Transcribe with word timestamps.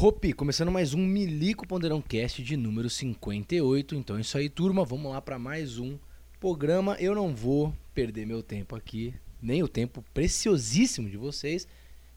Hopi, 0.00 0.32
começando 0.32 0.70
mais 0.70 0.94
um 0.94 1.04
Milico 1.04 1.66
Ponderão 1.66 2.00
Cast 2.00 2.40
de 2.40 2.56
número 2.56 2.88
58. 2.88 3.96
Então 3.96 4.16
é 4.16 4.20
isso 4.20 4.38
aí, 4.38 4.48
turma. 4.48 4.84
Vamos 4.84 5.10
lá 5.10 5.20
para 5.20 5.40
mais 5.40 5.76
um 5.76 5.98
programa. 6.38 6.94
Eu 7.00 7.16
não 7.16 7.34
vou 7.34 7.74
perder 7.92 8.24
meu 8.24 8.40
tempo 8.40 8.76
aqui, 8.76 9.12
nem 9.42 9.60
o 9.60 9.66
tempo 9.66 10.04
preciosíssimo 10.14 11.10
de 11.10 11.16
vocês, 11.16 11.66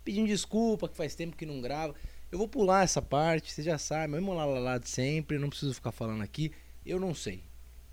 pedindo 0.03 0.27
desculpa 0.27 0.87
que 0.87 0.95
faz 0.95 1.15
tempo 1.15 1.35
que 1.35 1.43
não 1.43 1.59
grava. 1.59 1.95
Eu 2.31 2.37
vou 2.37 2.47
pular 2.47 2.83
essa 2.83 3.01
parte, 3.01 3.51
vocês 3.51 3.65
já 3.65 3.79
sabem, 3.79 4.09
mesmo 4.09 4.31
lá, 4.35 4.45
lá, 4.45 4.59
lá 4.59 4.77
de 4.77 4.87
sempre, 4.87 5.39
não 5.39 5.49
preciso 5.49 5.73
ficar 5.73 5.91
falando 5.91 6.21
aqui. 6.21 6.51
Eu 6.85 6.99
não 6.99 7.15
sei. 7.15 7.41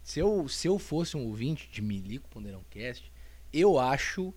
Se 0.02 0.20
eu, 0.20 0.46
se 0.48 0.68
eu 0.68 0.79
fosse 0.79 1.16
um 1.16 1.25
ouvinte 1.25 1.66
de 1.73 1.80
Milico 1.80 2.29
Ponderão 2.29 2.62
Cast, 2.68 3.11
eu 3.50 3.79
acho 3.79 4.34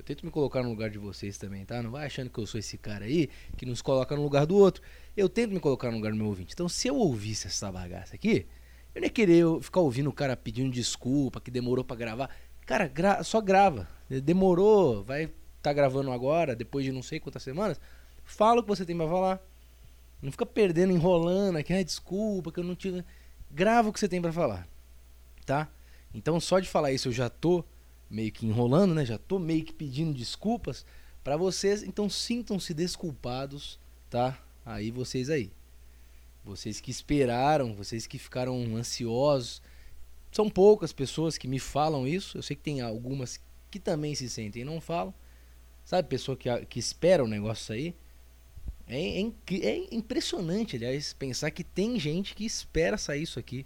eu 0.00 0.04
tento 0.04 0.24
me 0.24 0.32
colocar 0.32 0.62
no 0.62 0.70
lugar 0.70 0.88
de 0.88 0.96
vocês 0.96 1.36
também, 1.36 1.62
tá? 1.62 1.82
Não 1.82 1.90
vai 1.90 2.06
achando 2.06 2.30
que 2.30 2.40
eu 2.40 2.46
sou 2.46 2.58
esse 2.58 2.78
cara 2.78 3.04
aí 3.04 3.28
que 3.58 3.66
nos 3.66 3.82
coloca 3.82 4.16
no 4.16 4.22
lugar 4.22 4.46
do 4.46 4.56
outro. 4.56 4.82
Eu 5.14 5.28
tento 5.28 5.52
me 5.52 5.60
colocar 5.60 5.90
no 5.90 5.98
lugar 5.98 6.10
do 6.10 6.16
meu 6.16 6.26
ouvinte. 6.26 6.54
Então, 6.54 6.70
se 6.70 6.88
eu 6.88 6.96
ouvisse 6.96 7.48
essa 7.48 7.70
bagaça 7.70 8.14
aqui, 8.14 8.46
eu 8.94 9.02
nem 9.02 9.08
ia 9.08 9.12
querer 9.12 9.44
ficar 9.60 9.80
ouvindo 9.80 10.08
o 10.08 10.12
cara 10.12 10.34
pedindo 10.34 10.72
desculpa, 10.72 11.38
que 11.38 11.50
demorou 11.50 11.84
para 11.84 11.96
gravar. 11.96 12.34
Cara, 12.64 12.88
gra 12.88 13.22
só 13.22 13.42
grava. 13.42 13.86
Demorou, 14.08 15.04
vai 15.04 15.30
tá 15.60 15.70
gravando 15.70 16.10
agora, 16.10 16.56
depois 16.56 16.82
de 16.82 16.92
não 16.92 17.02
sei 17.02 17.20
quantas 17.20 17.42
semanas. 17.42 17.78
Fala 18.24 18.60
o 18.60 18.62
que 18.62 18.70
você 18.70 18.86
tem 18.86 18.96
pra 18.96 19.06
falar. 19.06 19.38
Não 20.22 20.32
fica 20.32 20.46
perdendo, 20.46 20.94
enrolando 20.94 21.56
aqui, 21.56 21.74
ah, 21.74 21.82
desculpa 21.82 22.50
que 22.50 22.58
eu 22.58 22.64
não 22.64 22.74
tive. 22.74 23.04
Grava 23.50 23.90
o 23.90 23.92
que 23.92 24.00
você 24.00 24.08
tem 24.08 24.22
para 24.22 24.32
falar, 24.32 24.66
tá? 25.44 25.68
Então, 26.14 26.40
só 26.40 26.58
de 26.58 26.68
falar 26.70 26.90
isso 26.90 27.08
eu 27.08 27.12
já 27.12 27.28
tô 27.28 27.62
meio 28.10 28.32
que 28.32 28.44
enrolando, 28.44 28.94
né? 28.94 29.04
Já 29.04 29.16
tô 29.16 29.38
meio 29.38 29.64
que 29.64 29.72
pedindo 29.72 30.12
desculpas 30.12 30.84
para 31.22 31.36
vocês, 31.36 31.82
então 31.82 32.10
sintam-se 32.10 32.74
desculpados, 32.74 33.78
tá? 34.08 34.38
Aí 34.66 34.90
vocês 34.90 35.30
aí. 35.30 35.50
Vocês 36.44 36.80
que 36.80 36.90
esperaram, 36.90 37.74
vocês 37.74 38.06
que 38.06 38.18
ficaram 38.18 38.76
ansiosos. 38.76 39.62
São 40.32 40.48
poucas 40.48 40.92
pessoas 40.92 41.36
que 41.36 41.46
me 41.46 41.58
falam 41.58 42.06
isso. 42.06 42.38
Eu 42.38 42.42
sei 42.42 42.56
que 42.56 42.62
tem 42.62 42.80
algumas 42.80 43.40
que 43.70 43.78
também 43.78 44.14
se 44.14 44.28
sentem 44.28 44.62
e 44.62 44.64
não 44.64 44.80
falam. 44.80 45.14
Sabe, 45.84 46.08
pessoa 46.08 46.36
que, 46.36 46.48
que 46.66 46.78
espera 46.78 47.22
o 47.22 47.28
negócio 47.28 47.74
aí. 47.74 47.94
É, 48.86 49.20
é, 49.20 49.66
é 49.66 49.94
impressionante, 49.94 50.76
aliás, 50.76 51.12
pensar 51.12 51.50
que 51.52 51.62
tem 51.62 51.98
gente 51.98 52.34
que 52.34 52.44
espera 52.44 52.98
sair 52.98 53.22
isso 53.22 53.38
aqui. 53.38 53.64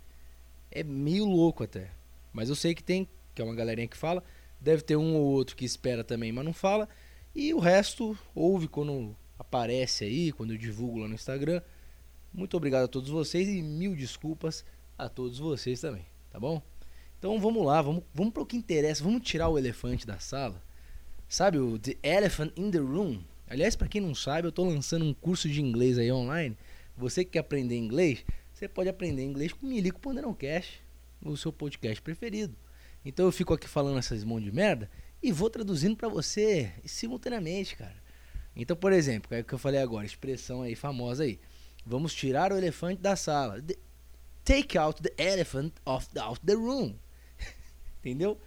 É 0.71 0.83
meio 0.83 1.25
louco 1.25 1.63
até. 1.63 1.91
Mas 2.33 2.49
eu 2.49 2.55
sei 2.55 2.75
que 2.75 2.83
tem, 2.83 3.09
que 3.35 3.43
é 3.43 3.45
uma 3.45 3.55
galerinha 3.55 3.89
que 3.89 3.97
fala. 3.97 4.23
Deve 4.61 4.83
ter 4.83 4.97
um 4.97 5.15
ou 5.15 5.25
outro 5.25 5.57
que 5.57 5.65
espera 5.65 6.05
também, 6.05 6.33
mas 6.33 6.45
não 6.45 6.53
fala. 6.53 6.89
E 7.35 7.53
o 7.53 7.59
resto 7.59 8.17
ouve 8.35 8.69
quando 8.69 9.17
aparece 9.39 10.05
aí, 10.05 10.33
quando 10.33 10.53
eu 10.53 10.59
divulgo 10.59 10.99
lá 10.99 11.09
no 11.09 11.15
Instagram. 11.15 11.61
Muito 12.33 12.57
obrigado 12.57 12.85
a 12.85 12.89
todos 12.89 13.11
vocês 13.11 13.49
e 13.49 13.63
mil 13.63 13.95
desculpas 13.95 14.65
a 14.97 15.09
todos 15.09 15.39
vocês 15.39 15.81
também, 15.81 16.07
tá 16.31 16.39
bom? 16.39 16.63
Então 17.19 17.39
vamos 17.41 17.65
lá, 17.65 17.81
vamos, 17.81 18.05
vamos 18.13 18.33
para 18.33 18.43
o 18.43 18.47
que 18.47 18.57
interessa, 18.57 19.03
vamos 19.03 19.23
tirar 19.23 19.49
o 19.49 19.59
elefante 19.59 20.07
da 20.07 20.19
sala. 20.19 20.63
Sabe 21.29 21.59
o 21.59 21.79
The 21.79 21.97
Elephant 22.03 22.53
in 22.57 22.71
the 22.71 22.79
Room? 22.79 23.23
Aliás, 23.49 23.77
para 23.77 23.89
quem 23.89 24.01
não 24.01 24.15
sabe, 24.15 24.47
eu 24.47 24.51
estou 24.51 24.69
lançando 24.69 25.05
um 25.05 25.15
curso 25.15 25.49
de 25.49 25.61
inglês 25.61 25.99
aí 25.99 26.11
online. 26.11 26.57
Você 26.97 27.25
que 27.25 27.33
quer 27.33 27.41
aprender 27.41 27.77
inglês, 27.77 28.25
você 28.53 28.69
pode 28.69 28.89
aprender 28.89 29.25
inglês 29.25 29.53
com 29.53 29.67
o 29.67 29.69
Milico 29.69 30.01
Panderão 30.01 30.35
Cash, 30.35 30.81
o 31.23 31.37
seu 31.37 31.53
podcast 31.53 32.01
preferido. 32.01 32.55
Então 33.05 33.27
eu 33.27 33.33
fico 33.33 33.53
aqui 33.53 33.69
falando 33.69 33.99
essas 33.99 34.25
mãos 34.25 34.43
de 34.43 34.51
merda 34.51 34.91
e 35.23 35.31
vou 35.31 35.51
traduzindo 35.51 35.97
para 35.97 36.09
você 36.09 36.73
simultaneamente, 36.87 37.77
cara. 37.77 37.97
Então, 38.57 38.77
por 38.77 38.93
exemplo, 38.93 39.35
é 39.35 39.41
o 39.41 39.45
que 39.45 39.53
eu 39.53 39.59
falei 39.59 39.81
agora, 39.81 40.07
expressão 40.07 40.63
aí 40.63 40.75
famosa 40.75 41.25
aí. 41.25 41.39
Vamos 41.85 42.15
tirar 42.15 42.53
o 42.53 42.57
elefante 42.57 43.03
da 43.03 43.15
sala. 43.15 43.63
Take 44.45 44.79
out 44.79 45.03
the 45.03 45.13
elephant 45.19 45.73
of 45.85 46.09
the, 46.11 46.21
out 46.21 46.41
the 46.45 46.55
room. 46.55 46.95
Entendeu? 48.01 48.33
O 48.33 48.39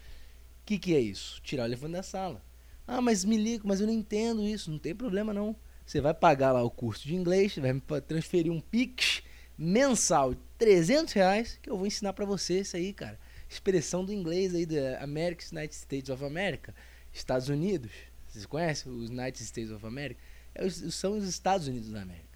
que, 0.66 0.80
que 0.80 0.96
é 0.96 1.00
isso? 1.00 1.40
Tirar 1.42 1.64
o 1.64 1.66
elefante 1.68 1.94
da 1.94 2.04
sala. 2.04 2.42
Ah, 2.88 3.02
mas 3.02 3.26
me 3.26 3.38
liga, 3.38 3.64
mas 3.66 3.82
eu 3.82 3.88
não 3.88 3.94
entendo 3.94 4.42
isso. 4.44 4.72
Não 4.72 4.80
tem 4.80 4.96
problema 4.96 5.34
não. 5.34 5.56
Você 5.86 6.02
vai 6.02 6.14
pagar 6.14 6.52
lá 6.52 6.64
o 6.64 6.72
curso 6.72 7.08
de 7.08 7.16
inglês, 7.16 7.56
vai 7.58 7.74
me 7.74 7.82
transferir 8.08 8.52
um 8.52 8.60
Pix 8.60 9.22
mensal 9.58 10.34
de 10.34 10.40
300 10.58 11.14
reais 11.14 11.60
que 11.62 11.70
eu 11.70 11.78
vou 11.78 11.86
ensinar 11.86 12.14
para 12.14 12.26
você 12.26 12.62
isso 12.62 12.76
aí, 12.76 12.94
cara 12.94 13.20
expressão 13.50 14.04
do 14.04 14.14
inglês 14.14 14.54
aí 14.54 14.66
da 14.66 15.02
America, 15.02 15.44
United 15.52 15.76
States 15.76 16.10
of 16.10 16.24
America, 16.24 16.74
Estados 17.14 17.50
Unidos. 17.50 17.92
Vocês 18.28 18.46
conhecem 18.46 18.92
os 18.92 19.10
United 19.10 19.42
States 19.44 19.72
of 19.72 19.86
America? 19.86 20.20
É, 20.54 20.70
são 20.70 21.18
os 21.18 21.28
Estados 21.28 21.68
Unidos 21.68 21.92
da 21.92 22.02
América. 22.02 22.28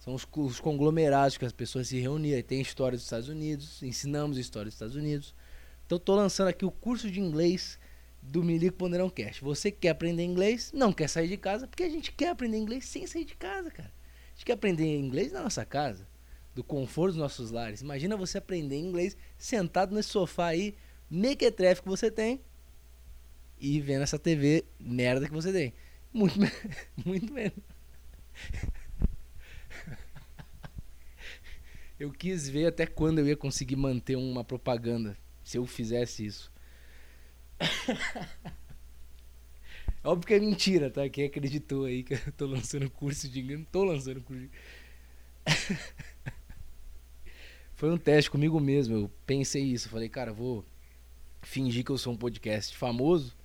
São 0.00 0.14
os, 0.14 0.26
os 0.36 0.60
conglomerados 0.60 1.36
que 1.36 1.44
as 1.44 1.52
pessoas 1.52 1.88
se 1.88 1.98
reuniam. 1.98 2.40
Tem 2.42 2.60
história 2.60 2.96
dos 2.96 3.04
Estados 3.04 3.28
Unidos, 3.28 3.82
ensinamos 3.82 4.38
história 4.38 4.66
dos 4.66 4.74
Estados 4.74 4.96
Unidos. 4.96 5.34
Então 5.86 5.96
estou 5.96 6.16
lançando 6.16 6.48
aqui 6.48 6.64
o 6.64 6.70
curso 6.70 7.10
de 7.10 7.20
inglês 7.20 7.78
do 8.20 8.42
Milico 8.42 8.76
Ponderão 8.76 9.08
Cast. 9.08 9.42
Você 9.42 9.70
quer 9.70 9.90
aprender 9.90 10.24
inglês, 10.24 10.72
não 10.72 10.92
quer 10.92 11.08
sair 11.08 11.28
de 11.28 11.36
casa, 11.36 11.66
porque 11.66 11.82
a 11.82 11.88
gente 11.88 12.12
quer 12.12 12.30
aprender 12.30 12.58
inglês 12.58 12.84
sem 12.84 13.06
sair 13.06 13.24
de 13.24 13.34
casa, 13.36 13.70
cara. 13.70 13.90
A 13.90 14.30
gente 14.34 14.44
quer 14.44 14.52
aprender 14.52 14.98
inglês 14.98 15.32
na 15.32 15.42
nossa 15.42 15.64
casa 15.64 16.06
do 16.58 16.64
conforto 16.64 17.12
dos 17.12 17.20
nossos 17.20 17.52
lares. 17.52 17.82
Imagina 17.82 18.16
você 18.16 18.38
aprender 18.38 18.76
inglês 18.76 19.16
sentado 19.38 19.94
nesse 19.94 20.08
sofá 20.08 20.48
aí, 20.48 20.74
mequetrefe 21.08 21.82
que 21.82 21.88
você 21.88 22.10
tem, 22.10 22.40
e 23.60 23.80
vendo 23.80 24.02
essa 24.02 24.18
TV 24.18 24.64
merda 24.76 25.28
que 25.28 25.32
você 25.32 25.52
tem. 25.52 25.72
Muito, 26.12 26.34
muito 27.06 27.32
menos. 27.32 27.56
Eu 31.96 32.10
quis 32.10 32.48
ver 32.48 32.66
até 32.66 32.86
quando 32.86 33.20
eu 33.20 33.28
ia 33.28 33.36
conseguir 33.36 33.76
manter 33.76 34.16
uma 34.16 34.42
propaganda 34.42 35.16
se 35.44 35.58
eu 35.58 35.64
fizesse 35.64 36.26
isso. 36.26 36.50
Óbvio 40.02 40.26
que 40.26 40.34
é 40.34 40.40
mentira, 40.40 40.90
tá? 40.90 41.08
Quem 41.08 41.26
acreditou 41.26 41.84
aí 41.84 42.02
que 42.02 42.14
eu 42.14 42.32
tô 42.36 42.46
lançando 42.46 42.90
curso 42.90 43.28
de 43.28 43.38
inglês, 43.38 43.60
não 43.60 43.66
tô 43.66 43.84
lançando 43.84 44.20
curso 44.20 44.42
de 44.42 44.50
foi 47.78 47.92
um 47.92 47.96
teste 47.96 48.28
comigo 48.28 48.58
mesmo. 48.58 48.96
Eu 48.96 49.10
pensei 49.24 49.62
isso. 49.62 49.88
Falei, 49.88 50.08
cara, 50.08 50.32
vou 50.32 50.64
fingir 51.42 51.84
que 51.84 51.92
eu 51.92 51.96
sou 51.96 52.12
um 52.12 52.16
podcast 52.16 52.76
famoso. 52.76 53.36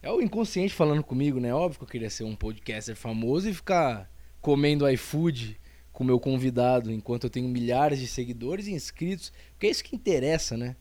É 0.00 0.08
o 0.12 0.22
inconsciente 0.22 0.72
falando 0.72 1.02
comigo, 1.02 1.40
né? 1.40 1.52
Óbvio 1.52 1.80
que 1.80 1.84
eu 1.84 1.88
queria 1.88 2.08
ser 2.08 2.22
um 2.22 2.36
podcaster 2.36 2.94
famoso 2.94 3.48
e 3.48 3.52
ficar 3.52 4.08
comendo 4.40 4.88
iFood 4.88 5.58
com 5.92 6.04
meu 6.04 6.20
convidado 6.20 6.92
enquanto 6.92 7.24
eu 7.24 7.30
tenho 7.30 7.48
milhares 7.48 7.98
de 7.98 8.06
seguidores 8.06 8.68
e 8.68 8.72
inscritos. 8.72 9.32
Porque 9.50 9.66
é 9.66 9.70
isso 9.70 9.82
que 9.82 9.96
interessa, 9.96 10.56
né? 10.56 10.76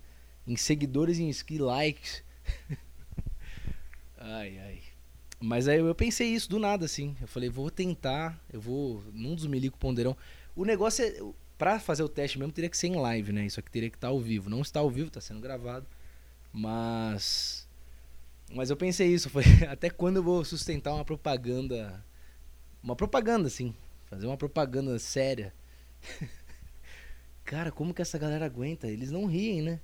Em 0.46 0.56
seguidores 0.56 1.18
e 1.18 1.24
inscritos, 1.24 1.66
likes. 1.66 2.24
ai, 4.20 4.60
ai. 4.60 4.80
Mas 5.40 5.68
aí 5.68 5.80
eu 5.80 5.96
pensei 5.96 6.28
isso 6.28 6.48
do 6.48 6.60
nada, 6.60 6.86
assim. 6.86 7.18
Eu 7.20 7.28
falei, 7.28 7.50
vou 7.50 7.72
tentar, 7.72 8.40
eu 8.54 8.62
vou. 8.62 9.04
Num 9.12 9.34
dos 9.34 9.48
Milico 9.48 9.80
Ponderão. 9.80 10.16
O 10.56 10.64
negócio 10.64 11.04
é 11.04 11.20
Pra 11.58 11.80
fazer 11.80 12.04
o 12.04 12.10
teste 12.10 12.38
mesmo 12.38 12.52
teria 12.52 12.70
que 12.70 12.78
ser 12.78 12.88
em 12.88 12.96
live, 12.96 13.32
né? 13.32 13.46
Isso 13.46 13.60
aqui 13.60 13.72
teria 13.72 13.90
que 13.90 13.98
estar 13.98 14.08
tá 14.08 14.14
ao 14.14 14.20
vivo. 14.20 14.50
Não 14.50 14.62
está 14.62 14.80
ao 14.80 14.90
vivo, 14.90 15.08
está 15.08 15.20
sendo 15.20 15.42
gravado. 15.42 15.86
Mas. 16.54 17.68
Mas 18.54 18.70
eu 18.70 18.78
pensei 18.78 19.08
isso, 19.08 19.30
foi 19.30 19.44
até 19.70 19.90
quando 19.90 20.18
eu 20.18 20.24
vou 20.24 20.46
sustentar 20.46 20.94
uma 20.94 21.04
propaganda. 21.04 22.06
Uma 22.82 22.96
propaganda, 22.96 23.48
assim. 23.48 23.76
Fazer 24.06 24.28
uma 24.28 24.38
propaganda 24.38 24.98
séria. 25.00 25.54
Cara, 27.44 27.72
como 27.72 27.94
que 27.94 28.02
essa 28.02 28.18
galera 28.18 28.46
aguenta? 28.46 28.88
Eles 28.88 29.10
não 29.10 29.26
riem, 29.26 29.62
né? 29.62 29.80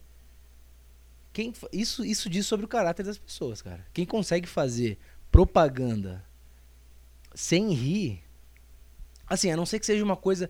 Quem, 1.31 1.51
isso, 1.71 2.05
isso 2.05 2.29
diz 2.29 2.45
sobre 2.45 2.65
o 2.65 2.69
caráter 2.69 3.03
das 3.03 3.17
pessoas, 3.17 3.61
cara. 3.61 3.83
Quem 3.91 4.05
consegue 4.05 4.47
fazer 4.47 4.99
propaganda 5.31 6.23
sem 7.33 7.73
rir. 7.73 8.21
Assim, 9.27 9.49
a 9.49 9.57
não 9.57 9.65
ser 9.65 9.79
que 9.79 9.85
seja 9.85 10.03
uma 10.03 10.15
coisa 10.15 10.49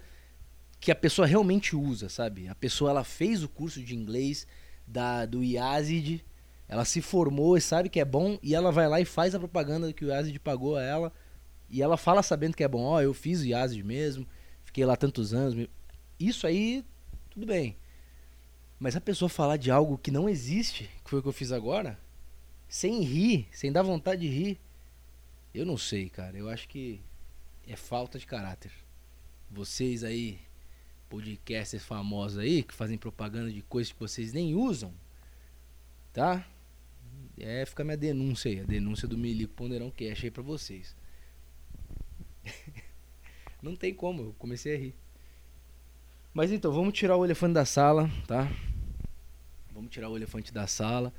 que 0.83 0.91
a 0.91 0.95
pessoa 0.95 1.25
realmente 1.25 1.77
usa, 1.77 2.09
sabe? 2.09 2.49
A 2.49 2.55
pessoa 2.55 2.89
ela 2.89 3.05
fez 3.05 3.41
o 3.41 3.47
curso 3.47 3.81
de 3.81 3.95
inglês 3.95 4.45
da 4.85 5.25
do 5.25 5.41
IASID, 5.41 6.23
ela 6.67 6.83
se 6.83 7.01
formou 7.01 7.55
e 7.55 7.61
sabe 7.61 7.87
que 7.87 8.01
é 8.01 8.05
bom 8.05 8.37
e 8.43 8.53
ela 8.53 8.69
vai 8.69 8.89
lá 8.89 8.99
e 8.99 9.05
faz 9.05 9.33
a 9.33 9.39
propaganda 9.39 9.93
que 9.93 10.03
o 10.03 10.09
IASID 10.09 10.37
pagou 10.39 10.75
a 10.75 10.83
ela 10.83 11.13
e 11.69 11.81
ela 11.81 11.95
fala 11.95 12.21
sabendo 12.21 12.55
que 12.55 12.65
é 12.65 12.67
bom, 12.67 12.83
ó, 12.83 12.95
oh, 12.95 13.01
eu 13.01 13.13
fiz 13.13 13.39
o 13.39 13.45
IASID 13.45 13.81
mesmo, 13.81 14.27
fiquei 14.65 14.85
lá 14.85 14.97
tantos 14.97 15.33
anos. 15.33 15.69
Isso 16.19 16.45
aí 16.45 16.83
tudo 17.29 17.45
bem. 17.45 17.77
Mas 18.77 18.97
a 18.97 19.01
pessoa 19.01 19.29
falar 19.29 19.55
de 19.55 19.71
algo 19.71 19.97
que 19.97 20.11
não 20.11 20.27
existe, 20.27 20.89
que 21.01 21.09
foi 21.09 21.19
o 21.19 21.21
que 21.21 21.29
eu 21.29 21.33
fiz 21.33 21.53
agora, 21.53 21.97
sem 22.67 23.01
rir, 23.03 23.47
sem 23.53 23.71
dar 23.71 23.83
vontade 23.83 24.21
de 24.21 24.27
rir, 24.27 24.59
eu 25.55 25.65
não 25.65 25.77
sei, 25.77 26.09
cara. 26.09 26.37
Eu 26.37 26.49
acho 26.49 26.67
que 26.67 26.99
é 27.65 27.77
falta 27.77 28.19
de 28.19 28.25
caráter. 28.25 28.71
Vocês 29.49 30.03
aí 30.03 30.39
podcasters 31.13 31.85
famosos 31.85 32.39
aí 32.39 32.63
que 32.63 32.73
fazem 32.73 32.97
propaganda 32.97 33.51
de 33.51 33.61
coisas 33.61 33.93
que 33.93 33.99
vocês 33.99 34.33
nem 34.33 34.55
usam, 34.55 34.91
tá? 36.11 36.43
É, 37.37 37.63
fica 37.67 37.83
minha 37.83 37.95
denúncia 37.95 38.49
aí, 38.49 38.61
a 38.61 38.63
denúncia 38.63 39.07
do 39.07 39.15
Milico 39.15 39.53
Ponderão 39.53 39.91
Cash 39.91 40.23
aí 40.23 40.31
pra 40.31 40.41
vocês. 40.41 40.95
Não 43.61 43.75
tem 43.75 43.93
como, 43.93 44.23
eu 44.23 44.35
comecei 44.39 44.75
a 44.75 44.77
rir. 44.79 44.95
Mas 46.33 46.51
então, 46.51 46.71
vamos 46.71 46.93
tirar 46.93 47.15
o 47.15 47.23
elefante 47.23 47.53
da 47.53 47.63
sala, 47.65 48.09
tá? 48.27 48.51
Vamos 49.71 49.91
tirar 49.91 50.09
o 50.09 50.17
elefante 50.17 50.51
da 50.51 50.65
sala. 50.65 51.13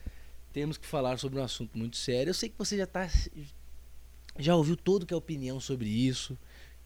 Temos 0.52 0.76
que 0.76 0.86
falar 0.86 1.18
sobre 1.18 1.38
um 1.38 1.42
assunto 1.44 1.78
muito 1.78 1.96
sério. 1.96 2.30
Eu 2.30 2.34
sei 2.34 2.48
que 2.48 2.58
você 2.58 2.76
já 2.76 2.86
tá 2.86 3.08
já 4.36 4.56
ouviu 4.56 4.76
todo 4.76 5.06
que 5.06 5.14
é 5.14 5.16
opinião 5.16 5.60
sobre 5.60 5.88
isso, 5.88 6.36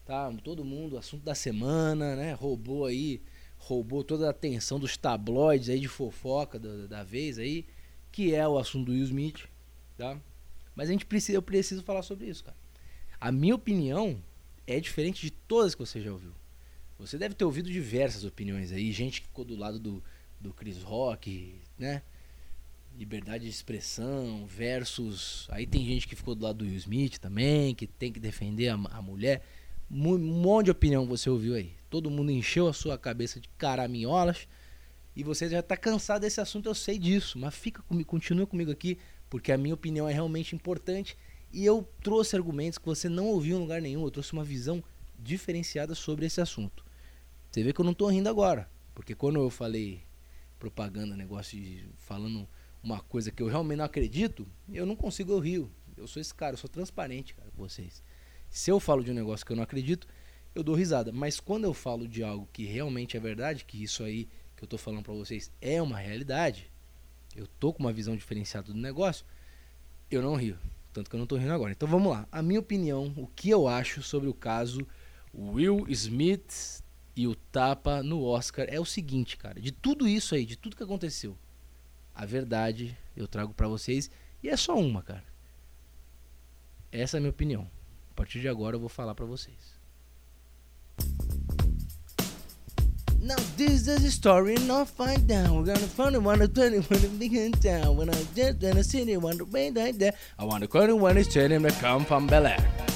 tá? 0.09 0.33
Todo 0.43 0.65
mundo, 0.65 0.97
assunto 0.97 1.23
da 1.23 1.35
semana, 1.35 2.15
né? 2.15 2.33
Roubou 2.33 2.87
aí, 2.87 3.21
roubou 3.57 4.03
toda 4.03 4.25
a 4.25 4.31
atenção 4.31 4.79
dos 4.79 4.97
tabloides 4.97 5.69
aí 5.69 5.79
de 5.79 5.87
fofoca 5.87 6.57
da, 6.57 6.87
da 6.87 7.03
vez 7.03 7.37
aí, 7.37 7.63
que 8.11 8.33
é 8.33 8.47
o 8.47 8.57
assunto 8.57 8.87
do 8.87 8.91
Will 8.91 9.03
Smith, 9.03 9.45
tá? 9.95 10.19
Mas 10.75 10.89
a 10.89 10.93
gente 10.93 11.05
precisa, 11.05 11.37
eu 11.37 11.43
preciso 11.43 11.83
falar 11.83 12.01
sobre 12.01 12.25
isso, 12.25 12.43
cara. 12.43 12.57
A 13.21 13.31
minha 13.31 13.53
opinião 13.53 14.19
é 14.65 14.79
diferente 14.79 15.21
de 15.21 15.29
todas 15.29 15.75
que 15.75 15.85
você 15.85 16.01
já 16.01 16.11
ouviu. 16.11 16.33
Você 16.97 17.15
deve 17.15 17.35
ter 17.35 17.45
ouvido 17.45 17.69
diversas 17.69 18.23
opiniões 18.23 18.71
aí, 18.71 18.91
gente 18.91 19.21
que 19.21 19.27
ficou 19.27 19.45
do 19.45 19.55
lado 19.55 19.77
do, 19.77 20.03
do 20.41 20.51
Chris 20.51 20.81
Rock, 20.81 21.53
né? 21.77 22.01
Liberdade 22.97 23.43
de 23.43 23.51
expressão 23.51 24.47
versus. 24.47 25.47
Aí 25.51 25.67
tem 25.67 25.85
gente 25.85 26.07
que 26.07 26.15
ficou 26.15 26.33
do 26.33 26.45
lado 26.45 26.57
do 26.57 26.65
Will 26.65 26.77
Smith 26.77 27.19
também, 27.19 27.75
que 27.75 27.85
tem 27.85 28.11
que 28.11 28.19
defender 28.19 28.69
a, 28.69 28.73
a 28.73 29.01
mulher. 29.03 29.43
Um 29.91 30.17
monte 30.17 30.65
de 30.65 30.71
opinião 30.71 31.05
você 31.05 31.29
ouviu 31.29 31.55
aí. 31.55 31.73
Todo 31.89 32.11
mundo 32.11 32.31
encheu 32.31 32.67
a 32.67 32.73
sua 32.73 32.97
cabeça 32.97 33.39
de 33.39 33.49
caraminholas. 33.57 34.47
E 35.15 35.23
você 35.23 35.49
já 35.49 35.59
está 35.59 35.75
cansado 35.75 36.21
desse 36.21 36.39
assunto, 36.39 36.69
eu 36.69 36.75
sei 36.75 36.97
disso. 36.99 37.39
Mas 37.39 37.55
fica 37.55 37.81
comigo, 37.81 38.07
continua 38.07 38.45
comigo 38.45 38.71
aqui, 38.71 38.99
porque 39.29 39.51
a 39.51 39.57
minha 39.57 39.73
opinião 39.73 40.07
é 40.07 40.13
realmente 40.13 40.55
importante. 40.55 41.17
E 41.51 41.65
eu 41.65 41.87
trouxe 42.03 42.35
argumentos 42.35 42.77
que 42.77 42.85
você 42.85 43.09
não 43.09 43.25
ouviu 43.27 43.57
em 43.57 43.61
lugar 43.61 43.81
nenhum. 43.81 44.03
Eu 44.03 44.11
trouxe 44.11 44.33
uma 44.33 44.43
visão 44.43 44.83
diferenciada 45.17 45.95
sobre 45.95 46.25
esse 46.27 46.39
assunto. 46.39 46.85
Você 47.51 47.63
vê 47.63 47.73
que 47.73 47.81
eu 47.81 47.85
não 47.85 47.93
estou 47.93 48.07
rindo 48.09 48.29
agora. 48.29 48.69
Porque 48.93 49.15
quando 49.15 49.39
eu 49.39 49.49
falei 49.49 50.03
propaganda, 50.59 51.15
negócio 51.15 51.57
de 51.57 51.87
falando 51.97 52.47
uma 52.83 52.99
coisa 52.99 53.31
que 53.31 53.41
eu 53.41 53.47
realmente 53.47 53.77
não 53.77 53.85
acredito, 53.85 54.47
eu 54.71 54.85
não 54.85 54.95
consigo 54.95 55.31
eu 55.31 55.39
rio. 55.39 55.71
Eu 55.97 56.07
sou 56.07 56.21
esse 56.21 56.33
cara, 56.33 56.53
eu 56.53 56.57
sou 56.57 56.69
transparente, 56.69 57.33
cara, 57.33 57.49
com 57.51 57.57
vocês. 57.57 58.03
Se 58.49 58.71
eu 58.71 58.79
falo 58.79 59.03
de 59.03 59.11
um 59.11 59.13
negócio 59.13 59.45
que 59.45 59.51
eu 59.51 59.55
não 59.55 59.63
acredito, 59.63 60.07
eu 60.55 60.63
dou 60.63 60.75
risada. 60.75 61.11
Mas 61.11 61.39
quando 61.39 61.65
eu 61.65 61.73
falo 61.73 62.07
de 62.07 62.23
algo 62.23 62.47
que 62.51 62.65
realmente 62.65 63.15
é 63.15 63.19
verdade, 63.19 63.65
que 63.65 63.81
isso 63.81 64.03
aí 64.03 64.27
que 64.55 64.63
eu 64.63 64.67
tô 64.67 64.77
falando 64.77 65.03
para 65.03 65.13
vocês 65.13 65.51
é 65.61 65.81
uma 65.81 65.97
realidade, 65.97 66.69
eu 67.35 67.47
tô 67.47 67.71
com 67.71 67.79
uma 67.79 67.93
visão 67.93 68.15
diferenciada 68.15 68.73
do 68.73 68.77
negócio, 68.77 69.25
eu 70.09 70.21
não 70.21 70.35
rio. 70.35 70.57
Tanto 70.91 71.09
que 71.09 71.15
eu 71.15 71.19
não 71.19 71.27
tô 71.27 71.37
rindo 71.37 71.53
agora. 71.53 71.71
Então 71.71 71.87
vamos 71.87 72.11
lá. 72.11 72.27
A 72.31 72.41
minha 72.41 72.59
opinião, 72.59 73.13
o 73.15 73.27
que 73.27 73.49
eu 73.49 73.67
acho 73.67 74.01
sobre 74.01 74.27
o 74.27 74.33
caso 74.33 74.85
Will 75.33 75.85
Smith 75.87 76.83
e 77.15 77.27
o 77.27 77.35
tapa 77.35 78.01
no 78.01 78.23
Oscar 78.23 78.65
é 78.69 78.79
o 78.79 78.85
seguinte, 78.85 79.37
cara. 79.37 79.61
De 79.61 79.71
tudo 79.71 80.07
isso 80.07 80.33
aí, 80.33 80.45
de 80.45 80.57
tudo 80.57 80.75
que 80.75 80.83
aconteceu, 80.83 81.37
a 82.15 82.25
verdade 82.25 82.97
eu 83.15 83.27
trago 83.27 83.53
para 83.53 83.67
vocês 83.67 84.09
e 84.41 84.49
é 84.49 84.57
só 84.57 84.77
uma, 84.77 85.03
cara. 85.03 85.23
Essa 86.91 87.17
é 87.17 87.19
a 87.19 87.21
minha 87.21 87.29
opinião. 87.29 87.69
Partir 88.19 88.41
de 88.41 88.49
agora 88.49 88.75
eu 88.75 88.81
vou 88.81 88.89
falar 88.89 89.15
para 89.15 89.25
vocês. 89.25 89.55
Now 93.21 93.37
this 93.55 93.87
is 93.87 94.03
a 94.03 94.11
story 94.11 94.59
not 94.67 94.89
find 94.89 95.25
down. 95.25 95.55
We're 95.55 95.73
gonna 95.73 95.87
find 95.87 96.15
the 96.15 96.19
one 96.19 96.45
twenty 96.49 96.79
when 96.79 96.99
the 96.99 97.07
big 97.17 97.33
in 97.33 97.53
town. 97.53 97.95
When 97.95 98.09
I 98.09 98.15
just 98.35 98.61
in 98.61 98.75
the 98.75 98.83
city, 98.83 99.15
want 99.15 99.37
to 99.37 99.45
be 99.45 99.71
right 99.71 99.97
there. 99.97 100.13
I 100.37 100.43
want 100.43 100.63
to 100.63 100.67
call 100.67 100.85
the 100.85 100.97
one 100.97 101.17
is 101.17 101.29
telling 101.29 101.63
to 101.63 101.71
come 101.79 102.03
from 102.03 102.27
Bel 102.27 102.45
Air. 102.45 102.88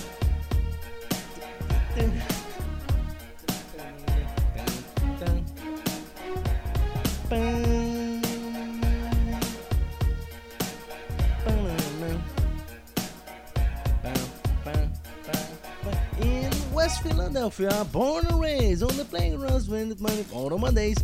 Philadelphia, 17.03 17.85
born 17.91 18.25
and 18.27 18.39
raised 18.39 18.81
on 18.81 18.95
the 18.95 19.03
playgrounds 19.03 19.67
when 19.67 19.89
the 19.89 19.95
money 20.01 20.25
on 20.33 20.61
my 20.61 20.71
days. 20.71 20.97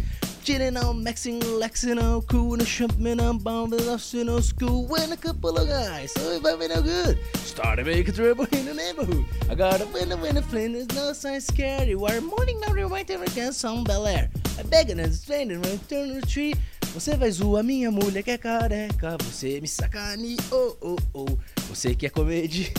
Chilling 0.44 0.78
out, 0.78 0.96
maxing, 0.96 1.42
lexing 1.42 2.02
out, 2.02 2.26
cool 2.28 2.56
the 2.56 2.66
shop, 2.66 2.98
man, 2.98 3.20
I'm 3.20 3.38
bound 3.38 3.74
to 3.74 4.24
know, 4.24 4.40
school 4.40 4.88
with 4.88 5.12
a 5.12 5.18
couple 5.18 5.58
of 5.58 5.68
guys. 5.68 6.14
So 6.14 6.32
if 6.32 6.46
I'm 6.46 6.60
no 6.60 6.82
good, 6.82 7.20
started 7.36 7.86
making 7.86 8.14
trouble 8.14 8.48
in 8.54 8.66
the 8.66 8.74
neighborhood. 8.74 9.26
I 9.50 9.56
got 9.56 9.82
a 9.82 9.86
when 9.86 10.36
the 10.36 10.42
flint 10.42 10.76
is 10.76 10.88
no 10.96 11.12
sign 11.12 11.42
scary. 11.42 11.96
Where 11.96 12.22
morning 12.22 12.62
now 12.62 12.74
rewind 12.74 13.12
every 13.12 13.28
can 13.28 13.52
some 13.52 13.84
Bel 13.84 14.08
Air. 14.08 14.30
I 14.58 14.64
beg 14.64 14.90
and 14.90 15.14
standing 15.14 15.62
when 15.62 15.80
turn 15.80 16.20
the 16.20 16.26
tree. 16.26 16.56
Você 16.94 17.16
vai 17.16 17.30
zoar 17.30 17.64
minha 17.64 17.92
mulher 17.92 18.24
que 18.24 18.32
é 18.32 18.38
careca. 18.38 19.18
Você 19.26 19.60
me 19.62 19.68
sacaneou, 19.68 20.40
oh, 20.52 20.78
oh, 20.82 20.98
oh. 21.14 21.38
Você 21.68 21.94
quer 21.94 22.10
comer 22.10 22.48
de. 22.48 22.74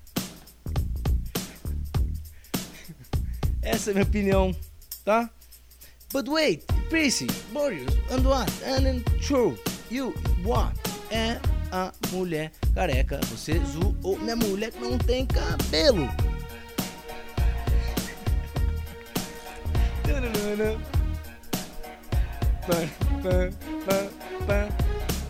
Essa 3.61 3.89
é 3.89 3.91
a 3.91 3.93
minha 3.95 4.05
opinião, 4.05 4.55
tá? 5.03 5.29
But 6.13 6.27
wait, 6.29 6.65
Prissy, 6.89 7.27
Boris, 7.51 7.91
and 8.11 8.21
what? 8.23 8.51
And 8.63 9.03
true, 9.19 9.57
you, 9.89 10.13
what? 10.43 10.73
É 11.11 11.39
a 11.71 11.91
mulher 12.11 12.51
careca. 12.73 13.19
Você 13.25 13.59
zoou 13.65 14.17
minha 14.19 14.35
mulher 14.35 14.71
que 14.71 14.79
não 14.79 14.97
tem 14.97 15.25
cabelo. 15.25 16.07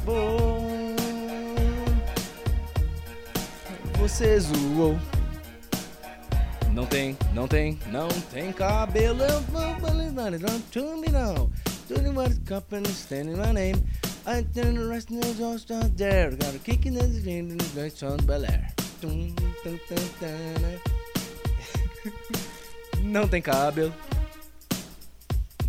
Você 4.06 4.40
zoou. 4.40 4.98
Não 6.72 6.86
tem, 6.86 7.18
não 7.34 7.48
tem, 7.48 7.80
não 7.88 8.08
tem 8.32 8.54
cabelo. 8.54 9.24
Eu 9.24 9.42
vou 9.42 9.76
falar, 9.80 10.38
don't 10.38 10.62
to 10.72 10.96
me 10.98 11.08
now. 11.08 11.50
Do 11.90 12.00
you 12.00 12.14
want 12.14 12.36
to 12.36 12.42
cup 12.42 12.72
and 12.72 12.86
standing 12.86 13.36
my 13.36 13.52
name? 13.52 13.84
I 14.28 14.44
turn 14.54 14.76
the 14.76 14.86
rest 14.86 15.10
of 15.10 15.38
the 15.38 15.46
out 15.74 15.98
there. 15.98 16.30
Got 16.36 16.54
a 16.54 16.60
kick 16.60 16.86
in 16.86 16.94
the 16.94 17.08
vein 17.08 17.50
in 17.50 17.58
the 17.58 17.82
night 17.82 18.04
on 18.04 18.18
Bel 18.28 18.46
Air. 18.46 18.72
Não 23.02 23.28
tem 23.28 23.42
cabelo. 23.42 23.92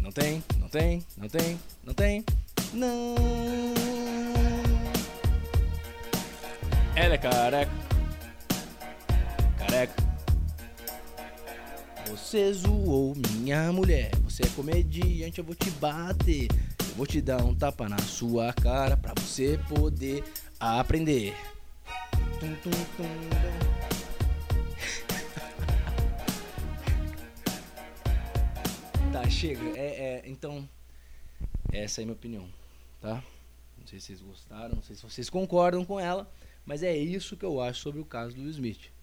Não 0.02 0.12
tem, 0.12 0.44
não 0.60 0.68
tem, 0.68 1.02
não 1.16 1.28
tem, 1.28 1.58
não 1.82 1.94
tem. 1.94 2.22
Não. 2.74 3.14
Ela 6.94 7.14
é 7.14 7.18
careca 7.18 7.95
careca. 9.66 9.94
Você 12.08 12.52
zoou 12.52 13.14
minha 13.16 13.72
mulher. 13.72 14.14
Você 14.22 14.44
é 14.44 14.48
comediante, 14.50 15.38
eu 15.38 15.44
vou 15.44 15.54
te 15.54 15.70
bater. 15.72 16.48
Eu 16.80 16.94
vou 16.94 17.06
te 17.06 17.20
dar 17.20 17.44
um 17.44 17.54
tapa 17.54 17.86
na 17.88 17.98
sua 17.98 18.52
cara 18.52 18.96
pra 18.96 19.12
você 19.18 19.60
poder 19.68 20.24
aprender. 20.58 21.34
Tum, 22.40 22.54
tum, 22.62 22.70
tum, 22.96 23.04
tá, 29.12 29.28
chega. 29.28 29.76
É, 29.76 29.86
é, 29.86 30.22
então, 30.26 30.66
essa 31.72 32.00
é 32.00 32.02
a 32.02 32.06
minha 32.06 32.14
opinião, 32.14 32.48
tá? 33.00 33.22
Não 33.78 33.86
sei 33.86 34.00
se 34.00 34.06
vocês 34.06 34.20
gostaram, 34.20 34.76
não 34.76 34.82
sei 34.82 34.96
se 34.96 35.02
vocês 35.02 35.30
concordam 35.30 35.84
com 35.84 35.98
ela, 35.98 36.30
mas 36.64 36.82
é 36.82 36.96
isso 36.96 37.36
que 37.36 37.44
eu 37.44 37.60
acho 37.60 37.80
sobre 37.80 38.00
o 38.00 38.04
caso 38.04 38.34
do 38.34 38.42
Will 38.42 38.50
Smith 38.50 38.95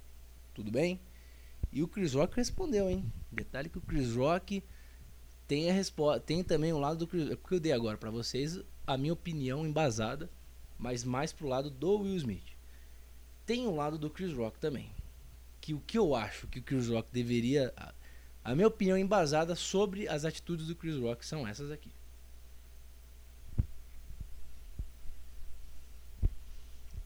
tudo 0.54 0.72
bem? 0.72 1.00
E 1.72 1.82
o 1.82 1.88
Chris 1.88 2.14
Rock 2.14 2.36
respondeu, 2.36 2.90
hein? 2.90 3.12
Detalhe 3.32 3.70
que 3.70 3.78
o 3.78 3.82
Chris 3.82 4.16
Rock 4.16 4.64
tem 5.48 5.70
a 5.70 5.74
resposta, 5.74 6.20
tem 6.20 6.44
também 6.44 6.72
um 6.72 6.80
lado 6.80 6.98
do 6.98 7.08
Chris 7.08 7.30
Rock, 7.30 7.38
porque 7.38 7.56
eu 7.56 7.60
dei 7.60 7.72
agora 7.72 7.98
para 7.98 8.12
vocês 8.12 8.60
a 8.86 8.98
minha 8.98 9.14
opinião 9.14 9.66
embasada, 9.66 10.30
mas 10.78 11.04
mais 11.04 11.34
pro 11.34 11.48
lado 11.48 11.70
do 11.70 12.00
Will 12.00 12.16
Smith. 12.16 12.54
Tem 13.46 13.68
um 13.68 13.76
lado 13.76 13.98
do 13.98 14.10
Chris 14.10 14.34
Rock 14.34 14.60
também, 14.60 14.90
que 15.60 15.74
o 15.74 15.80
que 15.80 15.98
eu 15.98 16.16
acho 16.16 16.48
que 16.48 16.60
o 16.60 16.64
Chris 16.64 16.88
Rock 16.88 17.10
deveria 17.12 17.74
a, 17.76 17.94
a 18.44 18.56
minha 18.56 18.68
opinião 18.68 18.98
embasada 18.98 19.56
sobre 19.56 20.08
as 20.08 20.26
atitudes 20.26 20.68
do 20.68 20.76
Chris 20.76 20.98
Rock 20.98 21.26
são 21.26 21.48
essas 21.48 21.72
aqui. 21.72 21.92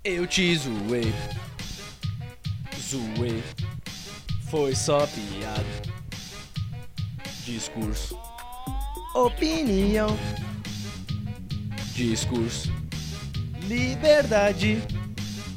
Eu 0.03 0.25
te 0.25 0.55
zoei 0.57 1.11
zoei. 2.79 3.43
Foi 4.49 4.75
só 4.75 5.05
piada. 5.07 5.63
Discurso. 7.43 8.17
Opinião. 9.15 10.17
Discurso. 11.93 12.71
Liberdade 13.63 14.81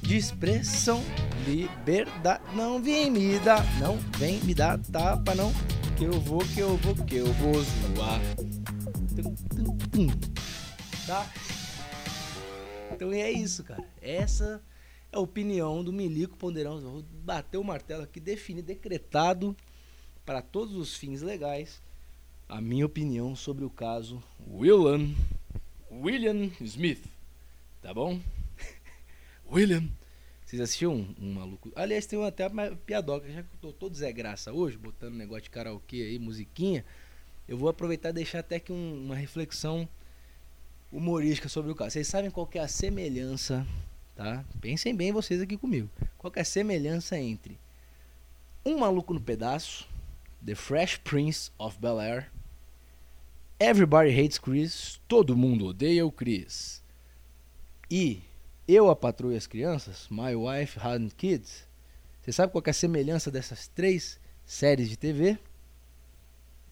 de 0.03 0.17
expressão. 0.17 1.03
liberdade. 1.47 2.43
Não 2.55 2.83
vem 2.83 3.11
me 3.11 3.39
dar, 3.39 3.65
não 3.79 3.97
vem 4.19 4.41
me 4.41 4.55
dar 4.55 4.79
tapa, 4.79 5.35
não. 5.35 5.53
Que 5.97 6.05
eu 6.05 6.21
vou, 6.21 6.41
que 6.41 6.61
eu 6.61 6.77
vou, 6.79 6.95
que 6.95 7.17
eu 7.17 7.33
vou 7.35 7.55
zoar. 7.55 8.21
Tum, 9.15 9.35
tum, 9.35 9.77
tum. 9.91 10.07
Tá? 11.07 11.27
Então 12.93 13.13
é 13.13 13.31
isso, 13.31 13.63
cara. 13.65 13.85
Essa 14.03 14.61
a 15.13 15.19
opinião 15.19 15.83
do 15.83 15.93
Milico 15.93 16.37
Ponderão. 16.37 16.81
Vou 16.81 17.03
bater 17.25 17.59
o 17.59 17.65
martelo 17.65 18.03
aqui, 18.03 18.21
definir, 18.21 18.63
decretado 18.63 19.57
para 20.25 20.43
todos 20.43 20.75
os 20.77 20.95
fins 20.95 21.23
legais 21.23 21.83
a 22.49 22.61
minha 22.61 22.85
opinião 22.85 23.37
sobre 23.37 23.65
o 23.65 23.71
caso 23.71 24.23
William, 24.49 25.15
William 25.91 26.51
Smith. 26.61 27.05
Tá 27.81 27.95
bom? 27.95 28.21
William. 29.51 29.89
Vocês 30.45 30.61
assistiram 30.61 30.95
um, 30.95 31.15
um, 31.21 31.35
maluco? 31.35 31.71
Aliás, 31.77 32.07
tem 32.07 32.23
até 32.25 32.47
uma 32.49 32.75
piadoca. 32.75 33.31
Já 33.31 33.43
que 33.43 33.49
eu 33.55 33.61
tô 33.61 33.73
todo 33.73 33.95
Zé 33.95 34.13
Graça 34.13 34.53
hoje, 34.53 34.77
botando 34.77 35.15
negócio 35.15 35.45
de 35.45 35.51
karaokê 35.51 36.03
aí, 36.03 36.19
musiquinha, 36.19 36.85
eu 37.49 37.57
vou 37.57 37.69
aproveitar 37.69 38.11
e 38.11 38.15
deixar 38.15 38.41
até 38.41 38.57
aqui 38.57 38.73
um, 38.73 39.05
uma 39.05 39.15
reflexão 39.15 39.89
humorística 40.91 41.49
sobre 41.49 41.71
o 41.71 41.75
caso. 41.75 41.93
Vocês 41.93 42.09
sabem 42.09 42.33
qual 42.33 42.51
é 42.55 42.59
a 42.59 42.67
semelhança, 42.67 43.65
tá? 44.21 44.45
Pensem 44.61 44.95
bem 44.95 45.13
vocês 45.13 45.41
aqui 45.41 45.57
comigo. 45.57 45.89
Qual 46.19 46.31
é 46.37 46.43
a 46.43 46.45
semelhança 46.45 47.19
entre 47.19 47.59
Um 48.63 48.81
Maluco 48.81 49.15
no 49.15 49.21
Pedaço, 49.21 49.89
The 50.45 50.55
Fresh 50.55 50.99
Prince 50.99 51.51
of 51.57 51.79
Bel-Air, 51.81 52.31
Everybody 53.59 54.11
Hates 54.11 54.37
Chris, 54.37 55.01
Todo 55.09 55.35
Mundo 55.35 55.69
Odeia 55.69 56.05
o 56.05 56.13
Chris, 56.13 56.83
e 57.91 58.21
Eu, 58.69 58.91
a 58.91 58.95
Patroa 58.95 59.35
as 59.35 59.47
Crianças, 59.47 60.07
My 60.11 60.35
Wife 60.35 60.79
Had 60.79 61.11
Kids. 61.17 61.67
Você 62.21 62.31
sabe 62.31 62.53
qual 62.53 62.63
é 62.67 62.71
a 62.71 62.75
semelhança 62.75 63.31
dessas 63.31 63.69
três 63.69 64.21
séries 64.45 64.91
de 64.91 64.99
TV? 64.99 65.39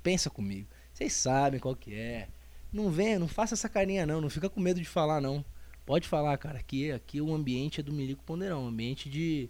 Pensa 0.03 0.29
comigo. 0.29 0.69
Vocês 0.93 1.15
sabem 1.15 1.59
qual 1.59 1.75
que 1.75 1.95
é. 1.95 2.29
Não 2.71 2.91
vem, 2.91 3.19
não 3.19 3.27
faça 3.27 3.55
essa 3.55 3.71
carinha 3.71 4.05
não, 4.05 4.21
não 4.21 4.29
fica 4.29 4.51
com 4.51 4.61
medo 4.61 4.79
de 4.79 4.87
falar 4.87 5.23
não. 5.23 5.43
Pode 5.89 6.07
falar, 6.07 6.37
cara. 6.37 6.59
Aqui, 6.59 6.93
aqui 6.93 7.19
o 7.19 7.35
ambiente 7.35 7.81
é 7.81 7.83
do 7.83 7.95
Milico 7.95 8.23
Ponderão, 8.23 8.67
ambiente 8.67 9.09
de 9.09 9.49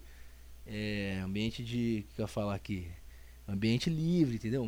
é, 0.64 1.20
ambiente 1.24 1.64
de, 1.64 2.06
o 2.08 2.14
que 2.14 2.20
eu 2.20 2.22
ia 2.22 2.28
falar 2.28 2.54
aqui? 2.54 2.88
Ambiente 3.48 3.90
livre, 3.90 4.36
entendeu? 4.36 4.64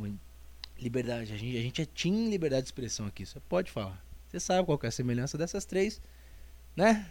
Liberdade, 0.81 1.33
a 1.33 1.37
gente, 1.37 1.57
a 1.57 1.63
gente 1.63 1.81
é 1.81 1.87
team 1.87 2.29
liberdade 2.29 2.63
de 2.63 2.67
expressão 2.67 3.07
aqui. 3.07 3.25
Você 3.25 3.39
pode 3.39 3.71
falar. 3.71 4.05
Você 4.27 4.41
sabe 4.41 4.67
qual 4.67 4.81
é 4.83 4.89
a 4.89 4.91
semelhança 4.91 5.39
dessas 5.39 5.65
três, 5.65 6.03
né? 6.75 7.09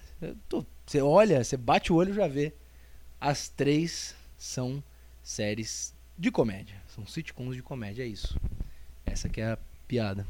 Tô, 0.50 0.66
você 0.86 1.02
olha, 1.02 1.42
você 1.42 1.56
bate 1.56 1.94
o 1.94 1.96
olho 1.96 2.12
e 2.12 2.16
já 2.16 2.28
vê. 2.28 2.54
As 3.18 3.48
três 3.48 4.14
são 4.38 4.84
séries 5.24 5.96
de 6.18 6.30
comédia. 6.30 6.76
São 6.94 7.08
sitcoms 7.08 7.56
de 7.56 7.64
comédia, 7.64 8.04
é 8.04 8.08
isso. 8.08 8.38
Essa 9.06 9.30
que 9.30 9.40
é 9.40 9.54
a 9.54 9.60
piada. 9.88 10.28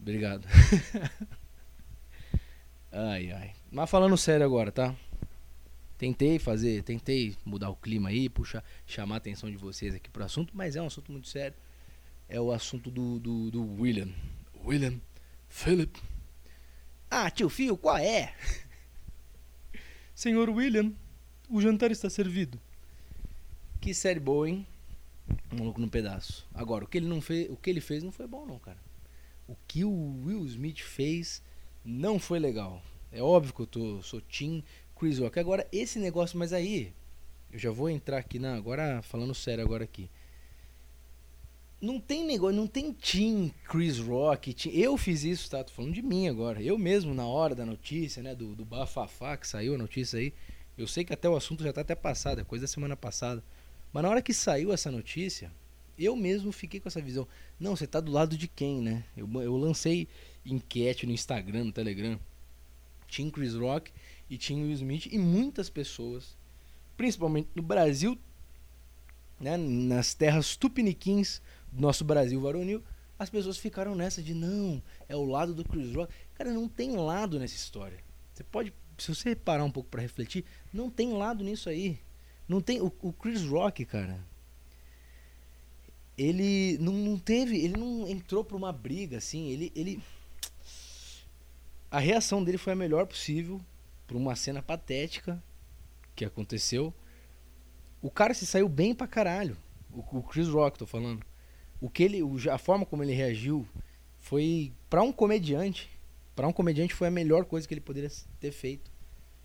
Obrigado. 0.00 0.48
ai, 2.92 3.32
ai. 3.32 3.52
Mas 3.70 3.90
falando 3.90 4.16
sério 4.16 4.44
agora, 4.44 4.70
tá? 4.72 4.94
Tentei 5.98 6.38
fazer, 6.38 6.82
tentei 6.82 7.36
mudar 7.44 7.70
o 7.70 7.76
clima 7.76 8.08
aí, 8.08 8.28
puxar, 8.28 8.64
chamar 8.86 9.16
a 9.16 9.18
atenção 9.18 9.50
de 9.50 9.56
vocês 9.56 9.94
aqui 9.94 10.08
pro 10.08 10.24
assunto, 10.24 10.56
mas 10.56 10.76
é 10.76 10.82
um 10.82 10.86
assunto 10.86 11.12
muito 11.12 11.28
sério. 11.28 11.56
É 12.28 12.40
o 12.40 12.50
assunto 12.52 12.90
do, 12.90 13.18
do, 13.18 13.50
do 13.50 13.80
William. 13.80 14.08
William 14.64 14.98
Philip. 15.48 16.00
Ah, 17.10 17.30
tio 17.30 17.48
Fio, 17.48 17.76
qual 17.76 17.98
é? 17.98 18.34
Senhor 20.14 20.48
William, 20.48 20.92
o 21.48 21.60
jantar 21.60 21.90
está 21.90 22.08
servido. 22.08 22.60
Que 23.80 23.92
série 23.92 24.20
boa, 24.20 24.48
hein? 24.48 24.66
Um 25.52 25.58
maluco 25.58 25.80
no 25.80 25.88
pedaço. 25.88 26.46
Agora, 26.54 26.84
o 26.84 26.88
que 26.88 26.98
ele 26.98 27.08
não 27.08 27.20
fez, 27.20 27.50
o 27.50 27.56
que 27.56 27.68
ele 27.68 27.80
fez 27.80 28.02
não 28.02 28.12
foi 28.12 28.26
bom 28.26 28.46
não, 28.46 28.58
cara 28.58 28.78
o 29.50 29.56
que 29.66 29.84
o 29.84 30.22
Will 30.24 30.46
Smith 30.46 30.78
fez 30.78 31.42
não 31.84 32.18
foi 32.18 32.38
legal. 32.38 32.82
É 33.12 33.22
óbvio 33.22 33.54
que 33.54 33.60
eu 33.60 33.66
tô, 33.66 34.02
sou 34.02 34.20
Team 34.20 34.62
Chris 34.98 35.18
Rock. 35.18 35.38
Agora, 35.38 35.66
esse 35.72 35.98
negócio, 35.98 36.38
mas 36.38 36.52
aí, 36.52 36.92
eu 37.52 37.58
já 37.58 37.70
vou 37.70 37.88
entrar 37.90 38.18
aqui 38.18 38.38
na. 38.38 38.54
Agora, 38.54 39.02
falando 39.02 39.34
sério 39.34 39.64
agora 39.64 39.84
aqui. 39.84 40.08
Não 41.80 41.98
tem 41.98 42.26
negócio, 42.26 42.54
não 42.54 42.66
tem 42.66 42.92
Team 42.92 43.50
Chris 43.64 43.98
Rock. 43.98 44.52
Team, 44.52 44.74
eu 44.74 44.96
fiz 44.98 45.24
isso, 45.24 45.50
tá? 45.50 45.64
Tô 45.64 45.72
falando 45.72 45.94
de 45.94 46.02
mim 46.02 46.28
agora. 46.28 46.62
Eu 46.62 46.76
mesmo, 46.76 47.14
na 47.14 47.26
hora 47.26 47.54
da 47.54 47.64
notícia, 47.64 48.22
né? 48.22 48.34
Do, 48.34 48.54
do 48.54 48.64
bafafá 48.64 49.36
que 49.36 49.48
saiu 49.48 49.74
a 49.74 49.78
notícia 49.78 50.18
aí. 50.18 50.32
Eu 50.76 50.86
sei 50.86 51.04
que 51.04 51.12
até 51.12 51.28
o 51.28 51.36
assunto 51.36 51.64
já 51.64 51.72
tá 51.72 51.80
até 51.80 51.94
passado, 51.94 52.40
é 52.40 52.44
coisa 52.44 52.64
da 52.64 52.68
semana 52.68 52.96
passada. 52.96 53.42
Mas 53.92 54.02
na 54.02 54.08
hora 54.08 54.22
que 54.22 54.32
saiu 54.32 54.72
essa 54.72 54.90
notícia, 54.90 55.50
eu 55.98 56.14
mesmo 56.14 56.52
fiquei 56.52 56.80
com 56.80 56.88
essa 56.88 57.00
visão. 57.00 57.26
Não, 57.58 57.74
você 57.74 57.86
tá 57.86 58.00
do 58.00 58.12
lado 58.12 58.36
de 58.36 58.46
quem, 58.46 58.80
né? 58.80 59.04
Eu, 59.16 59.28
eu 59.42 59.56
lancei 59.56 60.06
enquete 60.44 61.06
no 61.06 61.12
Instagram, 61.12 61.64
no 61.64 61.72
Telegram. 61.72 62.18
Tinha 63.06 63.30
Chris 63.30 63.54
Rock 63.54 63.92
e 64.28 64.38
tinha 64.38 64.62
Will 64.62 64.72
Smith 64.72 65.06
e 65.06 65.18
muitas 65.18 65.68
pessoas, 65.68 66.36
principalmente 66.96 67.48
no 67.54 67.62
Brasil, 67.62 68.18
né, 69.38 69.56
nas 69.56 70.14
terras 70.14 70.56
tupiniquins 70.56 71.40
do 71.72 71.80
nosso 71.80 72.04
Brasil 72.04 72.40
varonil, 72.40 72.82
as 73.18 73.28
pessoas 73.28 73.58
ficaram 73.58 73.94
nessa 73.94 74.22
de 74.22 74.32
não, 74.32 74.82
é 75.08 75.16
o 75.16 75.24
lado 75.24 75.52
do 75.52 75.64
Chris 75.64 75.94
Rock. 75.94 76.12
Cara, 76.34 76.52
não 76.52 76.68
tem 76.68 76.96
lado 76.96 77.38
nessa 77.38 77.54
história. 77.54 77.98
Você 78.32 78.44
pode, 78.44 78.72
se 78.96 79.14
você 79.14 79.34
parar 79.34 79.64
um 79.64 79.70
pouco 79.70 79.90
para 79.90 80.00
refletir, 80.00 80.44
não 80.72 80.88
tem 80.88 81.12
lado 81.12 81.44
nisso 81.44 81.68
aí. 81.68 81.98
Não 82.48 82.60
tem 82.60 82.80
o, 82.80 82.92
o 83.02 83.12
Chris 83.12 83.44
Rock, 83.44 83.84
cara 83.84 84.24
ele 86.20 86.76
não, 86.78 86.92
não, 86.92 87.18
teve, 87.18 87.56
ele 87.56 87.78
não 87.78 88.06
entrou 88.06 88.44
pra 88.44 88.54
uma 88.54 88.70
briga, 88.70 89.16
assim, 89.16 89.48
ele, 89.48 89.72
ele... 89.74 90.02
A 91.90 91.98
reação 91.98 92.42
dele 92.44 92.58
foi 92.58 92.72
a 92.72 92.76
melhor 92.76 93.06
possível 93.06 93.60
pra 94.06 94.16
uma 94.16 94.36
cena 94.36 94.62
patética 94.62 95.42
que 96.14 96.24
aconteceu. 96.24 96.94
O 98.00 98.10
cara 98.10 98.32
se 98.34 98.46
saiu 98.46 98.68
bem 98.68 98.94
pra 98.94 99.06
caralho. 99.06 99.56
O, 99.92 100.18
o 100.18 100.22
Chris 100.22 100.48
Rock, 100.48 100.78
tô 100.78 100.86
falando. 100.86 101.24
O 101.80 101.90
que 101.90 102.02
ele, 102.02 102.20
a 102.50 102.58
forma 102.58 102.86
como 102.86 103.02
ele 103.02 103.12
reagiu 103.12 103.66
foi 104.18 104.72
para 104.88 105.02
um 105.02 105.12
comediante, 105.12 105.90
para 106.36 106.46
um 106.46 106.52
comediante 106.52 106.94
foi 106.94 107.08
a 107.08 107.10
melhor 107.10 107.44
coisa 107.44 107.66
que 107.66 107.74
ele 107.74 107.80
poderia 107.80 108.10
ter 108.38 108.52
feito. 108.52 108.90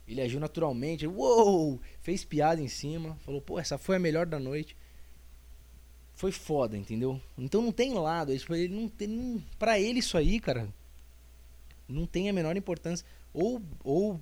Ele 0.08 0.22
agiu 0.22 0.40
naturalmente, 0.40 1.08
uou, 1.08 1.82
fez 2.02 2.24
piada 2.24 2.62
em 2.62 2.68
cima, 2.68 3.16
falou, 3.26 3.42
pô, 3.42 3.58
essa 3.58 3.78
foi 3.78 3.96
a 3.96 4.00
melhor 4.00 4.28
da 4.28 4.40
noite 4.40 4.76
foi 6.16 6.32
foda, 6.32 6.78
entendeu? 6.78 7.22
Então 7.38 7.62
não 7.62 7.72
tem 7.72 7.94
lado, 7.94 8.32
ele 8.32 8.68
não 8.70 8.88
tem, 8.88 9.44
para 9.60 9.78
ele 9.78 10.00
isso 10.00 10.18
aí, 10.18 10.40
cara, 10.40 10.68
não 11.88 12.06
tem 12.06 12.30
a 12.30 12.34
menor 12.34 12.56
importância 12.58 13.06
ou 13.34 13.62
ou 13.84 14.20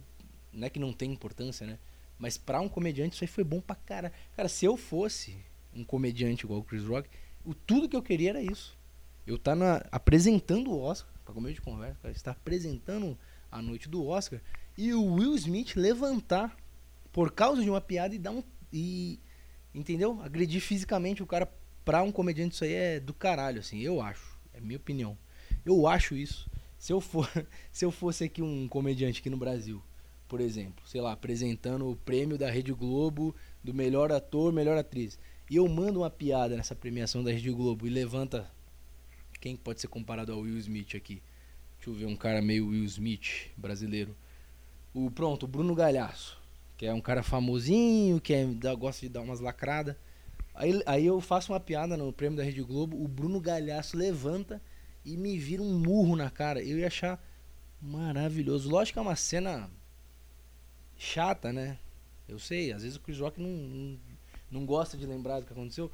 não 0.51 0.67
é 0.67 0.69
que 0.69 0.79
não 0.79 0.93
tem 0.93 1.11
importância, 1.11 1.65
né? 1.65 1.79
Mas 2.17 2.37
para 2.37 2.61
um 2.61 2.69
comediante 2.69 3.15
isso 3.15 3.23
aí 3.23 3.27
foi 3.27 3.43
bom 3.43 3.59
pra 3.59 3.75
cara. 3.75 4.11
Cara, 4.35 4.47
se 4.47 4.65
eu 4.65 4.77
fosse 4.77 5.35
um 5.75 5.83
comediante 5.83 6.45
igual 6.45 6.59
o 6.59 6.63
Chris 6.63 6.83
Rock, 6.83 7.09
o 7.43 7.53
tudo 7.53 7.89
que 7.89 7.95
eu 7.95 8.03
queria 8.03 8.29
era 8.29 8.41
isso. 8.41 8.77
Eu 9.25 9.37
tá 9.37 9.55
na, 9.55 9.83
apresentando 9.91 10.71
o 10.71 10.79
Oscar, 10.79 11.11
para 11.23 11.33
comer 11.33 11.53
de 11.53 11.61
conversa, 11.61 11.99
cara, 12.01 12.13
está 12.13 12.31
apresentando 12.31 13.17
a 13.51 13.61
noite 13.61 13.87
do 13.89 14.05
Oscar 14.05 14.41
e 14.77 14.93
o 14.93 15.03
Will 15.03 15.35
Smith 15.35 15.75
levantar 15.75 16.55
por 17.11 17.31
causa 17.31 17.61
de 17.61 17.69
uma 17.69 17.79
piada 17.79 18.15
e 18.15 18.19
dar 18.19 18.31
um 18.31 18.43
e 18.71 19.19
entendeu? 19.73 20.19
Agredir 20.21 20.61
fisicamente 20.61 21.21
o 21.21 21.27
cara 21.27 21.47
pra 21.85 22.01
um 22.01 22.11
comediante 22.11 22.55
isso 22.55 22.63
aí 22.63 22.73
é 22.73 22.99
do 22.99 23.13
caralho, 23.13 23.59
assim, 23.59 23.79
eu 23.79 24.01
acho. 24.01 24.37
É 24.53 24.59
minha 24.59 24.77
opinião. 24.77 25.17
Eu 25.65 25.87
acho 25.87 26.15
isso. 26.15 26.49
Se 26.83 26.91
eu, 26.91 26.99
for, 26.99 27.31
se 27.71 27.85
eu 27.85 27.91
fosse 27.91 28.25
aqui 28.25 28.41
um 28.41 28.67
comediante 28.67 29.21
aqui 29.21 29.29
no 29.29 29.37
Brasil, 29.37 29.81
por 30.27 30.41
exemplo, 30.41 30.85
sei 30.85 30.99
lá, 30.99 31.13
apresentando 31.13 31.89
o 31.89 31.95
prêmio 31.95 32.37
da 32.37 32.51
Rede 32.51 32.73
Globo 32.73 33.33
do 33.63 33.73
melhor 33.73 34.11
ator, 34.11 34.51
melhor 34.51 34.77
atriz, 34.77 35.17
e 35.49 35.55
eu 35.55 35.65
mando 35.69 36.01
uma 36.01 36.09
piada 36.09 36.57
nessa 36.57 36.75
premiação 36.75 37.23
da 37.23 37.31
Rede 37.31 37.49
Globo 37.51 37.87
e 37.87 37.89
levanta 37.89 38.51
quem 39.39 39.55
pode 39.55 39.79
ser 39.79 39.87
comparado 39.87 40.33
ao 40.33 40.39
Will 40.39 40.57
Smith 40.57 40.93
aqui? 40.93 41.23
Deixa 41.77 41.89
eu 41.89 41.93
ver 41.93 42.05
um 42.05 42.17
cara 42.17 42.41
meio 42.41 42.67
Will 42.67 42.83
Smith 42.83 43.49
brasileiro. 43.55 44.13
O 44.93 45.09
pronto, 45.09 45.43
o 45.43 45.47
Bruno 45.47 45.73
Galhaço, 45.73 46.37
que 46.75 46.85
é 46.85 46.93
um 46.93 46.99
cara 46.99 47.23
famosinho, 47.23 48.19
que 48.19 48.33
é, 48.33 48.45
gosta 48.77 49.05
de 49.05 49.09
dar 49.09 49.21
umas 49.21 49.39
lacradas. 49.39 49.95
Aí, 50.53 50.83
aí 50.85 51.05
eu 51.05 51.21
faço 51.21 51.53
uma 51.53 51.61
piada 51.61 51.95
no 51.95 52.11
prêmio 52.11 52.35
da 52.35 52.43
Rede 52.43 52.61
Globo, 52.61 53.01
o 53.01 53.07
Bruno 53.07 53.39
Galhaço 53.39 53.95
levanta 53.95 54.61
e 55.05 55.17
me 55.17 55.37
vira 55.37 55.61
um 55.61 55.77
murro 55.79 56.15
na 56.15 56.29
cara. 56.29 56.61
Eu 56.61 56.77
ia 56.77 56.87
achar 56.87 57.23
maravilhoso. 57.81 58.69
Lógico 58.69 58.93
que 58.93 58.99
é 58.99 59.01
uma 59.01 59.15
cena 59.15 59.69
chata, 60.97 61.51
né? 61.51 61.77
Eu 62.27 62.39
sei, 62.39 62.71
às 62.71 62.83
vezes 62.83 62.97
o 62.97 63.01
Chris 63.01 63.19
Rock 63.19 63.41
não, 63.41 63.49
não, 63.49 63.99
não 64.49 64.65
gosta 64.65 64.97
de 64.97 65.05
lembrar 65.05 65.39
do 65.39 65.45
que 65.45 65.51
aconteceu, 65.51 65.91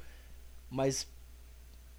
mas 0.70 1.08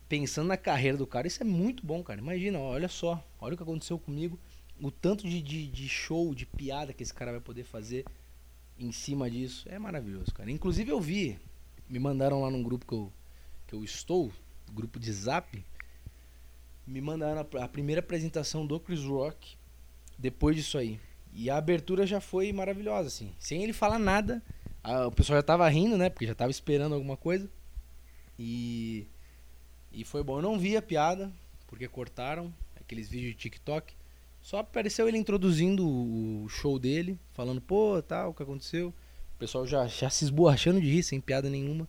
pensando 0.07 0.47
na 0.47 0.57
carreira 0.57 0.97
do 0.97 1.07
cara, 1.07 1.27
isso 1.27 1.41
é 1.41 1.45
muito 1.45 1.85
bom, 1.85 2.03
cara. 2.03 2.19
Imagina, 2.19 2.59
olha 2.59 2.87
só, 2.87 3.23
olha 3.39 3.53
o 3.53 3.57
que 3.57 3.63
aconteceu 3.63 3.99
comigo, 3.99 4.39
o 4.79 4.89
tanto 4.89 5.27
de, 5.27 5.41
de, 5.41 5.67
de 5.67 5.89
show, 5.89 6.33
de 6.33 6.45
piada 6.45 6.93
que 6.93 7.03
esse 7.03 7.13
cara 7.13 7.31
vai 7.31 7.41
poder 7.41 7.63
fazer 7.63 8.05
em 8.79 8.91
cima 8.91 9.29
disso. 9.29 9.67
É 9.69 9.77
maravilhoso, 9.77 10.33
cara. 10.33 10.49
Inclusive 10.49 10.91
eu 10.91 10.99
vi, 10.99 11.37
me 11.89 11.99
mandaram 11.99 12.41
lá 12.41 12.49
num 12.49 12.63
grupo 12.63 12.85
que 12.85 12.93
eu, 12.93 13.13
que 13.67 13.75
eu 13.75 13.83
estou, 13.83 14.31
grupo 14.73 14.99
de 14.99 15.11
zap, 15.11 15.63
me 16.85 17.01
mandaram 17.01 17.41
a, 17.41 17.63
a 17.63 17.67
primeira 17.67 17.99
apresentação 17.99 18.65
do 18.65 18.79
Chris 18.79 19.03
Rock 19.03 19.55
depois 20.17 20.55
disso 20.55 20.77
aí. 20.77 20.99
E 21.33 21.49
a 21.49 21.57
abertura 21.57 22.05
já 22.05 22.19
foi 22.19 22.51
maravilhosa, 22.51 23.07
assim. 23.07 23.33
Sem 23.39 23.63
ele 23.63 23.73
falar 23.73 23.97
nada, 23.97 24.43
a, 24.83 25.07
o 25.07 25.11
pessoal 25.11 25.37
já 25.37 25.43
tava 25.43 25.67
rindo, 25.69 25.97
né? 25.97 26.09
Porque 26.09 26.27
já 26.27 26.35
tava 26.35 26.51
esperando 26.51 26.93
alguma 26.93 27.15
coisa. 27.15 27.49
E, 28.37 29.07
e 29.91 30.03
foi 30.03 30.23
bom. 30.23 30.37
Eu 30.37 30.41
não 30.41 30.59
vi 30.59 30.75
a 30.75 30.81
piada, 30.81 31.31
porque 31.67 31.87
cortaram 31.87 32.53
aqueles 32.75 33.07
vídeos 33.07 33.31
de 33.31 33.37
TikTok. 33.37 33.93
Só 34.41 34.57
apareceu 34.57 35.07
ele 35.07 35.17
introduzindo 35.17 35.87
o 35.87 36.49
show 36.49 36.79
dele, 36.79 37.17
falando, 37.33 37.61
pô, 37.61 38.01
tal, 38.01 38.31
o 38.31 38.33
que 38.33 38.43
aconteceu. 38.43 38.89
O 39.35 39.39
pessoal 39.39 39.65
já, 39.65 39.87
já 39.87 40.09
se 40.09 40.25
esborrachando 40.25 40.81
de 40.81 40.91
rir, 40.91 41.03
sem 41.03 41.21
piada 41.21 41.49
nenhuma. 41.49 41.87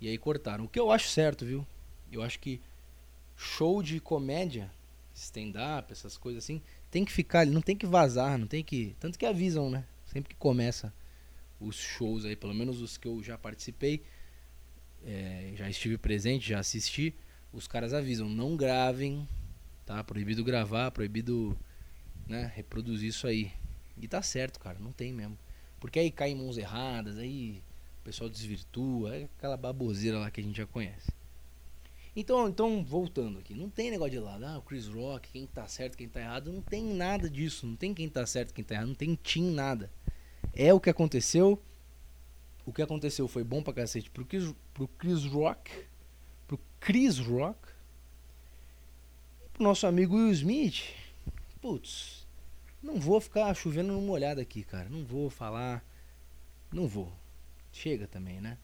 E 0.00 0.08
aí 0.08 0.16
cortaram. 0.16 0.64
O 0.64 0.68
que 0.68 0.78
eu 0.78 0.90
acho 0.90 1.08
certo, 1.08 1.44
viu? 1.44 1.66
Eu 2.12 2.22
acho 2.22 2.38
que 2.38 2.60
show 3.40 3.82
de 3.82 3.98
comédia, 3.98 4.70
stand-up, 5.14 5.90
essas 5.90 6.18
coisas 6.18 6.44
assim, 6.44 6.60
tem 6.90 7.04
que 7.04 7.12
ficar, 7.12 7.46
não 7.46 7.62
tem 7.62 7.74
que 7.74 7.86
vazar, 7.86 8.38
não 8.38 8.46
tem 8.46 8.62
que. 8.62 8.94
Tanto 9.00 9.18
que 9.18 9.24
avisam, 9.24 9.70
né? 9.70 9.84
Sempre 10.04 10.34
que 10.34 10.36
começa 10.38 10.92
os 11.58 11.76
shows 11.76 12.24
aí, 12.26 12.36
pelo 12.36 12.54
menos 12.54 12.82
os 12.82 12.98
que 12.98 13.08
eu 13.08 13.22
já 13.22 13.38
participei, 13.38 14.02
é, 15.04 15.52
já 15.56 15.70
estive 15.70 15.96
presente, 15.96 16.50
já 16.50 16.58
assisti, 16.58 17.14
os 17.52 17.66
caras 17.66 17.94
avisam, 17.94 18.28
não 18.28 18.56
gravem, 18.56 19.26
tá? 19.86 20.04
Proibido 20.04 20.44
gravar, 20.44 20.90
proibido 20.90 21.56
né, 22.28 22.52
reproduzir 22.54 23.08
isso 23.08 23.26
aí. 23.26 23.52
E 23.96 24.06
tá 24.06 24.20
certo, 24.20 24.60
cara, 24.60 24.78
não 24.78 24.92
tem 24.92 25.12
mesmo. 25.12 25.38
Porque 25.78 25.98
aí 25.98 26.10
cai 26.10 26.30
em 26.30 26.34
mãos 26.34 26.58
erradas, 26.58 27.16
aí 27.16 27.62
o 28.00 28.04
pessoal 28.04 28.28
desvirtua, 28.28 29.16
é 29.16 29.24
aquela 29.38 29.56
baboseira 29.56 30.18
lá 30.18 30.30
que 30.30 30.40
a 30.40 30.44
gente 30.44 30.56
já 30.56 30.66
conhece. 30.66 31.19
Então, 32.20 32.46
então 32.50 32.84
voltando 32.84 33.38
aqui, 33.38 33.54
não 33.54 33.70
tem 33.70 33.90
negócio 33.90 34.12
de 34.12 34.18
lado, 34.18 34.44
ah, 34.44 34.58
o 34.58 34.62
Chris 34.62 34.86
Rock, 34.86 35.30
quem 35.32 35.46
tá 35.46 35.66
certo, 35.66 35.96
quem 35.96 36.06
tá 36.06 36.20
errado, 36.20 36.52
não 36.52 36.60
tem 36.60 36.84
nada 36.84 37.30
disso, 37.30 37.66
não 37.66 37.74
tem 37.74 37.94
quem 37.94 38.10
tá 38.10 38.26
certo, 38.26 38.52
quem 38.52 38.62
tá 38.62 38.74
errado, 38.74 38.88
não 38.88 38.94
tem 38.94 39.16
team 39.16 39.50
nada. 39.50 39.90
É 40.52 40.74
o 40.74 40.78
que 40.78 40.90
aconteceu. 40.90 41.58
O 42.66 42.74
que 42.74 42.82
aconteceu 42.82 43.26
foi 43.26 43.42
bom 43.42 43.62
pra 43.62 43.72
cacete 43.72 44.10
pro 44.10 44.26
Chris, 44.26 44.54
pro 44.74 44.86
Chris 44.86 45.24
Rock, 45.24 45.70
pro 46.46 46.60
Chris 46.78 47.18
Rock, 47.18 47.58
e 49.46 49.48
pro 49.48 49.62
nosso 49.62 49.86
amigo 49.86 50.14
Will 50.14 50.30
Smith. 50.30 50.92
Putz, 51.62 52.26
não 52.82 53.00
vou 53.00 53.18
ficar 53.18 53.54
chovendo 53.54 53.94
numa 53.94 54.12
olhada 54.12 54.42
aqui, 54.42 54.62
cara. 54.62 54.90
Não 54.90 55.06
vou 55.06 55.30
falar. 55.30 55.82
Não 56.70 56.86
vou. 56.86 57.10
Chega 57.72 58.06
também, 58.06 58.42
né? 58.42 58.58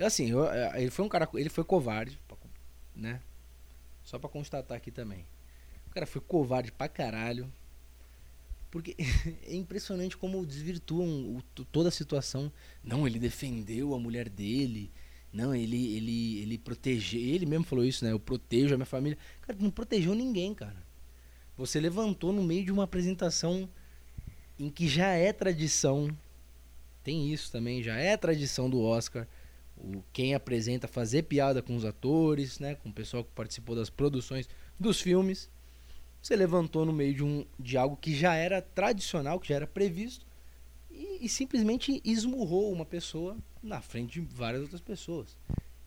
Assim, 0.00 0.30
eu, 0.30 0.50
é, 0.50 0.82
ele 0.82 0.90
foi 0.90 1.04
um 1.04 1.08
cara. 1.08 1.28
Ele 1.34 1.48
foi 1.48 1.62
covarde, 1.62 2.18
né? 2.94 3.20
Só 4.02 4.18
pra 4.18 4.28
constatar 4.28 4.76
aqui 4.76 4.90
também. 4.90 5.24
O 5.86 5.90
cara 5.90 6.06
foi 6.06 6.20
covarde 6.20 6.72
pra 6.72 6.88
caralho. 6.88 7.52
Porque 8.70 8.96
é 9.46 9.54
impressionante 9.54 10.16
como 10.16 10.44
desvirtuam 10.46 11.42
toda 11.70 11.88
a 11.88 11.92
situação. 11.92 12.50
Não, 12.82 13.06
ele 13.06 13.18
defendeu 13.18 13.94
a 13.94 13.98
mulher 13.98 14.28
dele. 14.28 14.90
Não, 15.32 15.54
ele, 15.54 15.96
ele, 15.96 16.38
ele 16.40 16.58
protegeu. 16.58 17.20
Ele 17.20 17.46
mesmo 17.46 17.64
falou 17.64 17.84
isso, 17.84 18.04
né? 18.04 18.12
Eu 18.12 18.20
protejo 18.20 18.74
a 18.74 18.78
minha 18.78 18.86
família. 18.86 19.18
Cara, 19.42 19.58
não 19.60 19.70
protegeu 19.70 20.14
ninguém, 20.14 20.54
cara. 20.54 20.82
Você 21.56 21.78
levantou 21.78 22.32
no 22.32 22.42
meio 22.42 22.64
de 22.64 22.72
uma 22.72 22.84
apresentação 22.84 23.68
em 24.58 24.70
que 24.70 24.88
já 24.88 25.08
é 25.08 25.32
tradição. 25.32 26.08
Tem 27.04 27.32
isso 27.32 27.50
também, 27.50 27.82
já 27.82 27.96
é 27.96 28.16
tradição 28.16 28.70
do 28.70 28.80
Oscar. 28.80 29.26
O, 29.82 30.02
quem 30.12 30.32
apresenta 30.32 30.86
fazer 30.86 31.24
piada 31.24 31.60
com 31.60 31.74
os 31.74 31.84
atores, 31.84 32.60
né, 32.60 32.76
com 32.76 32.88
o 32.88 32.92
pessoal 32.92 33.24
que 33.24 33.30
participou 33.32 33.74
das 33.74 33.90
produções 33.90 34.48
dos 34.78 35.00
filmes. 35.00 35.50
Você 36.22 36.36
levantou 36.36 36.86
no 36.86 36.92
meio 36.92 37.14
de, 37.14 37.24
um, 37.24 37.44
de 37.58 37.76
algo 37.76 37.96
que 37.96 38.14
já 38.14 38.34
era 38.34 38.62
tradicional, 38.62 39.40
que 39.40 39.48
já 39.48 39.56
era 39.56 39.66
previsto, 39.66 40.24
e, 40.88 41.26
e 41.26 41.28
simplesmente 41.28 42.00
esmurrou 42.04 42.72
uma 42.72 42.86
pessoa 42.86 43.36
na 43.60 43.80
frente 43.80 44.20
de 44.20 44.20
várias 44.20 44.62
outras 44.62 44.80
pessoas. 44.80 45.36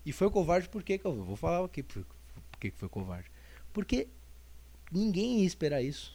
E 0.06 0.12
foi 0.12 0.30
covarde 0.30 0.68
por 0.68 0.84
quê? 0.84 0.98
Que 0.98 1.06
eu 1.06 1.24
vou 1.24 1.38
falar 1.38 1.64
aqui 1.64 1.82
por 1.82 2.06
que 2.60 2.72
foi 2.72 2.90
covarde. 2.90 3.32
Porque 3.72 4.08
ninguém 4.92 5.40
ia 5.40 5.46
esperar 5.46 5.82
isso. 5.82 6.14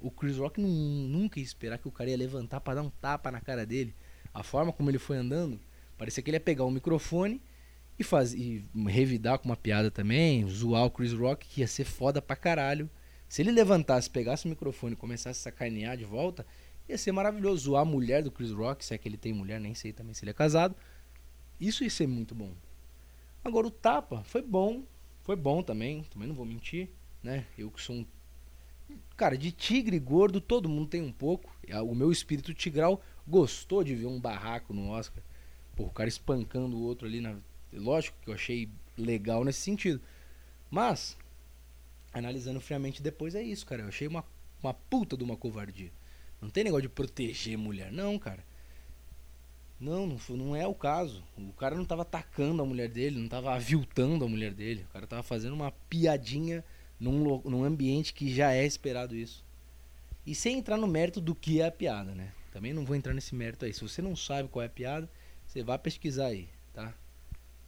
O 0.00 0.10
Chris 0.10 0.36
Rock 0.36 0.60
nunca 0.60 1.38
ia 1.38 1.44
esperar 1.44 1.78
que 1.78 1.88
o 1.88 1.92
cara 1.92 2.10
ia 2.10 2.16
levantar 2.16 2.60
para 2.60 2.74
dar 2.74 2.82
um 2.82 2.90
tapa 2.90 3.30
na 3.30 3.40
cara 3.40 3.64
dele. 3.64 3.94
A 4.34 4.42
forma 4.42 4.72
como 4.72 4.90
ele 4.90 4.98
foi 4.98 5.16
andando, 5.16 5.60
parecia 5.96 6.22
que 6.22 6.30
ele 6.30 6.36
ia 6.36 6.40
pegar 6.40 6.64
um 6.64 6.70
microfone 6.70 7.40
e, 7.98 8.04
faz, 8.04 8.32
e 8.34 8.64
revidar 8.86 9.38
com 9.38 9.48
uma 9.48 9.56
piada 9.56 9.90
também, 9.90 10.46
zoar 10.48 10.84
o 10.84 10.90
Chris 10.90 11.12
Rock, 11.12 11.46
que 11.46 11.60
ia 11.60 11.66
ser 11.66 11.84
foda 11.84 12.20
pra 12.20 12.36
caralho. 12.36 12.90
Se 13.28 13.42
ele 13.42 13.50
levantasse, 13.50 14.10
pegasse 14.10 14.46
o 14.46 14.48
microfone 14.48 14.94
e 14.94 14.96
começasse 14.96 15.40
a 15.40 15.42
sacanear 15.42 15.96
de 15.96 16.04
volta, 16.04 16.46
ia 16.88 16.98
ser 16.98 17.12
maravilhoso. 17.12 17.64
Zoar 17.64 17.82
a 17.82 17.84
mulher 17.84 18.22
do 18.22 18.30
Chris 18.30 18.50
Rock, 18.50 18.84
se 18.84 18.94
é 18.94 18.98
que 18.98 19.08
ele 19.08 19.16
tem 19.16 19.32
mulher, 19.32 19.60
nem 19.60 19.74
sei 19.74 19.92
também 19.92 20.14
se 20.14 20.24
ele 20.24 20.30
é 20.30 20.34
casado. 20.34 20.74
Isso 21.60 21.84
ia 21.84 21.90
ser 21.90 22.06
muito 22.06 22.34
bom. 22.34 22.52
Agora 23.44 23.66
o 23.66 23.70
tapa 23.70 24.22
foi 24.24 24.42
bom, 24.42 24.84
foi 25.22 25.36
bom 25.36 25.62
também, 25.62 26.04
também 26.04 26.28
não 26.28 26.34
vou 26.34 26.44
mentir 26.44 26.90
né? 27.22 27.46
Eu 27.56 27.70
que 27.70 27.80
sou 27.80 27.96
um. 27.96 28.06
Cara, 29.16 29.38
de 29.38 29.52
tigre 29.52 29.98
gordo 29.98 30.40
todo 30.40 30.68
mundo 30.68 30.88
tem 30.88 31.00
um 31.00 31.12
pouco. 31.12 31.54
O 31.86 31.94
meu 31.94 32.10
espírito 32.10 32.52
tigral 32.52 33.00
gostou 33.26 33.84
de 33.84 33.94
ver 33.94 34.06
um 34.06 34.20
barraco 34.20 34.74
no 34.74 34.90
Oscar. 34.90 35.22
Pô, 35.76 35.84
o 35.84 35.90
cara 35.90 36.08
espancando 36.08 36.76
o 36.76 36.82
outro 36.82 37.06
ali 37.06 37.20
na. 37.20 37.36
Lógico 37.72 38.16
que 38.22 38.28
eu 38.28 38.34
achei 38.34 38.68
legal 38.96 39.44
nesse 39.44 39.60
sentido. 39.60 40.00
Mas, 40.70 41.16
analisando 42.12 42.60
friamente 42.60 43.02
depois, 43.02 43.34
é 43.34 43.42
isso, 43.42 43.66
cara. 43.66 43.82
Eu 43.82 43.88
achei 43.88 44.06
uma, 44.06 44.24
uma 44.62 44.74
puta 44.74 45.16
de 45.16 45.24
uma 45.24 45.36
covardia. 45.36 45.90
Não 46.40 46.50
tem 46.50 46.64
negócio 46.64 46.82
de 46.82 46.88
proteger 46.88 47.56
mulher, 47.56 47.92
não, 47.92 48.18
cara. 48.18 48.44
Não, 49.78 50.06
não, 50.06 50.36
não 50.36 50.56
é 50.56 50.66
o 50.66 50.74
caso. 50.74 51.24
O 51.36 51.52
cara 51.52 51.74
não 51.74 51.84
tava 51.84 52.02
atacando 52.02 52.62
a 52.62 52.66
mulher 52.66 52.88
dele, 52.88 53.18
não 53.18 53.28
tava 53.28 53.52
aviltando 53.54 54.24
a 54.24 54.28
mulher 54.28 54.52
dele. 54.52 54.86
O 54.88 54.92
cara 54.92 55.06
tava 55.06 55.22
fazendo 55.22 55.54
uma 55.54 55.72
piadinha 55.88 56.64
num, 57.00 57.40
num 57.44 57.64
ambiente 57.64 58.14
que 58.14 58.32
já 58.32 58.52
é 58.52 58.64
esperado 58.64 59.16
isso. 59.16 59.44
E 60.24 60.34
sem 60.34 60.58
entrar 60.58 60.76
no 60.76 60.86
mérito 60.86 61.20
do 61.20 61.34
que 61.34 61.60
é 61.60 61.66
a 61.66 61.72
piada, 61.72 62.14
né? 62.14 62.32
Também 62.52 62.72
não 62.72 62.84
vou 62.84 62.94
entrar 62.94 63.12
nesse 63.12 63.34
mérito 63.34 63.64
aí. 63.64 63.72
Se 63.72 63.80
você 63.80 64.00
não 64.00 64.14
sabe 64.14 64.48
qual 64.48 64.62
é 64.62 64.66
a 64.66 64.70
piada, 64.70 65.10
você 65.52 65.62
vai 65.62 65.78
pesquisar 65.78 66.26
aí, 66.26 66.48
tá? 66.72 66.94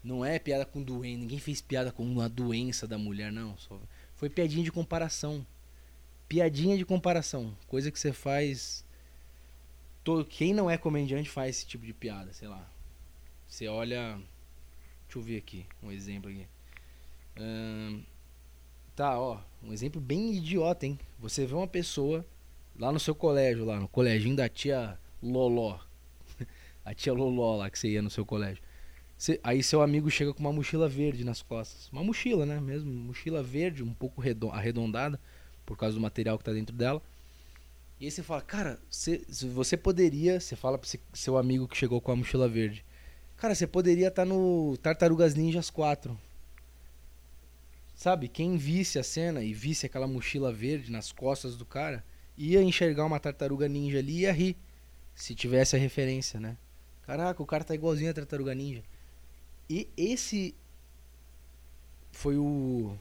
Não 0.02 0.24
é 0.24 0.38
piada 0.38 0.64
com 0.64 0.82
doença, 0.82 1.18
ninguém 1.18 1.38
fez 1.38 1.60
piada 1.60 1.92
com 1.92 2.20
a 2.20 2.28
doença 2.28 2.86
da 2.86 2.96
mulher, 2.96 3.30
não. 3.30 3.56
Só 3.58 3.78
foi 4.14 4.30
piadinha 4.30 4.64
de 4.64 4.72
comparação. 4.72 5.46
Piadinha 6.28 6.78
de 6.78 6.84
comparação. 6.86 7.54
Coisa 7.66 7.90
que 7.90 7.98
você 7.98 8.12
faz. 8.12 8.84
Todo, 10.02 10.24
quem 10.24 10.54
não 10.54 10.70
é 10.70 10.78
comediante 10.78 11.28
faz 11.28 11.56
esse 11.56 11.66
tipo 11.66 11.84
de 11.84 11.92
piada, 11.92 12.32
sei 12.32 12.48
lá. 12.48 12.66
Você 13.46 13.68
olha. 13.68 14.18
Deixa 15.06 15.18
eu 15.18 15.22
ver 15.22 15.36
aqui, 15.36 15.66
um 15.82 15.92
exemplo 15.92 16.30
aqui. 16.30 16.46
Hum, 17.38 18.02
Tá, 18.96 19.18
ó, 19.18 19.40
um 19.60 19.72
exemplo 19.72 20.00
bem 20.00 20.34
idiota, 20.36 20.86
hein? 20.86 20.98
Você 21.18 21.44
vê 21.44 21.52
uma 21.52 21.66
pessoa 21.66 22.24
lá 22.78 22.92
no 22.92 23.00
seu 23.00 23.12
colégio, 23.12 23.64
lá 23.64 23.80
no 23.80 23.88
coleginho 23.88 24.36
da 24.36 24.48
tia 24.48 24.96
Loló. 25.20 25.80
A 26.84 26.94
tia 26.94 27.12
Loló 27.12 27.56
lá 27.56 27.70
que 27.70 27.78
você 27.78 27.88
ia 27.88 28.02
no 28.02 28.10
seu 28.10 28.26
colégio. 28.26 28.62
aí 29.42 29.62
seu 29.62 29.80
amigo 29.80 30.10
chega 30.10 30.34
com 30.34 30.40
uma 30.40 30.52
mochila 30.52 30.88
verde 30.88 31.24
nas 31.24 31.42
costas. 31.42 31.88
Uma 31.90 32.04
mochila, 32.04 32.44
né? 32.44 32.60
Mesmo, 32.60 32.90
mochila 32.92 33.42
verde, 33.42 33.82
um 33.82 33.94
pouco 33.94 34.22
arredondada, 34.52 35.18
por 35.64 35.76
causa 35.76 35.94
do 35.94 36.00
material 36.00 36.36
que 36.38 36.44
tá 36.44 36.52
dentro 36.52 36.76
dela. 36.76 37.02
E 38.00 38.06
aí 38.06 38.10
você 38.10 38.22
fala, 38.22 38.42
cara, 38.42 38.78
você, 38.90 39.22
você 39.28 39.76
poderia. 39.76 40.40
Você 40.40 40.56
fala 40.56 40.76
pro 40.76 40.90
seu 41.12 41.38
amigo 41.38 41.66
que 41.68 41.76
chegou 41.76 42.00
com 42.00 42.12
a 42.12 42.16
mochila 42.16 42.48
verde. 42.48 42.84
Cara, 43.36 43.54
você 43.54 43.66
poderia 43.66 44.08
estar 44.08 44.22
tá 44.22 44.26
no 44.26 44.76
Tartarugas 44.78 45.34
Ninjas 45.34 45.70
4. 45.70 46.18
Sabe, 47.94 48.28
quem 48.28 48.56
visse 48.56 48.98
a 48.98 49.02
cena 49.04 49.42
e 49.42 49.54
visse 49.54 49.86
aquela 49.86 50.06
mochila 50.06 50.52
verde 50.52 50.90
nas 50.90 51.12
costas 51.12 51.56
do 51.56 51.64
cara, 51.64 52.04
ia 52.36 52.60
enxergar 52.60 53.04
uma 53.04 53.20
tartaruga 53.20 53.68
ninja 53.68 53.98
ali 53.98 54.12
e 54.12 54.20
ia 54.22 54.32
rir. 54.32 54.56
Se 55.14 55.34
tivesse 55.34 55.76
a 55.76 55.78
referência, 55.78 56.40
né? 56.40 56.56
Caraca, 57.06 57.42
o 57.42 57.46
cara 57.46 57.64
tá 57.64 57.74
igualzinho 57.74 58.10
a 58.10 58.14
tartaruga 58.14 58.54
ninja. 58.54 58.82
E 59.68 59.88
esse 59.96 60.54
foi 62.12 62.36
o 62.36 62.96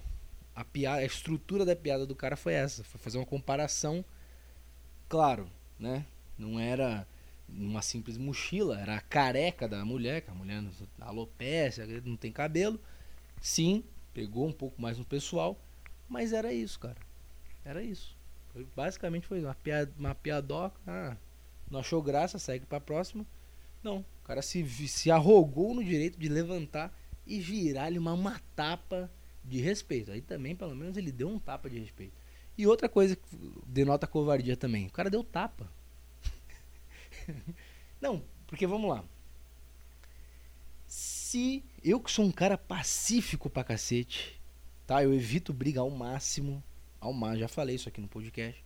a 0.56 0.64
piada, 0.64 1.02
a 1.02 1.06
estrutura 1.06 1.66
da 1.66 1.76
piada 1.76 2.06
do 2.06 2.16
cara 2.16 2.36
foi 2.36 2.54
essa, 2.54 2.84
foi 2.84 3.00
fazer 3.00 3.18
uma 3.18 3.26
comparação 3.26 4.06
claro, 5.10 5.50
né? 5.80 6.06
Não 6.38 6.60
era 6.60 7.08
uma 7.50 7.82
simples 7.82 8.18
mochila, 8.18 8.80
era 8.80 8.96
a 8.96 9.02
careca 9.02 9.68
da 9.68 9.84
mulher, 9.84 10.22
que 10.22 10.30
a 10.30 10.34
mulher 10.34 10.64
alopecia, 11.00 11.86
não 12.04 12.16
tem 12.16 12.32
cabelo. 12.32 12.80
Sim, 13.42 13.84
pegou 14.14 14.48
um 14.48 14.52
pouco 14.52 14.82
mais 14.82 14.98
no 14.98 15.06
pessoal, 15.06 15.58
mas 16.08 16.34
era 16.34 16.54
isso, 16.54 16.80
cara. 16.80 16.98
Era 17.66 17.82
isso. 17.82 18.16
Foi, 18.52 18.66
basicamente 18.76 19.28
foi 19.28 19.44
uma, 19.44 19.56
piada, 19.56 19.92
uma 19.98 20.14
piadoca. 20.14 20.80
Ah, 20.86 21.18
não 21.70 21.80
achou 21.80 22.02
graça, 22.02 22.38
segue 22.38 22.66
pra 22.66 22.80
próxima. 22.80 23.26
Não, 23.84 24.00
o 24.00 24.24
cara 24.26 24.42
se, 24.42 24.66
se 24.88 25.12
arrogou 25.12 25.74
no 25.76 25.84
direito 25.84 26.18
de 26.18 26.30
levantar 26.30 26.98
e 27.28 27.40
virar-lhe 27.40 28.00
uma, 28.00 28.14
uma 28.14 28.40
tapa 28.56 29.12
de 29.44 29.60
respeito. 29.60 30.12
Aí 30.12 30.22
também, 30.22 30.56
pelo 30.56 30.76
menos, 30.76 30.96
ele 30.96 31.12
deu 31.12 31.28
um 31.28 31.38
tapa 31.38 31.70
de 31.70 31.78
respeito. 31.80 32.14
E 32.58 32.66
outra 32.66 32.88
coisa 32.88 33.16
que 33.16 33.24
denota 33.66 34.08
covardia 34.08 34.56
também. 34.56 34.88
O 34.88 34.92
cara 34.92 35.10
deu 35.10 35.24
tapa. 35.24 35.70
Não, 38.00 38.24
porque 38.48 38.66
vamos 38.68 38.90
lá. 38.90 39.04
Se 40.88 41.64
eu 41.84 42.00
que 42.00 42.12
sou 42.12 42.26
um 42.26 42.32
cara 42.32 42.58
pacífico 42.58 43.50
pra 43.50 43.64
cacete, 43.64 44.40
tá? 44.86 45.04
Eu 45.04 45.14
evito 45.14 45.52
briga 45.52 45.82
ao 45.82 45.90
máximo. 45.90 46.64
Ao 47.02 47.12
máximo, 47.12 47.40
já 47.40 47.48
falei 47.48 47.76
isso 47.76 47.90
aqui 47.90 48.00
no 48.00 48.08
podcast. 48.08 48.64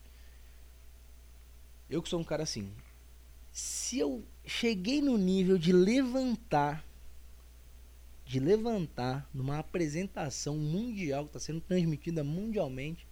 Eu 1.89 2.03
que 2.03 2.09
sou 2.09 2.19
um 2.19 2.25
cara 2.25 2.43
assim. 2.43 2.71
Se 3.59 3.97
eu 3.97 4.23
cheguei 4.45 5.01
no 5.01 5.17
nível 5.17 5.57
de 5.57 5.73
levantar 5.73 6.85
de 8.23 8.39
levantar 8.39 9.27
numa 9.33 9.57
apresentação 9.57 10.55
mundial 10.57 11.23
que 11.23 11.29
está 11.29 11.39
sendo 11.39 11.61
transmitida 11.61 12.23
mundialmente 12.23 13.07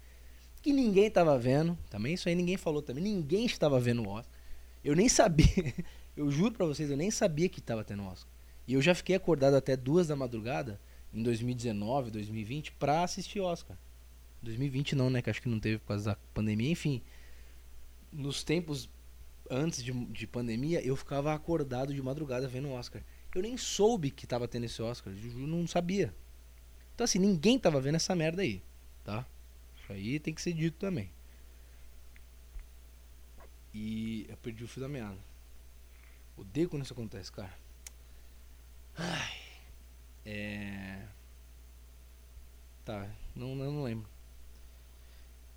que 0.62 0.72
ninguém 0.72 1.08
estava 1.08 1.36
vendo. 1.40 1.76
Também 1.90 2.14
isso 2.14 2.30
aí 2.30 2.36
ninguém 2.36 2.58
falou 2.58 2.84
também. 2.84 3.04
Ninguém 3.04 3.48
estava 3.48 3.80
vendo 3.80 4.04
o 4.04 4.08
Oscar. 4.08 4.40
Eu 4.84 4.96
nem 4.96 5.10
sabia. 5.10 5.74
Eu 6.16 6.30
juro 6.30 6.54
para 6.54 6.68
vocês, 6.68 6.92
eu 6.92 6.96
nem 6.96 7.12
sabia 7.12 7.50
que 7.50 7.60
estava 7.60 7.84
tendo 7.84 8.04
Oscar. 8.04 8.32
E 8.66 8.74
eu 8.74 8.82
já 8.82 8.96
fiquei 8.96 9.18
acordado 9.18 9.56
até 9.56 9.76
duas 9.76 10.08
da 10.08 10.16
madrugada 10.16 10.80
em 11.14 11.22
2019, 11.22 12.10
2020 12.12 12.72
para 12.74 13.04
assistir 13.04 13.42
Oscar. 13.42 13.76
2020 14.42 14.96
não, 14.96 15.10
né? 15.10 15.22
Que 15.22 15.30
acho 15.30 15.42
que 15.42 15.50
não 15.50 15.60
teve 15.60 15.80
por 15.80 15.88
causa 15.88 16.12
da 16.12 16.18
pandemia. 16.34 16.72
Enfim, 16.72 17.02
nos 18.14 18.46
tempos 18.46 18.88
antes 19.50 19.84
de, 19.84 19.92
de 19.92 20.28
pandemia, 20.28 20.82
eu 20.82 20.96
ficava 20.96 21.34
acordado 21.34 21.94
de 21.94 22.02
madrugada 22.02 22.48
vendo 22.48 22.70
o 22.70 22.74
Oscar. 22.74 23.02
Eu 23.34 23.42
nem 23.42 23.58
soube 23.58 24.12
que 24.12 24.26
tava 24.26 24.48
tendo 24.48 24.66
esse 24.66 24.82
Oscar. 24.82 25.14
Eu 25.14 25.48
não 25.48 25.68
sabia. 25.68 26.14
Então, 26.94 27.04
assim, 27.04 27.20
ninguém 27.20 27.60
tava 27.60 27.82
vendo 27.82 27.96
essa 27.96 28.16
merda 28.16 28.42
aí, 28.42 28.64
tá? 29.04 29.26
Isso 29.76 29.92
aí 29.92 30.20
tem 30.20 30.34
que 30.34 30.42
ser 30.42 30.54
dito 30.54 30.78
também. 30.78 31.12
E 33.74 34.26
eu 34.30 34.38
perdi 34.38 34.64
o 34.64 34.68
fio 34.68 34.82
da 34.82 34.88
meada. 34.88 35.20
Odeio 36.38 36.70
quando 36.70 36.84
isso 36.84 36.94
acontece, 36.94 37.32
cara. 37.32 37.54
Ai. 38.98 39.38
É. 40.26 41.06
Tá, 42.86 43.10
não, 43.36 43.54
não 43.54 43.84
lembro. 43.84 44.10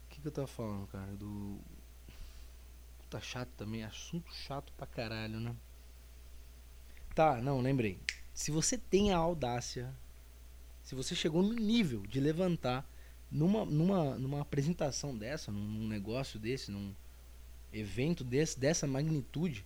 O 0.05 0.09
que, 0.09 0.21
que 0.21 0.27
eu 0.27 0.33
tava 0.33 0.47
falando, 0.47 0.87
cara? 0.89 1.17
Do. 1.17 1.61
Puta 3.09 3.23
chato 3.23 3.49
também, 3.57 3.83
assunto 3.85 4.31
chato 4.35 4.71
pra 4.77 4.87
caralho, 4.87 5.41
né? 5.41 5.57
Tá, 7.15 7.41
não, 7.41 7.59
lembrei. 7.59 7.99
Se 8.35 8.51
você 8.51 8.77
tem 8.77 9.15
a 9.15 9.17
audácia, 9.17 9.95
se 10.83 10.95
você 10.95 11.15
chegou 11.15 11.43
no 11.43 11.55
nível 11.55 12.03
de 12.07 12.21
levantar 12.21 12.87
numa, 13.31 13.65
numa, 13.65 14.19
numa 14.19 14.43
apresentação 14.43 15.17
dessa, 15.17 15.51
num, 15.51 15.59
num 15.59 15.89
negócio 15.89 16.39
desse, 16.39 16.71
num 16.71 16.95
evento 17.73 18.23
desse, 18.23 18.61
dessa 18.61 18.87
magnitude, 18.87 19.65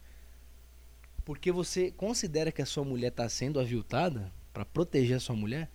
porque 1.24 1.50
você 1.50 1.90
considera 1.90 2.52
que 2.52 2.62
a 2.62 2.66
sua 2.66 2.85
mulher 2.85 3.09
está 3.09 3.28
sendo 3.28 3.59
aviltada 3.59 4.33
para 4.52 4.64
proteger 4.64 5.16
a 5.16 5.20
sua 5.20 5.35
mulher, 5.35 5.68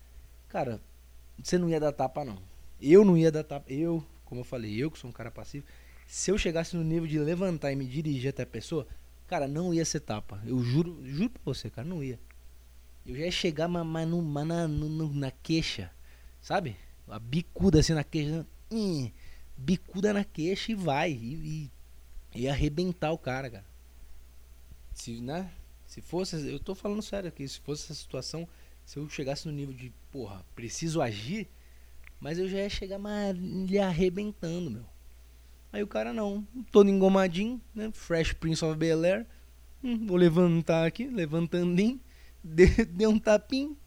cara, 0.48 0.82
você 1.38 1.58
não 1.58 1.70
ia 1.70 1.82
dar 1.82 1.92
tapa 1.92 2.24
não. 2.24 2.42
Eu 2.82 3.04
não 3.04 3.18
ia 3.18 3.30
dar 3.30 3.44
tapa. 3.44 3.70
Eu, 3.70 4.02
como 4.24 4.40
eu 4.40 4.46
falei, 4.46 4.82
eu 4.82 4.90
que 4.90 4.98
sou 4.98 5.10
um 5.10 5.14
cara 5.14 5.30
passivo, 5.30 5.66
se 6.08 6.32
eu 6.32 6.38
chegasse 6.38 6.76
no 6.76 6.84
nível 6.84 7.06
de 7.06 7.20
levantar 7.20 7.72
e 7.72 7.76
me 7.76 7.86
dirigir 7.86 8.30
até 8.30 8.44
a 8.44 8.48
pessoa, 8.48 8.88
cara, 9.28 9.46
não 9.46 9.74
ia 9.74 9.84
ser 9.84 10.00
tapa. 10.00 10.42
Eu 10.46 10.64
juro, 10.64 11.06
juro 11.06 11.30
pra 11.30 11.42
você, 11.44 11.70
cara, 11.70 11.86
não 11.86 12.02
ia. 12.02 12.18
Eu 13.06 13.14
já 13.14 13.26
ia 13.26 13.32
chegar 13.32 13.68
mas, 13.68 13.86
mas, 13.86 14.08
no, 14.08 14.22
mas 14.22 14.48
na, 14.48 14.68
no, 14.68 15.14
na 15.14 15.32
queixa, 15.32 15.92
sabe? 16.42 16.78
A 17.10 17.20
bicuda 17.20 17.82
assim 17.82 17.94
na 17.94 18.06
queixa. 18.06 18.48
Hum, 18.72 19.12
bicuda 19.58 20.14
na 20.14 20.24
queixa 20.24 20.72
e 20.72 20.76
vai. 20.76 21.12
E, 21.12 21.72
e, 22.34 22.42
e 22.42 22.50
arrebentar 22.50 23.12
o 23.12 23.18
cara, 23.18 23.50
cara. 23.50 23.66
Se, 24.94 25.20
né? 25.22 25.52
Se 25.86 26.02
fosse. 26.02 26.36
Eu 26.50 26.60
tô 26.60 26.74
falando 26.74 27.02
sério 27.02 27.28
aqui. 27.28 27.46
Se 27.48 27.60
fosse 27.60 27.84
essa 27.84 27.94
situação, 27.94 28.48
se 28.86 28.98
eu 28.98 29.10
chegasse 29.10 29.46
no 29.46 29.54
nível 29.54 29.76
de, 29.76 29.92
porra, 30.10 30.46
preciso 30.56 31.02
agir. 31.02 31.50
Mas 32.20 32.40
eu 32.40 32.48
já 32.48 32.60
ia 32.60 32.70
chegar 32.70 32.98
mas, 32.98 33.38
lhe 33.38 33.78
arrebentando, 33.78 34.72
meu. 34.72 34.97
Aí 35.72 35.84
o 35.84 35.88
cara 35.88 36.14
não, 36.14 36.48
todo 36.72 36.90
engomadinho, 36.90 37.62
né? 37.74 37.92
Fresh 37.92 38.34
Prince 38.34 38.64
of 38.64 38.78
Bel 38.78 39.04
Air. 39.04 39.26
Hum, 39.84 40.08
vou 40.08 40.18
levantar 40.18 40.86
aqui, 40.86 41.08
levantandinho. 41.08 42.00
Deu 42.44 43.10
um 43.10 43.20
tapinho 43.20 43.78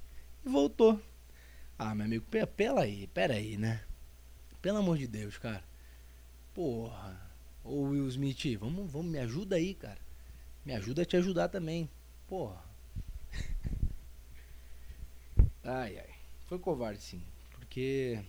e 0.45 0.49
voltou. 0.49 1.01
Ah, 1.79 1.95
meu 1.95 2.05
amigo, 2.05 2.27
pela 2.57 2.83
aí, 2.83 3.07
pera 3.07 3.35
aí, 3.35 3.57
né? 3.57 3.83
Pelo 4.61 4.79
amor 4.79 4.99
de 4.99 5.07
Deus, 5.07 5.38
cara. 5.38 5.64
Porra. 6.53 7.19
Ô 7.64 7.83
Will 7.83 8.09
Smith, 8.09 8.59
vamos, 8.59 8.90
vamos, 8.90 9.11
me 9.11 9.19
ajuda 9.19 9.57
aí, 9.57 9.75
cara. 9.75 9.99
Me 10.64 10.75
ajuda 10.75 11.03
a 11.03 11.05
te 11.05 11.16
ajudar 11.16 11.49
também. 11.49 11.88
Porra. 12.29 12.62
ai, 15.64 15.99
ai. 15.99 16.11
Foi 16.47 16.59
covarde, 16.59 17.01
sim. 17.01 17.23
Porque. 17.53 18.23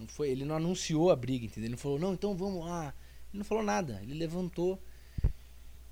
Não 0.00 0.08
foi, 0.08 0.30
ele 0.30 0.44
não 0.44 0.56
anunciou 0.56 1.10
a 1.10 1.16
briga, 1.16 1.44
entendeu? 1.44 1.64
Ele 1.66 1.72
não 1.72 1.78
falou, 1.78 1.98
não, 1.98 2.14
então 2.14 2.36
vamos 2.36 2.64
lá. 2.64 2.94
Ele 3.32 3.38
não 3.38 3.44
falou 3.44 3.62
nada. 3.62 4.00
Ele 4.02 4.14
levantou. 4.14 4.82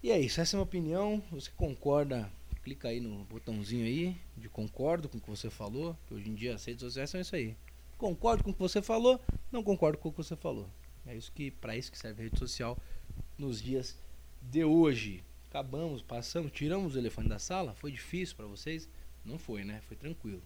E 0.03 0.11
é 0.11 0.19
isso. 0.19 0.41
Essa 0.41 0.55
é 0.55 0.57
a 0.57 0.59
minha 0.59 0.65
opinião. 0.65 1.23
Você 1.31 1.51
concorda 1.57 2.31
clica 2.69 2.89
aí 2.89 3.01
no 3.01 3.25
botãozinho 3.25 3.87
aí 3.87 4.15
de 4.37 4.47
concordo 4.49 5.09
com 5.09 5.17
o 5.17 5.21
que 5.21 5.31
você 5.31 5.49
falou, 5.49 5.97
que 6.07 6.13
hoje 6.13 6.29
em 6.29 6.35
dia 6.35 6.55
as 6.55 6.65
redes 6.67 6.83
sociais 6.83 7.09
são 7.09 7.19
isso 7.19 7.35
aí. 7.35 7.57
Concordo 7.97 8.45
com 8.45 8.51
o 8.51 8.53
que 8.53 8.61
você 8.61 8.83
falou, 8.83 9.19
não 9.51 9.63
concordo 9.63 9.97
com 9.97 10.11
o 10.11 10.13
que 10.13 10.19
você 10.19 10.37
falou. 10.37 10.69
É 11.07 11.17
isso 11.17 11.33
que 11.33 11.51
para 11.51 11.77
isso 11.77 11.91
que 11.91 11.99
serve 11.99 12.21
a 12.21 12.25
rede 12.25 12.39
social 12.39 12.77
nos 13.39 13.63
dias 13.63 13.97
de 14.43 14.65
hoje. 14.65 15.25
Acabamos, 15.49 16.03
passamos, 16.03 16.53
tiramos 16.53 16.95
o 16.95 16.99
elefante 16.99 17.31
da 17.31 17.39
sala. 17.39 17.75
Foi 17.75 17.91
difícil 17.91 18.37
para 18.37 18.47
vocês? 18.47 18.87
Não 19.25 19.39
foi, 19.39 19.65
né? 19.65 19.81
Foi 19.89 19.97
tranquilo. 19.97 20.43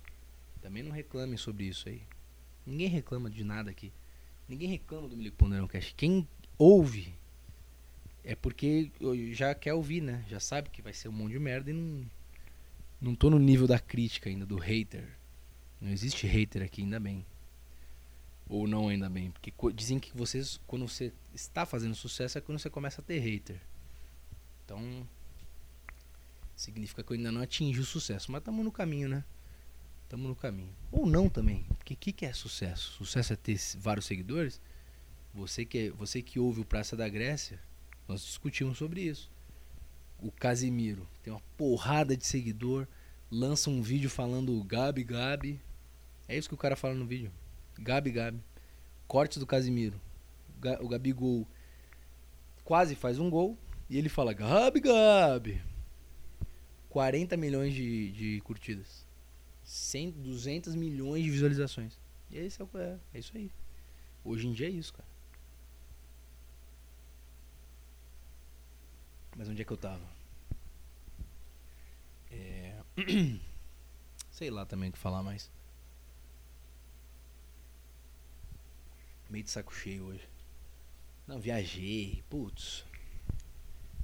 Também 0.60 0.84
não 0.84 0.92
reclamem 0.92 1.36
sobre 1.36 1.64
isso 1.64 1.88
aí. 1.88 2.02
Ninguém 2.66 2.88
reclama 2.88 3.30
de 3.30 3.42
nada 3.44 3.70
aqui. 3.70 3.92
Ninguém 4.48 4.68
reclama 4.68 5.08
do 5.08 5.16
Milico 5.16 5.36
Ponderão 5.36 5.66
Cash. 5.66 5.94
Quem 5.96 6.26
ouve 6.58 7.14
é 8.24 8.34
porque 8.34 8.90
já 9.32 9.54
quer 9.54 9.74
ouvir, 9.74 10.00
né? 10.00 10.24
Já 10.28 10.38
sabe 10.38 10.70
que 10.70 10.82
vai 10.82 10.92
ser 10.92 11.08
um 11.08 11.12
monte 11.12 11.32
de 11.32 11.38
merda 11.38 11.70
e 11.70 11.72
não. 11.72 12.04
Não 13.00 13.14
tô 13.16 13.28
no 13.28 13.38
nível 13.38 13.66
da 13.66 13.80
crítica 13.80 14.30
ainda, 14.30 14.46
do 14.46 14.56
hater. 14.56 15.08
Não 15.80 15.90
existe 15.90 16.24
hater 16.26 16.62
aqui, 16.62 16.82
ainda 16.82 17.00
bem. 17.00 17.26
Ou 18.48 18.68
não, 18.68 18.88
ainda 18.88 19.08
bem. 19.08 19.32
Porque 19.32 19.52
dizem 19.74 19.98
que 19.98 20.16
vocês, 20.16 20.60
quando 20.68 20.86
você 20.86 21.12
está 21.34 21.66
fazendo 21.66 21.96
sucesso, 21.96 22.38
é 22.38 22.40
quando 22.40 22.60
você 22.60 22.70
começa 22.70 23.00
a 23.00 23.04
ter 23.04 23.18
hater. 23.18 23.60
Então. 24.64 25.04
Significa 26.54 27.02
que 27.02 27.12
eu 27.12 27.16
ainda 27.16 27.32
não 27.32 27.40
atingi 27.40 27.80
o 27.80 27.84
sucesso. 27.84 28.30
Mas 28.30 28.40
estamos 28.40 28.64
no 28.64 28.70
caminho, 28.70 29.08
né? 29.08 29.24
Estamos 30.12 30.28
no 30.28 30.36
caminho. 30.36 30.76
Ou 30.90 31.06
não 31.06 31.26
também. 31.26 31.64
Porque 31.78 31.94
o 31.94 31.96
que, 31.96 32.12
que 32.12 32.26
é 32.26 32.34
sucesso? 32.34 32.92
Sucesso 32.92 33.32
é 33.32 33.36
ter 33.36 33.58
vários 33.78 34.04
seguidores? 34.04 34.60
Você 35.32 35.64
que, 35.64 35.78
é, 35.78 35.90
você 35.90 36.20
que 36.20 36.38
ouve 36.38 36.60
o 36.60 36.66
Praça 36.66 36.94
da 36.94 37.08
Grécia 37.08 37.58
nós 38.06 38.20
discutimos 38.20 38.76
sobre 38.76 39.00
isso. 39.00 39.30
O 40.18 40.30
Casimiro 40.30 41.08
tem 41.22 41.32
uma 41.32 41.40
porrada 41.56 42.14
de 42.14 42.26
seguidor, 42.26 42.86
lança 43.30 43.70
um 43.70 43.80
vídeo 43.80 44.10
falando 44.10 44.62
Gabi, 44.64 45.02
Gabi. 45.02 45.58
É 46.28 46.36
isso 46.36 46.46
que 46.46 46.54
o 46.54 46.58
cara 46.58 46.76
fala 46.76 46.92
no 46.92 47.06
vídeo. 47.06 47.32
Gabi, 47.78 48.10
Gabi. 48.10 48.38
Corte 49.08 49.38
do 49.38 49.46
Casimiro. 49.46 49.98
O 50.82 50.88
Gabigol 50.88 51.48
quase 52.62 52.94
faz 52.94 53.18
um 53.18 53.30
gol 53.30 53.56
e 53.88 53.96
ele 53.96 54.10
fala 54.10 54.34
Gabi, 54.34 54.78
Gabi. 54.78 55.62
40 56.90 57.34
milhões 57.38 57.72
de, 57.72 58.12
de 58.12 58.40
curtidas. 58.42 59.01
100, 59.64 60.10
200 60.10 60.74
milhões 60.74 61.24
de 61.24 61.30
visualizações. 61.30 61.98
E 62.30 62.38
esse 62.38 62.60
é, 62.60 62.66
é, 62.74 62.98
é 63.14 63.18
isso 63.18 63.36
aí. 63.36 63.50
Hoje 64.24 64.46
em 64.46 64.52
dia 64.52 64.66
é 64.66 64.70
isso, 64.70 64.92
cara. 64.92 65.08
Mas 69.36 69.48
onde 69.48 69.62
é 69.62 69.64
que 69.64 69.72
eu 69.72 69.76
tava? 69.76 70.06
É... 72.30 72.80
Sei 74.30 74.50
lá 74.50 74.64
também 74.64 74.90
o 74.90 74.92
que 74.92 74.98
falar 74.98 75.22
mais. 75.22 75.50
Meio 79.28 79.44
de 79.44 79.50
saco 79.50 79.74
cheio 79.74 80.04
hoje. 80.04 80.28
Não, 81.26 81.40
viajei. 81.40 82.22
Putz. 82.28 82.84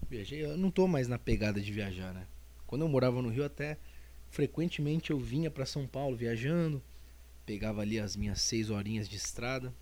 Viajei. 0.09 0.45
Eu 0.45 0.57
não 0.57 0.71
tô 0.71 0.87
mais 0.87 1.09
na 1.09 1.19
pegada 1.19 1.61
de 1.61 1.73
viajar, 1.73 2.15
né? 2.15 2.27
Quando 2.67 2.83
eu 2.83 2.89
morava 2.89 3.21
no 3.21 3.29
Rio, 3.29 3.45
até 3.45 3.79
frequentemente 4.31 5.11
eu 5.11 5.19
vinha 5.19 5.51
para 5.51 5.67
São 5.67 5.87
Paulo 5.87 6.17
viajando. 6.17 6.83
Pegava 7.47 7.81
ali 7.81 7.99
as 7.99 8.17
minhas 8.17 8.41
seis 8.41 8.71
horinhas 8.71 9.09
de 9.09 9.17
estrada. 9.17 9.73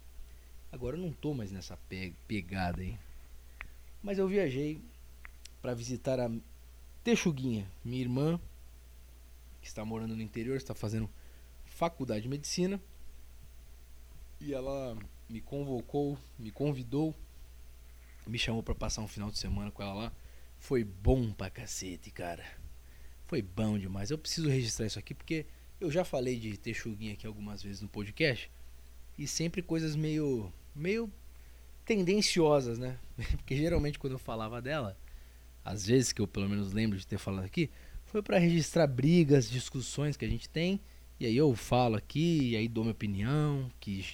Agora 0.71 0.97
eu 0.97 1.01
não 1.01 1.13
tô 1.13 1.35
mais 1.35 1.51
nessa 1.51 1.77
pe 1.89 2.15
pegada 2.29 2.83
aí. 2.83 2.99
Mas 4.03 4.19
eu 4.19 4.29
viajei 4.29 4.81
para 5.61 5.75
visitar 5.75 6.21
a, 6.21 6.31
Texuguinha, 7.07 7.71
minha 7.85 8.03
irmã, 8.03 8.41
que 9.61 9.69
está 9.69 9.85
morando 9.85 10.17
no 10.17 10.23
interior, 10.23 10.57
está 10.57 10.75
fazendo 10.75 11.09
faculdade 11.65 12.23
de 12.23 12.29
medicina. 12.29 12.81
E 14.41 14.53
ela 14.53 14.99
me 15.29 15.41
convocou, 15.41 16.19
me 16.37 16.51
convidou, 16.51 17.15
me 18.27 18.41
chamou 18.41 18.61
para 18.61 18.75
passar 18.75 19.03
um 19.03 19.07
final 19.07 19.31
de 19.31 19.39
semana 19.39 19.71
com 19.71 19.85
ela 19.85 19.95
lá. 19.95 20.13
Foi 20.59 20.83
bom 20.83 21.33
pra 21.33 21.49
cacete, 21.49 22.11
cara. 22.11 22.45
Foi 23.27 23.43
bom 23.43 23.79
demais. 23.79 24.11
Eu 24.11 24.19
preciso 24.19 24.49
registrar 24.49 24.87
isso 24.87 24.99
aqui 24.99 25.13
porque 25.13 25.47
eu 25.81 25.91
já 25.91 26.05
falei 26.05 26.39
de 26.39 26.57
Texuguinha 26.57 27.15
aqui 27.15 27.27
algumas 27.27 27.63
vezes 27.63 27.83
no 27.83 27.89
podcast 27.89 28.51
e 29.19 29.27
sempre 29.27 29.63
coisas 29.63 29.97
meio 29.97 30.53
meio 30.75 31.11
tendenciosas, 31.85 32.79
né? 32.79 32.99
Porque 33.37 33.57
geralmente 33.57 33.99
quando 33.99 34.15
eu 34.15 34.19
falava 34.19 34.61
dela, 34.61 34.97
às 35.65 35.87
vezes 35.87 36.13
que 36.13 36.21
eu 36.21 36.27
pelo 36.29 36.49
menos 36.49 36.73
lembro 36.73 36.99
de 36.99 37.07
ter 37.07 37.19
falado 37.19 37.45
aqui, 37.45 37.71
foi 38.05 38.23
para 38.23 38.39
registrar 38.39 38.87
brigas, 38.87 39.49
discussões 39.51 40.17
que 40.17 40.25
a 40.25 40.29
gente 40.29 40.49
tem, 40.49 40.81
e 41.19 41.27
aí 41.27 41.37
eu 41.37 41.55
falo 41.55 41.97
aqui, 41.97 42.51
e 42.51 42.57
aí 42.57 42.69
dou 42.69 42.85
minha 42.85 42.93
opinião, 42.93 43.71
que 43.81 44.05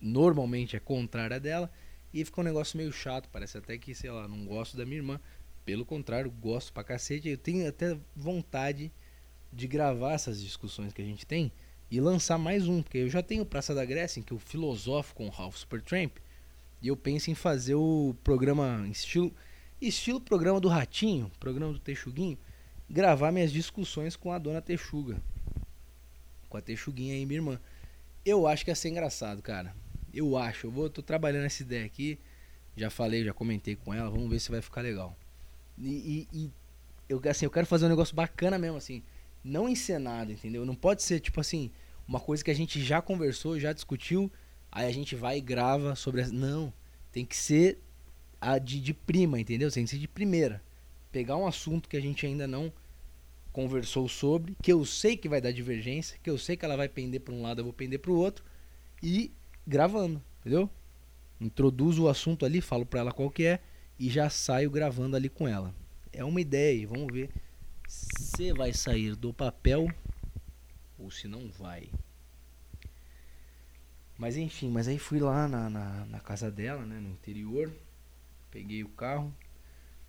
normalmente 0.00 0.76
é 0.76 0.80
contrária 0.80 1.40
dela, 1.40 1.70
e 2.12 2.24
fica 2.24 2.40
um 2.40 2.44
negócio 2.44 2.76
meio 2.76 2.92
chato, 2.92 3.28
parece 3.32 3.56
até 3.56 3.78
que, 3.78 3.94
sei 3.94 4.10
lá, 4.10 4.26
não 4.26 4.44
gosto 4.44 4.76
da 4.76 4.84
minha 4.84 4.98
irmã. 4.98 5.20
Pelo 5.70 5.84
contrário, 5.84 6.28
gosto 6.32 6.72
pra 6.72 6.82
cacete, 6.82 7.28
eu 7.28 7.38
tenho 7.38 7.68
até 7.68 7.96
vontade 8.16 8.90
de 9.52 9.68
gravar 9.68 10.14
essas 10.14 10.42
discussões 10.42 10.92
que 10.92 11.00
a 11.00 11.04
gente 11.04 11.24
tem 11.24 11.52
e 11.88 12.00
lançar 12.00 12.36
mais 12.38 12.66
um, 12.66 12.82
porque 12.82 12.98
eu 12.98 13.08
já 13.08 13.22
tenho 13.22 13.46
Praça 13.46 13.72
da 13.72 13.84
Grécia, 13.84 14.18
em 14.18 14.22
que 14.24 14.32
eu 14.32 14.38
filosofo 14.40 15.14
com 15.14 15.28
o 15.28 15.30
Ralph 15.30 15.54
Supertramp, 15.54 16.16
e 16.82 16.88
eu 16.88 16.96
penso 16.96 17.30
em 17.30 17.36
fazer 17.36 17.76
o 17.76 18.16
programa 18.24 18.84
estilo 18.90 19.32
estilo 19.80 20.20
programa 20.20 20.58
do 20.58 20.66
Ratinho, 20.66 21.30
programa 21.38 21.72
do 21.72 21.78
Texuguinho, 21.78 22.36
gravar 22.90 23.30
minhas 23.30 23.52
discussões 23.52 24.16
com 24.16 24.32
a 24.32 24.38
dona 24.40 24.60
Texuga. 24.60 25.22
Com 26.48 26.56
a 26.56 26.60
Texuguinha 26.60 27.14
aí, 27.14 27.24
minha 27.24 27.38
irmã. 27.38 27.60
Eu 28.24 28.48
acho 28.48 28.64
que 28.64 28.72
ia 28.72 28.74
ser 28.74 28.88
engraçado, 28.88 29.40
cara. 29.40 29.72
Eu 30.12 30.36
acho. 30.36 30.66
Eu 30.66 30.72
vou, 30.72 30.90
tô 30.90 31.00
trabalhando 31.00 31.44
essa 31.44 31.62
ideia 31.62 31.86
aqui. 31.86 32.18
Já 32.76 32.90
falei, 32.90 33.24
já 33.24 33.32
comentei 33.32 33.76
com 33.76 33.94
ela. 33.94 34.10
Vamos 34.10 34.28
ver 34.28 34.40
se 34.40 34.50
vai 34.50 34.60
ficar 34.60 34.80
legal. 34.80 35.16
E, 35.80 36.28
e, 36.32 36.38
e 36.44 36.52
eu, 37.08 37.20
assim, 37.28 37.44
eu 37.44 37.50
quero 37.50 37.66
fazer 37.66 37.86
um 37.86 37.88
negócio 37.88 38.14
bacana 38.14 38.58
mesmo, 38.58 38.76
assim. 38.76 39.02
Não 39.42 39.68
encenado, 39.68 40.30
entendeu? 40.32 40.64
Não 40.66 40.74
pode 40.74 41.02
ser, 41.02 41.20
tipo 41.20 41.40
assim, 41.40 41.70
uma 42.06 42.20
coisa 42.20 42.44
que 42.44 42.50
a 42.50 42.54
gente 42.54 42.82
já 42.82 43.00
conversou, 43.00 43.58
já 43.58 43.72
discutiu. 43.72 44.30
Aí 44.70 44.86
a 44.86 44.92
gente 44.92 45.16
vai 45.16 45.38
e 45.38 45.40
grava 45.40 45.94
sobre. 45.94 46.20
Essa... 46.20 46.32
Não. 46.32 46.72
Tem 47.10 47.24
que 47.24 47.36
ser 47.36 47.80
a 48.40 48.58
de, 48.58 48.80
de 48.80 48.94
prima, 48.94 49.40
entendeu? 49.40 49.70
Tem 49.70 49.84
que 49.84 49.90
ser 49.90 49.98
de 49.98 50.06
primeira. 50.06 50.62
Pegar 51.10 51.36
um 51.36 51.46
assunto 51.46 51.88
que 51.88 51.96
a 51.96 52.00
gente 52.00 52.24
ainda 52.24 52.46
não 52.46 52.72
conversou 53.52 54.08
sobre, 54.08 54.56
que 54.62 54.72
eu 54.72 54.84
sei 54.84 55.16
que 55.16 55.28
vai 55.28 55.40
dar 55.40 55.50
divergência, 55.50 56.18
que 56.22 56.30
eu 56.30 56.38
sei 56.38 56.56
que 56.56 56.64
ela 56.64 56.76
vai 56.76 56.88
pender 56.88 57.20
para 57.20 57.34
um 57.34 57.42
lado, 57.42 57.60
eu 57.60 57.64
vou 57.64 57.72
pender 57.72 57.98
para 57.98 58.12
o 58.12 58.16
outro, 58.16 58.44
e 59.02 59.32
gravando, 59.66 60.22
entendeu? 60.40 60.70
Introduzo 61.40 62.04
o 62.04 62.08
assunto 62.08 62.46
ali, 62.46 62.60
falo 62.60 62.86
para 62.86 63.00
ela 63.00 63.12
qual 63.12 63.28
que 63.28 63.44
é 63.44 63.60
e 64.00 64.08
já 64.08 64.30
saio 64.30 64.70
gravando 64.70 65.14
ali 65.14 65.28
com 65.28 65.46
ela. 65.46 65.74
É 66.10 66.24
uma 66.24 66.40
ideia, 66.40 66.88
vamos 66.88 67.12
ver 67.12 67.28
se 67.86 68.50
vai 68.54 68.72
sair 68.72 69.14
do 69.14 69.30
papel 69.30 69.86
ou 70.98 71.10
se 71.10 71.28
não 71.28 71.50
vai. 71.50 71.90
Mas 74.16 74.38
enfim, 74.38 74.70
mas 74.70 74.88
aí 74.88 74.98
fui 74.98 75.18
lá 75.18 75.46
na, 75.46 75.68
na, 75.68 76.06
na 76.06 76.20
casa 76.20 76.50
dela, 76.50 76.86
né, 76.86 76.98
no 76.98 77.10
interior, 77.10 77.70
peguei 78.50 78.82
o 78.82 78.88
carro, 78.88 79.34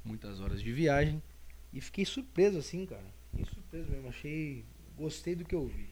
muitas 0.06 0.40
horas 0.40 0.62
de 0.62 0.72
viagem 0.72 1.22
e 1.74 1.82
fiquei 1.82 2.06
surpreso 2.06 2.58
assim, 2.60 2.86
cara. 2.86 3.14
Fiquei 3.32 3.46
surpreso 3.46 3.92
mesmo, 3.92 4.08
achei, 4.08 4.64
gostei 4.96 5.36
do 5.36 5.44
que 5.44 5.56
eu 5.56 5.68
vi. 5.68 5.90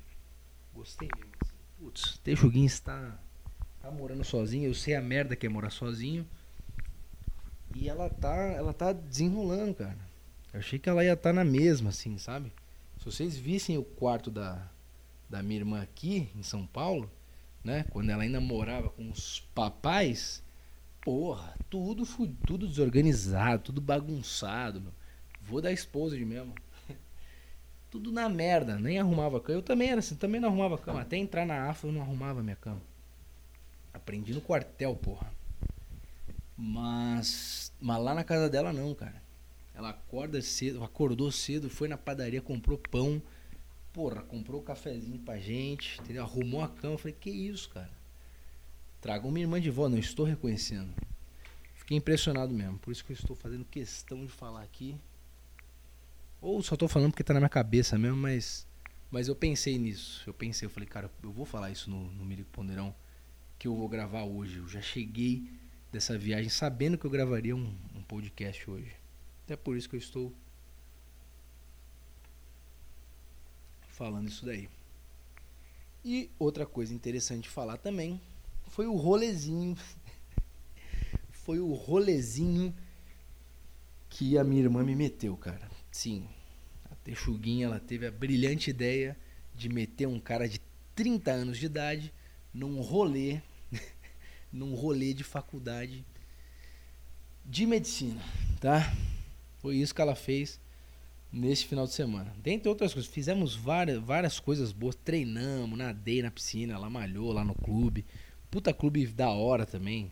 Gostei 0.73 1.09
mesmo. 1.17 1.33
Assim. 1.41 1.55
Putz, 1.77 2.17
Texuguinho 2.19 2.65
está 2.65 3.19
tá 3.81 3.91
morando 3.91 4.23
sozinho, 4.23 4.69
eu 4.69 4.73
sei 4.73 4.95
a 4.95 5.01
merda 5.01 5.35
que 5.35 5.45
é 5.45 5.49
morar 5.49 5.69
sozinho. 5.69 6.25
E 7.75 7.87
ela 7.87 8.09
tá, 8.09 8.35
ela 8.35 8.73
tá 8.73 8.91
desenrolando, 8.91 9.75
cara. 9.75 9.97
Eu 10.53 10.59
achei 10.59 10.79
que 10.79 10.89
ela 10.89 11.03
ia 11.03 11.13
estar 11.13 11.29
tá 11.29 11.33
na 11.33 11.43
mesma 11.43 11.89
assim, 11.89 12.17
sabe? 12.17 12.51
Se 12.97 13.05
vocês 13.05 13.37
vissem 13.37 13.77
o 13.77 13.83
quarto 13.83 14.29
da 14.31 14.69
da 15.29 15.43
minha 15.43 15.59
irmã 15.59 15.81
aqui 15.81 16.29
em 16.35 16.41
São 16.41 16.65
Paulo, 16.65 17.09
né? 17.63 17.85
Quando 17.91 18.09
ela 18.09 18.23
ainda 18.23 18.41
morava 18.41 18.89
com 18.89 19.09
os 19.11 19.41
papais, 19.53 20.43
porra, 21.01 21.53
tudo 21.69 22.03
tudo 22.45 22.67
desorganizado, 22.67 23.63
tudo 23.63 23.79
bagunçado, 23.79 24.81
meu. 24.81 24.93
Vou 25.41 25.61
da 25.61 25.71
esposa 25.71 26.17
de 26.17 26.25
mesmo. 26.25 26.53
tudo 27.91 28.11
na 28.11 28.27
merda, 28.27 28.79
nem 28.79 28.99
arrumava 28.99 29.39
cama. 29.39 29.59
Eu 29.59 29.63
também 29.63 29.89
era 29.89 29.99
assim, 29.99 30.15
também 30.15 30.41
não 30.41 30.49
arrumava 30.49 30.77
cama. 30.77 31.01
Até 31.01 31.17
entrar 31.17 31.45
na 31.45 31.69
AFA 31.69 31.87
eu 31.87 31.91
não 31.91 32.01
arrumava 32.01 32.41
minha 32.41 32.55
cama. 32.55 32.81
Aprendi 33.93 34.33
no 34.33 34.41
quartel, 34.41 34.95
porra. 34.95 35.31
Mas, 36.61 37.71
mas 37.79 38.03
lá 38.03 38.13
na 38.13 38.23
casa 38.25 38.49
dela 38.49 38.73
não, 38.73 38.93
cara. 38.93 39.23
Ela 39.73 39.91
acorda 39.91 40.41
cedo, 40.41 40.83
acordou 40.83 41.31
cedo, 41.31 41.69
foi 41.69 41.87
na 41.87 41.97
padaria, 41.97 42.41
comprou 42.41 42.77
pão, 42.77 43.21
porra, 43.93 44.21
comprou 44.23 44.59
um 44.59 44.63
cafezinho 44.63 45.19
pra 45.19 45.39
gente, 45.39 46.01
entendeu? 46.01 46.21
Arrumou 46.21 46.61
a 46.61 46.67
cama. 46.67 46.97
Falei, 46.97 47.15
que 47.17 47.29
isso, 47.29 47.69
cara? 47.69 47.89
Traga 48.99 49.25
uma 49.25 49.39
irmã 49.39 49.61
de 49.61 49.69
vó, 49.69 49.87
não 49.87 49.97
estou 49.97 50.25
reconhecendo. 50.25 50.93
Fiquei 51.75 51.95
impressionado 51.95 52.53
mesmo, 52.53 52.77
por 52.79 52.91
isso 52.91 53.05
que 53.05 53.13
eu 53.13 53.15
estou 53.15 53.37
fazendo 53.37 53.63
questão 53.63 54.25
de 54.25 54.31
falar 54.31 54.61
aqui. 54.61 54.97
Ou 56.41 56.61
só 56.61 56.75
estou 56.75 56.89
falando 56.89 57.11
porque 57.11 57.23
está 57.23 57.33
na 57.33 57.39
minha 57.39 57.49
cabeça 57.49 57.97
mesmo, 57.97 58.17
mas 58.17 58.67
mas 59.09 59.27
eu 59.27 59.35
pensei 59.35 59.77
nisso. 59.77 60.23
Eu 60.27 60.33
pensei, 60.33 60.65
eu 60.65 60.69
falei, 60.69 60.87
cara, 60.87 61.09
eu 61.23 61.31
vou 61.31 61.45
falar 61.45 61.71
isso 61.71 61.89
no, 61.89 62.11
no 62.11 62.25
Mirico 62.25 62.51
Ponderão 62.51 62.93
que 63.57 63.67
eu 63.67 63.75
vou 63.75 63.87
gravar 63.87 64.23
hoje. 64.23 64.57
Eu 64.57 64.67
já 64.67 64.81
cheguei 64.81 65.49
dessa 65.91 66.17
viagem 66.17 66.49
sabendo 66.49 66.97
que 66.97 67.05
eu 67.05 67.11
gravaria 67.11 67.55
um, 67.55 67.75
um 67.95 68.01
podcast 68.03 68.69
hoje. 68.69 68.91
Até 69.45 69.55
por 69.55 69.75
isso 69.75 69.89
que 69.89 69.95
eu 69.95 69.99
estou 69.99 70.33
falando 73.89 74.29
isso 74.29 74.45
daí. 74.45 74.69
E 76.03 76.29
outra 76.39 76.65
coisa 76.65 76.93
interessante 76.93 77.43
de 77.43 77.49
falar 77.49 77.77
também 77.77 78.21
foi 78.67 78.87
o 78.87 78.95
rolezinho. 78.95 79.75
foi 81.31 81.59
o 81.59 81.73
rolezinho 81.73 82.73
que 84.09 84.37
a 84.37 84.43
minha 84.43 84.61
irmã 84.61 84.83
me 84.83 84.95
meteu, 84.95 85.35
cara. 85.35 85.69
Sim, 85.91 86.27
a 86.89 86.95
Texuguinha 86.95 87.65
ela 87.65 87.79
teve 87.79 88.07
a 88.07 88.11
brilhante 88.11 88.69
ideia 88.69 89.17
de 89.55 89.67
meter 89.67 90.07
um 90.07 90.19
cara 90.19 90.47
de 90.47 90.61
30 90.95 91.31
anos 91.31 91.57
de 91.57 91.65
idade 91.65 92.13
num 92.53 92.81
rolê, 92.81 93.41
num 94.51 94.73
rolê 94.75 95.13
de 95.13 95.23
faculdade 95.23 96.05
de 97.45 97.65
medicina, 97.65 98.21
tá? 98.59 98.93
Foi 99.59 99.75
isso 99.75 99.93
que 99.93 100.01
ela 100.01 100.15
fez 100.15 100.59
nesse 101.31 101.65
final 101.65 101.85
de 101.85 101.93
semana. 101.93 102.33
Dentre 102.41 102.69
outras 102.69 102.93
coisas, 102.93 103.11
fizemos 103.11 103.55
várias, 103.55 103.99
várias 104.01 104.39
coisas 104.39 104.71
boas. 104.71 104.95
Treinamos, 104.95 105.77
nadei 105.77 106.21
na 106.21 106.31
piscina, 106.31 106.73
ela 106.73 106.89
malhou 106.89 107.31
lá 107.31 107.43
no 107.43 107.55
clube. 107.55 108.05
Puta 108.49 108.73
clube 108.73 109.05
da 109.07 109.29
hora 109.29 109.65
também. 109.65 110.09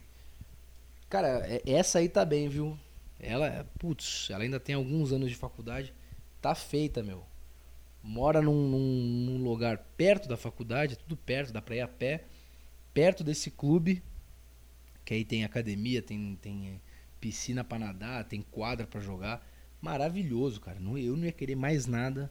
Cara, 1.10 1.42
é, 1.48 1.62
essa 1.66 2.00
aí 2.00 2.10
tá 2.10 2.26
bem, 2.26 2.50
viu? 2.50 2.78
Ela, 3.20 3.66
putz, 3.80 4.30
ela 4.30 4.44
ainda 4.44 4.60
tem 4.60 4.76
alguns 4.76 5.12
anos 5.12 5.30
de 5.30 5.36
faculdade. 5.36 5.94
Tá 6.42 6.54
feita, 6.54 7.02
meu. 7.02 7.24
Mora 8.04 8.42
num, 8.42 8.70
num, 8.70 9.26
num 9.26 9.44
lugar 9.44 9.78
perto 9.98 10.30
da 10.30 10.38
faculdade, 10.38 10.98
tudo 10.98 11.18
perto, 11.18 11.52
dá 11.52 11.62
pra 11.62 11.76
ir 11.76 11.82
a 11.82 11.88
pé. 11.88 12.26
Perto 12.94 13.24
desse 13.24 13.50
clube, 13.52 14.04
que 15.08 15.14
aí 15.14 15.24
tem 15.24 15.46
academia, 15.46 16.02
tem, 16.02 16.38
tem 16.42 16.82
piscina 17.18 17.64
para 17.64 17.80
nadar, 17.80 18.26
tem 18.26 18.42
quadra 18.42 18.86
para 18.86 19.00
jogar. 19.00 19.42
Maravilhoso, 19.82 20.60
cara. 20.60 20.82
Não, 20.82 20.98
eu 20.98 21.16
não 21.16 21.24
ia 21.24 21.32
querer 21.32 21.56
mais 21.56 21.86
nada 21.86 22.30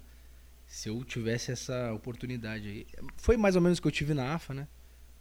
se 0.66 0.90
eu 0.90 1.02
tivesse 1.02 1.50
essa 1.50 1.90
oportunidade 1.94 2.68
aí. 2.68 2.86
Foi 3.16 3.38
mais 3.38 3.56
ou 3.56 3.62
menos 3.62 3.78
o 3.78 3.80
que 3.80 3.88
eu 3.88 3.92
tive 3.92 4.12
na 4.12 4.34
AFA, 4.34 4.52
né? 4.52 4.68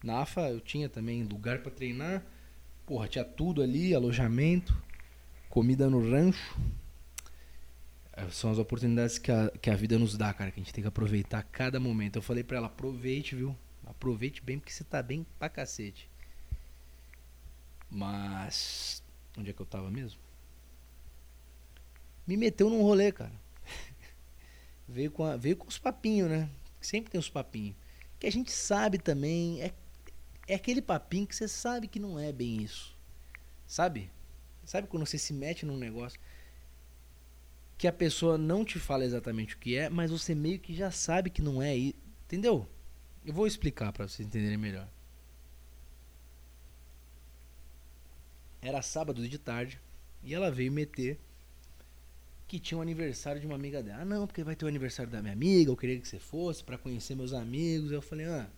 Na 0.04 0.20
AFA 0.20 0.50
eu 0.50 0.60
tinha 0.60 0.90
também 0.90 1.24
lugar 1.24 1.60
para 1.60 1.72
treinar. 1.72 2.26
Porra, 2.86 3.08
tinha 3.08 3.24
tudo 3.24 3.62
ali, 3.62 3.96
alojamento, 3.96 4.78
comida 5.50 5.90
no 5.90 6.12
rancho. 6.12 6.60
É, 8.12 8.28
são 8.32 8.52
as 8.52 8.58
oportunidades 8.58 9.18
que 9.18 9.32
a, 9.32 9.50
que 9.62 9.70
a 9.70 9.76
vida 9.78 9.98
nos 9.98 10.18
dá, 10.18 10.34
cara, 10.34 10.52
que 10.52 10.60
a 10.60 10.64
gente 10.64 10.74
tem 10.74 10.82
que 10.82 10.90
aproveitar 10.90 11.42
cada 11.42 11.80
momento. 11.80 12.18
Eu 12.18 12.22
falei 12.22 12.44
pra 12.44 12.58
ela, 12.58 12.68
aproveite, 12.68 13.34
viu? 13.34 13.56
Aproveite 13.86 14.42
bem 14.44 14.60
porque 14.60 14.74
você 14.74 14.84
tá 14.84 15.02
bem 15.02 15.26
pra 15.40 15.48
cacete. 15.48 16.10
Mas. 17.90 19.04
Onde 19.38 19.50
é 19.50 19.54
que 19.54 19.62
eu 19.62 19.66
tava 19.66 19.90
mesmo? 19.90 20.20
Me 22.26 22.38
meteu 22.38 22.70
num 22.70 22.82
rolê, 22.82 23.12
cara. 23.12 23.34
veio, 24.88 25.12
com 25.12 25.24
a, 25.24 25.38
veio 25.38 25.58
com 25.58 25.68
os 25.68 25.78
papinhos, 25.78 26.30
né? 26.30 26.50
Sempre 26.82 27.12
tem 27.12 27.20
os 27.20 27.30
papinhos. 27.30 27.76
Que 28.20 28.28
a 28.28 28.32
gente 28.32 28.52
sabe 28.52 28.98
também. 28.98 29.62
É, 29.62 29.74
é 30.48 30.56
aquele 30.56 30.82
papinho 30.82 31.28
que 31.28 31.36
você 31.36 31.48
sabe 31.48 31.88
que 31.88 32.00
não 32.00 32.20
é 32.20 32.32
bem 32.32 32.62
isso. 32.62 32.96
Sabe? 33.68 34.12
Sabe 34.64 34.88
quando 34.88 35.06
você 35.06 35.18
se 35.18 35.34
mete 35.34 35.66
num 35.66 35.78
negócio? 35.78 36.20
que 37.78 37.88
a 37.88 37.94
pessoa 37.94 38.38
não 38.38 38.64
te 38.64 38.80
fala 38.80 39.04
exatamente 39.04 39.56
o 39.56 39.58
que 39.58 39.76
é, 39.76 39.90
mas 39.90 40.12
você 40.12 40.34
meio 40.34 40.60
que 40.60 40.74
já 40.74 40.92
sabe 40.92 41.30
que 41.30 41.42
não 41.42 41.62
é, 41.62 41.76
entendeu? 41.76 42.68
Eu 43.26 43.34
vou 43.34 43.46
explicar 43.46 43.92
para 43.92 44.08
vocês 44.08 44.26
entenderem 44.28 44.58
melhor. 44.58 44.88
Era 48.66 48.82
sábado 48.82 49.28
de 49.30 49.38
tarde 49.38 49.80
e 50.24 50.34
ela 50.34 50.50
veio 50.50 50.72
meter 50.72 51.20
que 52.48 52.60
tinha 52.60 52.80
um 52.80 52.82
aniversário 52.82 53.40
de 53.40 53.46
uma 53.46 53.54
amiga 53.54 53.84
dela. 53.84 54.02
Ah, 54.02 54.06
não, 54.06 54.26
porque 54.26 54.44
vai 54.44 54.56
ter 54.56 54.66
o 54.66 54.68
aniversário 54.68 55.12
da 55.12 55.22
minha 55.22 55.34
amiga, 55.34 55.70
eu 55.70 55.78
queria 55.78 56.00
que 56.00 56.08
você 56.08 56.18
fosse 56.18 56.64
para 56.64 56.76
conhecer 56.76 57.14
meus 57.14 57.32
amigos. 57.32 57.92
Eu 57.92 58.02
falei: 58.02 58.26
"Ah, 58.26 58.50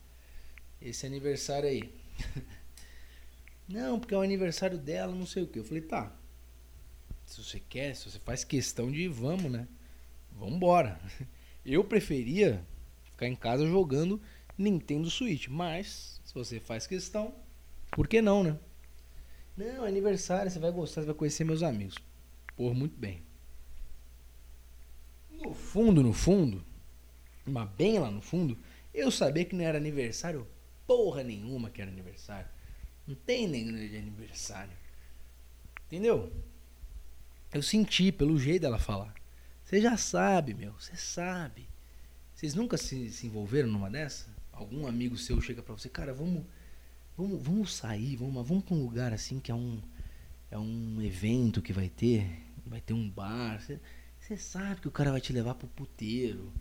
esse 0.80 1.04
aniversário 1.04 1.68
aí". 1.68 1.92
não, 3.68 4.00
porque 4.00 4.14
é 4.14 4.16
o 4.16 4.22
aniversário 4.22 4.78
dela, 4.78 5.14
não 5.14 5.26
sei 5.26 5.42
o 5.42 5.46
que. 5.46 5.58
Eu 5.58 5.64
falei: 5.64 5.82
"Tá. 5.82 6.10
Se 7.26 7.44
você 7.44 7.60
quer, 7.60 7.94
se 7.94 8.10
você 8.10 8.18
faz 8.18 8.44
questão 8.44 8.90
de 8.90 9.08
vamos, 9.08 9.52
né? 9.52 9.68
Vamos 10.32 10.54
embora". 10.54 10.98
Eu 11.66 11.84
preferia 11.84 12.64
ficar 13.04 13.28
em 13.28 13.36
casa 13.36 13.66
jogando 13.66 14.18
Nintendo 14.56 15.10
Switch, 15.10 15.48
mas 15.48 16.18
se 16.24 16.32
você 16.32 16.58
faz 16.58 16.86
questão, 16.86 17.34
por 17.90 18.08
que 18.08 18.22
não, 18.22 18.42
né? 18.42 18.58
Não, 19.58 19.84
é 19.84 19.88
aniversário, 19.88 20.48
você 20.48 20.60
vai 20.60 20.70
gostar, 20.70 21.00
você 21.00 21.06
vai 21.06 21.16
conhecer 21.16 21.42
meus 21.42 21.64
amigos. 21.64 21.96
Por 22.56 22.72
muito 22.74 22.96
bem. 22.96 23.20
No 25.32 25.52
fundo, 25.52 26.00
no 26.00 26.12
fundo, 26.12 26.64
mas 27.44 27.68
bem 27.70 27.98
lá 27.98 28.08
no 28.08 28.20
fundo, 28.20 28.56
eu 28.94 29.10
sabia 29.10 29.44
que 29.44 29.56
não 29.56 29.64
era 29.64 29.76
aniversário 29.76 30.46
porra 30.86 31.24
nenhuma 31.24 31.70
que 31.70 31.82
era 31.82 31.90
aniversário. 31.90 32.48
Não 33.04 33.16
tem 33.16 33.48
nem 33.48 33.66
de 33.66 33.96
aniversário. 33.96 34.72
Entendeu? 35.86 36.32
Eu 37.52 37.62
senti 37.62 38.12
pelo 38.12 38.38
jeito 38.38 38.62
dela 38.62 38.78
falar. 38.78 39.12
Você 39.64 39.80
já 39.80 39.96
sabe, 39.96 40.54
meu, 40.54 40.72
você 40.74 40.94
sabe. 40.94 41.68
Vocês 42.32 42.54
nunca 42.54 42.76
se, 42.76 43.10
se 43.10 43.26
envolveram 43.26 43.68
numa 43.68 43.90
dessa? 43.90 44.26
Algum 44.52 44.86
amigo 44.86 45.16
seu 45.16 45.40
chega 45.40 45.62
para 45.62 45.74
você, 45.74 45.88
cara, 45.88 46.14
vamos 46.14 46.44
Vamos, 47.18 47.42
vamos 47.42 47.74
sair, 47.74 48.14
vamos, 48.14 48.46
vamos 48.46 48.62
para 48.62 48.76
um 48.76 48.80
lugar 48.84 49.12
assim 49.12 49.40
que 49.40 49.50
é 49.50 49.54
um, 49.54 49.82
é 50.52 50.56
um 50.56 51.02
evento 51.02 51.60
que 51.60 51.72
vai 51.72 51.88
ter, 51.88 52.24
vai 52.64 52.80
ter 52.80 52.92
um 52.94 53.10
bar. 53.10 53.60
Você 54.20 54.36
sabe 54.36 54.80
que 54.80 54.86
o 54.86 54.92
cara 54.92 55.10
vai 55.10 55.20
te 55.20 55.32
levar 55.32 55.56
pro 55.56 55.66
puteiro, 55.66 56.52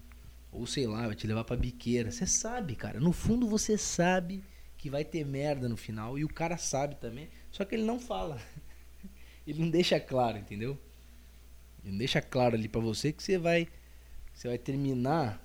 ou 0.51 0.65
sei 0.65 0.87
lá, 0.87 1.05
vai 1.05 1.15
te 1.15 1.27
levar 1.27 1.43
pra 1.43 1.55
biqueira. 1.55 2.09
Você 2.09 2.25
sabe, 2.25 2.75
cara. 2.75 2.99
No 2.99 3.13
fundo 3.13 3.47
você 3.47 3.77
sabe 3.77 4.43
que 4.79 4.89
vai 4.89 5.05
ter 5.05 5.23
merda 5.23 5.69
no 5.69 5.77
final 5.77 6.17
e 6.17 6.25
o 6.25 6.27
cara 6.27 6.57
sabe 6.57 6.95
também, 6.95 7.29
só 7.51 7.63
que 7.63 7.75
ele 7.75 7.83
não 7.85 7.99
fala. 7.99 8.41
Ele 9.45 9.61
não 9.61 9.69
deixa 9.69 9.97
claro, 9.97 10.37
entendeu? 10.39 10.77
Ele 11.81 11.91
não 11.91 11.99
deixa 11.99 12.21
claro 12.21 12.55
ali 12.55 12.67
para 12.67 12.81
você 12.81 13.13
que 13.13 13.23
você 13.23 13.37
vai 13.37 13.69
você 14.33 14.49
vai 14.49 14.57
terminar 14.57 15.41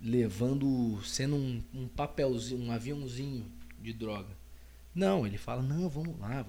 levando 0.00 1.00
sendo 1.04 1.36
um, 1.36 1.62
um 1.72 1.86
papelzinho, 1.86 2.60
um 2.60 2.72
aviãozinho 2.72 3.48
de 3.82 3.92
droga. 3.92 4.36
Não, 4.94 5.26
ele 5.26 5.38
fala, 5.38 5.62
não, 5.62 5.88
vamos 5.88 6.18
lá, 6.20 6.46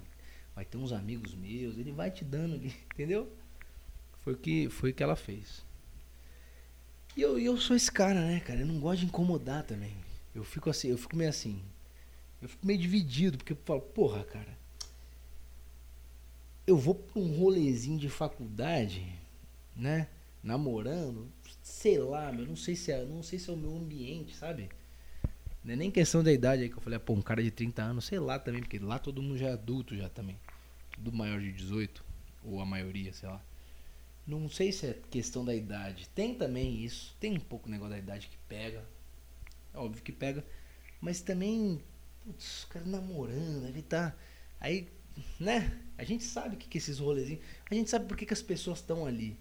vai 0.55 0.65
ter 0.65 0.77
uns 0.77 0.91
amigos 0.91 1.33
meus, 1.33 1.77
ele 1.77 1.91
vai 1.91 2.11
te 2.11 2.23
dando 2.23 2.55
ali, 2.55 2.75
entendeu? 2.93 3.31
Foi 4.19 4.33
o 4.33 4.37
que, 4.37 4.69
foi 4.69 4.91
o 4.91 4.93
que 4.93 5.03
ela 5.03 5.15
fez. 5.15 5.63
E 7.15 7.21
eu, 7.21 7.37
eu 7.37 7.57
sou 7.57 7.75
esse 7.75 7.91
cara, 7.91 8.21
né, 8.25 8.39
cara? 8.39 8.61
Eu 8.61 8.65
não 8.65 8.79
gosto 8.79 9.01
de 9.01 9.05
incomodar 9.05 9.63
também. 9.63 9.95
Eu 10.33 10.43
fico 10.43 10.69
assim, 10.69 10.87
eu 10.87 10.97
fico 10.97 11.15
meio 11.15 11.29
assim. 11.29 11.61
Eu 12.41 12.49
fico 12.49 12.65
meio 12.65 12.79
dividido, 12.79 13.37
porque 13.37 13.53
eu 13.53 13.57
falo, 13.63 13.81
porra, 13.81 14.23
cara. 14.23 14.57
Eu 16.65 16.77
vou 16.77 16.95
pra 16.95 17.19
um 17.19 17.37
rolezinho 17.37 17.99
de 17.99 18.09
faculdade, 18.09 19.05
né? 19.75 20.07
Namorando, 20.41 21.31
sei 21.61 21.99
lá, 21.99 22.31
meu, 22.31 22.45
não 22.45 22.55
sei 22.55 22.75
se 22.75 22.91
é, 22.91 23.03
não 23.05 23.21
sei 23.21 23.37
se 23.37 23.49
é 23.49 23.53
o 23.53 23.57
meu 23.57 23.75
ambiente, 23.75 24.35
sabe? 24.35 24.69
Não 25.63 25.73
é 25.73 25.75
nem 25.77 25.89
questão 25.89 26.21
da 26.21 26.31
idade 26.31 26.63
aí 26.63 26.69
que 26.69 26.75
eu 26.75 26.81
falei, 26.81 26.97
ah, 26.97 26.99
pô, 26.99 27.13
um 27.13 27.21
cara 27.21 27.41
de 27.41 27.49
30 27.49 27.81
anos, 27.81 28.05
sei 28.05 28.19
lá 28.19 28.37
também, 28.37 28.61
porque 28.61 28.79
lá 28.79 28.99
todo 28.99 29.21
mundo 29.21 29.37
já 29.37 29.47
é 29.47 29.53
adulto 29.53 29.95
já 29.95 30.09
também. 30.09 30.37
Tudo 30.91 31.13
maior 31.13 31.39
de 31.39 31.51
18, 31.53 32.03
ou 32.43 32.59
a 32.59 32.65
maioria, 32.65 33.13
sei 33.13 33.29
lá. 33.29 33.41
Não 34.27 34.49
sei 34.49 34.71
se 34.71 34.87
é 34.87 34.99
questão 35.09 35.43
da 35.43 35.55
idade. 35.55 36.09
Tem 36.09 36.35
também 36.35 36.83
isso, 36.83 37.15
tem 37.19 37.33
um 37.33 37.39
pouco 37.39 37.67
o 37.67 37.71
negócio 37.71 37.93
da 37.93 37.99
idade 37.99 38.27
que 38.27 38.37
pega. 38.47 38.83
É 39.73 39.77
óbvio 39.77 40.03
que 40.03 40.11
pega. 40.11 40.43
Mas 40.99 41.21
também, 41.21 41.81
putz, 42.23 42.63
o 42.63 42.67
cara 42.67 42.85
namorando, 42.85 43.67
ele 43.67 43.81
tá. 43.81 44.15
Aí, 44.59 44.87
né? 45.39 45.77
A 45.97 46.03
gente 46.03 46.23
sabe 46.23 46.57
que, 46.57 46.67
que 46.67 46.77
esses 46.77 46.99
rolezinhos. 46.99 47.43
A 47.69 47.75
gente 47.75 47.89
sabe 47.89 48.05
por 48.05 48.17
que, 48.17 48.25
que 48.25 48.33
as 48.33 48.41
pessoas 48.41 48.79
estão 48.79 49.05
ali. 49.05 49.37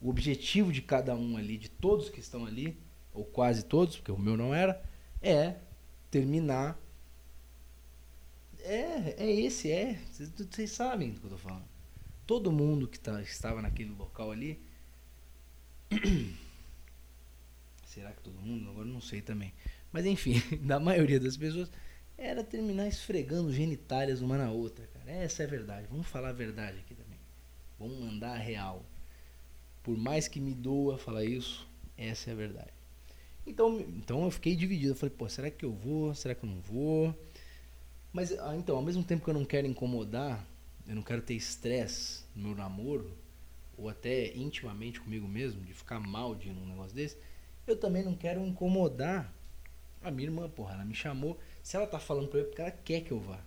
O 0.00 0.08
objetivo 0.08 0.72
de 0.72 0.80
cada 0.82 1.14
um 1.14 1.36
ali, 1.36 1.58
de 1.58 1.68
todos 1.68 2.08
que 2.08 2.20
estão 2.20 2.46
ali, 2.46 2.78
ou 3.12 3.24
quase 3.24 3.64
todos, 3.64 3.96
porque 3.96 4.12
o 4.12 4.18
meu 4.18 4.36
não 4.36 4.54
era, 4.54 4.82
é 5.22 5.56
terminar. 6.10 6.78
É, 8.60 9.24
é 9.24 9.30
esse, 9.30 9.70
é. 9.70 9.98
Vocês 10.10 10.70
sabem 10.70 11.12
do 11.12 11.20
que 11.20 11.26
eu 11.26 11.30
tô 11.30 11.38
falando. 11.38 11.64
Todo 12.26 12.52
mundo 12.52 12.86
que 12.86 12.98
tá, 12.98 13.20
estava 13.22 13.62
naquele 13.62 13.90
local 13.90 14.30
ali. 14.30 14.60
Será 17.86 18.12
que 18.12 18.22
todo 18.22 18.40
mundo? 18.40 18.70
Agora 18.70 18.86
não 18.86 19.00
sei 19.00 19.20
também. 19.20 19.52
Mas 19.90 20.06
enfim, 20.06 20.40
da 20.62 20.78
maioria 20.78 21.18
das 21.18 21.36
pessoas, 21.36 21.70
era 22.16 22.44
terminar 22.44 22.86
esfregando 22.86 23.52
genitálias 23.52 24.20
uma 24.20 24.38
na 24.38 24.50
outra, 24.50 24.86
cara. 24.86 25.10
Essa 25.10 25.42
é 25.42 25.46
a 25.46 25.48
verdade. 25.48 25.88
Vamos 25.90 26.06
falar 26.06 26.28
a 26.28 26.32
verdade 26.32 26.78
aqui 26.78 26.94
também. 26.94 27.18
Vamos 27.78 27.98
mandar 27.98 28.34
a 28.34 28.38
real. 28.38 28.84
Por 29.82 29.96
mais 29.96 30.28
que 30.28 30.38
me 30.38 30.54
doa 30.54 30.98
falar 30.98 31.24
isso, 31.24 31.66
essa 31.96 32.30
é 32.30 32.32
a 32.32 32.36
verdade. 32.36 32.79
Então, 33.46 33.80
então 33.80 34.24
eu 34.24 34.30
fiquei 34.30 34.54
dividido. 34.54 34.92
Eu 34.92 34.96
falei, 34.96 35.14
pô, 35.16 35.28
será 35.28 35.50
que 35.50 35.64
eu 35.64 35.72
vou? 35.72 36.14
Será 36.14 36.34
que 36.34 36.44
eu 36.44 36.50
não 36.50 36.60
vou? 36.60 37.14
Mas 38.12 38.32
ah, 38.38 38.56
então, 38.56 38.76
ao 38.76 38.82
mesmo 38.82 39.04
tempo 39.04 39.24
que 39.24 39.30
eu 39.30 39.34
não 39.34 39.44
quero 39.44 39.66
incomodar, 39.66 40.44
eu 40.86 40.94
não 40.94 41.02
quero 41.02 41.22
ter 41.22 41.34
estresse 41.34 42.24
no 42.34 42.48
meu 42.48 42.56
namoro, 42.56 43.16
ou 43.76 43.88
até 43.88 44.36
intimamente 44.36 45.00
comigo 45.00 45.26
mesmo, 45.28 45.60
de 45.62 45.72
ficar 45.72 46.00
mal 46.00 46.34
de 46.34 46.50
um 46.50 46.66
negócio 46.66 46.94
desse, 46.94 47.16
eu 47.66 47.76
também 47.76 48.04
não 48.04 48.14
quero 48.14 48.44
incomodar 48.44 49.32
a 50.02 50.10
minha 50.10 50.28
irmã, 50.28 50.48
porra. 50.48 50.74
Ela 50.74 50.84
me 50.84 50.94
chamou. 50.94 51.38
Se 51.62 51.76
ela 51.76 51.86
tá 51.86 51.98
falando 51.98 52.28
pra 52.28 52.40
eu, 52.40 52.44
é 52.44 52.46
porque 52.46 52.62
ela 52.62 52.70
quer 52.70 53.00
que 53.02 53.12
eu 53.12 53.20
vá. 53.20 53.38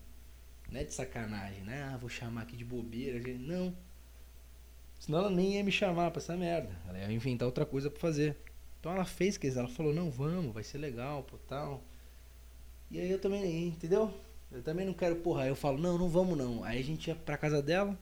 Não 0.71 0.79
é 0.79 0.83
de 0.83 0.93
sacanagem, 0.93 1.63
né? 1.63 1.83
Ah, 1.83 1.97
vou 1.97 2.09
chamar 2.09 2.43
aqui 2.43 2.55
de 2.55 2.65
bobeira. 2.65 3.19
Não. 3.37 3.75
Senão 4.99 5.19
ela 5.19 5.29
nem 5.29 5.55
ia 5.55 5.63
me 5.63 5.71
chamar 5.71 6.11
pra 6.11 6.21
essa 6.21 6.35
merda. 6.37 6.71
Ela 6.87 6.99
ia 6.99 7.11
inventar 7.11 7.45
outra 7.45 7.65
coisa 7.65 7.89
pra 7.89 7.99
fazer. 7.99 8.37
Então 8.83 8.91
ela 8.91 9.05
fez, 9.05 9.37
dizer, 9.37 9.59
ela 9.59 9.69
falou, 9.69 9.93
não, 9.93 10.11
vamos, 10.11 10.53
vai 10.53 10.61
ser 10.61 10.77
legal, 10.77 11.23
pô, 11.23 11.37
tal. 11.47 11.81
E 12.91 12.99
aí 12.99 13.09
eu 13.09 13.17
também, 13.17 13.69
entendeu? 13.69 14.13
Eu 14.51 14.61
também 14.61 14.85
não 14.85 14.93
quero, 14.93 15.15
porra, 15.15 15.43
aí 15.43 15.47
eu 15.47 15.55
falo, 15.55 15.77
não, 15.77 15.97
não 15.97 16.09
vamos 16.09 16.37
não. 16.37 16.65
Aí 16.65 16.81
a 16.81 16.83
gente 16.83 17.07
ia 17.07 17.15
pra 17.15 17.37
casa 17.37 17.61
dela, 17.61 17.97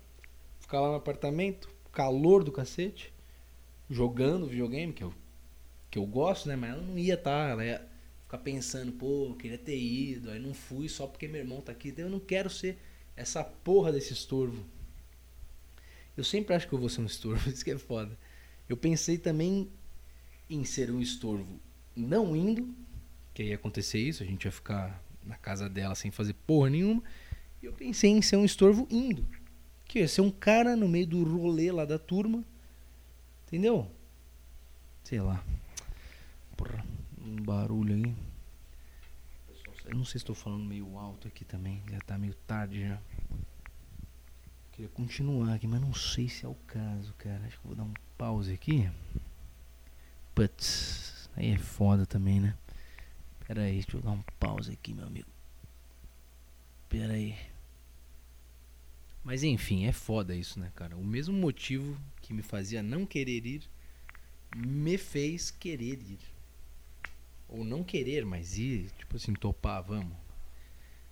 ficar 0.59 0.81
lá 0.81 0.89
no 0.89 0.95
apartamento, 0.95 1.69
calor 1.91 2.43
do 2.43 2.51
cacete, 2.51 3.13
jogando 3.91 4.47
videogame, 4.47 4.91
que 4.91 5.03
eu, 5.03 5.13
que 5.91 5.99
eu 5.99 6.05
gosto, 6.07 6.49
né? 6.49 6.55
Mas 6.55 6.71
ela 6.71 6.81
não 6.81 6.97
ia 6.97 7.15
tá, 7.15 7.49
ela 7.49 7.63
ia 7.63 7.87
ficar 8.23 8.39
pensando, 8.39 8.91
pô, 8.91 9.27
eu 9.27 9.35
queria 9.35 9.59
ter 9.59 9.77
ido, 9.77 10.31
aí 10.31 10.39
não 10.39 10.51
fui 10.51 10.89
só 10.89 11.05
porque 11.05 11.27
meu 11.27 11.41
irmão 11.41 11.61
tá 11.61 11.71
aqui. 11.73 11.89
Então 11.89 12.05
eu 12.05 12.11
não 12.11 12.19
quero 12.19 12.49
ser 12.49 12.79
essa 13.15 13.43
porra 13.43 13.91
desse 13.91 14.13
estorvo. 14.13 14.65
Eu 16.17 16.23
sempre 16.23 16.55
acho 16.55 16.67
que 16.67 16.73
eu 16.73 16.79
vou 16.79 16.89
ser 16.89 17.01
um 17.01 17.05
estorvo, 17.05 17.47
isso 17.53 17.63
que 17.63 17.69
é 17.69 17.77
foda. 17.77 18.17
Eu 18.67 18.75
pensei 18.75 19.19
também 19.19 19.69
em 20.51 20.65
ser 20.65 20.91
um 20.91 21.01
estorvo 21.01 21.59
não 21.95 22.35
indo, 22.35 22.73
que 23.33 23.43
ia 23.43 23.55
acontecer 23.55 23.99
isso, 23.99 24.23
a 24.23 24.25
gente 24.25 24.45
ia 24.45 24.51
ficar 24.51 25.01
na 25.23 25.35
casa 25.35 25.69
dela 25.69 25.95
sem 25.95 26.11
fazer 26.11 26.33
porra 26.33 26.69
nenhuma. 26.69 27.01
E 27.61 27.65
eu 27.65 27.73
pensei 27.73 28.09
em 28.09 28.21
ser 28.21 28.35
um 28.35 28.45
estorvo 28.45 28.87
indo. 28.89 29.25
Que 29.85 29.99
ia 29.99 30.07
ser 30.07 30.21
um 30.21 30.31
cara 30.31 30.75
no 30.75 30.87
meio 30.87 31.07
do 31.07 31.23
rolê 31.23 31.71
lá 31.71 31.85
da 31.85 31.99
turma. 31.99 32.43
Entendeu? 33.47 33.89
Sei 35.03 35.19
lá. 35.19 35.43
Porra, 36.57 36.83
um 37.19 37.35
barulho 37.37 37.95
aí. 37.95 38.15
Eu 39.85 39.95
não 39.95 40.05
sei 40.05 40.11
se 40.11 40.17
estou 40.17 40.35
falando 40.35 40.63
meio 40.63 40.97
alto 40.97 41.27
aqui 41.27 41.43
também. 41.43 41.81
Já 41.89 41.99
tá 41.99 42.17
meio 42.17 42.33
tarde 42.47 42.87
já. 42.87 42.99
Queria 44.71 44.89
continuar 44.89 45.53
aqui, 45.53 45.67
mas 45.67 45.81
não 45.81 45.93
sei 45.93 46.29
se 46.29 46.45
é 46.45 46.47
o 46.49 46.55
caso, 46.65 47.13
cara. 47.17 47.41
Acho 47.45 47.59
que 47.59 47.67
vou 47.67 47.75
dar 47.75 47.83
um 47.83 47.93
pause 48.17 48.53
aqui. 48.53 48.89
Aí 51.35 51.51
é 51.51 51.57
foda 51.57 52.05
também, 52.05 52.39
né? 52.39 52.55
Pera 53.47 53.63
aí, 53.63 53.73
deixa 53.73 53.97
eu 53.97 54.01
dar 54.01 54.11
um 54.11 54.23
pause 54.39 54.71
aqui, 54.71 54.93
meu 54.93 55.05
amigo. 55.05 55.27
Pera 56.89 57.13
aí. 57.13 57.35
Mas 59.23 59.43
enfim, 59.43 59.85
é 59.85 59.91
foda 59.91 60.35
isso, 60.35 60.59
né, 60.59 60.71
cara? 60.75 60.95
O 60.97 61.03
mesmo 61.03 61.35
motivo 61.35 61.97
que 62.21 62.33
me 62.33 62.41
fazia 62.41 62.81
não 62.81 63.05
querer 63.05 63.45
ir 63.45 63.69
me 64.55 64.97
fez 64.97 65.51
querer 65.51 65.99
ir. 66.01 66.19
Ou 67.47 67.63
não 67.63 67.83
querer, 67.83 68.25
mas 68.25 68.57
ir, 68.57 68.89
tipo 68.97 69.17
assim, 69.17 69.33
topar, 69.33 69.83
vamos. 69.83 70.15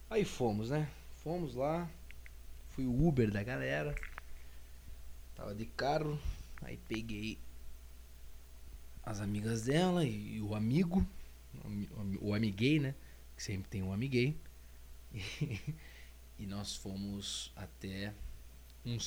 Aí 0.09 0.25
fomos, 0.25 0.69
né? 0.69 0.89
Fomos 1.23 1.55
lá. 1.55 1.89
Fui 2.69 2.85
o 2.85 3.07
Uber 3.07 3.29
da 3.31 3.43
galera. 3.43 3.93
Tava 5.35 5.53
de 5.53 5.65
carro. 5.65 6.19
Aí 6.61 6.77
peguei 6.87 7.37
as 9.09 9.19
amigas 9.21 9.63
dela 9.63 10.05
e, 10.05 10.35
e 10.35 10.41
o 10.41 10.53
amigo, 10.53 11.03
o, 12.21 12.35
amiguei, 12.35 12.79
né? 12.79 12.93
Que 13.35 13.41
sempre 13.41 13.67
tem 13.67 13.81
um 13.81 13.91
amiguei. 13.91 14.37
E, 15.11 15.73
e 16.37 16.45
nós 16.45 16.75
fomos 16.75 17.51
até 17.55 18.13
um 18.85 18.99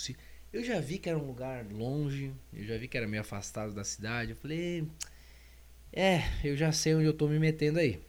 eu 0.52 0.64
já 0.64 0.80
vi 0.80 0.98
que 0.98 1.08
era 1.08 1.16
um 1.16 1.24
lugar 1.24 1.64
longe, 1.70 2.34
eu 2.52 2.64
já 2.64 2.76
vi 2.76 2.88
que 2.88 2.96
era 2.96 3.06
meio 3.06 3.20
afastado 3.20 3.72
da 3.72 3.84
cidade. 3.84 4.32
Eu 4.32 4.36
falei, 4.36 4.86
é, 5.92 6.22
eu 6.44 6.56
já 6.56 6.72
sei 6.72 6.96
onde 6.96 7.06
eu 7.06 7.14
tô 7.14 7.28
me 7.28 7.38
metendo 7.38 7.78
aí. 7.78 8.02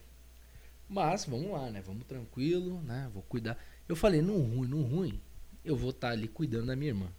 Mas 0.89 1.25
vamos 1.25 1.51
lá, 1.51 1.69
né? 1.69 1.81
Vamos 1.81 2.05
tranquilo, 2.07 2.81
né? 2.81 3.09
Vou 3.13 3.21
cuidar. 3.21 3.57
Eu 3.87 3.95
falei, 3.95 4.21
no 4.21 4.35
ruim, 4.41 4.67
no 4.67 4.81
ruim, 4.81 5.21
eu 5.63 5.77
vou 5.77 5.91
estar 5.91 6.07
tá 6.07 6.13
ali 6.13 6.27
cuidando 6.27 6.67
da 6.67 6.75
minha 6.75 6.89
irmã. 6.89 7.13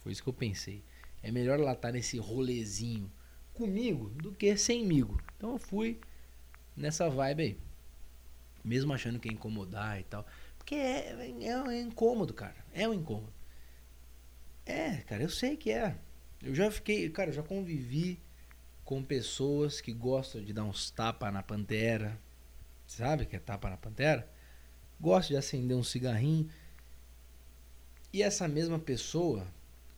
Foi 0.00 0.10
isso 0.10 0.22
que 0.24 0.28
eu 0.28 0.34
pensei. 0.34 0.82
É 1.22 1.30
melhor 1.30 1.60
ela 1.60 1.72
estar 1.72 1.88
tá 1.88 1.92
nesse 1.92 2.18
rolezinho 2.18 3.10
comigo 3.58 4.08
do 4.10 4.32
que 4.32 4.56
semigo. 4.56 5.20
Então 5.36 5.52
eu 5.52 5.58
fui 5.58 6.00
nessa 6.76 7.10
vibe 7.10 7.42
aí. 7.42 7.58
Mesmo 8.64 8.92
achando 8.92 9.18
que 9.18 9.28
ia 9.28 9.34
incomodar 9.34 10.00
e 10.00 10.04
tal. 10.04 10.24
Porque 10.56 10.76
é, 10.76 11.32
é, 11.40 11.50
é 11.50 11.80
incômodo, 11.80 12.32
cara. 12.32 12.56
É 12.72 12.88
um 12.88 12.94
incômodo. 12.94 13.32
É, 14.64 14.98
cara, 14.98 15.22
eu 15.22 15.30
sei 15.30 15.56
que 15.56 15.72
é. 15.72 15.96
Eu 16.40 16.54
já 16.54 16.70
fiquei, 16.70 17.08
cara, 17.10 17.30
eu 17.30 17.34
já 17.34 17.42
convivi 17.42 18.20
com 18.84 19.02
pessoas 19.02 19.80
que 19.80 19.92
gostam 19.92 20.42
de 20.42 20.52
dar 20.52 20.64
uns 20.64 20.90
tapas 20.90 21.32
na 21.32 21.42
pantera. 21.42 22.18
Sabe 22.86 23.26
que 23.26 23.34
é 23.34 23.38
tapa 23.38 23.68
na 23.68 23.76
pantera? 23.76 24.30
Gosta 25.00 25.32
de 25.32 25.36
acender 25.36 25.76
um 25.76 25.82
cigarrinho. 25.82 26.48
E 28.12 28.22
essa 28.22 28.46
mesma 28.46 28.78
pessoa, 28.78 29.46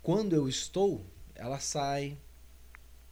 quando 0.02 0.34
eu 0.34 0.48
estou, 0.48 1.06
ela 1.34 1.58
sai, 1.58 2.18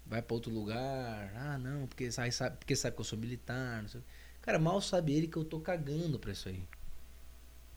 vai 0.08 0.22
para 0.22 0.34
outro 0.34 0.52
lugar. 0.52 1.32
Ah, 1.36 1.58
não, 1.58 1.86
porque 1.86 2.10
sabe, 2.10 2.56
porque 2.56 2.74
sabe 2.74 2.96
que 2.96 3.00
eu 3.00 3.04
sou 3.04 3.18
militar. 3.18 3.84
Cara, 4.40 4.58
mal 4.58 4.80
sabe 4.80 5.12
ele 5.12 5.28
que 5.28 5.36
eu 5.36 5.44
tô 5.44 5.60
cagando 5.60 6.18
pra 6.18 6.32
isso 6.32 6.48
aí. 6.48 6.64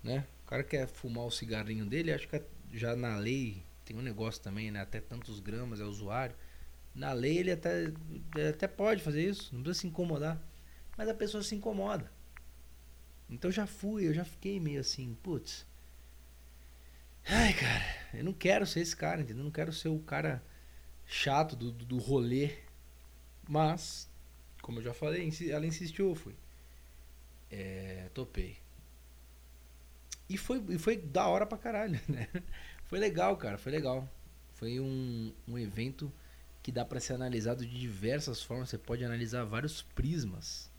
Né? 0.04 0.26
O 0.46 0.50
cara 0.50 0.64
quer 0.64 0.88
fumar 0.88 1.26
o 1.26 1.32
cigarrinho 1.32 1.86
dele, 1.86 2.14
acho 2.14 2.28
que 2.28 2.42
já 2.74 2.96
na 2.96 3.18
lei 3.18 3.64
tem 3.86 3.96
um 3.96 4.02
negócio 4.02 4.42
também, 4.42 4.72
né? 4.72 4.82
Até 4.82 5.00
tantos 5.02 5.40
gramas 5.40 5.80
é 5.80 5.84
usuário. 5.84 6.36
Na 6.96 7.14
lei 7.14 7.38
ele 7.38 7.52
até, 7.52 7.92
até 8.50 8.68
pode 8.68 9.04
fazer 9.04 9.24
isso, 9.24 9.54
não 9.54 9.62
precisa 9.62 9.82
se 9.82 9.88
incomodar. 9.88 10.42
Mas 10.98 11.08
a 11.10 11.14
pessoa 11.14 11.44
se 11.44 11.56
incomoda. 11.56 12.12
Então 13.30 13.52
já 13.52 13.66
fui, 13.66 14.08
eu 14.08 14.14
já 14.14 14.26
fiquei 14.26 14.60
meio 14.60 14.82
assim, 14.82 15.18
putz. 15.22 15.66
Ai, 17.28 17.54
cara, 17.54 17.86
eu 18.14 18.24
não 18.24 18.34
quero 18.34 18.66
ser 18.66 18.82
esse 18.82 18.96
cara, 18.96 19.22
entendeu? 19.22 19.42
Eu 19.42 19.46
não 19.46 19.52
quero 19.52 19.72
ser 19.72 19.90
o 19.90 20.00
cara 20.00 20.44
chato 21.12 21.56
do, 21.56 21.72
do, 21.72 21.98
rolê. 21.98 22.58
Mas, 23.48 24.10
como 24.62 24.80
eu 24.80 24.84
já 24.84 24.94
falei, 24.94 25.30
ela 25.50 25.68
insistiu, 25.68 26.10
eu 26.10 26.16
fui. 26.16 26.34
É, 27.52 28.10
topei. 28.14 28.58
E 30.30 30.38
foi, 30.38 30.64
e 30.70 30.78
foi 30.80 30.96
da 30.96 31.28
hora 31.28 31.46
pra 31.46 31.58
caralho, 31.58 32.00
né? 32.08 32.28
Foi 32.86 32.98
legal, 32.98 33.36
cara, 33.36 33.58
foi 33.58 33.72
legal. 33.72 34.10
Foi 34.54 34.80
um, 34.80 35.34
um 35.48 35.58
evento 35.60 36.12
que 36.64 36.72
dá 36.72 36.86
para 36.86 37.00
ser 37.00 37.14
analisado 37.14 37.66
de 37.66 37.80
diversas 37.80 38.42
formas. 38.42 38.70
Você 38.70 38.78
pode 38.78 39.04
analisar 39.04 39.44
vários 39.44 39.82
prismas 39.82 40.72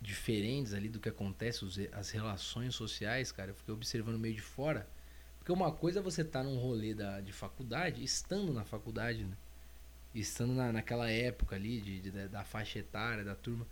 diferentes 0.00 0.74
ali 0.74 0.88
do 0.88 0.98
que 0.98 1.08
acontece, 1.08 1.88
as 1.92 2.10
relações 2.10 2.74
sociais, 2.74 3.30
cara. 3.30 3.52
Eu 3.52 3.54
fiquei 3.54 3.72
observando 3.72 4.18
meio 4.18 4.34
de 4.34 4.40
fora. 4.40 4.88
Porque 5.42 5.50
uma 5.50 5.72
coisa 5.72 5.98
é 5.98 6.02
você 6.02 6.22
estar 6.22 6.38
tá 6.38 6.44
num 6.44 6.56
rolê 6.56 6.94
da, 6.94 7.20
de 7.20 7.32
faculdade, 7.32 8.04
estando 8.04 8.52
na 8.52 8.64
faculdade, 8.64 9.24
né? 9.24 9.36
Estando 10.14 10.52
na, 10.52 10.72
naquela 10.72 11.10
época 11.10 11.56
ali, 11.56 11.80
de, 11.80 12.00
de, 12.00 12.28
da 12.28 12.44
faixa 12.44 12.78
etária, 12.78 13.24
da 13.24 13.34
turma. 13.34 13.66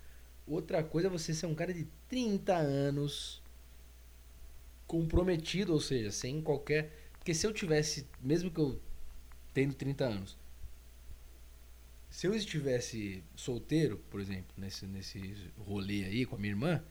Outra 0.48 0.82
coisa 0.82 1.06
é 1.06 1.10
você 1.10 1.32
ser 1.32 1.46
um 1.46 1.54
cara 1.54 1.72
de 1.72 1.86
30 2.08 2.56
anos, 2.56 3.40
comprometido, 4.84 5.72
ou 5.72 5.78
seja, 5.78 6.10
sem 6.10 6.42
qualquer. 6.42 6.90
Porque 7.16 7.32
se 7.32 7.46
eu 7.46 7.52
tivesse, 7.52 8.04
mesmo 8.20 8.50
que 8.50 8.58
eu 8.58 8.80
tendo 9.54 9.72
30 9.72 10.06
anos, 10.06 10.36
se 12.10 12.26
eu 12.26 12.34
estivesse 12.34 13.22
solteiro, 13.36 13.98
por 14.10 14.20
exemplo, 14.20 14.52
nesse, 14.56 14.86
nesse 14.86 15.52
rolê 15.56 16.02
aí 16.04 16.26
com 16.26 16.34
a 16.34 16.38
minha 16.40 16.50
irmã, 16.50 16.82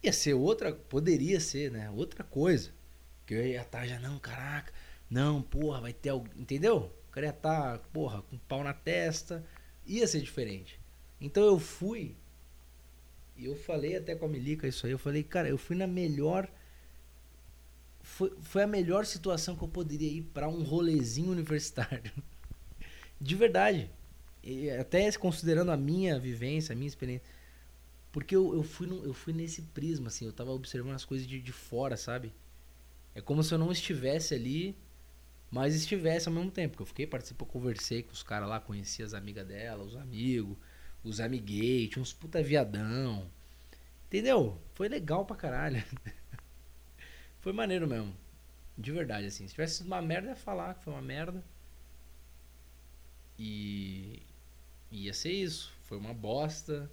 ia 0.00 0.12
ser 0.12 0.34
outra, 0.34 0.72
poderia 0.72 1.40
ser, 1.40 1.72
né? 1.72 1.90
Outra 1.90 2.22
coisa. 2.22 2.70
Que 3.26 3.34
eu 3.34 3.46
ia 3.46 3.62
estar 3.62 3.86
já, 3.86 3.98
não, 3.98 4.18
caraca, 4.18 4.72
não, 5.08 5.42
porra, 5.42 5.80
vai 5.80 5.92
ter 5.92 6.10
algo. 6.10 6.28
Entendeu? 6.36 6.92
O 7.08 7.12
cara 7.12 7.26
ia 7.26 7.30
estar, 7.30 7.78
porra, 7.92 8.22
com 8.22 8.36
pau 8.38 8.62
na 8.62 8.72
testa. 8.72 9.44
Ia 9.86 10.06
ser 10.06 10.20
diferente. 10.20 10.80
Então 11.20 11.44
eu 11.44 11.58
fui. 11.58 12.16
E 13.36 13.46
eu 13.46 13.56
falei 13.56 13.96
até 13.96 14.14
com 14.14 14.26
a 14.26 14.28
Milica 14.28 14.66
isso 14.66 14.86
aí. 14.86 14.92
Eu 14.92 14.98
falei, 14.98 15.22
cara, 15.22 15.48
eu 15.48 15.58
fui 15.58 15.76
na 15.76 15.86
melhor 15.86 16.48
foi, 18.04 18.30
foi 18.42 18.62
a 18.62 18.66
melhor 18.66 19.06
situação 19.06 19.56
que 19.56 19.64
eu 19.64 19.68
poderia 19.68 20.10
ir 20.10 20.22
para 20.22 20.46
um 20.46 20.62
rolezinho 20.62 21.30
universitário. 21.30 22.12
De 23.18 23.34
verdade. 23.34 23.90
E 24.42 24.68
até 24.70 25.10
considerando 25.12 25.70
a 25.70 25.76
minha 25.76 26.18
vivência, 26.18 26.74
a 26.74 26.76
minha 26.76 26.86
experiência. 26.86 27.26
Porque 28.12 28.36
eu, 28.36 28.54
eu, 28.54 28.62
fui, 28.62 28.86
no, 28.86 29.02
eu 29.04 29.14
fui 29.14 29.32
nesse 29.32 29.62
prisma, 29.62 30.08
assim, 30.08 30.26
eu 30.26 30.32
tava 30.32 30.50
observando 30.50 30.94
as 30.94 31.04
coisas 31.04 31.26
de, 31.26 31.40
de 31.40 31.50
fora, 31.50 31.96
sabe? 31.96 32.32
É 33.14 33.20
como 33.20 33.42
se 33.42 33.54
eu 33.54 33.58
não 33.58 33.70
estivesse 33.70 34.34
ali, 34.34 34.76
mas 35.50 35.74
estivesse 35.74 36.28
ao 36.28 36.34
mesmo 36.34 36.50
tempo. 36.50 36.82
Eu 36.82 36.86
fiquei, 36.86 37.06
participei, 37.06 37.46
conversei 37.46 38.02
com 38.02 38.12
os 38.12 38.22
caras 38.22 38.48
lá, 38.48 38.60
conheci 38.60 39.02
as 39.02 39.14
amigas 39.14 39.46
dela, 39.46 39.84
os 39.84 39.96
amigos, 39.96 40.56
os 41.04 41.20
amiguei, 41.20 41.86
tinha 41.88 42.02
uns 42.02 42.12
puta 42.12 42.42
viadão. 42.42 43.30
Entendeu? 44.06 44.60
Foi 44.74 44.88
legal 44.88 45.24
pra 45.24 45.36
caralho. 45.36 45.82
Foi 47.40 47.52
maneiro 47.52 47.86
mesmo. 47.86 48.16
De 48.76 48.90
verdade, 48.90 49.26
assim. 49.26 49.46
Se 49.46 49.54
tivesse 49.54 49.78
sido 49.78 49.86
uma 49.86 50.02
merda, 50.02 50.30
ia 50.30 50.36
falar 50.36 50.74
que 50.74 50.84
foi 50.84 50.92
uma 50.92 51.02
merda. 51.02 51.44
E. 53.38 54.22
Ia 54.90 55.12
ser 55.12 55.32
isso. 55.32 55.72
Foi 55.82 55.98
uma 55.98 56.14
bosta. 56.14 56.90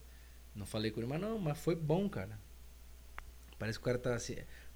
Não 0.56 0.66
falei 0.66 0.92
com 0.92 1.00
ele, 1.00 1.08
mas 1.08 1.22
não, 1.22 1.40
mas 1.40 1.58
foi 1.58 1.76
bom, 1.76 2.10
cara. 2.10 2.38
Parece 3.58 3.80
que 3.80 3.84
o 3.84 3.86
cara 3.86 3.98
tá. 3.98 4.18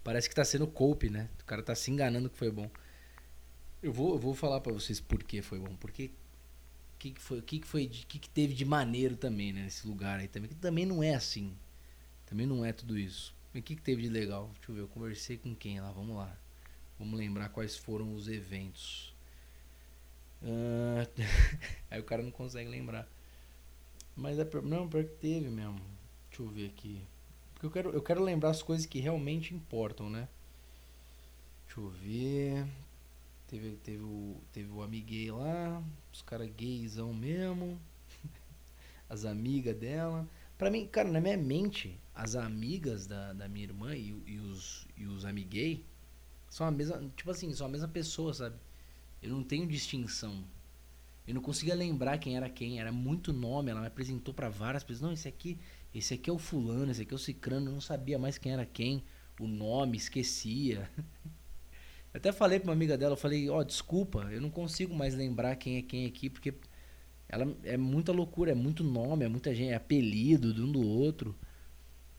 Parece 0.05 0.29
que 0.29 0.35
tá 0.35 0.45
sendo 0.45 0.67
cope, 0.67 1.09
né? 1.09 1.27
O 1.41 1.45
cara 1.45 1.63
tá 1.63 1.73
se 1.73 1.89
enganando 1.89 2.29
que 2.29 2.37
foi 2.37 2.51
bom. 2.51 2.69
Eu 3.81 3.91
vou, 3.91 4.13
eu 4.13 4.19
vou 4.19 4.35
falar 4.35 4.61
para 4.61 4.71
vocês 4.71 4.99
por 4.99 5.23
que 5.23 5.41
foi 5.41 5.57
bom. 5.57 5.75
Porque. 5.77 6.11
Que, 6.99 7.09
que 7.09 7.19
foi, 7.19 7.41
que, 7.41 7.59
que 7.59 7.67
foi, 7.67 7.87
que, 7.87 8.19
que 8.19 8.29
teve 8.29 8.53
de 8.53 8.63
maneiro 8.63 9.17
também, 9.17 9.51
né? 9.51 9.63
Nesse 9.63 9.87
lugar 9.87 10.19
aí 10.19 10.27
também. 10.27 10.47
Que 10.47 10.55
também 10.55 10.85
não 10.85 11.01
é 11.01 11.15
assim. 11.15 11.57
Também 12.27 12.45
não 12.45 12.63
é 12.63 12.71
tudo 12.71 12.99
isso. 12.99 13.33
O 13.49 13.59
que, 13.63 13.75
que 13.75 13.81
teve 13.81 14.03
de 14.03 14.09
legal? 14.09 14.51
Deixa 14.53 14.71
eu 14.71 14.75
ver, 14.75 14.81
eu 14.81 14.87
conversei 14.87 15.37
com 15.37 15.55
quem 15.55 15.81
lá? 15.81 15.91
Vamos 15.91 16.15
lá. 16.15 16.37
Vamos 16.99 17.17
lembrar 17.17 17.49
quais 17.49 17.75
foram 17.75 18.13
os 18.13 18.27
eventos. 18.27 19.11
Uh... 20.43 21.09
Aí 21.89 21.99
o 21.99 22.03
cara 22.03 22.21
não 22.21 22.31
consegue 22.31 22.69
lembrar. 22.69 23.07
Mas 24.15 24.37
é. 24.37 24.47
Não, 24.63 24.87
que 24.87 25.03
teve 25.03 25.49
mesmo. 25.49 25.81
Deixa 26.29 26.43
eu 26.43 26.47
ver 26.47 26.67
aqui. 26.67 27.01
Porque 27.55 27.65
eu 27.65 27.71
quero, 27.71 27.89
eu 27.89 28.01
quero 28.01 28.23
lembrar 28.23 28.51
as 28.51 28.61
coisas 28.61 28.85
que 28.85 28.99
realmente 28.99 29.55
importam, 29.55 30.09
né? 30.09 30.27
Deixa 31.65 31.79
eu 31.79 31.89
ver. 31.89 32.67
Teve, 33.47 33.71
teve, 33.77 34.03
o, 34.03 34.37
teve 34.51 34.69
o 34.69 34.83
amiguei 34.83 35.31
lá. 35.31 35.81
Os 36.13 36.21
caras 36.21 36.49
gaysão 36.55 37.13
mesmo. 37.13 37.79
As 39.09 39.25
amigas 39.25 39.75
dela. 39.75 40.27
Pra 40.57 40.69
mim, 40.69 40.85
cara, 40.87 41.11
na 41.11 41.19
minha 41.19 41.37
mente, 41.37 41.99
as 42.13 42.33
amigas 42.35 43.05
da, 43.05 43.33
da 43.33 43.47
minha 43.47 43.65
irmã 43.65 43.93
e, 43.93 44.15
e 44.25 44.39
os, 44.39 44.87
e 44.95 45.05
os 45.05 45.25
amiguei 45.25 45.83
são 46.49 46.65
a 46.65 46.71
mesma. 46.71 47.11
Tipo 47.15 47.29
assim, 47.29 47.53
são 47.53 47.67
a 47.67 47.69
mesma 47.69 47.89
pessoa, 47.89 48.33
sabe? 48.33 48.55
Eu 49.21 49.31
não 49.31 49.43
tenho 49.43 49.67
distinção. 49.67 50.45
Eu 51.27 51.33
não 51.33 51.41
conseguia 51.41 51.75
lembrar 51.75 52.17
quem 52.19 52.37
era 52.37 52.49
quem. 52.49 52.79
Era 52.79 52.91
muito 52.91 53.33
nome. 53.33 53.69
Ela 53.69 53.81
me 53.81 53.87
apresentou 53.87 54.33
para 54.33 54.47
várias 54.47 54.83
pessoas. 54.83 55.01
Não, 55.01 55.11
esse 55.11 55.27
aqui, 55.27 55.59
esse 55.97 56.13
aqui 56.13 56.29
é 56.29 56.33
o 56.33 56.37
fulano, 56.37 56.91
esse 56.91 57.03
aqui 57.03 57.13
é 57.13 57.15
o 57.15 57.19
cicrano. 57.19 57.71
Não 57.71 57.79
sabia 57.79 58.19
mais 58.19 58.37
quem 58.37 58.51
era 58.51 58.65
quem. 58.65 59.03
O 59.39 59.47
nome, 59.47 59.97
esquecia. 59.97 60.89
Eu 62.13 62.17
até 62.17 62.31
falei 62.31 62.59
pra 62.59 62.69
uma 62.69 62.73
amiga 62.73 62.97
dela, 62.97 63.11
eu 63.11 63.17
falei, 63.17 63.49
ó, 63.49 63.59
oh, 63.59 63.63
desculpa, 63.65 64.19
eu 64.31 64.39
não 64.39 64.49
consigo 64.49 64.95
mais 64.95 65.13
lembrar 65.13 65.57
quem 65.57 65.75
é 65.75 65.81
quem 65.81 66.05
aqui, 66.05 66.29
porque 66.29 66.53
ela 67.27 67.53
é 67.61 67.75
muita 67.75 68.13
loucura, 68.13 68.51
é 68.51 68.55
muito 68.55 68.85
nome, 68.85 69.25
é 69.25 69.27
muita 69.27 69.53
gente, 69.53 69.71
é 69.71 69.75
apelido 69.75 70.53
de 70.53 70.61
um 70.61 70.71
do 70.71 70.81
outro. 70.81 71.35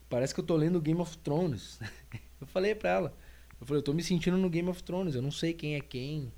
Parece 0.07 0.35
que 0.35 0.41
eu 0.41 0.45
tô 0.45 0.55
lendo 0.55 0.83
Game 0.83 1.01
of 1.01 1.17
Thrones. 1.17 1.81
eu 2.39 2.47
falei 2.47 2.75
pra 2.75 2.91
ela. 2.91 3.17
Eu 3.59 3.67
falei, 3.67 3.79
eu 3.79 3.83
tô 3.83 3.95
me 3.95 4.03
sentindo 4.03 4.37
no 4.37 4.51
Game 4.51 4.69
of 4.69 4.83
Thrones, 4.83 5.15
eu 5.15 5.23
não 5.23 5.31
sei 5.31 5.55
quem 5.55 5.77
é 5.77 5.81
quem, 5.81 6.31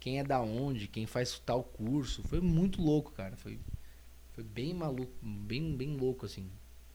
quem 0.00 0.18
é 0.18 0.24
da 0.24 0.40
onde, 0.40 0.88
quem 0.88 1.06
faz 1.06 1.38
tal 1.38 1.62
curso. 1.62 2.24
Foi 2.24 2.40
muito 2.40 2.82
louco, 2.82 3.12
cara. 3.12 3.36
Foi, 3.36 3.60
foi 4.32 4.42
bem 4.42 4.74
maluco, 4.74 5.12
bem, 5.22 5.76
bem 5.76 5.96
louco, 5.96 6.26
assim. 6.26 6.50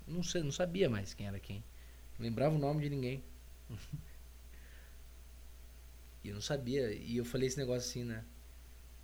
Não, 0.07 0.23
sei, 0.23 0.43
não 0.43 0.51
sabia 0.51 0.89
mais 0.89 1.13
quem 1.13 1.27
era 1.27 1.39
quem. 1.39 1.63
Não 2.17 2.25
lembrava 2.25 2.55
o 2.55 2.59
nome 2.59 2.81
de 2.81 2.89
ninguém. 2.89 3.23
e 6.23 6.29
eu 6.29 6.35
não 6.35 6.41
sabia. 6.41 6.91
E 6.93 7.17
eu 7.17 7.25
falei 7.25 7.47
esse 7.47 7.57
negócio 7.57 7.89
assim, 7.89 8.03
né? 8.03 8.23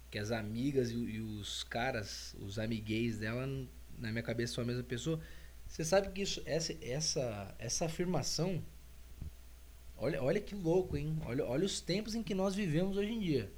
que 0.10 0.18
as 0.18 0.32
amigas 0.32 0.90
e, 0.90 0.96
e 0.96 1.20
os 1.20 1.64
caras, 1.64 2.36
os 2.40 2.58
amiguês 2.58 3.20
dela, 3.20 3.46
na 3.98 4.12
minha 4.12 4.24
cabeça 4.24 4.56
são 4.56 4.64
a 4.64 4.68
mesma 4.68 4.84
pessoa. 4.84 5.20
Você 5.68 5.84
sabe 5.84 6.10
que 6.12 6.22
isso, 6.22 6.42
essa, 6.46 6.74
essa, 6.82 7.56
essa 7.60 7.86
afirmação. 7.86 8.64
Olha, 9.98 10.22
olha 10.24 10.40
que 10.40 10.56
louco, 10.56 10.96
hein? 10.96 11.18
Olha, 11.26 11.46
olha 11.46 11.66
os 11.66 11.82
tempos 11.82 12.16
em 12.16 12.24
que 12.24 12.34
nós 12.34 12.56
vivemos 12.56 12.96
hoje 12.98 13.12
em 13.12 13.20
dia. 13.20 13.52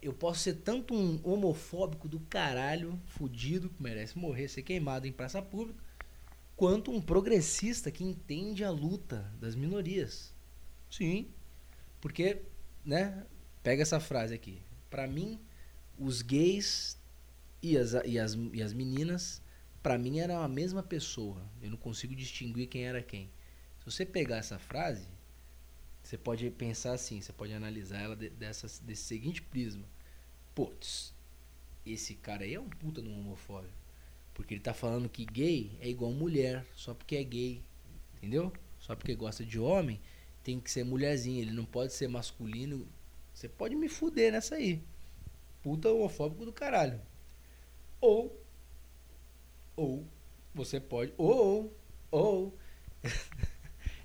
Eu 0.00 0.12
posso 0.12 0.40
ser 0.40 0.54
tanto 0.54 0.94
um 0.94 1.20
homofóbico 1.22 2.08
do 2.08 2.20
caralho, 2.20 3.00
fudido, 3.06 3.68
que 3.68 3.82
merece 3.82 4.18
morrer, 4.18 4.48
ser 4.48 4.62
queimado 4.62 5.06
em 5.06 5.12
praça 5.12 5.42
pública, 5.42 5.82
quanto 6.56 6.90
um 6.90 7.00
progressista 7.00 7.90
que 7.90 8.04
entende 8.04 8.62
a 8.62 8.70
luta 8.70 9.32
das 9.40 9.54
minorias. 9.54 10.34
Sim. 10.90 11.28
Porque, 12.00 12.42
né? 12.84 13.26
Pega 13.62 13.82
essa 13.82 14.00
frase 14.00 14.34
aqui. 14.34 14.62
Para 14.88 15.06
mim, 15.06 15.38
os 15.98 16.22
gays 16.22 16.98
e 17.62 17.76
as, 17.76 17.92
e 18.04 18.18
as, 18.18 18.36
e 18.52 18.62
as 18.62 18.72
meninas, 18.72 19.42
para 19.82 19.98
mim, 19.98 20.18
eram 20.18 20.42
a 20.42 20.48
mesma 20.48 20.82
pessoa. 20.82 21.42
Eu 21.60 21.70
não 21.70 21.76
consigo 21.76 22.14
distinguir 22.14 22.68
quem 22.68 22.86
era 22.86 23.02
quem. 23.02 23.30
Se 23.78 23.84
você 23.84 24.06
pegar 24.06 24.36
essa 24.36 24.58
frase, 24.58 25.06
você 26.02 26.18
pode 26.18 26.50
pensar 26.50 26.92
assim, 26.92 27.20
você 27.20 27.32
pode 27.32 27.52
analisar 27.52 28.00
ela 28.00 28.16
de, 28.16 28.30
dessa, 28.30 28.66
desse 28.82 29.02
seguinte 29.02 29.42
prisma. 29.42 29.86
Putz, 30.54 31.14
esse 31.84 32.14
cara 32.14 32.44
aí 32.44 32.54
é 32.54 32.60
um 32.60 32.68
puta 32.68 33.00
no 33.00 33.12
homofóbico. 33.12 33.74
Porque 34.34 34.54
ele 34.54 34.60
tá 34.60 34.72
falando 34.74 35.08
que 35.08 35.24
gay 35.24 35.76
é 35.80 35.88
igual 35.88 36.12
mulher, 36.12 36.66
só 36.74 36.94
porque 36.94 37.16
é 37.16 37.24
gay. 37.24 37.62
Entendeu? 38.16 38.52
Só 38.78 38.96
porque 38.96 39.14
gosta 39.14 39.44
de 39.44 39.58
homem, 39.58 40.00
tem 40.42 40.58
que 40.58 40.70
ser 40.70 40.84
mulherzinha. 40.84 41.40
Ele 41.40 41.52
não 41.52 41.64
pode 41.64 41.92
ser 41.92 42.08
masculino 42.08 42.88
você 43.40 43.48
pode 43.48 43.74
me 43.74 43.88
fuder 43.88 44.32
nessa 44.32 44.56
aí. 44.56 44.82
Puta 45.62 45.88
homofóbico 45.88 46.44
do 46.44 46.52
caralho. 46.52 47.00
Ou. 47.98 48.38
Ou. 49.74 50.06
Você 50.54 50.78
pode. 50.78 51.14
Ou. 51.16 51.74
Ou. 52.10 52.54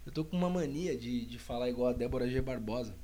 Eu 0.06 0.12
tô 0.12 0.24
com 0.24 0.38
uma 0.38 0.49
mania 0.49 0.95
de, 0.97 1.26
de 1.26 1.39
falar 1.39 1.70
igual 1.70 1.89
a 1.89 1.93
Débora 1.93 2.30
G. 2.30 2.41
Barbosa. 2.41 2.95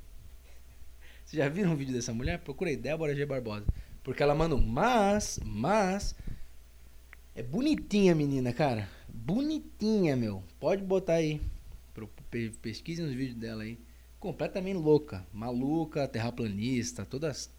Vocês 1.24 1.42
já 1.42 1.48
viram 1.48 1.72
um 1.72 1.76
vídeo 1.76 1.94
dessa 1.94 2.12
mulher? 2.12 2.38
Procurei 2.38 2.76
Débora 2.76 3.14
G. 3.14 3.26
Barbosa. 3.26 3.66
Porque 4.02 4.22
ela 4.22 4.34
manda 4.34 4.54
um 4.54 4.62
mas, 4.62 5.40
mas. 5.44 6.14
É 7.34 7.42
bonitinha, 7.42 8.14
menina, 8.14 8.52
cara. 8.52 8.88
Bonitinha, 9.08 10.14
meu. 10.16 10.42
Pode 10.60 10.82
botar 10.82 11.14
aí. 11.14 11.40
Pesquise 12.60 13.02
nos 13.02 13.12
vídeos 13.12 13.36
dela 13.36 13.62
aí 13.62 13.78
completamente 14.22 14.76
louca, 14.76 15.26
maluca, 15.32 16.06
terraplanista, 16.06 17.04
todas. 17.04 17.50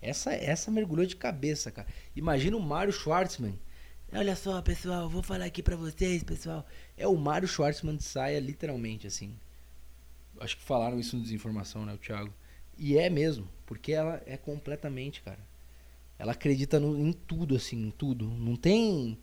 Essa, 0.00 0.32
essa 0.32 0.70
mergulhou 0.70 1.04
de 1.04 1.16
cabeça, 1.16 1.70
cara. 1.72 1.88
Imagina 2.14 2.56
o 2.56 2.62
Mário 2.62 2.92
Schwartzman. 2.92 3.58
Olha 4.14 4.36
só, 4.36 4.60
pessoal, 4.60 5.08
vou 5.08 5.22
falar 5.22 5.46
aqui 5.46 5.62
pra 5.62 5.74
vocês, 5.74 6.22
pessoal. 6.22 6.66
É 6.98 7.08
o 7.08 7.16
Mário 7.16 7.48
Schwartzman 7.48 7.96
de 7.96 8.02
saia, 8.02 8.38
literalmente, 8.38 9.06
assim. 9.06 9.34
Acho 10.38 10.58
que 10.58 10.62
falaram 10.62 11.00
isso 11.00 11.16
no 11.16 11.22
Desinformação, 11.22 11.86
né, 11.86 11.94
o 11.94 11.98
Thiago? 11.98 12.30
E 12.76 12.98
é 12.98 13.08
mesmo, 13.08 13.48
porque 13.64 13.90
ela 13.90 14.22
é 14.26 14.36
completamente, 14.36 15.22
cara. 15.22 15.38
Ela 16.18 16.32
acredita 16.32 16.78
no, 16.78 16.94
em 16.94 17.10
tudo, 17.10 17.56
assim, 17.56 17.86
em 17.86 17.90
tudo. 17.90 18.28
Não 18.28 18.54
tem. 18.54 19.18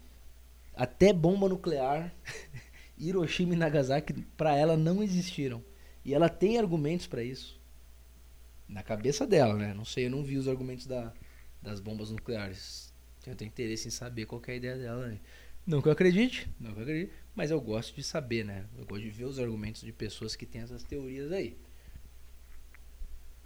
Até 0.75 1.13
bomba 1.13 1.47
nuclear, 1.47 2.11
Hiroshima 2.97 3.53
e 3.53 3.57
Nagasaki, 3.57 4.13
pra 4.35 4.57
ela 4.57 4.75
não 4.75 5.03
existiram. 5.03 5.63
E 6.03 6.15
ela 6.15 6.29
tem 6.29 6.57
argumentos 6.57 7.05
para 7.05 7.21
isso. 7.21 7.61
Na 8.67 8.81
cabeça 8.81 9.27
dela, 9.27 9.53
né? 9.53 9.71
Não 9.71 9.85
sei, 9.85 10.07
eu 10.07 10.11
não 10.11 10.23
vi 10.23 10.35
os 10.35 10.47
argumentos 10.47 10.87
da, 10.87 11.13
das 11.61 11.79
bombas 11.79 12.09
nucleares. 12.09 12.88
Eu 13.29 13.35
tenho 13.35 13.49
interesse 13.49 13.87
em 13.87 13.91
saber 13.91 14.25
qual 14.25 14.41
é 14.47 14.51
a 14.51 14.55
ideia 14.55 14.77
dela. 14.77 15.07
Né? 15.07 15.19
Não 15.65 15.81
que 15.81 15.87
eu 15.87 15.91
acredite, 15.91 16.49
não 16.59 16.73
que 16.73 16.79
eu 16.79 16.83
acredite, 16.83 17.13
mas 17.35 17.51
eu 17.51 17.61
gosto 17.61 17.95
de 17.95 18.03
saber, 18.03 18.43
né? 18.43 18.65
Eu 18.77 18.85
gosto 18.85 19.03
de 19.03 19.09
ver 19.09 19.25
os 19.25 19.39
argumentos 19.39 19.81
de 19.81 19.91
pessoas 19.91 20.35
que 20.35 20.45
têm 20.45 20.61
essas 20.61 20.83
teorias 20.83 21.31
aí. 21.31 21.57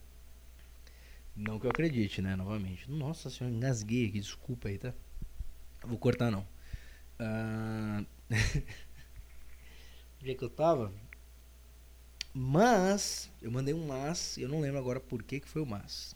Não 1.36 1.60
que 1.60 1.66
eu 1.66 1.72
acredite, 1.72 2.22
né? 2.22 2.36
Novamente. 2.36 2.92
Nossa 2.92 3.30
senhora, 3.30 3.56
engasguei 3.56 4.08
aqui, 4.08 4.20
desculpa 4.20 4.68
aí, 4.68 4.78
tá? 4.78 4.94
Vou 5.84 5.98
cortar 5.98 6.30
não. 6.30 6.48
Uh, 7.20 8.06
Onde 10.22 10.32
é 10.32 10.36
que 10.36 10.44
eu 10.44 10.50
tava? 10.50 10.94
Mas, 12.34 13.30
eu 13.42 13.52
mandei 13.52 13.74
um 13.74 13.86
mas, 13.86 14.38
eu 14.38 14.48
não 14.48 14.62
lembro 14.62 14.80
agora 14.80 15.00
por 15.00 15.22
que, 15.22 15.40
que 15.40 15.50
foi 15.50 15.62
o 15.62 15.66
mas. 15.66 16.16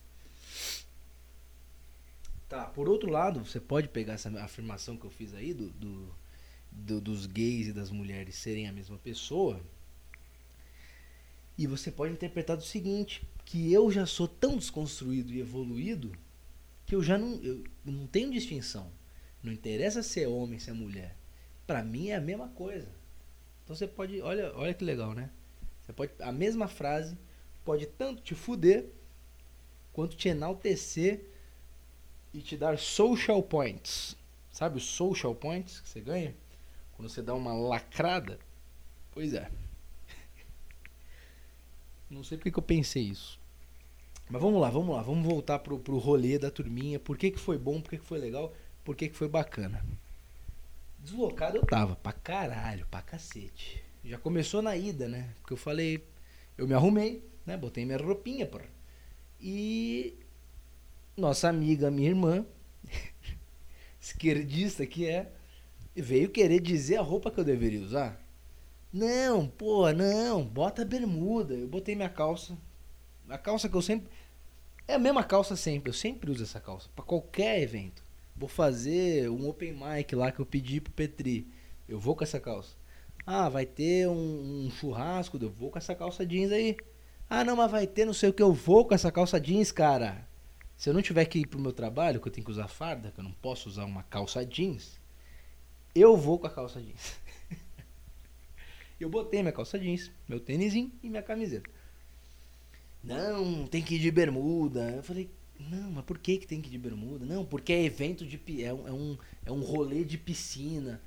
Tá, 2.47 2.65
por 2.65 2.87
outro 2.87 3.09
lado, 3.09 3.43
você 3.43 3.59
pode 3.59 3.89
pegar 3.89 4.13
essa 4.13 4.29
afirmação 4.41 4.95
que 4.95 5.05
eu 5.05 5.09
fiz 5.09 5.33
aí 5.33 5.53
do, 5.53 5.69
do, 5.71 6.15
do, 6.71 7.01
dos 7.01 7.25
gays 7.25 7.67
e 7.67 7.73
das 7.73 7.89
mulheres 7.89 8.35
serem 8.35 8.67
a 8.67 8.71
mesma 8.71 8.97
pessoa. 8.97 9.59
E 11.57 11.67
você 11.67 11.91
pode 11.91 12.13
interpretar 12.13 12.55
do 12.55 12.63
seguinte, 12.63 13.27
que 13.43 13.71
eu 13.73 13.91
já 13.91 14.05
sou 14.05 14.27
tão 14.27 14.57
desconstruído 14.57 15.33
e 15.33 15.39
evoluído 15.39 16.11
que 16.85 16.95
eu 16.95 17.01
já 17.01 17.17
não, 17.17 17.41
eu 17.43 17.63
não 17.83 18.07
tenho 18.07 18.31
distinção. 18.31 18.91
Não 19.41 19.51
interessa 19.51 20.03
se 20.03 20.21
é 20.21 20.27
homem, 20.27 20.59
se 20.59 20.69
é 20.69 20.73
mulher. 20.73 21.15
Para 21.65 21.83
mim 21.83 22.09
é 22.09 22.15
a 22.15 22.21
mesma 22.21 22.47
coisa. 22.49 22.87
Então 23.63 23.75
você 23.75 23.87
pode, 23.87 24.21
olha, 24.21 24.51
olha 24.55 24.73
que 24.73 24.83
legal, 24.83 25.13
né? 25.13 25.29
Você 25.85 25.93
pode 25.93 26.11
a 26.19 26.31
mesma 26.31 26.67
frase 26.67 27.17
pode 27.63 27.85
tanto 27.85 28.21
te 28.21 28.35
fuder 28.35 28.85
quanto 29.93 30.15
te 30.15 30.29
enaltecer 30.29 31.25
e 32.33 32.41
te 32.41 32.57
dar 32.57 32.77
social 32.77 33.41
points. 33.41 34.15
Sabe 34.51 34.77
os 34.77 34.85
social 34.85 35.33
points 35.35 35.79
que 35.79 35.89
você 35.89 36.01
ganha 36.01 36.35
quando 36.95 37.09
você 37.09 37.21
dá 37.21 37.33
uma 37.33 37.53
lacrada? 37.53 38.39
Pois 39.11 39.33
é. 39.33 39.49
Não 42.09 42.23
sei 42.23 42.37
porque 42.37 42.51
que 42.51 42.59
eu 42.59 42.63
pensei 42.63 43.03
isso. 43.03 43.39
Mas 44.29 44.41
vamos 44.41 44.59
lá, 44.59 44.69
vamos 44.69 44.95
lá, 44.95 45.01
vamos 45.01 45.25
voltar 45.25 45.59
pro, 45.59 45.77
pro 45.77 45.97
rolê 45.97 46.39
da 46.39 46.49
turminha. 46.49 46.99
Por 46.99 47.17
que, 47.17 47.31
que 47.31 47.39
foi 47.39 47.57
bom, 47.57 47.79
por 47.79 47.91
que, 47.91 47.97
que 47.99 48.05
foi 48.05 48.17
legal, 48.17 48.53
por 48.83 48.95
que, 48.95 49.09
que 49.09 49.15
foi 49.15 49.27
bacana. 49.27 49.85
Deslocado 50.99 51.57
eu 51.57 51.65
tava, 51.65 51.95
pra 51.95 52.11
caralho, 52.11 52.87
pra 52.87 53.01
cacete. 53.01 53.84
Já 54.05 54.19
começou 54.19 54.61
na 54.61 54.77
ida, 54.77 55.07
né? 55.07 55.33
Porque 55.41 55.53
eu 55.53 55.57
falei, 55.57 56.07
eu 56.55 56.67
me 56.67 56.75
arrumei, 56.75 57.27
né? 57.43 57.57
Botei 57.57 57.85
minha 57.85 57.97
roupinha, 57.97 58.45
porra. 58.45 58.65
E 59.41 60.15
nossa 61.17 61.49
amiga, 61.49 61.89
minha 61.89 62.09
irmã, 62.09 62.45
esquerdista 63.99 64.85
que 64.85 65.07
é, 65.07 65.31
veio 65.95 66.29
querer 66.29 66.59
dizer 66.59 66.97
a 66.97 67.01
roupa 67.01 67.31
que 67.31 67.39
eu 67.39 67.43
deveria 67.43 67.81
usar. 67.81 68.23
Não, 68.93 69.47
pô, 69.47 69.91
não, 69.91 70.45
bota 70.45 70.85
bermuda. 70.85 71.55
Eu 71.55 71.67
botei 71.67 71.95
minha 71.95 72.07
calça. 72.07 72.55
A 73.27 73.39
calça 73.39 73.67
que 73.67 73.75
eu 73.75 73.81
sempre. 73.81 74.07
É 74.87 74.93
a 74.93 74.99
mesma 74.99 75.23
calça 75.23 75.55
sempre, 75.55 75.89
eu 75.89 75.93
sempre 75.93 76.29
uso 76.29 76.43
essa 76.43 76.59
calça, 76.59 76.87
para 76.95 77.03
qualquer 77.03 77.59
evento. 77.59 78.03
Vou 78.35 78.47
fazer 78.47 79.29
um 79.31 79.49
open 79.49 79.73
mic 79.73 80.15
lá 80.15 80.31
que 80.31 80.39
eu 80.39 80.45
pedi 80.45 80.79
pro 80.79 80.93
Petri. 80.93 81.47
Eu 81.89 81.99
vou 81.99 82.15
com 82.15 82.23
essa 82.23 82.39
calça. 82.39 82.75
Ah, 83.25 83.49
vai 83.49 83.65
ter 83.65 84.07
um, 84.07 84.65
um 84.65 84.71
churrasco, 84.71 85.37
eu 85.41 85.49
vou 85.49 85.71
com 85.71 85.77
essa 85.77 85.95
calça 85.95 86.25
jeans 86.25 86.51
aí. 86.51 86.77
Ah, 87.29 87.43
não, 87.43 87.55
mas 87.55 87.71
vai 87.71 87.87
ter 87.87 88.05
não 88.05 88.13
sei 88.13 88.29
o 88.29 88.33
que, 88.33 88.43
eu 88.43 88.53
vou 88.53 88.85
com 88.85 88.93
essa 88.93 89.11
calça 89.11 89.39
jeans, 89.39 89.71
cara. 89.71 90.27
Se 90.77 90.89
eu 90.89 90.93
não 90.93 91.01
tiver 91.01 91.25
que 91.25 91.39
ir 91.39 91.47
pro 91.47 91.59
meu 91.59 91.71
trabalho, 91.73 92.19
que 92.19 92.27
eu 92.27 92.31
tenho 92.31 92.45
que 92.45 92.51
usar 92.51 92.67
farda, 92.67 93.11
que 93.11 93.19
eu 93.19 93.23
não 93.23 93.31
posso 93.31 93.67
usar 93.69 93.85
uma 93.85 94.03
calça 94.03 94.45
jeans, 94.45 94.99
eu 95.95 96.15
vou 96.15 96.37
com 96.37 96.47
a 96.47 96.49
calça 96.51 96.81
jeans. 96.81 97.15
eu 98.99 99.09
botei 99.09 99.41
minha 99.41 99.53
calça 99.53 99.79
jeans, 99.79 100.11
meu 100.27 100.39
tênisinho 100.39 100.91
e 101.01 101.09
minha 101.09 101.23
camiseta. 101.23 101.69
Não, 103.03 103.65
tem 103.67 103.81
que 103.81 103.95
ir 103.95 103.99
de 103.99 104.11
bermuda. 104.11 104.91
Eu 104.91 105.03
falei, 105.03 105.29
não, 105.59 105.91
mas 105.91 106.05
por 106.05 106.17
que, 106.17 106.37
que 106.37 106.47
tem 106.47 106.61
que 106.61 106.67
ir 106.67 106.71
de 106.71 106.77
bermuda? 106.77 107.25
Não, 107.25 107.45
porque 107.45 107.71
é 107.71 107.83
evento 107.83 108.25
de. 108.25 108.39
É 108.63 108.67
é 108.67 108.73
um, 108.73 109.17
é 109.45 109.51
um 109.51 109.61
rolê 109.61 110.03
de 110.03 110.17
piscina. 110.17 111.01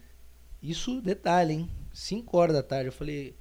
Isso, 0.63 1.01
detalhe, 1.01 1.55
hein? 1.55 1.71
5 1.93 2.37
horas 2.37 2.55
da 2.55 2.63
tarde 2.63 2.89
eu 2.89 2.93
falei. 2.93 3.37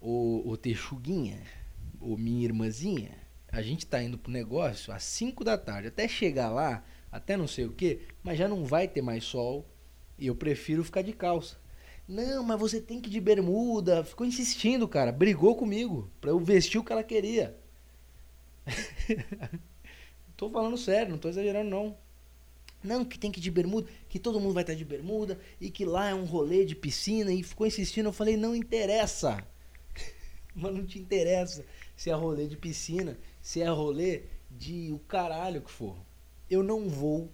Ô, 0.00 0.42
ô 0.46 0.56
Texuguinha, 0.56 1.40
ô 2.00 2.16
minha 2.16 2.44
irmãzinha, 2.44 3.16
a 3.48 3.62
gente 3.62 3.86
tá 3.86 4.02
indo 4.02 4.18
pro 4.18 4.32
negócio 4.32 4.92
às 4.92 5.04
5 5.04 5.44
da 5.44 5.56
tarde. 5.56 5.88
Até 5.88 6.08
chegar 6.08 6.50
lá, 6.50 6.84
até 7.10 7.36
não 7.36 7.46
sei 7.46 7.66
o 7.66 7.72
que, 7.72 8.00
mas 8.22 8.38
já 8.38 8.48
não 8.48 8.64
vai 8.64 8.88
ter 8.88 9.02
mais 9.02 9.24
sol. 9.24 9.66
E 10.18 10.26
eu 10.26 10.34
prefiro 10.34 10.84
ficar 10.84 11.02
de 11.02 11.12
calça. 11.12 11.56
Não, 12.06 12.42
mas 12.42 12.58
você 12.58 12.80
tem 12.80 13.00
que 13.00 13.08
ir 13.08 13.12
de 13.12 13.20
bermuda. 13.20 14.04
Ficou 14.04 14.26
insistindo, 14.26 14.86
cara. 14.88 15.12
Brigou 15.12 15.56
comigo 15.56 16.10
pra 16.20 16.30
eu 16.30 16.38
vestir 16.38 16.78
o 16.78 16.84
que 16.84 16.92
ela 16.92 17.02
queria. 17.02 17.56
Tô 20.36 20.50
falando 20.50 20.76
sério, 20.76 21.12
não 21.12 21.18
tô 21.18 21.28
exagerando 21.28 21.70
não. 21.70 21.96
Não, 22.82 23.04
que 23.04 23.18
tem 23.18 23.30
que 23.30 23.38
ir 23.38 23.42
de 23.42 23.50
bermuda, 23.50 23.88
que 24.08 24.18
todo 24.18 24.40
mundo 24.40 24.54
vai 24.54 24.62
estar 24.62 24.74
de 24.74 24.84
bermuda 24.84 25.38
e 25.60 25.70
que 25.70 25.84
lá 25.84 26.08
é 26.10 26.14
um 26.14 26.24
rolê 26.24 26.64
de 26.64 26.74
piscina 26.74 27.32
e 27.32 27.42
ficou 27.42 27.66
insistindo. 27.66 28.06
Eu 28.06 28.12
falei, 28.12 28.36
não 28.36 28.54
interessa. 28.54 29.44
Mas 30.54 30.74
não 30.74 30.84
te 30.84 30.98
interessa 30.98 31.64
se 31.96 32.10
é 32.10 32.14
rolê 32.14 32.46
de 32.46 32.56
piscina, 32.56 33.18
se 33.40 33.62
é 33.62 33.68
rolê 33.68 34.24
de 34.50 34.90
o 34.92 34.98
caralho 34.98 35.62
que 35.62 35.70
for. 35.70 35.96
Eu 36.50 36.62
não 36.62 36.88
vou 36.88 37.30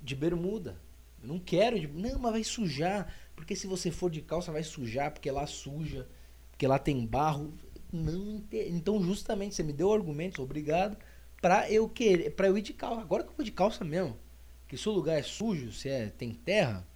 de 0.00 0.14
bermuda. 0.14 0.80
Eu 1.22 1.28
não 1.28 1.38
quero 1.38 1.78
de. 1.78 1.86
Não, 1.86 2.18
mas 2.18 2.32
vai 2.32 2.44
sujar. 2.44 3.12
Porque 3.34 3.54
se 3.54 3.66
você 3.66 3.90
for 3.90 4.10
de 4.10 4.22
calça, 4.22 4.52
vai 4.52 4.62
sujar, 4.62 5.12
porque 5.12 5.30
lá 5.30 5.46
suja, 5.46 6.08
porque 6.50 6.66
lá 6.66 6.78
tem 6.78 7.06
barro. 7.06 7.52
Não 7.92 8.42
Então, 8.52 9.02
justamente, 9.02 9.54
você 9.54 9.62
me 9.62 9.72
deu 9.72 9.92
argumentos, 9.92 10.38
obrigado, 10.38 10.96
pra 11.40 11.70
eu 11.70 11.88
querer, 11.88 12.30
para 12.30 12.48
eu 12.48 12.58
ir 12.58 12.62
de 12.62 12.72
calça. 12.72 13.00
Agora 13.00 13.22
que 13.22 13.30
eu 13.30 13.36
vou 13.36 13.44
de 13.44 13.52
calça 13.52 13.84
mesmo. 13.84 14.16
Que 14.68 14.76
se 14.76 14.88
o 14.88 14.92
lugar 14.92 15.18
é 15.18 15.22
sujo, 15.22 15.72
se 15.72 15.88
é, 15.88 16.10
tem 16.10 16.32
terra 16.32 16.86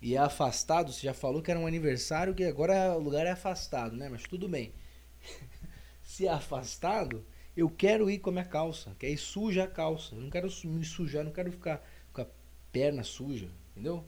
e 0.00 0.14
é 0.14 0.18
afastado, 0.18 0.92
você 0.92 1.06
já 1.06 1.14
falou 1.14 1.42
que 1.42 1.50
era 1.50 1.58
um 1.58 1.66
aniversário, 1.66 2.34
que 2.34 2.44
agora 2.44 2.96
o 2.96 3.00
lugar 3.00 3.26
é 3.26 3.30
afastado, 3.30 3.96
né? 3.96 4.08
Mas 4.08 4.22
tudo 4.22 4.48
bem. 4.48 4.72
se 6.02 6.26
é 6.26 6.30
afastado, 6.30 7.24
eu 7.56 7.68
quero 7.68 8.10
ir 8.10 8.18
com 8.18 8.30
a 8.30 8.32
minha 8.32 8.44
calça, 8.44 8.94
que 8.98 9.06
aí 9.06 9.16
suja 9.16 9.64
a 9.64 9.68
calça. 9.68 10.14
Eu 10.14 10.20
não 10.20 10.30
quero 10.30 10.48
me 10.64 10.84
sujar, 10.84 11.24
não 11.24 11.32
quero 11.32 11.50
ficar 11.50 11.84
com 12.12 12.20
a 12.20 12.26
perna 12.70 13.02
suja, 13.02 13.50
entendeu? 13.72 14.04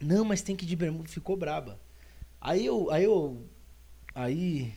Não, 0.00 0.24
mas 0.24 0.42
tem 0.42 0.54
que 0.54 0.64
ir 0.64 0.68
de 0.68 0.76
bermuda, 0.76 1.08
ficou 1.08 1.36
braba. 1.36 1.80
Aí 2.40 2.64
eu, 2.66 2.90
aí 2.90 3.04
eu, 3.04 3.44
aí 4.14 4.72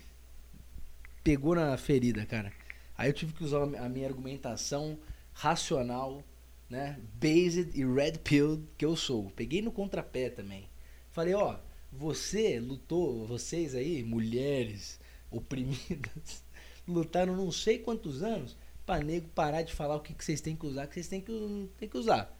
pegou 1.23 1.55
na 1.55 1.77
ferida, 1.77 2.25
cara. 2.25 2.51
Aí 2.97 3.09
eu 3.09 3.13
tive 3.13 3.33
que 3.33 3.43
usar 3.43 3.63
a 3.63 3.89
minha 3.89 4.07
argumentação 4.07 4.99
racional, 5.33 6.23
né? 6.69 6.99
Based 7.13 7.71
e 7.73 7.85
red 7.85 8.19
pill 8.23 8.67
que 8.77 8.85
eu 8.85 8.95
sou. 8.95 9.29
Peguei 9.31 9.61
no 9.61 9.71
contrapé 9.71 10.29
também. 10.29 10.69
Falei, 11.09 11.33
ó, 11.33 11.57
você 11.91 12.59
lutou, 12.59 13.27
vocês 13.27 13.75
aí, 13.75 14.03
mulheres 14.03 14.99
oprimidas, 15.29 16.43
lutaram 16.87 17.35
não 17.35 17.51
sei 17.51 17.79
quantos 17.79 18.23
anos 18.23 18.57
pra 18.85 18.99
nego 18.99 19.27
parar 19.29 19.61
de 19.61 19.73
falar 19.73 19.95
o 19.95 19.99
que, 19.99 20.13
que 20.13 20.23
vocês 20.23 20.41
têm 20.41 20.55
que 20.55 20.65
usar, 20.65 20.87
que 20.87 20.93
vocês 20.93 21.07
têm 21.07 21.21
que, 21.21 21.69
têm 21.77 21.89
que 21.89 21.97
usar. 21.97 22.37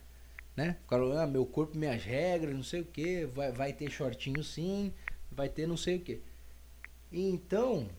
Né? 0.56 0.78
Ficaram, 0.82 1.18
ah, 1.18 1.28
meu 1.28 1.46
corpo, 1.46 1.78
minhas 1.78 2.04
regras, 2.04 2.54
não 2.54 2.64
sei 2.64 2.82
o 2.82 2.86
que, 2.86 3.26
vai, 3.26 3.52
vai 3.52 3.74
ter 3.74 3.90
shortinho 3.90 4.44
sim, 4.44 4.94
vai 5.32 5.50
ter 5.50 5.68
não 5.68 5.78
sei 5.78 5.98
o 5.98 6.02
que. 6.02 6.22
Então, 7.12 7.90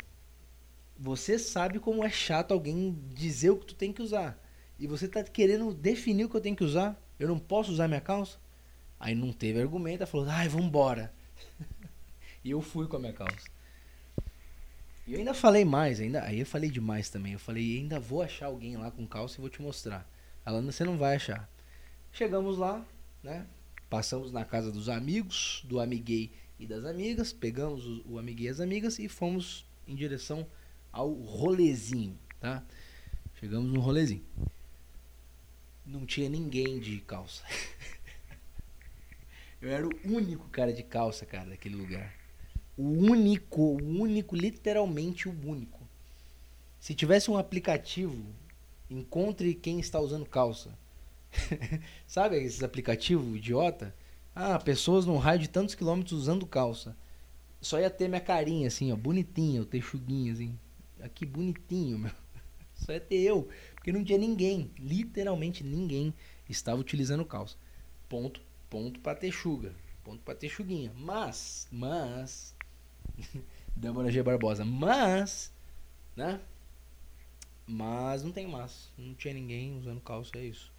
você 0.99 1.39
sabe 1.39 1.79
como 1.79 2.05
é 2.05 2.11
chato 2.11 2.53
alguém 2.53 2.99
dizer 3.15 3.51
o 3.51 3.57
que 3.57 3.67
tu 3.67 3.75
tem 3.75 3.93
que 3.93 4.03
usar. 4.03 4.42
E 4.83 4.87
você 4.89 5.07
tá 5.07 5.23
querendo 5.23 5.73
definir 5.73 6.25
o 6.25 6.29
que 6.29 6.35
eu 6.35 6.41
tenho 6.41 6.57
que 6.57 6.65
usar. 6.65 7.01
Eu 7.17 7.29
não 7.29 7.39
posso 7.39 7.71
usar 7.71 7.87
minha 7.87 8.01
calça? 8.01 8.37
Aí 8.99 9.15
não 9.15 9.33
teve 9.33 9.61
argumento, 9.61 10.03
ela 10.03 10.09
falou, 10.09 10.27
ai, 10.29 10.49
vambora. 10.49 11.15
e 12.43 12.51
eu 12.51 12.61
fui 12.61 12.89
com 12.89 12.97
a 12.97 12.99
minha 12.99 13.13
calça. 13.13 13.49
E 15.07 15.13
eu 15.13 15.21
ainda 15.21 15.35
falei 15.35 15.65
mais, 15.65 16.01
ainda, 16.01 16.25
aí 16.25 16.41
eu 16.41 16.47
falei 16.47 16.69
demais 16.69 17.09
também. 17.09 17.35
Eu 17.35 17.39
falei, 17.39 17.79
ainda 17.79 18.01
vou 18.01 18.23
achar 18.23 18.47
alguém 18.47 18.77
lá 18.77 18.91
com 18.91 19.07
calça 19.07 19.39
e 19.39 19.41
vou 19.41 19.49
te 19.49 19.63
mostrar. 19.63 20.05
Ela, 20.45 20.61
você 20.61 20.83
não 20.83 20.99
vai 20.99 21.15
achar. 21.15 21.49
Chegamos 22.11 22.59
lá, 22.59 22.85
né? 23.23 23.47
Passamos 23.89 24.33
na 24.33 24.45
casa 24.45 24.73
dos 24.73 24.89
amigos, 24.89 25.63
do 25.65 25.79
amiguei 25.79 26.33
e 26.59 26.67
das 26.67 26.85
amigas, 26.85 27.33
pegamos 27.33 27.87
o, 27.87 28.15
o 28.15 28.19
amiguei 28.19 28.49
e 28.49 28.51
as 28.51 28.59
amigas 28.59 28.99
e 28.99 29.09
fomos 29.09 29.65
em 29.87 29.95
direção 29.95 30.45
ao 30.91 31.13
rolezinho, 31.13 32.19
tá? 32.41 32.65
Chegamos 33.39 33.73
no 33.73 33.79
rolezinho. 33.79 34.25
Não 35.85 36.07
tinha 36.07 36.29
ninguém 36.29 36.79
de 36.79 36.99
calça. 37.01 37.43
Eu 39.61 39.71
era 39.71 39.87
o 39.87 39.91
único 40.05 40.49
cara 40.49 40.73
de 40.73 40.83
calça, 40.83 41.25
cara, 41.25 41.51
daquele 41.51 41.77
lugar. 41.77 42.13
O 42.77 42.83
único, 42.83 43.63
o 43.63 44.01
único, 44.01 44.35
literalmente 44.35 45.29
o 45.29 45.49
único. 45.49 45.81
Se 46.81 46.95
tivesse 46.95 47.31
um 47.31 47.39
aplicativo, 47.39 48.25
encontre 48.91 49.55
quem 49.55 49.79
está 49.79 50.01
usando 50.01 50.27
calça. 50.27 50.77
Sabe 52.07 52.43
esses 52.43 52.63
aplicativos 52.63 53.37
idiota? 53.37 53.95
Ah, 54.35 54.59
pessoas 54.59 55.07
num 55.07 55.19
raio 55.19 55.39
de 55.39 55.49
tantos 55.49 55.75
quilômetros 55.75 56.13
usando 56.13 56.47
calça. 56.47 56.97
Só 57.61 57.79
ia 57.79 57.89
ter 57.89 58.09
minha 58.09 58.21
carinha 58.21 58.67
assim, 58.67 58.91
ó, 58.93 58.97
bonitinha, 58.97 59.63
o 59.63 59.67
texuguinho 59.67 60.33
assim. 60.33 60.59
Aqui 61.01 61.25
bonitinho, 61.25 61.99
meu. 61.99 62.13
Só 62.75 62.93
ia 62.93 63.01
ter 63.01 63.21
eu, 63.21 63.49
porque 63.83 63.91
não 63.91 64.05
tinha 64.05 64.17
ninguém, 64.17 64.71
literalmente 64.79 65.65
ninguém 65.65 66.15
estava 66.49 66.81
utilizando 66.81 67.25
calça. 67.25 67.57
Ponto, 68.09 68.41
ponto 68.71 69.01
para 69.01 69.19
texuga, 69.19 69.75
ponto 70.05 70.23
para 70.23 70.37
texuguinha. 70.37 70.93
Mas, 70.95 71.67
mas 71.73 72.55
Débora 73.75 74.09
G 74.09 74.23
Barbosa, 74.23 74.65
mas, 74.65 75.53
né? 76.15 76.41
Mas 77.67 78.23
não 78.23 78.31
tem 78.31 78.47
mas, 78.47 78.93
não 78.97 79.15
tinha 79.15 79.35
ninguém 79.35 79.77
usando 79.77 80.01
calça, 80.01 80.31
é 80.37 80.45
isso. 80.45 80.73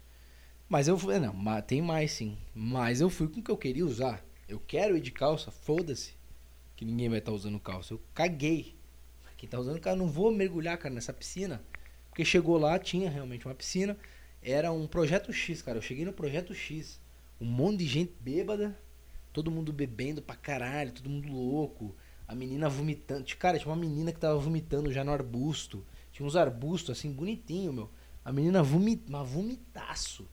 Mas 0.66 0.88
eu 0.88 0.96
fui, 0.96 1.18
não, 1.18 1.34
tem 1.60 1.82
mais 1.82 2.10
sim. 2.10 2.38
Mas 2.54 3.02
eu 3.02 3.10
fui 3.10 3.28
com 3.28 3.40
o 3.40 3.42
que 3.42 3.50
eu 3.50 3.58
queria 3.58 3.84
usar. 3.84 4.24
Eu 4.48 4.58
quero 4.58 4.96
ir 4.96 5.02
de 5.02 5.10
calça, 5.10 5.50
foda-se. 5.50 6.14
Que 6.74 6.86
ninguém 6.86 7.10
vai 7.10 7.18
estar 7.18 7.32
tá 7.32 7.36
usando 7.36 7.60
calça. 7.60 7.92
Eu 7.92 8.00
caguei. 8.14 8.74
Quem 9.36 9.46
tá 9.46 9.60
usando 9.60 9.78
calça, 9.78 9.98
não 9.98 10.08
vou 10.08 10.32
mergulhar, 10.32 10.78
cara, 10.78 10.94
nessa 10.94 11.12
piscina. 11.12 11.62
Porque 12.14 12.24
chegou 12.24 12.56
lá, 12.56 12.78
tinha 12.78 13.10
realmente 13.10 13.44
uma 13.44 13.56
piscina. 13.56 13.98
Era 14.40 14.70
um 14.70 14.86
projeto 14.86 15.32
X, 15.32 15.60
cara. 15.60 15.78
Eu 15.78 15.82
cheguei 15.82 16.04
no 16.04 16.12
projeto 16.12 16.54
X. 16.54 17.00
Um 17.40 17.44
monte 17.44 17.78
de 17.78 17.86
gente 17.86 18.14
bêbada. 18.20 18.78
Todo 19.32 19.50
mundo 19.50 19.72
bebendo 19.72 20.22
pra 20.22 20.36
caralho, 20.36 20.92
todo 20.92 21.10
mundo 21.10 21.26
louco. 21.32 21.92
A 22.28 22.32
menina 22.32 22.68
vomitando. 22.68 23.24
Cara, 23.34 23.58
tinha 23.58 23.68
uma 23.68 23.80
menina 23.80 24.12
que 24.12 24.20
tava 24.20 24.38
vomitando 24.38 24.92
já 24.92 25.02
no 25.02 25.10
arbusto. 25.10 25.84
Tinha 26.12 26.24
uns 26.24 26.36
arbustos 26.36 26.96
assim, 26.96 27.10
bonitinho, 27.10 27.72
meu. 27.72 27.90
A 28.24 28.32
menina 28.32 28.62
vomit... 28.62 29.02
mas 29.08 29.28
vomitaço. 29.28 30.30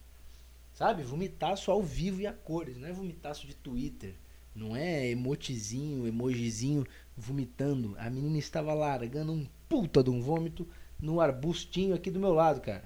Sabe? 0.73 1.01
Vomitaço 1.01 1.71
ao 1.71 1.81
vivo 1.81 2.21
e 2.21 2.27
a 2.27 2.31
cores. 2.31 2.77
Não 2.77 2.87
é 2.87 2.93
vomitaço 2.93 3.47
de 3.47 3.55
Twitter. 3.55 4.13
Não 4.53 4.75
é 4.75 5.09
emotizinho, 5.09 6.05
emojizinho 6.05 6.85
vomitando. 7.17 7.95
A 7.97 8.07
menina 8.07 8.37
estava 8.37 8.71
largando 8.71 9.31
um 9.31 9.47
puta 9.67 10.03
de 10.03 10.11
um 10.11 10.21
vômito 10.21 10.67
no 11.01 11.19
arbustinho 11.19 11.95
aqui 11.95 12.11
do 12.11 12.19
meu 12.19 12.33
lado, 12.33 12.61
cara. 12.61 12.83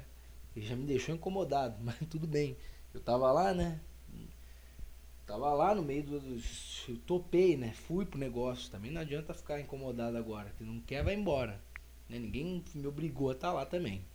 Ele 0.55 0.66
já 0.66 0.76
me 0.76 0.86
deixou 0.86 1.13
incomodado, 1.13 1.78
mas 1.84 1.97
tudo 2.09 2.26
bem. 2.26 2.55
Eu 2.93 3.01
tava 3.01 3.32
lá, 3.32 3.53
né? 3.53 3.80
Tava 5.26 5.51
lá 5.53 5.74
no 5.74 5.82
meio 5.82 6.03
do. 6.03 6.41
Eu 6.88 6.97
topei, 7.05 7.57
né? 7.57 7.74
Fui 7.74 8.05
pro 8.05 8.20
negócio. 8.20 8.70
Também 8.70 8.91
não 8.91 9.01
adianta 9.01 9.34
ficar 9.34 9.59
incomodado 9.59 10.16
agora. 10.18 10.51
Se 10.57 10.63
não 10.63 10.80
quer, 10.80 11.03
vai 11.03 11.16
embora. 11.16 11.59
Né? 12.07 12.20
Ninguém 12.20 12.63
me 12.76 12.88
obrigou 12.88 13.30
a 13.30 13.34
estar 13.34 13.47
tá 13.47 13.53
lá 13.53 13.66
também. 13.66 14.05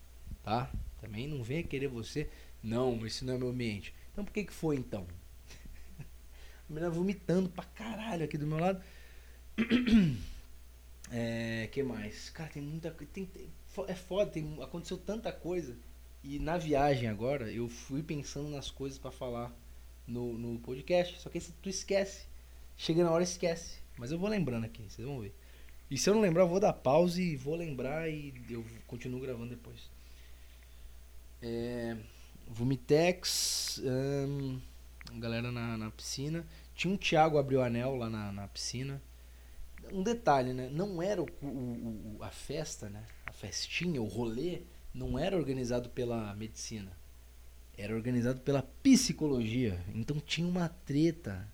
Tá? 0.43 0.71
Também 1.01 1.27
não 1.27 1.43
venha 1.43 1.65
querer 1.65 1.89
você. 1.89 2.31
Não, 2.63 3.05
esse 3.05 3.25
não 3.25 3.35
é 3.35 3.39
meu 3.39 3.49
ambiente. 3.49 3.93
Então 4.13 4.25
por 4.25 4.33
que 4.33 4.45
que 4.45 4.53
foi 4.53 4.77
então? 4.77 5.05
A 6.01 6.73
menina 6.73 6.91
vomitando 6.91 7.49
pra 7.49 7.65
caralho 7.65 8.25
aqui 8.25 8.39
do 8.39 8.47
meu 8.47 8.59
lado. 8.59 8.83
É, 11.13 11.69
que 11.73 11.83
mais? 11.83 12.31
Cara, 12.31 12.51
tem 12.51 12.63
muita 12.63 12.89
tem, 12.93 13.27
tem 13.27 13.49
É 13.87 13.95
foda, 13.95 14.31
tem, 14.31 14.59
aconteceu 14.63 14.99
tanta 14.99 15.33
coisa. 15.33 15.77
E 16.23 16.39
na 16.39 16.59
viagem 16.59 17.09
agora, 17.09 17.51
eu 17.51 17.69
fui 17.69 18.03
pensando 18.03 18.49
nas 18.49 18.71
coisas 18.71 18.99
para 18.99 19.11
falar 19.11 19.55
no, 20.07 20.37
no 20.37 20.59
podcast. 20.59 21.19
Só 21.21 21.31
que 21.31 21.41
tu 21.41 21.69
esquece. 21.69 22.27
Chega 22.77 23.05
na 23.05 23.11
hora 23.11 23.23
esquece. 23.23 23.79
Mas 23.97 24.11
eu 24.11 24.19
vou 24.19 24.29
lembrando 24.29 24.65
aqui, 24.65 24.83
vocês 24.83 25.07
vão 25.07 25.21
ver. 25.21 25.35
E 25.91 25.99
se 25.99 26.09
eu 26.09 26.15
não 26.15 26.21
lembrar, 26.21 26.45
eu 26.45 26.49
vou 26.49 26.61
dar 26.61 26.73
pause 26.73 27.21
e 27.21 27.37
vou 27.37 27.57
lembrar 27.57 28.09
e 28.09 28.33
eu 28.49 28.65
continuo 28.87 29.21
gravando 29.21 29.51
depois. 29.51 29.91
É, 31.43 31.97
Vomitex, 32.47 33.81
hum, 33.85 34.61
galera 35.15 35.51
na, 35.51 35.77
na 35.77 35.91
piscina. 35.91 36.47
Tinha 36.75 36.95
um 36.95 36.97
Thiago 36.97 37.39
abriu 37.39 37.63
anel 37.63 37.97
lá 37.97 38.09
na, 38.09 38.33
na 38.33 38.49
piscina. 38.49 39.03
Um 39.93 40.03
detalhe, 40.03 40.53
né? 40.53 40.69
Não 40.71 41.03
era 41.03 41.21
o, 41.21 41.27
o, 41.43 42.17
o, 42.19 42.23
a 42.23 42.31
festa, 42.31 42.89
né? 42.89 43.05
Festinha, 43.41 44.03
o 44.03 44.07
rolê, 44.07 44.61
não 44.93 45.19
era 45.19 45.35
organizado 45.35 45.89
pela 45.89 46.35
medicina. 46.35 46.93
Era 47.77 47.95
organizado 47.95 48.41
pela 48.43 48.63
psicologia. 48.83 49.83
Então 49.95 50.21
tinha 50.21 50.47
uma 50.47 50.69
treta. 50.69 51.49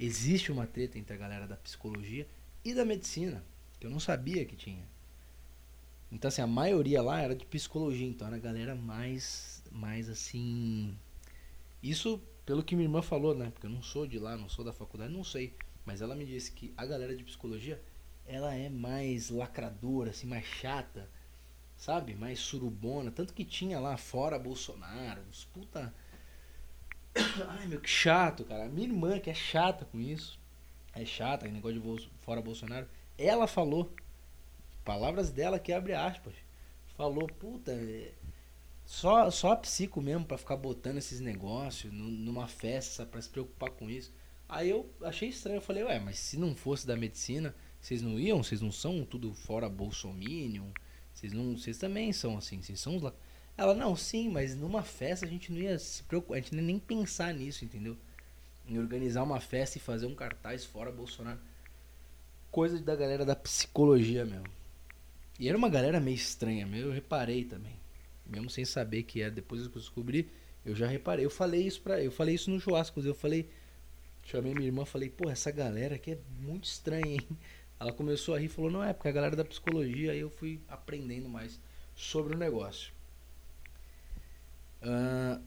Existe 0.00 0.50
uma 0.50 0.66
treta 0.66 0.98
entre 0.98 1.12
a 1.12 1.18
galera 1.18 1.46
da 1.46 1.56
psicologia 1.56 2.26
e 2.64 2.72
da 2.72 2.86
medicina. 2.86 3.44
Que 3.78 3.86
eu 3.86 3.90
não 3.90 4.00
sabia 4.00 4.46
que 4.46 4.56
tinha. 4.56 4.82
Então, 6.10 6.28
assim, 6.28 6.40
a 6.40 6.46
maioria 6.46 7.02
lá 7.02 7.20
era 7.20 7.34
de 7.34 7.44
psicologia. 7.44 8.06
Então 8.08 8.26
era 8.26 8.36
a 8.36 8.40
galera 8.40 8.74
mais 8.74 9.62
mais 9.70 10.08
assim. 10.08 10.96
Isso 11.82 12.18
pelo 12.46 12.62
que 12.62 12.74
minha 12.74 12.86
irmã 12.86 13.02
falou, 13.02 13.34
né? 13.34 13.50
Porque 13.50 13.66
eu 13.66 13.70
não 13.70 13.82
sou 13.82 14.06
de 14.06 14.18
lá, 14.18 14.38
não 14.38 14.48
sou 14.48 14.64
da 14.64 14.72
faculdade, 14.72 15.12
não 15.12 15.22
sei. 15.22 15.52
Mas 15.84 16.00
ela 16.00 16.14
me 16.14 16.24
disse 16.24 16.50
que 16.50 16.72
a 16.78 16.86
galera 16.86 17.14
de 17.14 17.24
psicologia, 17.24 17.78
ela 18.24 18.54
é 18.54 18.70
mais 18.70 19.28
lacradora, 19.28 20.10
assim, 20.10 20.26
mais 20.26 20.46
chata, 20.46 21.10
sabe? 21.76 22.14
Mais 22.14 22.38
surubona. 22.38 23.10
Tanto 23.10 23.34
que 23.34 23.44
tinha 23.44 23.78
lá 23.78 23.96
fora 23.96 24.38
Bolsonaro, 24.38 25.22
uns 25.28 25.44
puta. 25.44 25.94
Ai, 27.48 27.66
meu, 27.66 27.80
que 27.80 27.88
chato, 27.88 28.44
cara. 28.44 28.68
Minha 28.68 28.88
irmã, 28.88 29.18
que 29.18 29.30
é 29.30 29.34
chata 29.34 29.84
com 29.84 30.00
isso, 30.00 30.38
é 30.94 31.04
chata, 31.04 31.48
negócio 31.48 31.80
de 31.80 32.10
fora 32.22 32.40
Bolsonaro, 32.40 32.88
Ela 33.18 33.46
falou. 33.46 33.92
Palavras 34.84 35.30
dela 35.30 35.58
que 35.58 35.72
abre 35.72 35.94
aspas. 35.94 36.34
Falou, 36.96 37.26
puta, 37.26 37.72
é, 37.72 38.12
só, 38.84 39.28
só 39.32 39.56
psico 39.56 40.00
mesmo 40.00 40.24
pra 40.24 40.38
ficar 40.38 40.56
botando 40.56 40.98
esses 40.98 41.20
negócios 41.20 41.92
numa 41.92 42.46
festa, 42.46 43.04
para 43.04 43.20
se 43.20 43.28
preocupar 43.28 43.70
com 43.70 43.90
isso. 43.90 44.12
Aí 44.48 44.70
eu 44.70 44.88
achei 45.02 45.28
estranho, 45.28 45.56
eu 45.56 45.62
falei, 45.62 45.82
ué, 45.82 45.98
mas 45.98 46.18
se 46.20 46.38
não 46.38 46.54
fosse 46.54 46.86
da 46.86 46.96
medicina, 46.96 47.52
vocês 47.80 48.00
não 48.00 48.18
iam? 48.18 48.42
Vocês 48.42 48.60
não 48.60 48.70
são 48.70 49.04
tudo 49.04 49.34
fora 49.34 49.68
bolsominion? 49.68 50.70
Vocês 51.16 51.32
não, 51.32 51.56
vocês 51.56 51.78
também 51.78 52.12
são 52.12 52.36
assim, 52.36 52.60
vocês 52.60 52.78
são 52.78 52.94
os 52.96 53.02
lá. 53.02 53.12
Ela, 53.56 53.74
não, 53.74 53.96
sim, 53.96 54.28
mas 54.28 54.54
numa 54.54 54.82
festa 54.82 55.24
a 55.24 55.28
gente 55.28 55.50
não 55.50 55.58
ia 55.58 55.78
se 55.78 56.02
preocupar, 56.02 56.36
a 56.36 56.40
gente 56.42 56.54
nem 56.54 56.78
pensar 56.78 57.32
nisso, 57.32 57.64
entendeu? 57.64 57.96
Em 58.68 58.78
organizar 58.78 59.22
uma 59.22 59.40
festa 59.40 59.78
e 59.78 59.80
fazer 59.80 60.04
um 60.04 60.14
cartaz 60.14 60.66
fora 60.66 60.92
Bolsonaro. 60.92 61.40
Coisa 62.50 62.78
da 62.78 62.94
galera 62.94 63.24
da 63.24 63.34
psicologia 63.34 64.26
mesmo. 64.26 64.46
E 65.40 65.48
era 65.48 65.56
uma 65.56 65.70
galera 65.70 65.98
meio 65.98 66.16
estranha, 66.16 66.68
eu 66.76 66.92
reparei 66.92 67.44
também. 67.44 67.76
Mesmo 68.26 68.50
sem 68.50 68.66
saber 68.66 69.04
que 69.04 69.22
é, 69.22 69.30
depois 69.30 69.66
que 69.66 69.68
eu 69.68 69.80
descobri, 69.80 70.28
eu 70.66 70.74
já 70.74 70.86
reparei. 70.86 71.24
Eu 71.24 71.30
falei 71.30 71.66
isso 71.66 71.80
para, 71.80 72.02
eu 72.02 72.12
falei 72.12 72.34
isso 72.34 72.50
no 72.50 72.60
churrasco, 72.60 73.00
eu 73.00 73.14
falei, 73.14 73.48
chamei 74.22 74.52
minha 74.52 74.66
irmã, 74.66 74.84
falei, 74.84 75.08
pô, 75.08 75.30
essa 75.30 75.50
galera 75.50 75.94
aqui 75.94 76.12
é 76.12 76.18
muito 76.40 76.64
estranha, 76.64 77.06
hein? 77.06 77.26
Ela 77.78 77.92
começou 77.92 78.34
a 78.34 78.38
rir 78.38 78.46
e 78.46 78.48
falou, 78.48 78.70
não 78.70 78.82
é, 78.82 78.92
porque 78.92 79.08
a 79.08 79.12
galera 79.12 79.36
da 79.36 79.44
psicologia, 79.44 80.12
aí 80.12 80.20
eu 80.20 80.30
fui 80.30 80.60
aprendendo 80.68 81.28
mais 81.28 81.60
sobre 81.94 82.34
o 82.34 82.38
negócio. 82.38 82.92
Uh, 84.82 85.42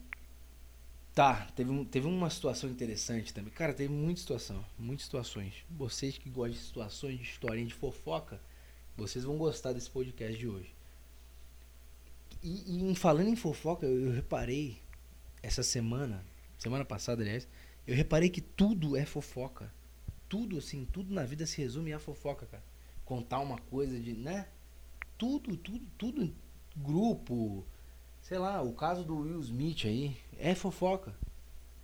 tá, 1.14 1.48
teve, 1.56 1.86
teve 1.86 2.08
uma 2.08 2.30
situação 2.30 2.70
interessante 2.70 3.34
também. 3.34 3.52
Cara, 3.52 3.74
teve 3.74 3.92
muita 3.92 4.20
situação, 4.20 4.64
muitas 4.78 5.06
situações. 5.06 5.54
Vocês 5.70 6.18
que 6.18 6.30
gostam 6.30 6.52
de 6.52 6.60
situações, 6.60 7.18
de 7.18 7.24
historinha, 7.24 7.66
de 7.66 7.74
fofoca, 7.74 8.40
vocês 8.96 9.24
vão 9.24 9.38
gostar 9.38 9.74
desse 9.74 9.90
podcast 9.90 10.38
de 10.38 10.48
hoje. 10.48 10.74
E, 12.44 12.92
e 12.92 12.96
falando 12.96 13.28
em 13.28 13.36
fofoca, 13.36 13.86
eu, 13.86 14.08
eu 14.08 14.12
reparei 14.12 14.82
essa 15.42 15.64
semana, 15.64 16.24
semana 16.58 16.86
passada, 16.86 17.22
aliás, 17.22 17.48
eu 17.88 17.96
reparei 17.96 18.30
que 18.30 18.42
tudo 18.42 18.96
é 18.96 19.06
fofoca. 19.06 19.72
Tudo, 20.30 20.58
assim, 20.58 20.86
tudo 20.86 21.14
na 21.14 21.26
vida 21.26 21.46
se 21.46 21.62
resume 21.62 21.92
a 21.92 22.00
fofoca, 22.00 22.46
cara. 22.46 22.64
Contar 23.04 23.40
uma 23.40 23.58
coisa 23.58 24.00
de, 24.00 24.14
né? 24.14 24.48
Tudo, 25.18 25.58
tudo, 25.58 25.86
tudo. 25.98 26.34
Grupo, 26.78 27.66
sei 28.22 28.38
lá, 28.38 28.62
o 28.62 28.74
caso 28.74 29.04
do 29.04 29.18
Will 29.18 29.42
Smith 29.42 29.86
aí, 29.86 30.16
é 30.38 30.56
fofoca. 30.56 31.14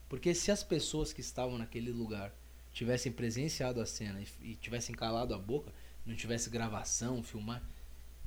Porque 0.07 0.33
se 0.33 0.51
as 0.51 0.63
pessoas 0.63 1.11
que 1.11 1.21
estavam 1.21 1.57
naquele 1.57 1.91
lugar 1.91 2.31
tivessem 2.71 3.11
presenciado 3.11 3.81
a 3.81 3.85
cena 3.85 4.21
e, 4.21 4.51
e 4.51 4.55
tivessem 4.55 4.95
calado 4.95 5.33
a 5.33 5.37
boca, 5.37 5.73
não 6.05 6.15
tivesse 6.15 6.49
gravação, 6.49 7.23
filmar, 7.23 7.63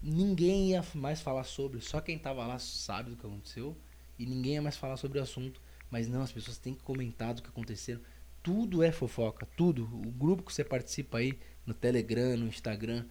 ninguém 0.03 0.71
ia 0.71 0.85
mais 0.95 1.21
falar 1.21 1.45
sobre. 1.45 1.81
Só 1.81 2.01
quem 2.01 2.19
tava 2.19 2.47
lá 2.47 2.59
sabe 2.59 3.11
do 3.11 3.17
que 3.17 3.27
aconteceu 3.27 3.77
e 4.19 4.27
ninguém 4.27 4.55
ia 4.55 4.63
mais 4.63 4.77
falar 4.77 4.97
sobre 4.97 5.19
o 5.19 5.23
assunto. 5.23 5.61
Mas 5.91 6.09
não, 6.09 6.23
as 6.23 6.33
pessoas 6.33 6.59
têm 6.59 6.75
que 6.75 6.83
comentar 6.83 7.33
do 7.35 7.43
que 7.43 7.49
aconteceu. 7.49 8.01
Tudo 8.43 8.83
é 8.83 8.93
fofoca, 8.93 9.47
tudo. 9.57 9.85
O 9.85 10.11
grupo 10.11 10.43
que 10.43 10.53
você 10.53 10.65
participa 10.65 11.19
aí 11.19 11.39
no 11.67 11.75
Telegram, 11.75 12.37
no 12.37 12.47
Instagram, 12.47 13.05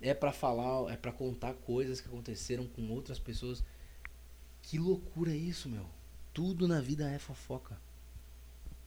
é 0.00 0.12
para 0.12 0.32
falar, 0.32 0.92
é 0.92 0.96
para 0.96 1.12
contar 1.12 1.54
coisas 1.54 2.00
que 2.00 2.08
aconteceram 2.08 2.66
com 2.66 2.90
outras 2.90 3.18
pessoas. 3.18 3.64
Que 4.62 4.78
loucura 4.78 5.34
isso, 5.34 5.68
meu. 5.68 5.86
Tudo 6.32 6.68
na 6.68 6.80
vida 6.80 7.10
é 7.10 7.18
fofoca. 7.18 7.78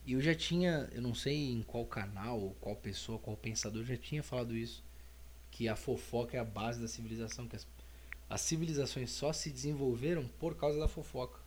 E 0.06 0.14
eu 0.14 0.22
já 0.22 0.34
tinha, 0.34 0.90
eu 0.94 1.02
não 1.02 1.14
sei 1.14 1.52
em 1.52 1.62
qual 1.62 1.86
canal, 1.86 2.56
qual 2.62 2.76
pessoa, 2.76 3.20
qual 3.20 3.36
pensador 3.36 3.84
já 3.84 3.98
tinha 3.98 4.24
falado 4.24 4.56
isso, 4.56 4.82
que 5.52 5.68
a 5.68 5.76
fofoca 5.76 6.38
é 6.38 6.40
a 6.40 6.46
base 6.46 6.80
da 6.80 6.88
civilização, 6.88 7.48
que 7.48 7.58
as, 7.58 7.68
as 8.30 8.40
civilizações 8.42 9.12
só 9.12 9.34
se 9.34 9.50
desenvolveram 9.50 10.26
por 10.40 10.56
causa 10.56 10.80
da 10.80 10.88
fofoca. 10.88 11.42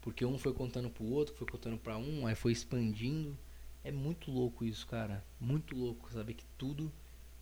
Porque 0.00 0.24
um 0.24 0.38
foi 0.38 0.54
contando 0.54 0.88
pro 0.88 1.04
outro, 1.04 1.34
foi 1.34 1.46
contando 1.46 1.76
para 1.76 1.98
um, 1.98 2.26
aí 2.26 2.34
foi 2.34 2.52
expandindo 2.52 3.36
é 3.84 3.92
muito 3.92 4.30
louco 4.30 4.64
isso, 4.64 4.86
cara. 4.86 5.22
Muito 5.38 5.76
louco 5.76 6.10
saber 6.10 6.32
que 6.32 6.46
tudo 6.56 6.90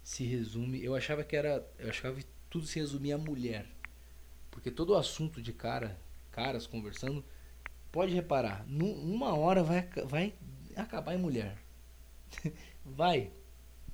se 0.03 0.25
resume. 0.25 0.83
Eu 0.83 0.95
achava 0.97 1.23
que 1.23 1.37
era. 1.37 1.65
Eu 1.79 1.89
achava 1.89 2.17
que 2.17 2.27
tudo 2.51 2.67
se 2.67 2.81
resumia 2.81 3.15
a 3.15 3.19
mulher. 3.19 3.67
Porque 4.51 4.71
todo 4.71 4.91
o 4.91 4.97
assunto 4.97 5.41
de 5.41 5.53
cara, 5.53 5.99
caras 6.33 6.67
conversando, 6.67 7.25
pode 7.91 8.13
reparar, 8.13 8.67
numa 8.67 9.35
hora 9.35 9.63
vai, 9.63 9.89
vai 10.05 10.35
acabar 10.77 11.15
em 11.15 11.19
mulher. 11.19 11.57
vai. 12.85 13.31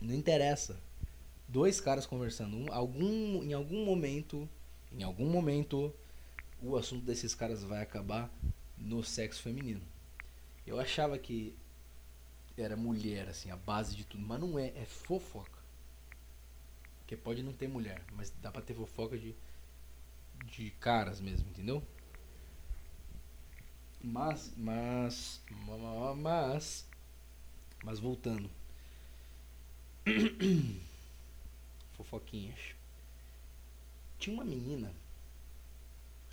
Não 0.01 0.15
interessa. 0.15 0.81
Dois 1.47 1.81
caras 1.81 2.07
conversando. 2.07 2.57
Um, 2.57 2.73
algum, 2.73 3.43
em 3.43 3.53
algum 3.53 3.85
momento. 3.85 4.49
Em 4.91 5.03
algum 5.03 5.29
momento. 5.29 5.95
O 6.61 6.77
assunto 6.77 7.05
desses 7.05 7.35
caras 7.35 7.63
vai 7.63 7.83
acabar 7.83 8.33
no 8.77 9.05
sexo 9.05 9.43
feminino. 9.43 9.83
Eu 10.67 10.81
achava 10.81 11.17
que 11.17 11.55
era 12.63 12.77
mulher, 12.77 13.29
assim, 13.29 13.51
a 13.51 13.57
base 13.57 13.95
de 13.95 14.05
tudo. 14.05 14.23
Mas 14.27 14.41
não 14.41 14.59
é, 14.59 14.69
é 14.69 14.85
fofoca. 14.85 15.59
Porque 17.01 17.17
pode 17.17 17.43
não 17.43 17.53
ter 17.53 17.69
mulher, 17.69 18.03
mas 18.13 18.31
dá 18.43 18.51
pra 18.51 18.61
ter 18.61 18.75
fofoca 18.75 19.17
de, 19.17 19.35
de 20.45 20.71
caras 20.73 21.21
mesmo, 21.21 21.49
entendeu? 21.49 21.83
Mas, 24.03 24.53
mas, 24.57 25.41
mas, 26.17 26.87
mas 27.83 27.99
voltando. 27.99 28.51
Fofoquinhas. 31.97 32.75
Tinha 34.19 34.35
uma 34.35 34.45
menina 34.45 34.93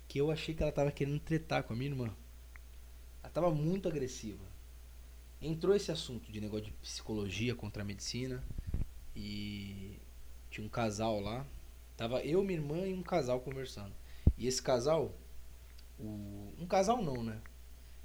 que 0.08 0.18
eu 0.18 0.30
achei 0.30 0.54
que 0.54 0.62
ela 0.62 0.72
tava 0.72 0.92
querendo 0.92 1.20
tretar 1.20 1.62
com 1.64 1.72
a 1.72 1.76
minha 1.76 1.90
irmã. 1.90 2.14
Ela 3.22 3.32
tava 3.32 3.50
muito 3.50 3.88
agressiva 3.88 4.55
entrou 5.40 5.74
esse 5.74 5.90
assunto 5.90 6.30
de 6.30 6.40
negócio 6.40 6.66
de 6.66 6.72
psicologia 6.72 7.54
contra 7.54 7.82
a 7.82 7.84
medicina 7.84 8.42
e 9.14 9.98
tinha 10.50 10.66
um 10.66 10.70
casal 10.70 11.20
lá. 11.20 11.46
Tava 11.96 12.20
eu, 12.22 12.42
minha 12.42 12.58
irmã 12.58 12.86
e 12.86 12.92
um 12.92 13.02
casal 13.02 13.40
conversando. 13.40 13.94
E 14.36 14.46
esse 14.46 14.62
casal, 14.62 15.14
o, 15.98 16.52
um 16.58 16.66
casal 16.66 17.02
não, 17.02 17.22
né? 17.22 17.40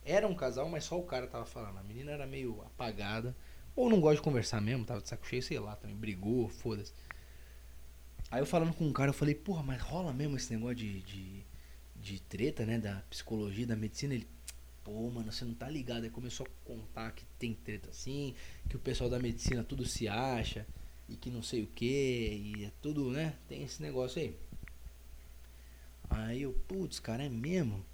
Era 0.04 0.28
um 0.28 0.36
casal, 0.36 0.70
mas 0.70 0.86
só 0.86 0.98
o 0.98 1.04
cara 1.04 1.28
tava 1.28 1.46
falando. 1.46 1.78
A 1.78 1.84
menina 1.84 2.12
era 2.12 2.26
meio 2.26 2.62
apagada. 2.62 3.36
Ou 3.76 3.90
não 3.90 4.02
gosta 4.02 4.18
de 4.18 4.22
conversar 4.22 4.62
mesmo, 4.62 4.86
tava 4.86 5.02
de 5.02 5.08
saco 5.08 5.26
cheio, 5.26 5.42
sei 5.42 5.60
lá, 5.60 5.76
também 5.76 5.96
brigou, 5.96 6.50
foda-se. 6.50 6.94
Aí 8.30 8.42
eu 8.42 8.46
falando 8.46 8.74
com 8.74 8.86
um 8.86 8.94
cara, 8.94 9.10
eu 9.10 9.14
falei, 9.14 9.36
porra, 9.36 9.64
mas 9.64 9.82
rola 9.82 10.14
mesmo 10.14 10.38
esse 10.38 10.54
negócio 10.54 10.76
de, 10.76 11.02
de, 11.02 11.46
de 11.96 12.20
treta, 12.22 12.66
né? 12.66 12.80
Da 12.80 13.02
psicologia, 13.10 13.68
da 13.68 13.76
medicina. 13.76 14.14
Ele, 14.14 14.28
pô, 14.92 15.10
mano, 15.10 15.32
você 15.32 15.46
não 15.46 15.54
tá 15.54 15.70
ligado. 15.70 16.04
Aí 16.04 16.10
começou 16.10 16.46
a 16.46 16.68
contar 16.68 17.12
que 17.12 17.24
tem 17.40 17.54
treta 17.54 17.90
assim, 17.90 18.36
que 18.68 18.76
o 18.76 18.80
pessoal 18.80 19.10
da 19.10 19.20
medicina 19.20 19.64
tudo 19.64 19.86
se 19.86 20.08
acha, 20.08 20.68
e 21.08 21.16
que 21.16 21.30
não 21.30 21.42
sei 21.42 21.64
o 21.64 21.68
que, 21.68 22.54
e 22.56 22.66
é 22.66 22.72
tudo, 22.82 23.10
né? 23.10 23.36
Tem 23.48 23.64
esse 23.64 23.82
negócio 23.82 24.22
aí. 24.22 24.36
Aí 26.10 26.42
eu, 26.42 26.54
putz, 26.68 27.00
cara, 27.00 27.24
é 27.24 27.30
mesmo? 27.30 27.86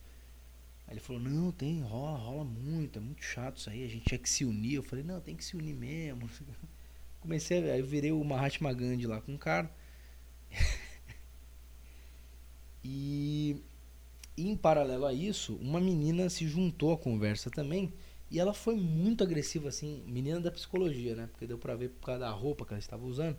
Aí 0.88 0.94
ele 0.94 1.00
falou, 1.00 1.22
não, 1.22 1.52
tem, 1.52 1.82
rola, 1.82 2.18
rola 2.18 2.44
muito, 2.44 2.98
é 2.98 3.02
muito 3.02 3.24
chato 3.24 3.58
isso 3.58 3.70
aí, 3.70 3.84
a 3.84 3.88
gente 3.88 4.06
tinha 4.06 4.18
que 4.18 4.30
se 4.30 4.44
unir. 4.44 4.76
Eu 4.76 4.84
falei, 4.84 5.06
não, 5.06 5.22
tem 5.22 5.36
que 5.36 5.46
se 5.46 5.56
unir 5.56 5.76
mesmo. 5.76 6.28
Comecei, 7.22 7.70
aí 7.70 7.80
eu 7.80 7.86
virei 7.86 8.12
o 8.12 8.24
Mahatma 8.24 8.74
Gandhi 8.74 9.06
lá 9.06 9.22
com 9.22 9.36
o 9.36 9.38
cara. 9.38 9.72
e 12.84 13.58
e 14.38 14.48
em 14.48 14.56
paralelo 14.56 15.06
a 15.06 15.14
isso, 15.14 15.56
uma 15.56 15.82
menina 15.82 16.30
se 16.30 16.48
juntou 16.48 16.94
à 16.94 16.98
conversa 16.98 17.50
também. 17.50 17.92
E 18.30 18.40
ela 18.40 18.54
foi 18.54 18.76
muito 18.76 19.24
agressiva, 19.24 19.70
assim, 19.70 20.04
menina 20.06 20.40
da 20.40 20.52
psicologia, 20.52 21.16
né? 21.16 21.28
Porque 21.32 21.48
deu 21.48 21.58
pra 21.58 21.76
ver 21.76 21.90
por 21.90 22.06
causa 22.06 22.20
da 22.20 22.30
roupa 22.30 22.66
que 22.66 22.74
ela 22.74 22.80
estava 22.80 23.06
usando. 23.06 23.38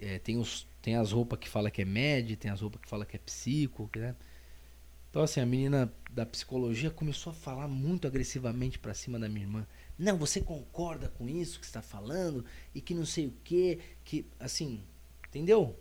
É, 0.00 0.18
tem, 0.18 0.38
os, 0.38 0.66
tem 0.80 0.96
as 0.96 1.12
roupas 1.12 1.38
que 1.38 1.48
fala 1.48 1.70
que 1.70 1.82
é 1.82 1.84
med, 1.84 2.36
tem 2.36 2.50
as 2.50 2.60
roupas 2.60 2.80
que 2.80 2.88
fala 2.88 3.04
que 3.04 3.16
é 3.16 3.18
psico, 3.18 3.90
né? 3.94 4.16
Então, 5.10 5.22
assim, 5.22 5.40
a 5.40 5.46
menina 5.46 5.92
da 6.10 6.24
psicologia 6.24 6.90
começou 6.90 7.32
a 7.32 7.34
falar 7.34 7.68
muito 7.68 8.06
agressivamente 8.06 8.78
pra 8.78 8.94
cima 8.94 9.18
da 9.18 9.28
minha 9.28 9.44
irmã. 9.44 9.66
Não, 9.98 10.16
você 10.16 10.40
concorda 10.40 11.08
com 11.10 11.28
isso 11.28 11.60
que 11.60 11.66
está 11.66 11.82
falando? 11.82 12.46
E 12.74 12.80
que 12.80 12.94
não 12.94 13.04
sei 13.04 13.26
o 13.26 13.34
quê, 13.44 13.78
que, 14.04 14.24
assim, 14.40 14.80
entendeu? 15.28 15.76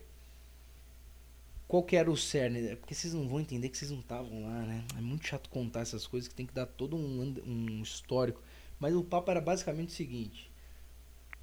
Qual 1.71 1.83
que 1.83 1.95
era 1.95 2.11
o 2.11 2.17
cerne? 2.17 2.67
É 2.67 2.75
porque 2.75 2.93
vocês 2.93 3.13
não 3.13 3.29
vão 3.29 3.39
entender 3.39 3.69
que 3.69 3.77
vocês 3.77 3.91
não 3.91 4.01
estavam 4.01 4.43
lá, 4.43 4.61
né? 4.63 4.83
É 4.97 4.99
muito 4.99 5.25
chato 5.25 5.49
contar 5.49 5.79
essas 5.79 6.05
coisas 6.05 6.27
que 6.27 6.35
tem 6.35 6.45
que 6.45 6.53
dar 6.53 6.65
todo 6.65 6.97
um, 6.97 7.33
um 7.47 7.81
histórico. 7.81 8.43
Mas 8.77 8.93
o 8.93 9.05
papo 9.05 9.31
era 9.31 9.39
basicamente 9.39 9.87
o 9.87 9.93
seguinte: 9.93 10.51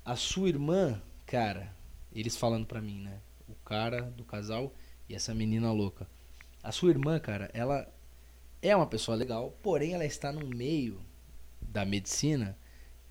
a 0.04 0.16
sua 0.16 0.50
irmã, 0.50 1.00
cara, 1.24 1.74
eles 2.12 2.36
falando 2.36 2.66
pra 2.66 2.82
mim, 2.82 3.00
né? 3.00 3.22
O 3.48 3.54
cara 3.64 4.02
do 4.02 4.22
casal 4.22 4.74
e 5.08 5.14
essa 5.14 5.34
menina 5.34 5.72
louca. 5.72 6.06
A 6.62 6.72
sua 6.72 6.90
irmã, 6.90 7.18
cara, 7.18 7.50
ela 7.54 7.90
é 8.60 8.76
uma 8.76 8.86
pessoa 8.86 9.16
legal, 9.16 9.56
porém 9.62 9.94
ela 9.94 10.04
está 10.04 10.30
no 10.30 10.46
meio 10.46 11.00
da 11.58 11.86
medicina 11.86 12.54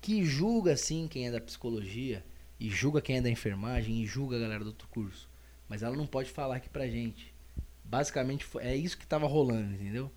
que 0.00 0.24
julga 0.24 0.74
assim 0.74 1.08
quem 1.08 1.26
é 1.26 1.32
da 1.32 1.40
psicologia 1.40 2.24
e 2.60 2.70
julga 2.70 3.02
quem 3.02 3.16
é 3.16 3.20
da 3.20 3.28
enfermagem 3.28 4.00
e 4.00 4.06
julga 4.06 4.36
a 4.36 4.40
galera 4.40 4.62
do 4.62 4.68
outro 4.68 4.86
curso. 4.86 5.27
Mas 5.68 5.82
ela 5.82 5.96
não 5.96 6.06
pode 6.06 6.30
falar 6.30 6.56
aqui 6.56 6.68
pra 6.68 6.88
gente. 6.88 7.34
Basicamente 7.84 8.46
é 8.60 8.74
isso 8.76 8.96
que 8.96 9.06
tava 9.06 9.26
rolando, 9.26 9.74
entendeu? 9.74 10.10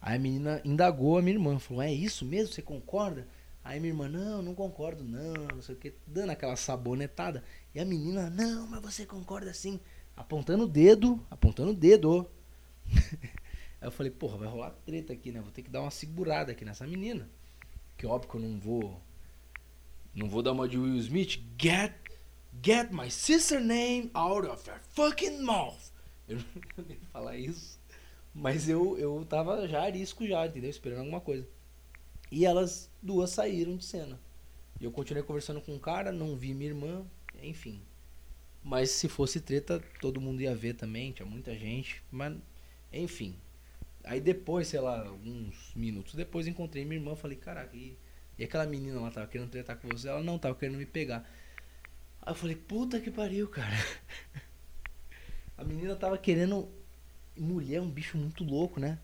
Aí 0.00 0.16
a 0.16 0.18
menina 0.18 0.60
indagou 0.64 1.18
a 1.18 1.22
minha 1.22 1.34
irmã, 1.34 1.58
falou: 1.58 1.82
"É 1.82 1.92
isso 1.92 2.24
mesmo? 2.24 2.52
Você 2.52 2.62
concorda?" 2.62 3.26
Aí 3.62 3.80
minha 3.80 3.92
irmã: 3.92 4.08
"Não, 4.08 4.42
não 4.42 4.54
concordo 4.54 5.02
não, 5.02 5.32
não 5.54 5.62
sei 5.62 5.74
o 5.74 5.78
que", 5.78 5.94
dando 6.06 6.30
aquela 6.30 6.56
sabonetada. 6.56 7.42
E 7.74 7.80
a 7.80 7.84
menina: 7.84 8.30
"Não, 8.30 8.66
mas 8.66 8.82
você 8.82 9.06
concorda 9.06 9.52
sim", 9.54 9.80
apontando 10.16 10.64
o 10.64 10.68
dedo, 10.68 11.24
apontando 11.30 11.70
o 11.70 11.74
dedo. 11.74 12.30
Aí 13.80 13.88
eu 13.88 13.90
falei: 13.90 14.12
"Porra, 14.12 14.38
vai 14.38 14.48
rolar 14.48 14.70
treta 14.84 15.12
aqui, 15.12 15.32
né? 15.32 15.40
Vou 15.40 15.50
ter 15.50 15.62
que 15.62 15.70
dar 15.70 15.80
uma 15.80 15.90
segurada 15.90 16.52
aqui 16.52 16.64
nessa 16.64 16.86
menina". 16.86 17.28
Que 17.96 18.06
óbvio 18.06 18.30
que 18.30 18.36
eu 18.36 18.40
não 18.40 18.58
vou 18.58 19.00
não 20.14 20.28
vou 20.28 20.42
dar 20.42 20.52
uma 20.52 20.68
de 20.68 20.78
Will 20.78 20.96
Smith. 20.96 21.40
Get 21.60 21.92
get 22.62 22.92
my 22.92 23.10
sister 23.10 23.60
name 23.60 24.10
out 24.14 24.46
of 24.46 24.66
your 24.68 24.80
fucking 24.90 25.42
mouth. 25.42 25.92
Eu 26.28 26.38
não 26.38 26.84
ia 26.88 26.98
falar 27.12 27.36
isso. 27.36 27.78
Mas 28.34 28.68
eu, 28.68 28.98
eu 28.98 29.24
tava 29.28 29.68
já 29.68 29.82
arisco 29.82 30.26
já, 30.26 30.46
entendeu? 30.46 30.70
Esperando 30.70 31.00
alguma 31.00 31.20
coisa. 31.20 31.46
E 32.30 32.44
elas 32.44 32.90
duas 33.00 33.30
saíram 33.30 33.76
de 33.76 33.84
cena. 33.84 34.18
E 34.80 34.84
eu 34.84 34.90
continuei 34.90 35.22
conversando 35.22 35.60
com 35.60 35.74
o 35.74 35.78
cara, 35.78 36.10
não 36.10 36.36
vi 36.36 36.52
minha 36.52 36.70
irmã, 36.70 37.06
enfim. 37.40 37.80
Mas 38.62 38.90
se 38.90 39.08
fosse 39.08 39.40
treta, 39.40 39.82
todo 40.00 40.20
mundo 40.20 40.40
ia 40.40 40.54
ver 40.54 40.74
também, 40.74 41.12
tinha 41.12 41.26
muita 41.26 41.54
gente. 41.54 42.02
Mas, 42.10 42.36
enfim. 42.92 43.36
Aí 44.02 44.20
depois, 44.20 44.68
sei 44.68 44.80
lá, 44.80 45.10
uns 45.24 45.72
minutos 45.76 46.14
depois, 46.14 46.46
encontrei 46.46 46.84
minha 46.84 46.98
irmã 46.98 47.14
falei, 47.14 47.36
caraca, 47.36 47.74
e, 47.76 47.96
e 48.38 48.44
aquela 48.44 48.66
menina 48.66 49.00
lá 49.00 49.10
tava 49.10 49.26
querendo 49.26 49.50
tretar 49.50 49.76
com 49.78 49.88
você? 49.88 50.08
Ela 50.08 50.22
não, 50.22 50.38
tava 50.38 50.54
querendo 50.54 50.76
me 50.76 50.86
pegar. 50.86 51.28
Aí 52.24 52.32
eu 52.32 52.36
falei, 52.36 52.56
puta 52.56 52.98
que 52.98 53.10
pariu, 53.10 53.46
cara. 53.48 53.76
A 55.56 55.62
menina 55.62 55.94
tava 55.94 56.16
querendo. 56.16 56.68
Mulher 57.36 57.76
é 57.76 57.80
um 57.80 57.90
bicho 57.90 58.16
muito 58.16 58.42
louco, 58.42 58.80
né? 58.80 58.98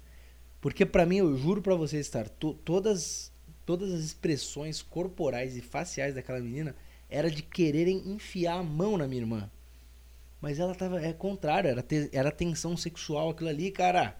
Porque 0.61 0.87
para 0.87 1.07
mim, 1.07 1.17
eu 1.19 1.37
juro 1.37 1.63
para 1.63 1.75
você 1.75 1.99
estar, 1.99 2.29
to, 2.29 2.55
todas, 2.65 3.33
todas 3.67 3.93
as 3.93 4.01
expressões 4.01 4.83
corporais 4.83 5.57
e 5.57 5.61
faciais 5.61 6.15
daquela 6.15 6.41
menina 6.41 6.75
era 7.09 7.31
de 7.31 7.43
quererem 7.43 8.09
enfiar 8.09 8.59
a 8.59 8.63
mão 8.63 8.97
na 8.97 9.07
minha 9.07 9.23
irmã. 9.23 9.51
Mas 10.41 10.59
ela 10.59 10.75
tava, 10.75 11.01
é 11.03 11.13
contrário, 11.13 11.69
era, 11.69 11.83
te, 11.83 12.09
era 12.13 12.31
tensão 12.31 12.77
sexual 12.77 13.31
aquilo 13.31 13.51
ali, 13.51 13.71
cara. 13.71 14.17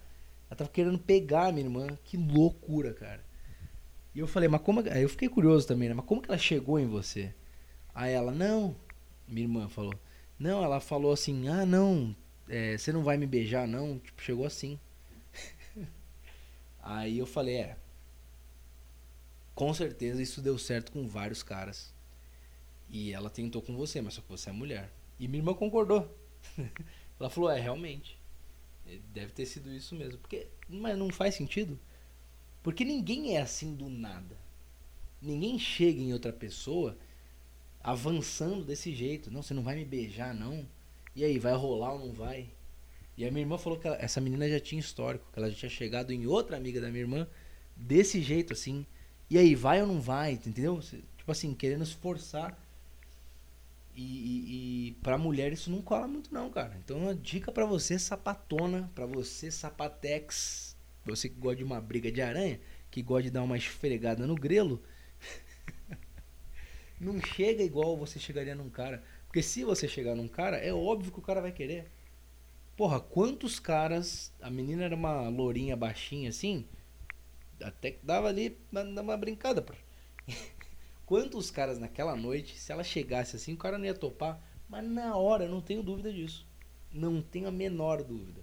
Ela 0.49 0.57
tava 0.57 0.71
querendo 0.71 0.99
pegar 0.99 1.47
a 1.47 1.53
minha 1.53 1.67
irmã. 1.67 1.87
Que 2.05 2.17
loucura, 2.17 2.93
cara. 2.93 3.25
E 4.15 4.19
eu 4.19 4.27
falei, 4.27 4.49
mas 4.49 4.61
como. 4.61 4.81
Aí 4.81 5.03
eu 5.03 5.09
fiquei 5.09 5.29
curioso 5.29 5.67
também, 5.67 5.89
né? 5.89 5.95
Mas 5.95 6.05
como 6.05 6.21
que 6.21 6.29
ela 6.29 6.39
chegou 6.39 6.79
em 6.79 6.87
você? 6.87 7.33
Aí 7.95 8.13
ela, 8.13 8.33
não. 8.33 8.77
Minha 9.31 9.45
irmã 9.45 9.69
falou. 9.69 9.95
Não, 10.39 10.65
ela 10.65 10.81
falou 10.81 11.13
assim: 11.13 11.49
ah, 11.49 11.65
não, 11.65 12.15
é, 12.49 12.77
você 12.77 12.93
não 12.93 13.05
vai 13.05 13.17
me 13.17 13.27
beijar, 13.27 13.67
não? 13.69 13.99
Tipo, 13.99 14.21
chegou 14.23 14.45
assim. 14.45 14.79
Aí 16.83 17.19
eu 17.19 17.27
falei: 17.27 17.57
é. 17.57 17.77
Com 19.55 19.73
certeza 19.73 20.23
isso 20.23 20.41
deu 20.41 20.59
certo 20.59 20.91
com 20.91 21.07
vários 21.07 21.43
caras. 21.43 21.95
E 22.89 23.13
ela 23.13 23.31
tentou 23.31 23.63
com 23.63 23.77
você, 23.77 24.01
mas 24.01 24.15
só 24.15 24.23
que 24.23 24.29
você 24.29 24.51
é 24.51 24.53
mulher. 24.53 24.91
E 25.19 25.29
minha 25.29 25.41
irmã 25.41 25.55
concordou. 25.55 26.13
ela 27.21 27.31
falou: 27.31 27.51
é, 27.51 27.61
realmente. 27.61 28.19
Deve 29.13 29.33
ter 29.33 29.47
sido 29.47 29.73
isso 29.73 29.95
mesmo. 29.95 30.19
Porque, 30.19 30.49
mas 30.69 30.99
não 30.99 31.11
faz 31.11 31.37
sentido. 31.37 31.79
Porque 32.63 32.85
ninguém 32.85 33.37
é 33.37 33.41
assim 33.41 33.75
do 33.75 33.89
nada. 33.89 34.37
Ninguém 35.23 35.59
chega 35.59 36.01
em 36.01 36.13
outra 36.13 36.33
pessoa 36.33 36.97
avançando 37.83 38.65
desse 38.65 38.95
jeito. 38.95 39.31
Não, 39.31 39.43
você 39.43 39.55
não 39.55 39.63
vai 39.63 39.75
me 39.75 39.85
beijar, 39.85 40.35
não. 40.35 40.67
E 41.15 41.25
aí, 41.25 41.39
vai 41.39 41.55
rolar 41.55 41.93
ou 41.95 41.99
não 41.99 42.13
vai? 42.13 42.49
E 43.17 43.27
a 43.27 43.31
minha 43.31 43.43
irmã 43.43 43.59
falou 43.59 43.79
que 43.79 43.87
ela, 43.87 43.97
essa 44.01 44.21
menina 44.21 44.49
já 44.49 44.61
tinha 44.61 44.81
histórico, 44.81 45.27
que 45.33 45.39
ela 45.39 45.51
já 45.51 45.57
tinha 45.57 45.71
chegado 45.71 46.13
em 46.13 46.27
outra 46.27 46.57
amiga 46.57 46.81
da 46.81 46.89
minha 46.89 47.03
irmã 47.03 47.27
desse 47.77 48.21
jeito, 48.23 48.53
assim. 48.53 48.87
E 49.29 49.39
aí, 49.39 49.55
vai 49.55 49.81
ou 49.81 49.87
não 49.87 50.01
vai? 50.01 50.33
Entendeu? 50.33 50.81
Tipo 50.81 51.31
assim, 51.31 51.55
querendo 51.55 51.85
se 51.85 51.95
forçar. 51.95 52.59
E, 53.95 54.03
e, 54.03 54.89
e 54.89 54.93
pra 55.03 55.19
mulher 55.19 55.53
isso 55.53 55.71
não 55.71 55.83
cola 55.83 56.07
muito, 56.09 56.33
não, 56.33 56.49
cara. 56.51 56.77
Então, 56.83 56.99
uma 56.99 57.15
dica 57.15 57.53
para 57.53 57.67
você, 57.67 57.99
sapatona, 57.99 58.91
para 58.95 59.05
você, 59.05 59.51
sapatex, 59.51 60.77
você 61.05 61.29
que 61.29 61.35
gosta 61.39 61.57
de 61.57 61.65
uma 61.65 61.81
briga 61.81 62.11
de 62.11 62.23
aranha, 62.23 62.61
que 62.91 63.03
gosta 63.03 63.25
de 63.25 63.31
dar 63.31 63.43
uma 63.43 63.57
esfregada 63.59 64.27
no 64.27 64.35
grelo. 64.35 64.83
Não 67.01 67.19
chega 67.21 67.63
igual 67.63 67.97
você 67.97 68.19
chegaria 68.19 68.55
num 68.55 68.69
cara. 68.69 69.03
Porque 69.27 69.43
se 69.43 69.65
você 69.65 69.89
chegar 69.89 70.15
num 70.15 70.29
cara, 70.29 70.59
é 70.59 70.73
óbvio 70.73 71.11
que 71.11 71.19
o 71.19 71.23
cara 71.23 71.41
vai 71.41 71.51
querer. 71.51 71.91
Porra, 72.77 73.01
quantos 73.01 73.59
caras. 73.59 74.33
A 74.41 74.51
menina 74.51 74.85
era 74.85 74.95
uma 74.95 75.29
lourinha 75.29 75.77
baixinha 75.77 76.29
assim. 76.29 76.67
Até 77.63 77.93
que 77.93 78.05
dava 78.05 78.29
ali 78.29 78.57
uma 78.73 79.17
brincada. 79.17 79.63
Pra... 79.63 79.77
quantos 81.07 81.51
caras 81.51 81.79
naquela 81.79 82.15
noite, 82.15 82.59
se 82.59 82.71
ela 82.71 82.85
chegasse 82.85 83.37
assim, 83.37 83.55
o 83.55 83.57
cara 83.57 83.79
não 83.79 83.87
ia 83.87 83.95
topar. 83.95 84.41
Mas 84.69 84.85
na 84.85 85.17
hora, 85.17 85.49
não 85.49 85.61
tenho 85.61 85.83
dúvida 85.83 86.13
disso. 86.13 86.47
Não 86.93 87.23
tenho 87.23 87.49
a 87.49 87.53
menor 87.53 88.03
dúvida. 88.03 88.43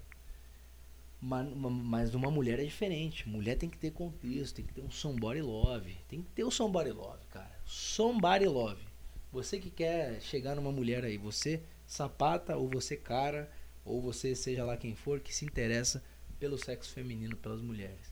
Mas, 1.20 1.48
mas 1.52 2.14
uma 2.14 2.30
mulher 2.30 2.58
é 2.60 2.64
diferente. 2.64 3.28
Mulher 3.28 3.56
tem 3.56 3.68
que 3.68 3.78
ter 3.78 3.92
contexto, 3.92 4.56
tem 4.56 4.64
que 4.64 4.74
ter 4.74 4.82
um 4.82 4.90
somebody 4.90 5.42
love. 5.42 5.96
Tem 6.08 6.22
que 6.22 6.30
ter 6.30 6.44
o 6.44 6.50
somebody 6.50 6.90
love, 6.90 7.24
cara. 7.26 7.47
Somebody 7.68 8.46
love. 8.46 8.82
Você 9.30 9.58
que 9.60 9.68
quer 9.68 10.22
chegar 10.22 10.56
numa 10.56 10.72
mulher 10.72 11.04
aí, 11.04 11.18
você 11.18 11.62
sapata 11.86 12.56
ou 12.56 12.66
você 12.66 12.96
cara, 12.96 13.52
ou 13.84 14.00
você 14.00 14.34
seja 14.34 14.64
lá 14.64 14.74
quem 14.74 14.94
for, 14.94 15.20
que 15.20 15.34
se 15.34 15.44
interessa 15.44 16.02
pelo 16.40 16.56
sexo 16.56 16.90
feminino, 16.94 17.36
pelas 17.36 17.60
mulheres. 17.60 18.10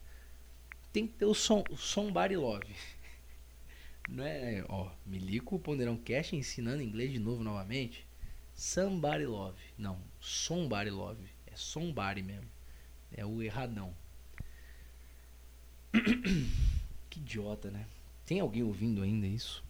Tem 0.92 1.06
que 1.06 1.14
ter 1.14 1.24
o, 1.24 1.32
som, 1.32 1.64
o 1.70 1.76
somebody 1.78 2.36
love. 2.36 2.70
Não 4.10 4.26
é, 4.26 4.62
ó, 4.68 4.90
Milico 5.06 5.58
Ponderão 5.58 5.96
Cash 5.96 6.34
ensinando 6.34 6.82
inglês 6.82 7.10
de 7.10 7.18
novo 7.18 7.42
novamente. 7.42 8.06
Somebody 8.54 9.24
love. 9.24 9.58
Não, 9.78 9.98
somebody 10.20 10.90
love. 10.90 11.26
É 11.46 11.56
somebody 11.56 12.22
mesmo. 12.22 12.50
É 13.10 13.24
o 13.24 13.42
erradão. 13.42 13.96
que 17.08 17.20
idiota, 17.20 17.70
né? 17.70 17.86
Tem 18.26 18.40
alguém 18.40 18.64
ouvindo 18.64 19.02
ainda 19.02 19.26
isso? 19.26 19.64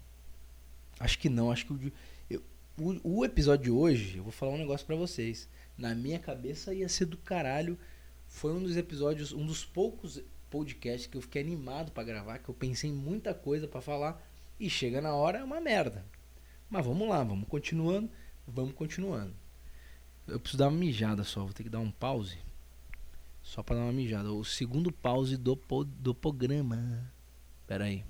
Acho 0.99 1.19
que 1.19 1.29
não. 1.29 1.53
Acho 1.53 1.67
que 1.67 1.73
o, 1.75 1.93
eu, 2.31 2.43
o, 2.79 3.19
o, 3.19 3.25
episódio 3.25 3.65
de 3.65 3.71
hoje, 3.71 4.17
eu 4.17 4.23
vou 4.23 4.33
falar 4.33 4.53
um 4.53 4.59
negócio 4.59 4.87
para 4.87 4.97
vocês. 4.97 5.49
Na 5.77 5.95
minha 5.95 6.19
cabeça 6.19 6.73
ia 6.73 6.89
ser 6.89 7.05
do 7.05 7.19
caralho. 7.19 7.79
Foi 8.27 8.53
um 8.53 8.63
dos 8.63 8.77
episódios, 8.77 9.33
um 9.33 9.45
dos 9.45 9.65
poucos 9.65 10.23
podcasts 10.51 11.07
que 11.07 11.17
eu 11.17 11.23
fiquei 11.23 11.43
animado 11.43 11.93
para 11.93 12.03
gravar, 12.03 12.39
que 12.39 12.49
eu 12.49 12.55
pensei 12.55 12.91
em 12.91 12.95
muita 12.95 13.35
coisa 13.35 13.69
para 13.69 13.81
falar 13.81 14.27
e 14.59 14.71
chega 14.71 15.01
na 15.01 15.15
hora 15.15 15.39
é 15.39 15.45
uma 15.45 15.61
merda. 15.61 16.05
Mas 16.69 16.85
vamos 16.85 17.09
lá, 17.09 17.23
vamos 17.23 17.47
continuando, 17.47 18.11
vamos 18.47 18.75
continuando. 18.75 19.35
Eu 20.27 20.41
preciso 20.41 20.59
dar 20.59 20.69
uma 20.69 20.79
mijada 20.79 21.23
só, 21.23 21.45
vou 21.45 21.53
ter 21.53 21.63
que 21.63 21.69
dar 21.69 21.79
um 21.79 21.91
pause. 21.91 22.39
Só 23.43 23.63
para 23.63 23.77
dar 23.77 23.83
uma 23.83 23.93
mijada. 23.93 24.33
O 24.33 24.45
segundo 24.45 24.91
pause 24.91 25.37
do, 25.37 25.57
do 26.01 26.13
programa. 26.13 27.13
Pera 27.67 27.85
aí. 27.85 28.05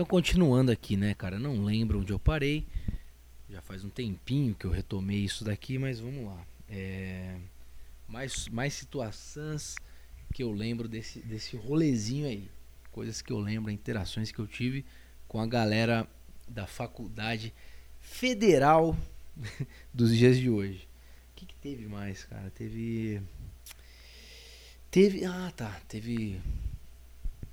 Então, 0.00 0.08
continuando 0.08 0.72
aqui, 0.72 0.96
né, 0.96 1.12
cara? 1.12 1.38
Não 1.38 1.62
lembro 1.62 2.00
onde 2.00 2.10
eu 2.10 2.18
parei. 2.18 2.66
Já 3.50 3.60
faz 3.60 3.84
um 3.84 3.90
tempinho 3.90 4.54
que 4.54 4.64
eu 4.64 4.70
retomei 4.70 5.18
isso 5.18 5.44
daqui, 5.44 5.76
mas 5.76 6.00
vamos 6.00 6.24
lá. 6.24 6.42
É... 6.70 7.36
Mais, 8.08 8.48
mais 8.48 8.72
situações 8.72 9.74
que 10.32 10.42
eu 10.42 10.52
lembro 10.52 10.88
desse, 10.88 11.18
desse 11.18 11.54
rolezinho 11.54 12.26
aí. 12.26 12.48
Coisas 12.90 13.20
que 13.20 13.30
eu 13.30 13.38
lembro, 13.38 13.70
interações 13.70 14.32
que 14.32 14.38
eu 14.38 14.46
tive 14.46 14.86
com 15.28 15.38
a 15.38 15.46
galera 15.46 16.08
da 16.48 16.66
faculdade 16.66 17.52
federal 18.00 18.96
dos 19.92 20.16
dias 20.16 20.38
de 20.38 20.48
hoje. 20.48 20.88
O 21.32 21.36
que, 21.36 21.44
que 21.44 21.56
teve 21.56 21.86
mais, 21.86 22.24
cara? 22.24 22.50
Teve. 22.52 23.20
Teve. 24.90 25.26
Ah, 25.26 25.52
tá. 25.54 25.78
Teve 25.86 26.40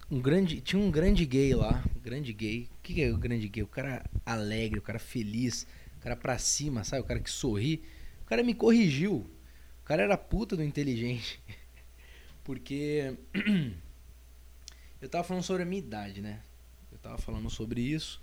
um 0.10 0.22
grande, 0.22 0.62
tinha 0.62 0.82
um 0.82 0.90
grande 0.90 1.26
gay 1.26 1.54
lá, 1.54 1.84
grande 2.02 2.32
gay. 2.32 2.70
O 2.80 2.82
que 2.82 3.02
é 3.02 3.12
o 3.12 3.18
grande 3.18 3.48
gay? 3.50 3.64
O 3.64 3.68
cara 3.68 4.06
alegre, 4.26 4.80
o 4.80 4.82
cara 4.82 5.00
feliz, 5.00 5.68
o 5.98 6.00
cara 6.00 6.16
pra 6.16 6.38
cima, 6.38 6.84
sabe? 6.84 7.02
O 7.02 7.06
cara 7.06 7.20
que 7.20 7.30
sorri. 7.30 7.84
O 8.22 8.26
cara 8.26 8.42
me 8.44 8.54
corrigiu. 8.54 9.30
O 9.82 9.84
cara 9.84 10.04
era 10.04 10.18
puta 10.18 10.56
do 10.56 10.64
inteligente. 10.64 11.42
Porque 12.44 13.18
eu 15.02 15.10
tava 15.10 15.26
falando 15.26 15.44
sobre 15.44 15.64
a 15.64 15.66
minha 15.66 15.80
idade, 15.80 16.22
né? 16.22 16.42
Eu 16.92 16.98
tava 16.98 17.18
falando 17.18 17.50
sobre 17.50 17.82
isso, 17.82 18.22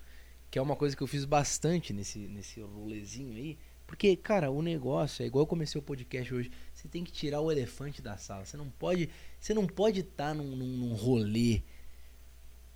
que 0.51 0.59
é 0.59 0.63
uma 0.63 0.75
coisa 0.75 0.97
que 0.97 1.03
eu 1.03 1.07
fiz 1.07 1.27
bastante 1.27 1.93
nesse 1.93 2.19
nesse 2.19 2.61
rolezinho 2.61 3.37
aí. 3.37 3.59
Porque, 3.87 4.17
cara, 4.17 4.51
o 4.51 4.63
negócio 4.63 5.23
é 5.23 5.27
igual 5.27 5.43
eu 5.43 5.47
comecei 5.47 5.79
o 5.79 5.85
podcast 5.85 6.33
hoje. 6.33 6.51
Você 6.73 6.89
tem 6.89 7.05
que 7.05 7.13
tirar 7.13 7.43
o 7.43 7.53
elefante 7.53 8.01
da 8.01 8.17
sala. 8.17 8.47
Você 8.47 8.57
não 8.57 8.71
pode, 8.71 9.11
você 9.39 9.53
não 9.53 9.67
pode 9.67 10.01
estar 10.01 10.29
tá 10.29 10.35
num, 10.35 10.57
num, 10.57 10.67
num 10.67 10.95
rolê 10.95 11.63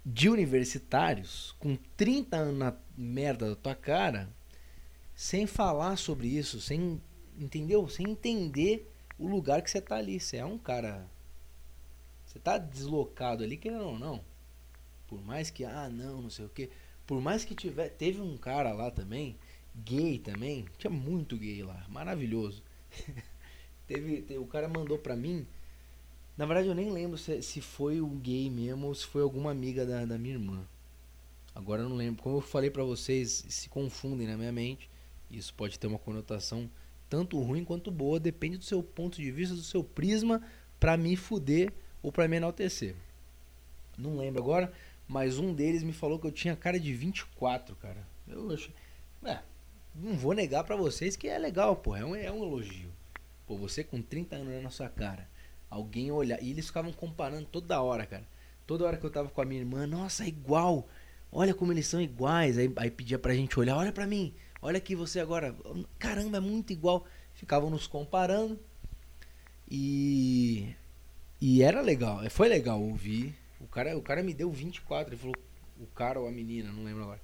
de 0.05 0.29
universitários 0.29 1.55
com 1.59 1.77
30 1.97 2.37
anos 2.37 2.59
na 2.59 2.75
merda 2.97 3.51
da 3.51 3.57
tua 3.57 3.75
cara, 3.75 4.29
sem 5.15 5.47
falar 5.47 5.97
sobre 5.97 6.29
isso, 6.29 6.61
sem 6.61 7.01
entendeu? 7.39 7.89
Sem 7.89 8.11
entender 8.11 8.91
o 9.19 9.27
lugar 9.27 9.63
que 9.63 9.71
você 9.71 9.81
tá 9.81 9.97
ali. 9.97 10.19
Você 10.19 10.37
é 10.37 10.45
um 10.45 10.59
cara 10.59 11.09
você 12.29 12.39
tá 12.39 12.59
deslocado 12.59 13.43
ali, 13.43 13.57
querendo 13.57 13.85
ou 13.85 13.99
não. 13.99 14.23
Por 15.07 15.25
mais 15.25 15.51
que 15.51 15.65
ah, 15.65 15.89
não, 15.89 16.23
não 16.23 16.31
sei 16.31 16.45
o 16.45 16.51
quê. 16.51 16.69
Por 17.07 17.23
mais 17.23 17.43
que 17.43 17.55
tiver, 17.55 17.89
teve 17.89 18.21
um 18.21 18.37
cara 18.37 18.71
lá 18.73 18.91
também, 18.91 19.39
gay 19.75 20.19
também, 20.19 20.67
tinha 20.77 20.91
muito 20.91 21.39
gay 21.39 21.63
lá, 21.63 21.87
maravilhoso. 21.89 22.63
teve, 23.89 24.37
o 24.37 24.47
cara 24.47 24.69
mandou 24.69 24.99
pra 24.99 25.17
mim 25.17 25.47
na 26.39 26.47
verdade, 26.47 26.69
eu 26.69 26.75
nem 26.75 26.89
lembro 26.89 27.19
se, 27.19 27.43
se 27.43 27.61
foi 27.61 28.01
um 28.01 28.17
gay 28.17 28.49
mesmo 28.49 28.87
ou 28.87 28.95
se 28.95 29.05
foi 29.05 29.23
alguma 29.23 29.51
amiga 29.51 29.85
da, 29.85 30.05
da 30.05 30.17
minha 30.17 30.37
irmã. 30.37 30.65
Agora 31.53 31.83
eu 31.83 31.89
não 31.89 31.97
lembro. 31.97 32.23
Como 32.23 32.37
eu 32.37 32.41
falei 32.41 32.71
para 32.71 32.85
vocês, 32.85 33.45
se 33.49 33.69
confundem 33.69 34.29
na 34.29 34.37
minha 34.37 34.53
mente. 34.53 34.89
Isso 35.29 35.53
pode 35.53 35.77
ter 35.77 35.89
uma 35.89 35.99
conotação 35.99 36.71
tanto 37.11 37.41
ruim 37.41 37.65
quanto 37.65 37.91
boa, 37.91 38.21
depende 38.21 38.57
do 38.57 38.65
seu 38.65 38.83
ponto 38.83 39.17
de 39.17 39.33
vista, 39.33 39.55
do 39.55 39.63
seu 39.63 39.83
prisma, 39.83 40.41
para 40.79 40.97
me 40.97 41.17
fuder 41.17 41.73
ou 42.01 42.13
para 42.13 42.29
me 42.29 42.37
enaltecer. 42.37 42.95
Não 43.97 44.17
lembro 44.17 44.41
agora, 44.41 44.73
mas 45.09 45.39
um 45.39 45.53
deles 45.53 45.83
me 45.83 45.93
falou 45.93 46.21
que 46.21 46.27
eu 46.29 46.33
tinha 46.33 46.55
cara 46.55 46.79
de 46.79 46.93
24, 46.95 47.75
cara. 47.77 48.07
Eu 48.29 48.49
achei. 48.53 48.73
É, 49.25 49.41
não 49.93 50.15
vou 50.15 50.35
negar 50.35 50.63
para 50.63 50.77
vocês 50.77 51.17
que 51.17 51.27
é 51.27 51.37
legal, 51.37 51.75
pô. 51.75 51.97
É 51.97 52.05
um, 52.05 52.15
é 52.15 52.31
um 52.31 52.45
elogio. 52.45 52.93
Pô, 53.45 53.57
você 53.57 53.83
com 53.83 54.01
30 54.01 54.37
anos 54.37 54.63
na 54.63 54.71
sua 54.71 54.89
cara 54.89 55.27
Alguém 55.71 56.11
olhar. 56.11 56.43
E 56.43 56.51
eles 56.51 56.67
ficavam 56.67 56.93
comparando 56.93 57.47
toda 57.47 57.81
hora, 57.81 58.07
cara. 58.07 58.25
Toda 58.67 58.85
hora 58.85 58.97
que 58.97 59.05
eu 59.05 59.11
tava 59.11 59.29
com 59.29 59.41
a 59.41 59.45
minha 59.45 59.61
irmã, 59.61 59.87
nossa, 59.87 60.25
é 60.25 60.29
igual. 60.29 60.87
Olha 61.31 61.55
como 61.55 61.73
eles 61.73 61.87
são 61.87 62.01
iguais. 62.01 62.59
Aí, 62.59 62.73
aí 62.77 62.91
pedia 62.91 63.19
pra 63.19 63.35
gente 63.35 63.59
olhar, 63.59 63.77
olha 63.77 63.93
pra 63.93 64.07
mim. 64.07 64.35
Olha 64.61 64.79
aqui 64.79 64.95
você 64.95 65.21
agora. 65.21 65.55
Caramba, 65.99 66.39
é 66.39 66.41
muito 66.41 66.73
igual. 66.73 67.07
Ficavam 67.35 67.71
nos 67.71 67.87
comparando. 67.87 68.59
E. 69.71 70.75
E 71.41 71.63
era 71.63 71.81
legal. 71.81 72.29
Foi 72.31 72.49
legal 72.49 72.83
ouvir. 72.83 73.35
O 73.61 73.67
cara, 73.67 73.97
o 73.97 74.03
cara 74.03 74.23
me 74.23 74.35
deu 74.35 74.51
24. 74.51 75.15
Ele 75.15 75.21
falou. 75.21 75.37
O 75.81 75.87
cara 75.87 76.19
ou 76.19 76.27
a 76.27 76.33
menina, 76.33 76.73
não 76.73 76.83
lembro 76.83 77.05
agora. 77.05 77.21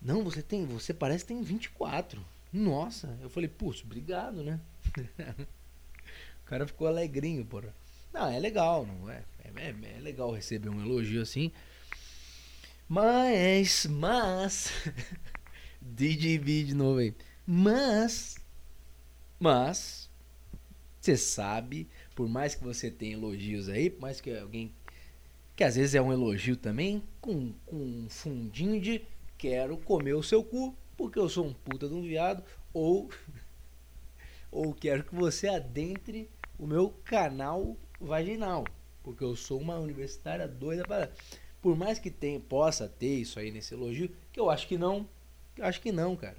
Não, 0.00 0.22
você 0.22 0.42
tem. 0.42 0.64
Você 0.66 0.94
parece 0.94 1.24
que 1.24 1.34
tem 1.34 1.42
24. 1.42 2.24
Nossa. 2.52 3.18
Eu 3.20 3.28
falei, 3.28 3.48
putz, 3.48 3.82
obrigado, 3.84 4.42
né? 4.42 4.60
cara 6.48 6.66
ficou 6.66 6.86
alegrinho, 6.86 7.44
porra. 7.44 7.74
Não, 8.12 8.26
é 8.26 8.38
legal, 8.38 8.86
não 8.86 9.10
é? 9.10 9.22
É, 9.44 9.50
é, 9.60 9.96
é 9.96 10.00
legal 10.00 10.32
receber 10.32 10.70
um 10.70 10.80
elogio 10.80 11.20
assim. 11.20 11.52
Mas, 12.88 13.86
mas. 13.86 14.72
DJB 15.80 16.64
de 16.64 16.74
novo 16.74 17.00
aí. 17.00 17.14
Mas. 17.46 18.36
Mas. 19.38 20.10
Você 20.98 21.16
sabe, 21.16 21.86
por 22.14 22.28
mais 22.28 22.54
que 22.54 22.64
você 22.64 22.90
tenha 22.90 23.12
elogios 23.12 23.68
aí, 23.68 23.90
por 23.90 24.00
mais 24.00 24.20
que 24.20 24.34
alguém. 24.36 24.72
Que 25.54 25.64
às 25.64 25.76
vezes 25.76 25.94
é 25.94 26.00
um 26.00 26.12
elogio 26.12 26.56
também, 26.56 27.02
com, 27.20 27.52
com 27.66 27.76
um 27.76 28.08
fundinho 28.08 28.80
de 28.80 29.02
quero 29.36 29.76
comer 29.76 30.14
o 30.14 30.22
seu 30.22 30.42
cu, 30.42 30.74
porque 30.96 31.18
eu 31.18 31.28
sou 31.28 31.46
um 31.46 31.52
puta 31.52 31.86
de 31.88 31.94
um 31.94 32.02
viado, 32.02 32.42
ou. 32.72 33.10
ou 34.50 34.72
quero 34.72 35.04
que 35.04 35.14
você 35.14 35.46
adentre 35.46 36.28
o 36.58 36.66
meu 36.66 36.90
canal 37.04 37.76
vaginal. 38.00 38.64
Porque 39.02 39.24
eu 39.24 39.36
sou 39.36 39.60
uma 39.60 39.78
universitária 39.78 40.46
doida 40.46 40.84
para. 40.84 41.10
Por 41.62 41.76
mais 41.76 41.98
que 41.98 42.10
tenha, 42.10 42.38
possa 42.38 42.88
ter 42.88 43.16
isso 43.16 43.38
aí 43.38 43.50
nesse 43.50 43.74
elogio, 43.74 44.10
que 44.32 44.38
eu 44.38 44.50
acho 44.50 44.66
que 44.66 44.76
não. 44.76 45.08
Eu 45.56 45.64
acho 45.64 45.80
que 45.80 45.90
não, 45.90 46.16
cara. 46.16 46.36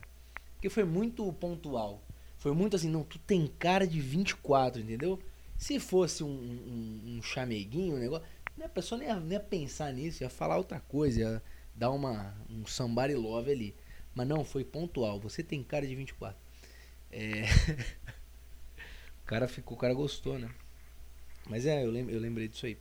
Porque 0.53 0.69
foi 0.69 0.83
muito 0.83 1.31
pontual. 1.33 2.01
Foi 2.37 2.53
muito 2.53 2.75
assim, 2.75 2.89
não, 2.89 3.03
tu 3.03 3.19
tem 3.19 3.47
cara 3.59 3.85
de 3.85 3.99
24, 3.99 4.81
entendeu? 4.81 5.19
Se 5.57 5.77
fosse 5.77 6.23
um, 6.23 6.29
um, 6.29 7.17
um 7.17 7.21
chameguinho, 7.21 7.95
um 7.95 7.99
negócio, 7.99 8.25
a 8.63 8.69
pessoa 8.69 8.97
nem 8.97 9.09
ia, 9.09 9.19
nem 9.19 9.33
ia 9.33 9.39
pensar 9.41 9.91
nisso, 9.91 10.23
ia 10.23 10.29
falar 10.29 10.57
outra 10.57 10.79
coisa, 10.79 11.19
ia 11.19 11.43
dar 11.75 11.91
uma, 11.91 12.33
um 12.49 12.65
somebody 12.65 13.13
love 13.13 13.51
ali. 13.51 13.75
Mas 14.15 14.27
não, 14.27 14.45
foi 14.45 14.63
pontual. 14.63 15.19
Você 15.19 15.43
tem 15.43 15.61
cara 15.63 15.85
de 15.85 15.95
24. 15.95 16.37
É. 17.11 17.43
cara 19.29 19.47
ficou, 19.47 19.77
o 19.77 19.79
cara 19.79 19.93
gostou, 19.93 20.39
né? 20.39 20.49
Mas 21.47 21.67
é, 21.67 21.85
eu, 21.85 21.91
lem 21.91 22.09
eu 22.09 22.19
lembrei 22.19 22.47
disso 22.47 22.65
aí. 22.65 22.77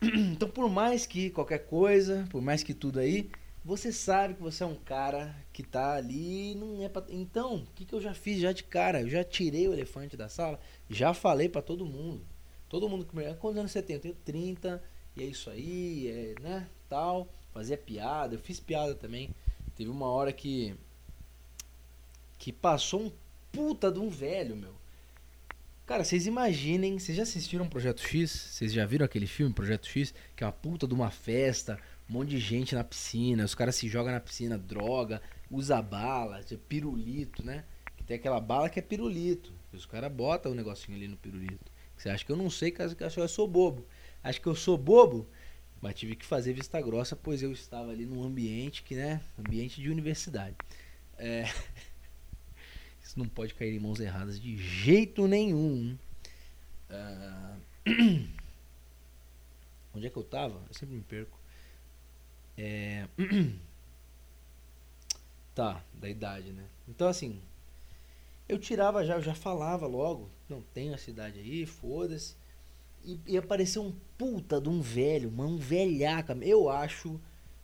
Então, 0.32 0.50
por 0.50 0.68
mais 0.68 1.06
que 1.06 1.30
qualquer 1.30 1.60
coisa, 1.66 2.26
por 2.30 2.42
mais 2.42 2.62
que 2.64 2.74
tudo 2.74 2.98
aí, 2.98 3.30
você 3.64 3.92
sabe 3.92 4.34
que 4.34 4.42
você 4.42 4.64
é 4.64 4.66
um 4.66 4.74
cara 4.74 5.34
que 5.52 5.62
tá 5.62 5.94
ali, 5.94 6.54
não 6.56 6.82
é 6.82 6.88
pra... 6.88 7.04
Então, 7.08 7.56
o 7.56 7.66
que, 7.74 7.84
que 7.84 7.94
eu 7.94 8.00
já 8.00 8.14
fiz 8.14 8.40
já 8.40 8.52
de 8.52 8.64
cara? 8.64 9.00
Eu 9.00 9.08
já 9.08 9.22
tirei 9.22 9.68
o 9.68 9.72
elefante 9.72 10.16
da 10.16 10.28
sala, 10.28 10.58
já 10.90 11.14
falei 11.14 11.48
para 11.48 11.62
todo 11.62 11.86
mundo. 11.86 12.24
Todo 12.68 12.88
mundo 12.88 13.04
que 13.04 13.16
me 13.16 13.22
quantos 13.34 13.58
anos 13.58 13.72
você 13.72 13.82
tem? 13.82 13.96
Eu 13.96 14.02
tenho 14.02 14.16
30, 14.24 14.82
e 15.16 15.22
é 15.22 15.26
isso 15.26 15.50
aí, 15.50 16.08
é, 16.08 16.40
né, 16.40 16.68
tal. 16.88 17.28
Fazia 17.52 17.78
piada, 17.78 18.34
eu 18.34 18.40
fiz 18.40 18.58
piada 18.58 18.94
também. 18.94 19.30
Teve 19.76 19.90
uma 19.90 20.06
hora 20.06 20.32
que 20.32 20.74
que 22.38 22.52
passou 22.52 23.02
um 23.02 23.12
puta 23.52 23.90
de 23.90 23.98
um 23.98 24.08
velho, 24.08 24.54
meu. 24.56 24.74
Cara, 25.88 26.04
vocês 26.04 26.26
imaginem, 26.26 26.98
vocês 26.98 27.16
já 27.16 27.22
assistiram 27.22 27.66
Projeto 27.66 28.02
X? 28.02 28.30
Vocês 28.30 28.74
já 28.74 28.84
viram 28.84 29.06
aquele 29.06 29.26
filme 29.26 29.54
Projeto 29.54 29.88
X? 29.88 30.12
Que 30.36 30.44
é 30.44 30.46
uma 30.46 30.52
puta 30.52 30.86
de 30.86 30.92
uma 30.92 31.10
festa, 31.10 31.80
um 32.10 32.12
monte 32.12 32.28
de 32.28 32.38
gente 32.38 32.74
na 32.74 32.84
piscina, 32.84 33.42
os 33.42 33.54
caras 33.54 33.74
se 33.74 33.88
jogam 33.88 34.12
na 34.12 34.20
piscina, 34.20 34.58
droga, 34.58 35.22
usa 35.50 35.80
bala, 35.80 36.42
pirulito, 36.68 37.42
né? 37.42 37.64
Que 37.96 38.04
tem 38.04 38.18
aquela 38.18 38.38
bala 38.38 38.68
que 38.68 38.78
é 38.78 38.82
pirulito. 38.82 39.50
Os 39.72 39.86
caras 39.86 40.12
botam 40.12 40.52
o 40.52 40.54
um 40.54 40.56
negocinho 40.58 40.94
ali 40.94 41.08
no 41.08 41.16
pirulito. 41.16 41.72
Você 41.96 42.10
acha 42.10 42.22
que 42.22 42.30
eu 42.30 42.36
não 42.36 42.50
sei, 42.50 42.70
que 42.70 42.82
eu 42.82 43.26
sou 43.26 43.48
bobo. 43.48 43.86
Acho 44.22 44.42
que 44.42 44.46
eu 44.46 44.54
sou 44.54 44.76
bobo, 44.76 45.26
mas 45.80 45.94
tive 45.94 46.16
que 46.16 46.26
fazer 46.26 46.52
vista 46.52 46.78
grossa, 46.82 47.16
pois 47.16 47.42
eu 47.42 47.50
estava 47.50 47.90
ali 47.90 48.04
num 48.04 48.22
ambiente 48.22 48.82
que, 48.82 48.94
né? 48.94 49.22
Ambiente 49.38 49.80
de 49.80 49.88
universidade. 49.88 50.54
É. 51.16 51.44
Isso 53.08 53.18
não 53.18 53.26
pode 53.26 53.54
cair 53.54 53.74
em 53.74 53.80
mãos 53.80 54.00
erradas 54.00 54.38
de 54.38 54.54
jeito 54.58 55.26
nenhum. 55.26 55.96
Uh... 56.90 57.58
Onde 59.96 60.06
é 60.06 60.10
que 60.10 60.16
eu 60.18 60.22
tava? 60.22 60.62
Eu 60.68 60.74
sempre 60.74 60.94
me 60.94 61.00
perco. 61.00 61.40
É... 62.58 63.08
tá, 65.54 65.82
da 65.94 66.06
idade, 66.06 66.52
né? 66.52 66.66
Então 66.86 67.08
assim, 67.08 67.40
eu 68.46 68.58
tirava 68.58 69.02
já, 69.02 69.14
eu 69.14 69.22
já 69.22 69.34
falava 69.34 69.86
logo, 69.86 70.28
não 70.46 70.60
tem 70.60 70.92
a 70.92 70.98
cidade 70.98 71.38
aí, 71.38 71.64
foda-se. 71.64 72.36
E, 73.02 73.18
e, 73.26 73.38
apareceu 73.38 73.82
um 73.82 73.94
puta 74.18 74.60
de 74.60 74.68
um 74.68 74.82
velho, 74.82 75.32
um 75.34 75.56
velhaca. 75.56 76.36
Eu 76.42 76.68
acho. 76.68 77.18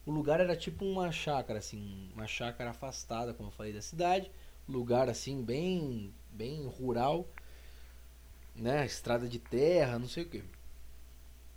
O 0.07 0.11
lugar 0.11 0.39
era 0.39 0.55
tipo 0.55 0.83
uma 0.83 1.11
chácara, 1.11 1.59
assim, 1.59 2.09
uma 2.15 2.25
chácara 2.25 2.71
afastada, 2.71 3.31
como 3.31 3.49
eu 3.49 3.53
falei, 3.53 3.73
da 3.73 3.81
cidade 3.81 4.31
lugar 4.67 5.09
assim 5.09 5.43
bem 5.43 6.13
bem 6.31 6.65
rural, 6.65 7.27
né, 8.55 8.85
estrada 8.85 9.27
de 9.27 9.39
terra, 9.39 9.97
não 9.97 10.07
sei 10.07 10.23
o 10.23 10.29
que. 10.29 10.43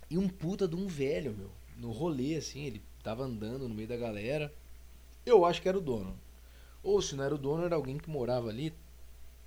E 0.09 0.17
um 0.17 0.27
puta 0.27 0.67
de 0.67 0.75
um 0.75 0.87
velho, 0.87 1.33
meu, 1.33 1.51
no 1.77 1.91
rolê 1.91 2.35
assim, 2.35 2.63
ele 2.63 2.81
tava 3.03 3.23
andando 3.23 3.67
no 3.67 3.75
meio 3.75 3.87
da 3.87 3.97
galera. 3.97 4.53
Eu 5.25 5.45
acho 5.45 5.61
que 5.61 5.69
era 5.69 5.77
o 5.77 5.81
dono. 5.81 6.17
Ou 6.81 7.01
se 7.01 7.15
não 7.15 7.23
era 7.23 7.35
o 7.35 7.37
dono, 7.37 7.65
era 7.65 7.75
alguém 7.75 7.97
que 7.97 8.09
morava 8.09 8.49
ali, 8.49 8.73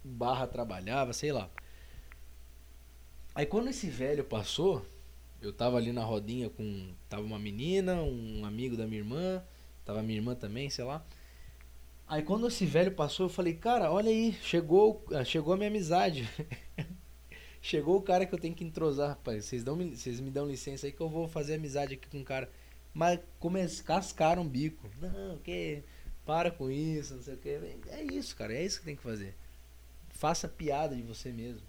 barra 0.05 0.47
trabalhava, 0.47 1.13
sei 1.13 1.33
lá. 1.33 1.51
Aí 3.35 3.47
quando 3.47 3.69
esse 3.69 3.89
velho 3.89 4.23
passou, 4.23 4.85
eu 5.41 5.53
tava 5.53 5.77
ali 5.79 5.93
na 5.93 6.05
rodinha 6.05 6.51
com. 6.51 6.93
Tava 7.09 7.23
uma 7.23 7.39
menina, 7.39 8.03
um 8.03 8.45
amigo 8.45 8.77
da 8.77 8.87
minha 8.87 9.01
irmã, 9.01 9.43
tava 9.85 10.03
minha 10.03 10.19
irmã 10.19 10.35
também, 10.35 10.69
sei 10.69 10.85
lá. 10.85 11.05
Aí 12.09 12.23
quando 12.23 12.47
esse 12.47 12.67
velho 12.67 12.93
passou, 12.93 13.27
eu 13.27 13.31
falei, 13.31 13.55
cara, 13.55 13.91
olha 13.91 14.11
aí, 14.11 14.33
chegou, 14.43 15.05
ah, 15.13 15.25
chegou 15.25 15.55
a 15.55 15.57
minha 15.57 15.71
amizade. 15.71 16.29
chegou 17.61 17.97
o 17.97 18.03
cara 18.03 18.27
que 18.27 18.35
eu 18.35 18.39
tenho 18.39 18.55
que 18.55 18.65
entrosar, 18.65 19.11
rapaz. 19.11 19.45
Vocês, 19.45 19.65
dão, 19.65 19.77
vocês 19.77 20.21
me 20.21 20.31
dão 20.31 20.47
licença 20.47 20.87
aí 20.87 20.93
que 20.93 21.01
eu 21.01 21.09
vou 21.09 21.27
fazer 21.27 21.55
amizade 21.55 21.95
aqui 21.95 22.09
com 22.09 22.21
o 22.21 22.25
cara. 22.25 22.51
Mas 22.93 23.19
come, 23.39 23.67
cascaram 23.85 24.43
o 24.43 24.49
bico. 24.49 24.91
Não, 25.01 25.39
que 25.39 25.83
para 26.27 26.51
com 26.51 26.71
isso, 26.71 27.15
não 27.15 27.23
sei 27.23 27.35
o 27.35 27.39
que. 27.39 27.49
É 27.89 28.03
isso, 28.03 28.37
cara, 28.37 28.53
é 28.53 28.65
isso 28.65 28.81
que 28.81 28.85
tem 28.85 28.97
que 28.97 29.03
fazer. 29.03 29.35
Faça 30.11 30.47
piada 30.49 30.95
de 30.95 31.03
você 31.03 31.33
mesmo. 31.33 31.67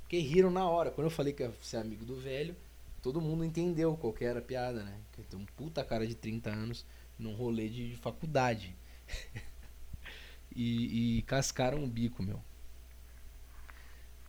Porque 0.00 0.18
riram 0.18 0.50
na 0.50 0.68
hora. 0.68 0.90
Quando 0.90 1.06
eu 1.06 1.10
falei 1.10 1.32
que 1.32 1.42
ia 1.42 1.52
ser 1.62 1.78
amigo 1.78 2.04
do 2.04 2.16
velho, 2.16 2.54
todo 3.02 3.20
mundo 3.20 3.44
entendeu 3.44 3.96
qual 3.96 4.12
que 4.12 4.24
era 4.24 4.38
a 4.38 4.42
piada, 4.42 4.82
né? 4.82 4.98
Que 5.12 5.22
tem 5.22 5.38
um 5.38 5.46
puta 5.56 5.84
cara 5.84 6.06
de 6.06 6.14
30 6.14 6.50
anos 6.50 6.84
num 7.18 7.34
rolê 7.34 7.68
de 7.68 7.96
faculdade. 7.96 8.74
e, 10.54 11.18
e 11.18 11.22
cascaram 11.22 11.82
o 11.82 11.86
bico, 11.86 12.22
meu. 12.22 12.42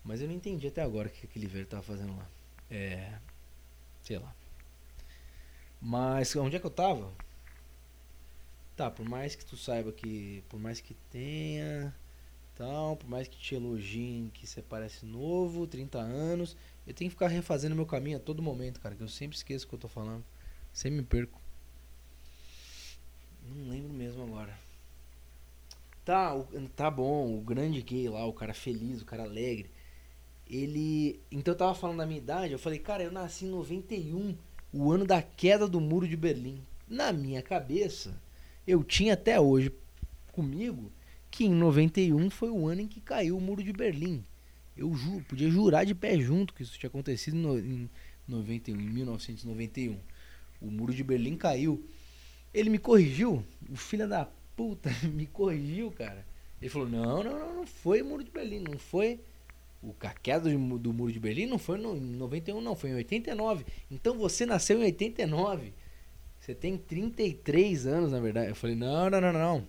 Mas 0.04 0.22
eu 0.22 0.28
não 0.28 0.36
entendi 0.36 0.68
até 0.68 0.82
agora 0.82 1.08
o 1.08 1.12
que 1.12 1.26
aquele 1.26 1.48
velho 1.48 1.66
tava 1.66 1.82
fazendo 1.82 2.16
lá. 2.16 2.30
É. 2.70 3.18
Sei 4.04 4.20
lá. 4.20 4.36
Mas 5.82 6.36
onde 6.36 6.56
é 6.56 6.60
que 6.60 6.66
eu 6.66 6.72
tava? 6.72 7.12
Tá, 8.76 8.92
por 8.92 9.08
mais 9.08 9.36
que 9.36 9.46
tu 9.46 9.58
saiba 9.58 9.92
que. 9.92 10.44
Por 10.50 10.60
mais 10.60 10.80
que 10.80 10.94
tenha. 11.12 11.94
Tal, 12.56 12.96
por 12.96 13.10
mais 13.10 13.28
que 13.28 13.38
te 13.38 13.56
elogiem 13.56 14.32
que 14.34 14.48
você 14.48 14.62
parece 14.62 15.06
novo, 15.06 15.68
30 15.68 16.00
anos, 16.00 16.56
eu 16.88 16.94
tenho 16.94 17.10
que 17.10 17.16
ficar 17.16 17.28
refazendo 17.28 17.76
meu 17.76 17.86
caminho 17.86 18.16
a 18.16 18.20
todo 18.20 18.42
momento, 18.42 18.80
cara, 18.80 18.96
que 18.96 19.04
eu 19.04 19.10
sempre 19.10 19.36
esqueço 19.36 19.66
o 19.66 19.70
que 19.70 19.76
eu 19.76 19.80
tô 19.80 19.90
falando. 19.90 20.24
Sempre 20.72 21.00
me 21.02 21.04
perco. 21.04 21.40
Não 23.44 23.70
lembro 23.70 23.92
mesmo 23.92 24.24
agora. 24.24 24.58
Tá, 26.06 26.40
tá 26.76 26.92
bom, 26.92 27.36
o 27.36 27.42
grande 27.42 27.82
gay 27.82 28.08
lá, 28.08 28.24
o 28.28 28.32
cara 28.32 28.54
feliz, 28.54 29.02
o 29.02 29.06
cara 29.06 29.24
alegre. 29.24 29.72
Ele. 30.48 31.20
Então 31.32 31.56
eu 31.56 31.58
tava 31.58 31.74
falando 31.74 31.98
da 31.98 32.06
minha 32.06 32.20
idade, 32.20 32.54
eu 32.54 32.60
falei, 32.60 32.78
cara, 32.78 33.04
eu 33.04 33.12
nasci 33.12 33.46
em 33.46 33.50
91, 33.50 34.38
o 34.72 34.92
ano 34.92 35.04
da 35.04 35.24
queda 35.24 35.68
do 35.68 35.82
muro 35.82 36.08
de 36.08 36.16
Berlim. 36.16 36.62
Na 36.88 37.12
minha 37.12 37.42
cabeça, 37.42 38.22
eu 38.68 38.84
tinha 38.84 39.14
até 39.14 39.40
hoje 39.42 39.74
comigo 40.32 40.92
que 41.32 41.46
em 41.46 41.54
91 41.54 42.30
foi 42.30 42.52
o 42.52 42.68
ano 42.68 42.82
em 42.82 42.88
que 42.88 43.02
caiu 43.02 43.36
o 43.36 43.42
muro 43.42 43.64
de 43.64 43.74
Berlim. 43.74 44.24
Eu 44.78 44.94
podia 45.28 45.50
jurar 45.50 45.86
de 45.86 45.96
pé 45.96 46.20
junto 46.20 46.54
que 46.54 46.62
isso 46.62 46.78
tinha 46.78 46.88
acontecido 46.88 47.36
no, 47.36 47.58
em 47.58 47.90
91, 48.28 48.80
em 48.80 48.90
1991. 48.90 49.98
O 50.62 50.70
muro 50.70 50.94
de 50.94 51.04
Berlim 51.04 51.36
caiu. 51.36 51.84
Ele 52.54 52.70
me 52.70 52.78
corrigiu, 52.78 53.44
o 53.68 53.76
filho 53.76 54.08
da 54.08 54.30
puta 54.56 54.90
me 55.12 55.26
corrigiu, 55.26 55.92
cara. 55.92 56.26
Ele 56.62 56.70
falou: 56.70 56.88
não, 56.88 57.24
não, 57.24 57.40
não, 57.40 57.56
não 57.56 57.68
foi 57.68 58.02
muro 58.02 58.24
de 58.24 58.32
Berlim, 58.32 58.60
não 58.60 58.78
foi. 58.78 59.20
O 59.84 59.94
a 60.02 60.10
queda 60.10 60.50
do, 60.50 60.80
do 60.80 60.94
muro 60.94 61.12
de 61.12 61.20
Berlim 61.20 61.46
não 61.46 61.60
foi 61.60 61.78
no, 61.78 61.96
em 61.96 62.00
91, 62.00 62.60
não, 62.62 62.76
foi 62.76 62.90
em 62.90 62.96
89. 62.96 63.66
Então 63.92 64.18
você 64.18 64.46
nasceu 64.46 64.80
em 64.80 64.86
89. 64.86 65.74
Você 66.40 66.56
tem 66.56 66.78
33 66.78 67.86
anos, 67.86 68.12
na 68.12 68.20
verdade. 68.20 68.50
Eu 68.50 68.56
falei: 68.56 68.76
não, 68.76 69.10
não, 69.10 69.22
não, 69.22 69.34
não. 69.34 69.68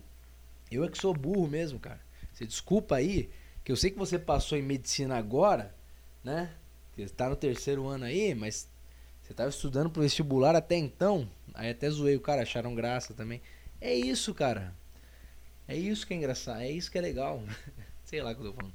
Eu 0.71 0.83
é 0.83 0.89
que 0.89 0.97
sou 0.97 1.13
burro 1.13 1.47
mesmo, 1.47 1.79
cara. 1.79 1.99
Você 2.33 2.45
desculpa 2.45 2.95
aí, 2.95 3.29
que 3.63 3.71
eu 3.71 3.75
sei 3.75 3.89
que 3.89 3.97
você 3.97 4.19
passou 4.19 4.57
em 4.57 4.61
medicina 4.61 5.17
agora, 5.17 5.73
né? 6.23 6.51
Você 6.95 7.03
está 7.03 7.29
no 7.29 7.35
terceiro 7.35 7.87
ano 7.87 8.05
aí, 8.05 8.33
mas 8.33 8.67
você 9.21 9.33
estava 9.33 9.49
estudando 9.49 9.89
pro 9.89 10.01
vestibular 10.01 10.55
até 10.55 10.75
então. 10.75 11.29
Aí 11.53 11.69
até 11.69 11.89
zoei 11.89 12.15
o 12.15 12.21
cara, 12.21 12.43
acharam 12.43 12.73
graça 12.73 13.13
também. 13.13 13.41
É 13.79 13.93
isso, 13.93 14.33
cara. 14.33 14.73
É 15.67 15.75
isso 15.75 16.07
que 16.07 16.13
é 16.13 16.17
engraçado, 16.17 16.61
é 16.61 16.71
isso 16.71 16.91
que 16.91 16.97
é 16.97 17.01
legal. 17.01 17.43
sei 18.05 18.21
lá 18.21 18.31
o 18.31 18.35
que 18.35 18.41
eu 18.41 18.45
tô 18.51 18.53
falando. 18.53 18.73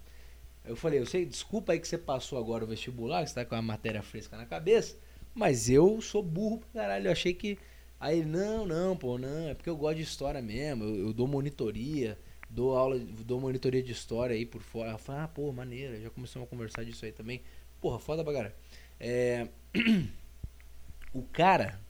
Eu 0.64 0.76
falei, 0.76 1.00
eu 1.00 1.06
sei, 1.06 1.26
desculpa 1.26 1.72
aí 1.72 1.80
que 1.80 1.88
você 1.88 1.98
passou 1.98 2.38
agora 2.38 2.64
o 2.64 2.66
vestibular, 2.66 3.22
que 3.24 3.30
você 3.30 3.34
tá 3.34 3.44
com 3.44 3.54
a 3.54 3.62
matéria 3.62 4.02
fresca 4.02 4.36
na 4.36 4.46
cabeça, 4.46 4.96
mas 5.34 5.68
eu 5.68 6.00
sou 6.00 6.22
burro 6.22 6.58
pra 6.58 6.82
caralho. 6.82 7.08
Eu 7.08 7.12
achei 7.12 7.34
que. 7.34 7.58
Aí 7.98 8.18
ele, 8.18 8.28
não, 8.28 8.66
não, 8.66 8.96
pô, 8.96 9.18
não, 9.18 9.48
é 9.48 9.54
porque 9.54 9.70
eu 9.70 9.76
gosto 9.76 9.96
de 9.96 10.02
história 10.02 10.42
mesmo, 10.42 10.84
eu, 10.84 10.96
eu 11.08 11.12
dou 11.12 11.26
monitoria, 11.26 12.18
dou 12.50 12.76
aula, 12.76 12.98
dou 12.98 13.40
monitoria 13.40 13.82
de 13.82 13.92
história 13.92 14.34
aí 14.34 14.44
por 14.46 14.62
fora. 14.62 14.92
Eu 14.92 14.98
falei, 14.98 15.22
ah, 15.22 15.28
pô, 15.28 15.52
maneira, 15.52 16.00
já 16.00 16.10
começamos 16.10 16.46
a 16.46 16.50
conversar 16.50 16.84
disso 16.84 17.04
aí 17.04 17.12
também. 17.12 17.42
Porra, 17.80 17.98
foda 17.98 18.22
pra 18.24 18.32
caralho. 18.32 18.54
É. 19.00 19.48
o 21.12 21.22
cara 21.22 21.80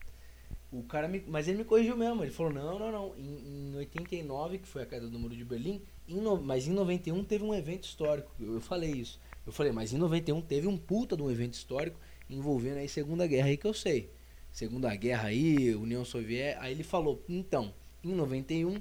o 0.72 0.82
cara 0.82 1.06
me, 1.06 1.22
mas 1.28 1.46
ele 1.46 1.58
me 1.58 1.64
corrigiu 1.64 1.94
mesmo. 1.96 2.24
Ele 2.24 2.30
falou: 2.30 2.50
não, 2.50 2.78
não, 2.78 2.90
não. 2.90 3.14
Em, 3.18 3.72
em 3.72 3.76
89, 3.76 4.58
que 4.58 4.66
foi 4.66 4.82
a 4.82 4.86
queda 4.86 5.06
do 5.06 5.18
Muro 5.18 5.36
de 5.36 5.44
Berlim, 5.44 5.82
em 6.08 6.16
no, 6.16 6.40
mas 6.40 6.66
em 6.66 6.72
91 6.72 7.22
teve 7.24 7.44
um 7.44 7.54
evento 7.54 7.84
histórico. 7.84 8.32
Eu, 8.40 8.54
eu, 8.54 8.60
falei 8.60 8.90
isso. 8.90 9.20
Eu 9.46 9.52
falei, 9.52 9.70
mas 9.70 9.92
em 9.92 9.98
91 9.98 10.40
teve 10.40 10.66
um 10.66 10.78
puta 10.78 11.14
de 11.14 11.22
um 11.22 11.30
evento 11.30 11.52
histórico 11.52 12.00
envolvendo 12.30 12.78
aí 12.78 12.88
Segunda 12.88 13.26
Guerra 13.26 13.48
aí 13.48 13.56
que 13.58 13.66
eu 13.66 13.74
sei. 13.74 14.10
Segunda 14.50 14.94
Guerra 14.96 15.28
aí, 15.28 15.74
União 15.74 16.06
Soviética. 16.06 16.64
Aí 16.64 16.72
ele 16.72 16.82
falou: 16.82 17.22
então, 17.28 17.74
em 18.02 18.14
91 18.14 18.80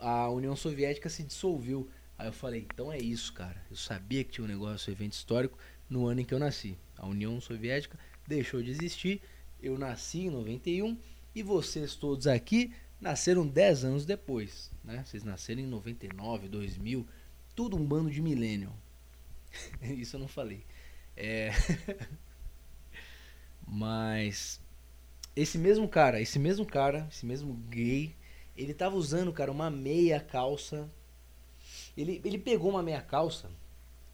a 0.00 0.28
União 0.30 0.56
Soviética 0.56 1.08
se 1.08 1.22
dissolveu. 1.22 1.88
Aí 2.18 2.26
eu 2.26 2.32
falei: 2.32 2.66
então 2.74 2.92
é 2.92 2.98
isso, 2.98 3.32
cara. 3.32 3.64
Eu 3.70 3.76
sabia 3.76 4.24
que 4.24 4.32
tinha 4.32 4.44
um 4.44 4.48
negócio, 4.48 4.90
um 4.90 4.94
evento 4.94 5.12
histórico 5.12 5.56
no 5.88 6.08
ano 6.08 6.22
em 6.22 6.24
que 6.24 6.34
eu 6.34 6.40
nasci. 6.40 6.76
A 6.98 7.06
União 7.06 7.40
Soviética 7.40 7.96
deixou 8.26 8.60
de 8.60 8.70
existir. 8.70 9.22
Eu 9.62 9.78
nasci 9.78 10.20
em 10.20 10.30
91 10.30 10.96
e 11.34 11.42
vocês 11.42 11.94
todos 11.94 12.26
aqui 12.26 12.72
nasceram 13.00 13.46
10 13.46 13.84
anos 13.84 14.04
depois, 14.04 14.70
né? 14.84 15.02
Vocês 15.04 15.24
nasceram 15.24 15.60
em 15.60 15.66
99, 15.66 16.48
2000, 16.48 17.06
tudo 17.54 17.76
um 17.76 17.84
bando 17.84 18.10
de 18.10 18.20
millennial. 18.20 18.76
Isso 19.82 20.16
eu 20.16 20.20
não 20.20 20.28
falei. 20.28 20.64
É... 21.16 21.50
Mas 23.66 24.60
esse 25.34 25.56
mesmo 25.56 25.88
cara, 25.88 26.20
esse 26.20 26.38
mesmo 26.38 26.66
cara, 26.66 27.06
esse 27.10 27.24
mesmo 27.24 27.54
gay, 27.70 28.14
ele 28.56 28.74
tava 28.74 28.96
usando, 28.96 29.32
cara, 29.32 29.50
uma 29.50 29.70
meia 29.70 30.20
calça. 30.20 30.90
Ele, 31.96 32.20
ele 32.24 32.38
pegou 32.38 32.70
uma 32.70 32.82
meia 32.82 33.00
calça, 33.00 33.50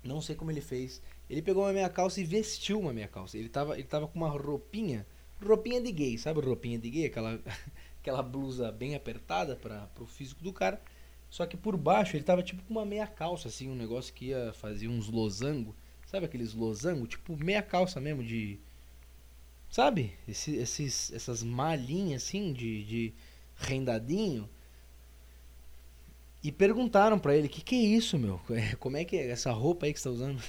não 0.05 0.21
sei 0.21 0.37
como 0.37 0.51
ele 0.51 0.61
fez. 0.61 1.03
Ele 1.29 1.43
pegou 1.43 1.65
uma 1.65 1.73
meia 1.73 1.89
calça 1.89 2.21
e 2.21 2.25
vestiu 2.25 2.79
uma 2.79 2.93
meia 2.93 3.09
calça. 3.09 3.37
Ele 3.37 3.49
tava, 3.49 3.75
ele 3.75 3.89
tava 3.89 4.07
com 4.07 4.19
uma 4.19 4.29
roupinha 4.29 5.07
roupinha 5.45 5.81
de 5.81 5.93
gay, 5.93 6.19
sabe 6.19 6.41
roupinha 6.41 6.79
de 6.79 6.91
gay? 6.91 7.07
Aquela, 7.07 7.41
aquela 8.01 8.23
blusa 8.23 8.71
bem 8.73 8.95
apertada 8.95 9.57
para 9.57 9.89
o 10.01 10.07
físico 10.07 10.43
do 10.43 10.53
cara. 10.53 10.81
Só 11.29 11.45
que 11.45 11.57
por 11.57 11.77
baixo 11.77 12.17
ele 12.17 12.25
tava 12.25 12.43
tipo 12.43 12.63
com 12.63 12.73
uma 12.73 12.87
meia 12.87 13.07
calça, 13.07 13.49
assim, 13.49 13.69
um 13.69 13.75
negócio 13.75 14.15
que 14.15 14.27
ia 14.27 14.53
fazer 14.55 14.89
uns 14.89 15.09
losango. 15.09 15.75
Sabe 16.07 16.27
aqueles 16.27 16.55
losango? 16.55 17.07
Tipo 17.07 17.37
meia 17.37 17.63
calça 17.63 18.01
mesmo 18.01 18.23
de. 18.23 18.61
Sabe? 19.69 20.13
Esse, 20.29 20.55
esses, 20.57 21.13
essas 21.13 21.43
malhinhas 21.43 22.23
assim 22.23 22.53
de, 22.53 22.85
de 22.85 23.15
rendadinho. 23.57 24.49
E 26.43 26.53
perguntaram 26.53 27.19
para 27.19 27.37
ele: 27.37 27.49
que 27.49 27.61
que 27.61 27.75
é 27.75 27.97
isso, 27.97 28.17
meu? 28.17 28.41
Como 28.79 28.97
é 28.97 29.05
que 29.05 29.17
é 29.17 29.31
essa 29.31 29.51
roupa 29.51 29.87
aí 29.87 29.93
que 29.93 29.99
você 30.01 30.09
tá 30.09 30.15
usando? 30.15 30.43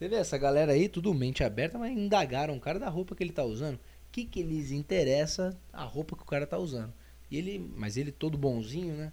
Você 0.00 0.08
vê, 0.08 0.16
essa 0.16 0.38
galera 0.38 0.72
aí, 0.72 0.88
tudo 0.88 1.12
mente 1.12 1.44
aberta, 1.44 1.78
mas 1.78 1.94
indagaram 1.94 2.56
o 2.56 2.60
cara 2.60 2.78
da 2.78 2.88
roupa 2.88 3.14
que 3.14 3.22
ele 3.22 3.34
tá 3.34 3.44
usando. 3.44 3.74
O 3.74 3.80
que, 4.10 4.24
que 4.24 4.42
lhes 4.42 4.70
interessa 4.70 5.54
a 5.70 5.84
roupa 5.84 6.16
que 6.16 6.22
o 6.22 6.26
cara 6.26 6.46
tá 6.46 6.56
usando? 6.56 6.90
E 7.30 7.36
ele, 7.36 7.58
mas 7.76 7.98
ele 7.98 8.10
todo 8.10 8.38
bonzinho, 8.38 8.94
né? 8.94 9.12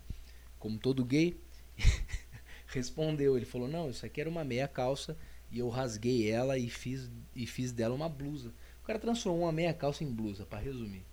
Como 0.57 0.79
todo 0.79 1.03
gay, 1.03 1.37
respondeu. 2.67 3.35
Ele 3.35 3.45
falou: 3.45 3.67
Não, 3.67 3.89
isso 3.89 4.05
aqui 4.05 4.21
era 4.21 4.29
uma 4.29 4.45
meia 4.45 4.65
calça 4.65 5.17
e 5.51 5.59
eu 5.59 5.67
rasguei 5.67 6.31
ela 6.31 6.57
e 6.57 6.69
fiz, 6.69 7.11
e 7.35 7.45
fiz 7.45 7.73
dela 7.73 7.93
uma 7.93 8.07
blusa. 8.07 8.53
O 8.81 8.87
cara 8.87 8.97
transformou 8.97 9.43
uma 9.43 9.51
meia 9.51 9.73
calça 9.73 10.05
em 10.05 10.09
blusa, 10.09 10.45
para 10.45 10.59
resumir. 10.59 11.03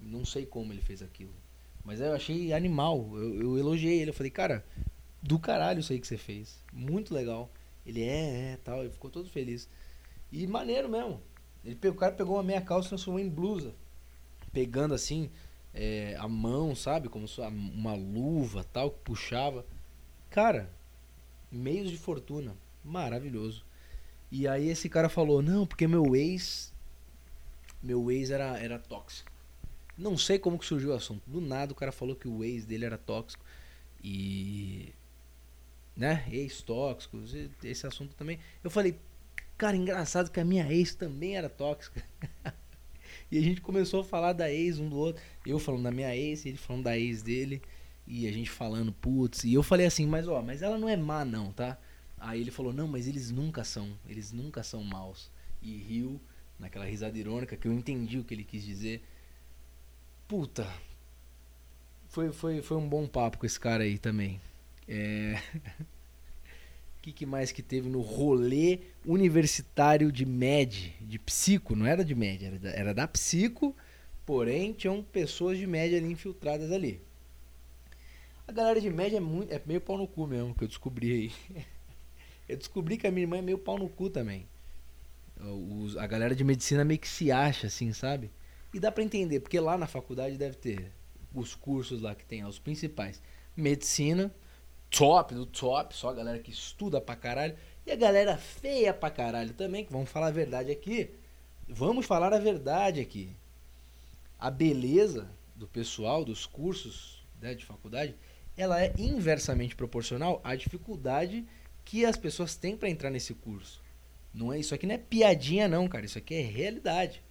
Não 0.00 0.24
sei 0.24 0.44
como 0.44 0.72
ele 0.72 0.82
fez 0.82 1.00
aquilo. 1.00 1.32
Mas 1.84 2.00
eu 2.00 2.12
achei 2.12 2.52
animal. 2.52 3.08
Eu, 3.14 3.40
eu 3.40 3.56
elogiei 3.56 4.00
ele. 4.00 4.10
Eu 4.10 4.14
falei, 4.14 4.32
cara, 4.32 4.66
do 5.22 5.38
caralho 5.38 5.78
isso 5.78 5.92
aí 5.92 6.00
que 6.00 6.08
você 6.08 6.18
fez. 6.18 6.58
Muito 6.72 7.14
legal. 7.14 7.48
Ele 7.86 8.02
é, 8.02 8.52
é, 8.52 8.58
tal, 8.64 8.80
ele 8.80 8.90
ficou 8.90 9.10
todo 9.10 9.28
feliz. 9.30 9.68
E 10.32 10.46
maneiro 10.46 10.88
mesmo. 10.88 11.20
Ele, 11.64 11.78
o 11.88 11.94
cara 11.94 12.12
pegou 12.12 12.36
uma 12.36 12.42
meia 12.42 12.60
calça 12.60 12.88
e 12.88 12.90
transformou 12.90 13.20
em 13.20 13.28
blusa. 13.28 13.74
Pegando 14.52 14.94
assim, 14.94 15.30
é, 15.72 16.16
a 16.18 16.26
mão, 16.26 16.74
sabe? 16.74 17.08
Como 17.08 17.26
uma 17.74 17.94
luva 17.94 18.64
tal, 18.72 18.90
que 18.90 18.98
puxava. 19.00 19.64
Cara, 20.30 20.70
meios 21.50 21.90
de 21.90 21.96
fortuna. 21.96 22.56
Maravilhoso. 22.84 23.64
E 24.30 24.48
aí 24.48 24.68
esse 24.68 24.88
cara 24.88 25.08
falou, 25.08 25.40
não, 25.40 25.66
porque 25.66 25.86
meu 25.86 26.16
ex. 26.16 26.72
Meu 27.82 28.10
ex 28.10 28.30
era, 28.30 28.58
era 28.58 28.78
tóxico. 28.78 29.30
Não 29.96 30.18
sei 30.18 30.38
como 30.38 30.58
que 30.58 30.66
surgiu 30.66 30.90
o 30.90 30.94
assunto. 30.94 31.22
Do 31.26 31.40
nada 31.40 31.72
o 31.72 31.76
cara 31.76 31.92
falou 31.92 32.16
que 32.16 32.28
o 32.28 32.42
ex 32.42 32.64
dele 32.64 32.84
era 32.84 32.98
tóxico. 32.98 33.44
E 34.02 34.92
né? 35.96 36.24
Ex-tóxicos, 36.30 37.34
esse 37.62 37.86
assunto 37.86 38.14
também. 38.14 38.38
Eu 38.62 38.70
falei, 38.70 38.98
cara, 39.56 39.76
engraçado 39.76 40.30
que 40.30 40.38
a 40.38 40.44
minha 40.44 40.70
ex 40.70 40.94
também 40.94 41.36
era 41.36 41.48
tóxica. 41.48 42.02
e 43.30 43.38
a 43.38 43.40
gente 43.40 43.60
começou 43.60 44.00
a 44.00 44.04
falar 44.04 44.34
da 44.34 44.50
ex 44.52 44.78
um 44.78 44.88
do 44.88 44.96
outro. 44.96 45.22
Eu 45.44 45.58
falando 45.58 45.84
da 45.84 45.90
minha 45.90 46.14
ex, 46.14 46.44
ele 46.44 46.58
falando 46.58 46.84
da 46.84 46.98
ex 46.98 47.22
dele. 47.22 47.62
E 48.06 48.28
a 48.28 48.32
gente 48.32 48.50
falando, 48.50 48.92
putz. 48.92 49.44
E 49.44 49.54
eu 49.54 49.62
falei 49.62 49.86
assim, 49.86 50.06
mas 50.06 50.28
ó, 50.28 50.42
mas 50.42 50.62
ela 50.62 50.78
não 50.78 50.88
é 50.88 50.96
má 50.96 51.24
não, 51.24 51.50
tá? 51.52 51.78
Aí 52.18 52.40
ele 52.40 52.50
falou, 52.50 52.72
não, 52.72 52.86
mas 52.86 53.08
eles 53.08 53.30
nunca 53.30 53.64
são. 53.64 53.88
Eles 54.08 54.32
nunca 54.32 54.62
são 54.62 54.84
maus. 54.84 55.30
E 55.62 55.76
riu, 55.76 56.20
naquela 56.58 56.84
risada 56.84 57.18
irônica, 57.18 57.56
que 57.56 57.66
eu 57.66 57.72
entendi 57.72 58.18
o 58.18 58.24
que 58.24 58.34
ele 58.34 58.44
quis 58.44 58.64
dizer. 58.64 59.02
Puta. 60.28 60.70
Foi, 62.08 62.32
foi, 62.32 62.62
foi 62.62 62.76
um 62.76 62.88
bom 62.88 63.06
papo 63.06 63.38
com 63.38 63.46
esse 63.46 63.58
cara 63.58 63.82
aí 63.82 63.98
também. 63.98 64.40
É... 64.88 65.40
O 66.98 67.02
que, 67.02 67.12
que, 67.12 67.26
mais 67.26 67.52
que 67.52 67.62
teve 67.62 67.88
no 67.88 68.00
rolê 68.00 68.80
universitário 69.04 70.10
de 70.10 70.26
MED, 70.26 70.94
de 71.00 71.18
psico, 71.18 71.76
não 71.76 71.86
era 71.86 72.04
de 72.04 72.14
MED, 72.14 72.44
era 72.44 72.58
da, 72.58 72.70
era 72.70 72.94
da 72.94 73.06
psico, 73.08 73.74
porém 74.24 74.72
tinham 74.72 75.02
pessoas 75.02 75.58
de 75.58 75.66
média 75.66 75.98
ali 75.98 76.10
infiltradas 76.10 76.72
ali. 76.72 77.00
A 78.48 78.52
galera 78.52 78.80
de 78.80 78.90
média 78.90 79.16
é, 79.16 79.20
muito, 79.20 79.52
é 79.52 79.60
meio 79.66 79.80
pau 79.80 79.98
no 79.98 80.06
cu 80.06 80.26
mesmo, 80.26 80.54
que 80.54 80.64
eu 80.64 80.68
descobri 80.68 81.12
aí. 81.12 81.64
Eu 82.48 82.56
descobri 82.56 82.96
que 82.96 83.08
a 83.08 83.10
minha 83.10 83.24
irmã 83.24 83.38
é 83.38 83.42
meio 83.42 83.58
pau 83.58 83.76
no 83.76 83.88
cu 83.88 84.08
também. 84.08 84.46
Os, 85.40 85.96
a 85.96 86.06
galera 86.06 86.32
de 86.32 86.44
medicina 86.44 86.84
meio 86.84 87.00
que 87.00 87.08
se 87.08 87.32
acha 87.32 87.66
assim, 87.66 87.92
sabe? 87.92 88.30
E 88.72 88.78
dá 88.78 88.92
para 88.92 89.02
entender, 89.02 89.40
porque 89.40 89.58
lá 89.58 89.76
na 89.76 89.88
faculdade 89.88 90.36
deve 90.38 90.56
ter 90.56 90.92
os 91.34 91.56
cursos 91.56 92.00
lá 92.00 92.14
que 92.14 92.24
tem 92.24 92.44
os 92.44 92.58
principais. 92.58 93.20
Medicina, 93.56 94.32
top 94.90 95.34
do 95.34 95.46
top, 95.46 95.94
só 95.94 96.10
a 96.10 96.14
galera 96.14 96.38
que 96.38 96.50
estuda 96.50 97.00
pra 97.00 97.16
caralho. 97.16 97.56
E 97.86 97.92
a 97.92 97.96
galera 97.96 98.36
feia 98.36 98.92
pra 98.92 99.10
caralho 99.10 99.52
também, 99.54 99.84
que 99.84 99.92
vamos 99.92 100.10
falar 100.10 100.28
a 100.28 100.32
verdade 100.32 100.70
aqui. 100.70 101.10
Vamos 101.68 102.06
falar 102.06 102.32
a 102.32 102.38
verdade 102.38 103.00
aqui. 103.00 103.30
A 104.38 104.50
beleza 104.50 105.28
do 105.54 105.66
pessoal, 105.66 106.24
dos 106.24 106.46
cursos 106.46 107.24
né, 107.40 107.54
de 107.54 107.64
faculdade, 107.64 108.14
ela 108.56 108.82
é 108.82 108.92
inversamente 108.98 109.76
proporcional 109.76 110.40
à 110.42 110.54
dificuldade 110.54 111.46
que 111.84 112.04
as 112.04 112.16
pessoas 112.16 112.56
têm 112.56 112.76
para 112.76 112.90
entrar 112.90 113.10
nesse 113.10 113.34
curso. 113.34 113.80
Não 114.34 114.52
é 114.52 114.58
isso 114.58 114.74
aqui 114.74 114.86
não 114.86 114.94
é 114.94 114.98
piadinha 114.98 115.68
não, 115.68 115.88
cara, 115.88 116.04
isso 116.04 116.18
aqui 116.18 116.34
é 116.34 116.42
realidade. 116.42 117.22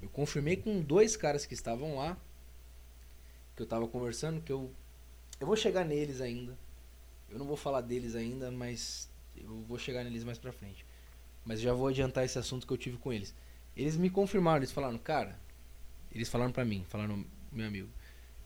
Eu 0.00 0.08
confirmei 0.08 0.56
com 0.56 0.80
dois 0.80 1.16
caras 1.16 1.44
que 1.44 1.54
estavam 1.54 1.96
lá, 1.96 2.16
que 3.56 3.62
eu 3.62 3.66
tava 3.66 3.88
conversando, 3.88 4.40
que 4.40 4.52
eu 4.52 4.70
eu 5.40 5.46
vou 5.46 5.56
chegar 5.56 5.84
neles 5.84 6.20
ainda. 6.20 6.56
Eu 7.28 7.38
não 7.38 7.46
vou 7.46 7.56
falar 7.56 7.80
deles 7.80 8.14
ainda, 8.14 8.50
mas 8.50 9.10
eu 9.36 9.62
vou 9.62 9.78
chegar 9.78 10.04
neles 10.04 10.24
mais 10.24 10.38
pra 10.38 10.52
frente. 10.52 10.84
Mas 11.44 11.60
já 11.60 11.72
vou 11.72 11.88
adiantar 11.88 12.24
esse 12.24 12.38
assunto 12.38 12.66
que 12.66 12.72
eu 12.72 12.76
tive 12.76 12.96
com 12.98 13.12
eles. 13.12 13.34
Eles 13.76 13.96
me 13.96 14.10
confirmaram, 14.10 14.58
eles 14.58 14.72
falaram, 14.72 14.98
cara, 14.98 15.38
eles 16.12 16.28
falaram 16.28 16.52
pra 16.52 16.64
mim, 16.64 16.84
falaram, 16.88 17.24
meu 17.52 17.66
amigo, 17.66 17.88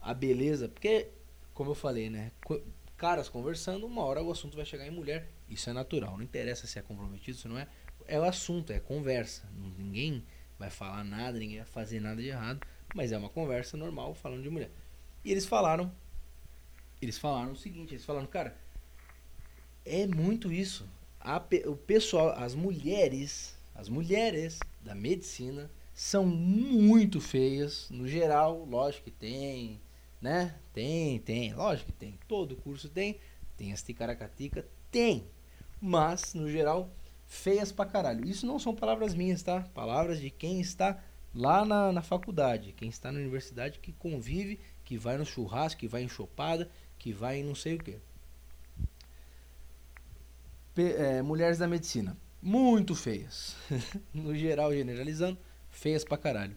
a 0.01 0.13
beleza, 0.13 0.67
porque, 0.67 1.07
como 1.53 1.71
eu 1.71 1.75
falei, 1.75 2.09
né, 2.09 2.31
caras 2.97 3.29
conversando, 3.29 3.85
uma 3.85 4.03
hora 4.03 4.21
o 4.21 4.31
assunto 4.31 4.55
vai 4.55 4.65
chegar 4.65 4.85
em 4.85 4.91
mulher, 4.91 5.27
isso 5.49 5.69
é 5.69 5.73
natural, 5.73 6.17
não 6.17 6.23
interessa 6.23 6.67
se 6.67 6.77
é 6.77 6.81
comprometido, 6.81 7.37
se 7.37 7.47
não 7.47 7.57
é, 7.57 7.67
é 8.05 8.19
o 8.19 8.23
assunto, 8.23 8.71
é 8.71 8.79
conversa, 8.79 9.49
ninguém 9.77 10.23
vai 10.59 10.69
falar 10.69 11.03
nada, 11.03 11.39
ninguém 11.39 11.57
vai 11.57 11.65
fazer 11.65 11.99
nada 11.99 12.21
de 12.21 12.27
errado, 12.27 12.65
mas 12.93 13.11
é 13.11 13.17
uma 13.17 13.29
conversa 13.29 13.75
normal 13.75 14.13
falando 14.13 14.43
de 14.43 14.49
mulher. 14.49 14.69
E 15.23 15.31
eles 15.31 15.45
falaram, 15.45 15.91
eles 17.01 17.17
falaram 17.17 17.53
o 17.53 17.55
seguinte, 17.55 17.93
eles 17.93 18.05
falaram, 18.05 18.27
cara, 18.27 18.57
é 19.85 20.07
muito 20.07 20.51
isso. 20.51 20.87
A, 21.19 21.41
o 21.65 21.75
pessoal, 21.75 22.29
as 22.37 22.55
mulheres, 22.55 23.55
as 23.75 23.89
mulheres 23.89 24.59
da 24.81 24.93
medicina 24.93 25.69
são 25.93 26.25
muito 26.25 27.21
feias, 27.21 27.87
no 27.89 28.07
geral, 28.07 28.65
lógico 28.65 29.05
que 29.05 29.11
tem, 29.11 29.79
né? 30.21 30.55
Tem, 30.73 31.19
tem, 31.19 31.53
lógico 31.53 31.91
que 31.91 31.97
tem. 31.97 32.17
Todo 32.27 32.55
curso 32.55 32.89
tem, 32.89 33.19
tem 33.55 33.71
as 33.71 33.83
ticaracatica, 33.83 34.67
tem. 34.91 35.27
Mas, 35.79 36.33
no 36.33 36.49
geral, 36.49 36.89
feias 37.27 37.71
pra 37.71 37.85
caralho. 37.85 38.27
Isso 38.27 38.45
não 38.45 38.57
são 38.57 38.75
palavras 38.75 39.13
minhas, 39.13 39.43
tá? 39.43 39.61
Palavras 39.73 40.19
de 40.19 40.29
quem 40.29 40.59
está 40.59 41.01
lá 41.33 41.63
na, 41.65 41.91
na 41.91 42.01
faculdade, 42.01 42.73
quem 42.73 42.89
está 42.89 43.11
na 43.11 43.19
universidade, 43.19 43.79
que 43.79 43.91
convive, 43.91 44.59
que 44.83 44.97
vai 44.97 45.17
no 45.17 45.25
churrasco, 45.25 45.79
que 45.79 45.87
vai 45.87 46.03
em 46.03 46.09
chopada, 46.09 46.69
que 46.97 47.11
vai 47.11 47.39
em 47.39 47.43
não 47.43 47.55
sei 47.55 47.75
o 47.75 47.79
que 47.79 47.99
é, 50.77 51.21
mulheres 51.21 51.57
da 51.57 51.67
medicina. 51.67 52.17
Muito 52.41 52.95
feias. 52.95 53.55
no 54.13 54.35
geral, 54.35 54.73
generalizando, 54.73 55.37
feias 55.69 56.03
pra 56.03 56.17
caralho. 56.17 56.55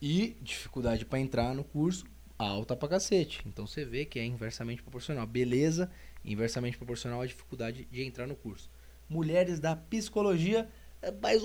E 0.00 0.36
dificuldade 0.42 1.04
para 1.04 1.20
entrar 1.20 1.54
no 1.54 1.64
curso 1.64 2.04
alta 2.38 2.74
pra 2.74 2.88
cacete. 2.88 3.42
Então 3.46 3.66
você 3.66 3.84
vê 3.84 4.04
que 4.04 4.18
é 4.18 4.24
inversamente 4.24 4.82
proporcional. 4.82 5.26
Beleza, 5.26 5.90
inversamente 6.24 6.76
proporcional 6.76 7.20
à 7.20 7.26
dificuldade 7.26 7.86
de 7.90 8.02
entrar 8.02 8.26
no 8.26 8.34
curso. 8.34 8.70
Mulheres 9.08 9.60
da 9.60 9.76
psicologia, 9.76 10.68
é 11.02 11.10
mais 11.10 11.42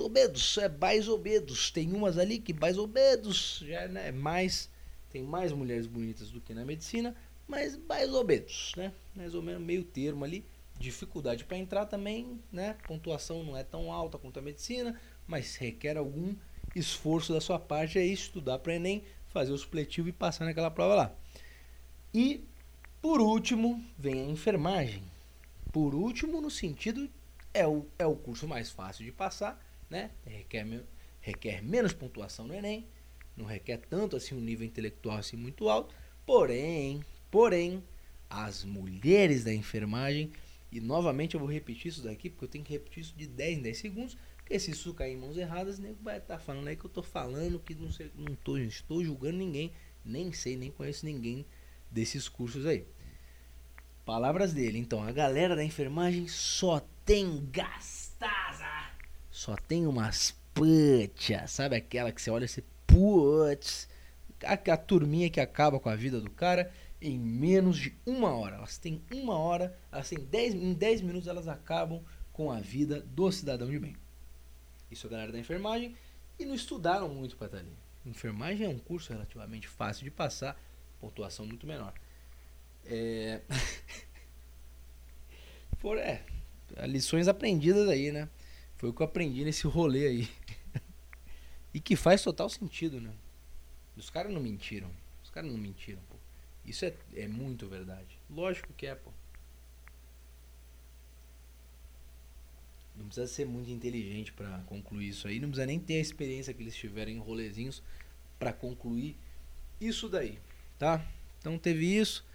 é 0.61 0.69
mais. 0.69 1.71
Tem 1.71 1.91
umas 1.91 2.17
ali 2.17 2.39
que 2.39 2.53
mais 2.53 2.77
já 3.65 3.87
né, 3.87 4.11
mais 4.11 4.69
tem 5.09 5.23
mais 5.23 5.51
mulheres 5.51 5.87
bonitas 5.87 6.29
do 6.29 6.41
que 6.41 6.53
na 6.53 6.65
medicina, 6.65 7.15
mas 7.47 7.77
mais 7.77 8.09
né? 8.75 8.93
Mais 9.15 9.33
ou 9.33 9.41
menos 9.41 9.61
meio 9.61 9.83
termo 9.83 10.25
ali 10.25 10.45
dificuldade 10.77 11.45
para 11.45 11.57
entrar 11.57 11.85
também, 11.85 12.39
né? 12.51 12.75
Pontuação 12.87 13.43
não 13.43 13.55
é 13.55 13.63
tão 13.63 13.91
alta 13.91 14.17
quanto 14.17 14.39
a 14.39 14.41
medicina, 14.41 14.99
mas 15.25 15.55
requer 15.55 15.97
algum 15.97 16.35
esforço 16.75 17.33
da 17.33 17.39
sua 17.39 17.59
parte 17.59 17.97
é 17.97 18.05
estudar 18.05 18.59
para 18.59 18.75
Enem, 18.75 19.03
fazer 19.27 19.51
o 19.51 19.57
supletivo 19.57 20.09
e 20.09 20.13
passar 20.13 20.45
naquela 20.45 20.69
prova 20.69 20.95
lá. 20.95 21.15
E 22.13 22.43
por 23.01 23.21
último, 23.21 23.83
vem 23.97 24.19
a 24.19 24.31
enfermagem. 24.31 25.03
Por 25.71 25.93
último, 25.93 26.41
no 26.41 26.49
sentido 26.49 27.07
é 27.53 27.67
o, 27.67 27.85
é 27.99 28.05
o 28.07 28.15
curso 28.15 28.47
mais 28.47 28.71
fácil 28.71 29.05
de 29.05 29.11
passar, 29.11 29.63
né? 29.87 30.09
Requer, 30.25 30.83
requer 31.21 31.63
menos 31.63 31.93
pontuação 31.93 32.47
no 32.47 32.53
Enem, 32.55 32.87
não 33.37 33.45
requer 33.45 33.77
tanto 33.77 34.15
assim 34.15 34.33
um 34.33 34.41
nível 34.41 34.65
intelectual 34.65 35.17
assim 35.17 35.37
muito 35.37 35.69
alto. 35.69 35.93
Porém, 36.25 37.05
porém, 37.29 37.83
as 38.27 38.65
mulheres 38.65 39.43
da 39.43 39.53
enfermagem 39.53 40.31
e 40.71 40.79
novamente 40.81 41.35
eu 41.35 41.39
vou 41.39 41.49
repetir 41.49 41.87
isso 41.87 42.03
daqui, 42.03 42.29
porque 42.29 42.45
eu 42.45 42.49
tenho 42.49 42.63
que 42.63 42.73
repetir 42.73 43.01
isso 43.01 43.15
de 43.15 43.27
10 43.27 43.59
em 43.59 43.61
10 43.61 43.77
segundos. 43.77 44.17
Porque 44.37 44.59
se 44.59 44.71
isso 44.71 44.93
cair 44.93 45.13
em 45.13 45.17
mãos 45.17 45.37
erradas, 45.37 45.79
nem 45.79 45.93
vai 46.03 46.17
estar 46.17 46.37
tá 46.37 46.39
falando 46.39 46.67
aí 46.67 46.75
que 46.75 46.85
eu 46.85 46.89
estou 46.89 47.03
falando, 47.03 47.59
que 47.59 47.73
não, 47.73 47.91
sei, 47.91 48.11
não 48.15 48.35
tô, 48.35 48.57
estou 48.57 49.03
julgando 49.03 49.37
ninguém, 49.37 49.71
nem 50.03 50.31
sei, 50.31 50.55
nem 50.55 50.69
conheço 50.69 51.05
ninguém 51.05 51.45
desses 51.89 52.29
cursos 52.29 52.65
aí. 52.65 52.85
Palavras 54.05 54.53
dele, 54.53 54.77
então, 54.77 55.01
a 55.01 55.11
galera 55.11 55.55
da 55.55 55.63
enfermagem 55.63 56.27
só 56.27 56.79
tem 57.03 57.43
gastaza, 57.51 58.91
só 59.31 59.55
tem 59.55 59.87
umas 59.87 60.35
putz, 60.53 61.51
sabe 61.51 61.75
aquela 61.75 62.11
que 62.11 62.21
você 62.21 62.29
olha 62.29 62.45
e 62.45 62.47
você, 62.47 62.63
putz, 62.85 63.89
a, 64.43 64.53
a 64.53 64.77
turminha 64.77 65.29
que 65.29 65.39
acaba 65.39 65.79
com 65.79 65.89
a 65.89 65.95
vida 65.95 66.21
do 66.21 66.29
cara 66.29 66.71
em 67.01 67.19
menos 67.19 67.77
de 67.77 67.95
uma 68.05 68.29
hora. 68.35 68.57
Elas 68.57 68.77
têm 68.77 69.01
uma 69.11 69.37
hora, 69.37 69.77
elas 69.91 70.09
têm 70.09 70.19
dez, 70.19 70.53
em 70.53 70.73
10 70.73 71.01
minutos 71.01 71.27
elas 71.27 71.47
acabam 71.47 72.03
com 72.31 72.51
a 72.51 72.59
vida 72.59 73.01
do 73.01 73.31
cidadão 73.31 73.69
de 73.69 73.79
bem. 73.79 73.95
Isso 74.89 75.07
é 75.07 75.09
a 75.09 75.11
galera 75.11 75.31
da 75.31 75.39
enfermagem 75.39 75.95
e 76.37 76.45
não 76.45 76.53
estudaram 76.53 77.09
muito 77.09 77.35
para 77.37 77.47
estar 77.47 77.57
ali. 77.59 77.73
Enfermagem 78.05 78.67
é 78.67 78.69
um 78.69 78.77
curso 78.77 79.11
relativamente 79.11 79.67
fácil 79.67 80.03
de 80.03 80.11
passar, 80.11 80.59
pontuação 80.99 81.45
muito 81.45 81.65
menor. 81.65 81.93
É... 82.85 83.41
For, 85.79 85.97
é, 85.97 86.23
lições 86.87 87.27
aprendidas 87.27 87.87
aí, 87.89 88.11
né? 88.11 88.29
Foi 88.77 88.89
o 88.89 88.93
que 88.93 89.01
eu 89.01 89.05
aprendi 89.05 89.43
nesse 89.43 89.67
rolê 89.67 90.07
aí. 90.07 90.29
e 91.73 91.79
que 91.79 91.95
faz 91.95 92.21
total 92.21 92.49
sentido, 92.49 92.99
né? 93.01 93.13
Os 93.95 94.09
caras 94.09 94.33
não 94.33 94.41
mentiram. 94.41 94.89
Os 95.23 95.29
caras 95.29 95.51
não 95.51 95.57
mentiram, 95.57 96.01
pô. 96.09 96.14
Isso 96.65 96.85
é, 96.85 96.93
é 97.15 97.27
muito 97.27 97.67
verdade. 97.67 98.17
Lógico 98.29 98.73
que 98.73 98.87
é, 98.87 98.95
pô. 98.95 99.11
Não 102.95 103.05
precisa 103.05 103.27
ser 103.27 103.45
muito 103.45 103.69
inteligente 103.69 104.31
para 104.31 104.59
concluir 104.67 105.09
isso 105.09 105.27
aí. 105.27 105.39
Não 105.39 105.49
precisa 105.49 105.67
nem 105.67 105.79
ter 105.79 105.95
a 105.95 106.01
experiência 106.01 106.53
que 106.53 106.63
eles 106.63 106.75
tiveram 106.75 107.11
em 107.11 107.19
rolezinhos 107.19 107.83
para 108.39 108.53
concluir 108.53 109.17
isso 109.79 110.07
daí, 110.07 110.39
tá? 110.79 111.05
Então 111.39 111.57
teve 111.57 111.85
isso. 111.85 112.25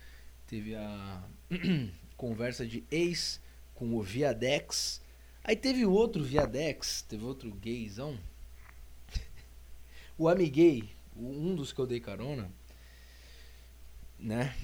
Teve 0.46 0.74
a 0.74 1.24
conversa 2.16 2.66
de 2.66 2.84
ex 2.90 3.40
com 3.74 3.94
o 3.96 4.02
Viadex. 4.02 5.00
Aí 5.42 5.56
teve 5.56 5.86
outro 5.86 6.22
Viadex, 6.22 7.02
teve 7.02 7.24
outro 7.24 7.50
gaysão. 7.52 8.18
o 10.18 10.28
Amiguei, 10.28 10.90
um 11.16 11.54
dos 11.54 11.72
que 11.72 11.80
eu 11.80 11.86
dei 11.86 12.00
carona 12.00 12.52
né? 14.22 14.54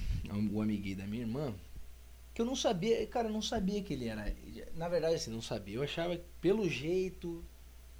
O 0.53 0.61
amiguinho 0.61 0.97
da 0.97 1.07
minha 1.07 1.23
irmã. 1.23 1.53
Que 2.33 2.41
eu 2.41 2.45
não 2.45 2.55
sabia, 2.55 3.05
cara, 3.07 3.27
eu 3.27 3.33
não 3.33 3.41
sabia 3.41 3.81
que 3.81 3.93
ele 3.93 4.07
era. 4.07 4.33
Na 4.75 4.87
verdade, 4.87 5.15
assim, 5.15 5.31
não 5.31 5.41
sabia. 5.41 5.75
Eu 5.75 5.83
achava 5.83 6.19
pelo 6.39 6.69
jeito, 6.69 7.43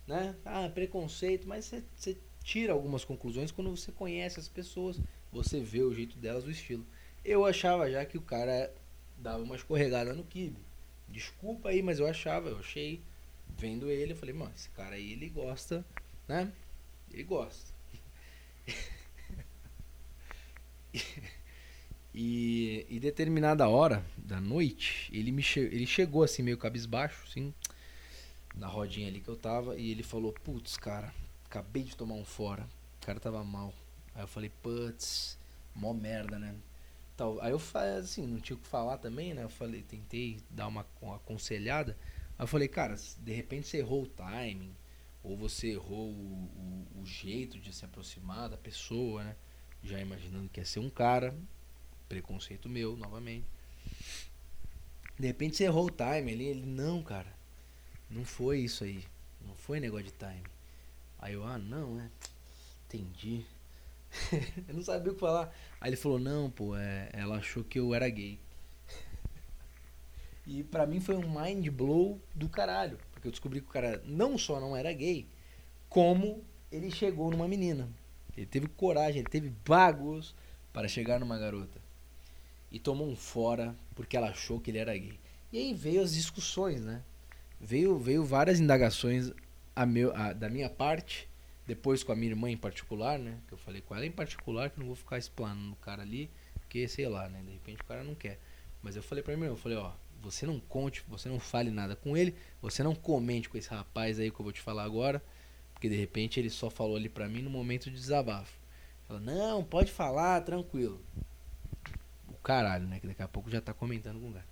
né? 0.06 0.36
Ah, 0.46 0.70
preconceito, 0.70 1.48
mas 1.48 1.74
você 1.96 2.18
tira 2.44 2.74
algumas 2.74 3.04
conclusões 3.04 3.52
quando 3.52 3.76
você 3.76 3.92
conhece 3.92 4.40
as 4.40 4.48
pessoas, 4.48 5.00
você 5.32 5.60
vê 5.60 5.82
o 5.82 5.94
jeito 5.94 6.18
delas, 6.18 6.46
o 6.46 6.52
estilo. 6.52 6.86
Eu 7.26 7.46
achava 7.46 7.90
já 7.90 8.06
que 8.06 8.18
o 8.18 8.22
cara 8.22 8.74
dava 9.18 9.44
uma 9.44 9.56
escorregada 9.56 10.14
no 10.14 10.24
kibe. 10.24 10.58
Desculpa 11.10 11.70
aí, 11.70 11.82
mas 11.82 12.00
eu 12.00 12.08
achava, 12.08 12.50
eu 12.50 12.60
achei, 12.60 13.02
vendo 13.58 13.90
ele, 13.90 14.14
eu 14.14 14.16
falei, 14.16 14.34
mano, 14.36 14.54
esse 14.56 14.70
cara 14.70 14.96
aí 14.96 15.14
ele 15.14 15.30
gosta, 15.30 15.86
né? 16.28 16.52
Ele 17.12 17.24
gosta. 17.24 17.74
E, 22.20 22.84
e 22.90 23.00
determinada 23.00 23.70
hora 23.70 24.04
da 24.18 24.42
noite, 24.42 25.08
ele 25.14 25.32
me 25.32 25.44
che 25.44 25.60
ele 25.60 25.86
chegou 25.86 26.24
assim 26.24 26.42
meio 26.42 26.58
cabisbaixo, 26.58 27.24
assim, 27.28 27.54
na 28.56 28.66
rodinha 28.66 29.08
ali 29.08 29.22
que 29.22 29.30
eu 29.30 29.36
tava, 29.36 29.78
e 29.78 29.92
ele 29.92 30.02
falou: 30.02 30.34
"Putz, 30.34 30.78
cara, 30.78 31.14
acabei 31.46 31.84
de 31.84 31.96
tomar 31.96 32.16
um 32.16 32.26
fora. 32.26 32.68
O 33.00 33.06
cara 33.06 33.20
tava 33.20 33.44
mal". 33.44 33.72
Aí 34.16 34.24
eu 34.24 34.28
falei: 34.28 34.52
"Putz, 34.64 35.38
mó 35.76 35.94
merda, 35.94 36.40
né?" 36.40 36.56
Tal. 37.16 37.40
Aí 37.40 37.52
eu 37.52 37.62
assim, 38.00 38.26
não 38.26 38.40
tinha 38.40 38.58
o 38.58 38.60
que 38.60 38.68
falar 38.68 38.98
também, 38.98 39.36
né? 39.36 39.44
Eu 39.44 39.50
falei, 39.50 39.84
tentei 39.84 40.40
dar 40.50 40.66
uma, 40.66 40.88
uma 41.00 41.18
aconselhada. 41.18 41.96
Aí 42.36 42.44
eu 42.44 42.48
falei: 42.48 42.68
"Cara, 42.68 42.96
de 43.20 43.32
repente 43.32 43.68
você 43.68 43.78
errou 43.78 44.02
o 44.02 44.08
timing, 44.08 44.74
ou 45.24 45.38
você 45.38 45.74
errou 45.74 46.10
o, 46.10 46.88
o, 46.96 47.02
o 47.04 47.06
jeito 47.06 47.60
de 47.60 47.72
se 47.72 47.86
aproximar 47.86 48.50
da 48.50 48.58
pessoa, 48.58 49.24
né? 49.24 49.36
Já 49.84 50.00
imaginando 50.00 50.50
que 50.50 50.60
ia 50.60 50.66
ser 50.66 50.80
um 50.80 50.90
cara, 50.90 51.36
preconceito 52.08 52.70
meu, 52.70 52.96
novamente. 52.96 53.46
De 55.20 55.28
repente 55.28 55.58
você 55.58 55.64
errou 55.64 55.88
o 55.88 55.92
time 55.92 56.32
ali, 56.32 56.46
ele, 56.46 56.66
não, 56.66 57.02
cara, 57.02 57.34
não 58.10 58.24
foi 58.24 58.60
isso 58.60 58.84
aí, 58.84 59.04
não 59.46 59.56
foi 59.56 59.80
negócio 59.80 60.06
de 60.06 60.12
time. 60.12 60.44
Aí 61.20 61.34
eu, 61.34 61.44
ah, 61.44 61.58
não, 61.58 62.00
é, 62.00 62.10
entendi. 62.86 63.44
eu 64.68 64.74
não 64.74 64.84
sabia 64.84 65.12
o 65.12 65.16
que 65.16 65.20
falar. 65.20 65.54
Aí 65.82 65.90
ele 65.90 65.98
falou, 65.98 66.20
não, 66.20 66.50
pô, 66.50 66.76
é, 66.76 67.10
ela 67.14 67.38
achou 67.38 67.64
que 67.64 67.80
eu 67.80 67.94
era 67.94 68.08
gay. 68.08 68.40
e 70.46 70.64
pra 70.64 70.86
mim 70.86 71.00
foi 71.00 71.16
um 71.16 71.42
mind 71.42 71.68
blow 71.70 72.22
do 72.36 72.48
caralho. 72.48 73.00
Porque 73.12 73.28
eu 73.28 73.32
descobri 73.32 73.62
que 73.62 73.68
o 73.68 73.72
cara 73.72 74.02
não 74.06 74.38
só 74.38 74.60
não 74.60 74.78
era 74.78 74.94
gay, 74.94 75.28
como 75.90 76.44
ele 76.72 76.92
chegou 76.92 77.32
numa 77.32 77.48
menina. 77.48 77.90
Ele 78.36 78.46
teve 78.46 78.68
coragem, 78.68 79.22
ele 79.22 79.30
teve 79.30 79.50
bagos 79.66 80.36
para 80.72 80.88
chegar 80.88 81.20
numa 81.20 81.40
garota. 81.40 81.87
E 82.72 82.80
tomou 82.80 83.08
um 83.08 83.16
fora 83.16 83.76
porque 83.96 84.18
ela 84.18 84.30
achou 84.30 84.60
que 84.60 84.72
ele 84.72 84.78
era 84.78 84.98
gay. 84.98 85.20
E 85.52 85.58
aí 85.58 85.74
veio 85.74 86.02
as 86.02 86.14
discussões, 86.14 86.82
né? 86.84 87.02
Veio, 87.60 87.98
veio 87.98 88.24
várias 88.26 88.60
indagações 88.60 89.32
a 89.76 89.86
meu, 89.86 90.16
a, 90.16 90.34
da 90.34 90.50
minha 90.50 90.70
parte 90.70 91.30
depois 91.66 92.02
com 92.02 92.14
a 92.14 92.16
minha 92.16 92.32
irmã 92.32 92.50
em 92.50 92.58
particular, 92.58 93.20
né? 93.20 93.40
Que 93.48 93.54
eu 93.54 93.58
falei 93.58 93.82
com 93.82 93.94
ela 93.94 94.06
em 94.06 94.12
particular 94.12 94.70
que 94.70 94.80
não 94.80 94.88
vou 94.88 94.96
ficar 94.96 95.18
explanando 95.18 95.74
o 95.74 95.76
cara 95.78 96.02
ali, 96.02 96.30
porque 96.54 96.88
sei 96.88 97.08
lá, 97.10 97.28
né? 97.28 97.42
De 97.46 97.52
repente 97.52 97.82
o 97.82 97.86
cara 97.86 98.04
não 98.04 98.16
quer. 98.16 98.40
Mas 98.82 98.96
eu 98.96 99.04
falei 99.04 99.24
pra 99.24 99.36
mim, 99.36 99.46
eu 99.46 99.58
falei, 99.58 99.78
ó, 99.78 99.92
você 100.22 100.46
não 100.46 100.60
conte, 100.60 101.04
você 101.08 101.28
não 101.28 101.40
fale 101.40 101.70
nada 101.70 101.96
com 101.96 102.16
ele, 102.16 102.36
você 102.62 102.82
não 102.84 102.96
comente 102.96 103.50
com 103.50 103.58
esse 103.58 103.70
rapaz 103.70 104.20
aí 104.20 104.32
que 104.32 104.40
eu 104.40 104.44
vou 104.44 104.54
te 104.54 104.62
falar 104.62 104.84
agora, 104.84 105.22
porque 105.74 105.90
de 105.90 105.96
repente 105.96 106.40
ele 106.40 106.50
só 106.50 106.70
falou 106.70 106.96
ali 106.96 107.10
pra 107.10 107.28
mim 107.28 107.42
no 107.42 107.50
momento 107.50 107.90
de 107.92 107.98
desabafo. 107.98 108.58
Ela, 109.10 109.20
não, 109.20 109.64
pode 109.64 109.92
falar, 109.92 110.42
tranquilo. 110.42 111.02
Caralho, 112.48 112.88
né? 112.88 112.98
Que 113.02 113.08
daqui 113.08 113.22
a 113.22 113.28
pouco 113.28 113.50
já 113.50 113.60
tá 113.60 113.74
comentando 113.74 114.22
com 114.22 114.30
o 114.30 114.34
cara. 114.34 114.46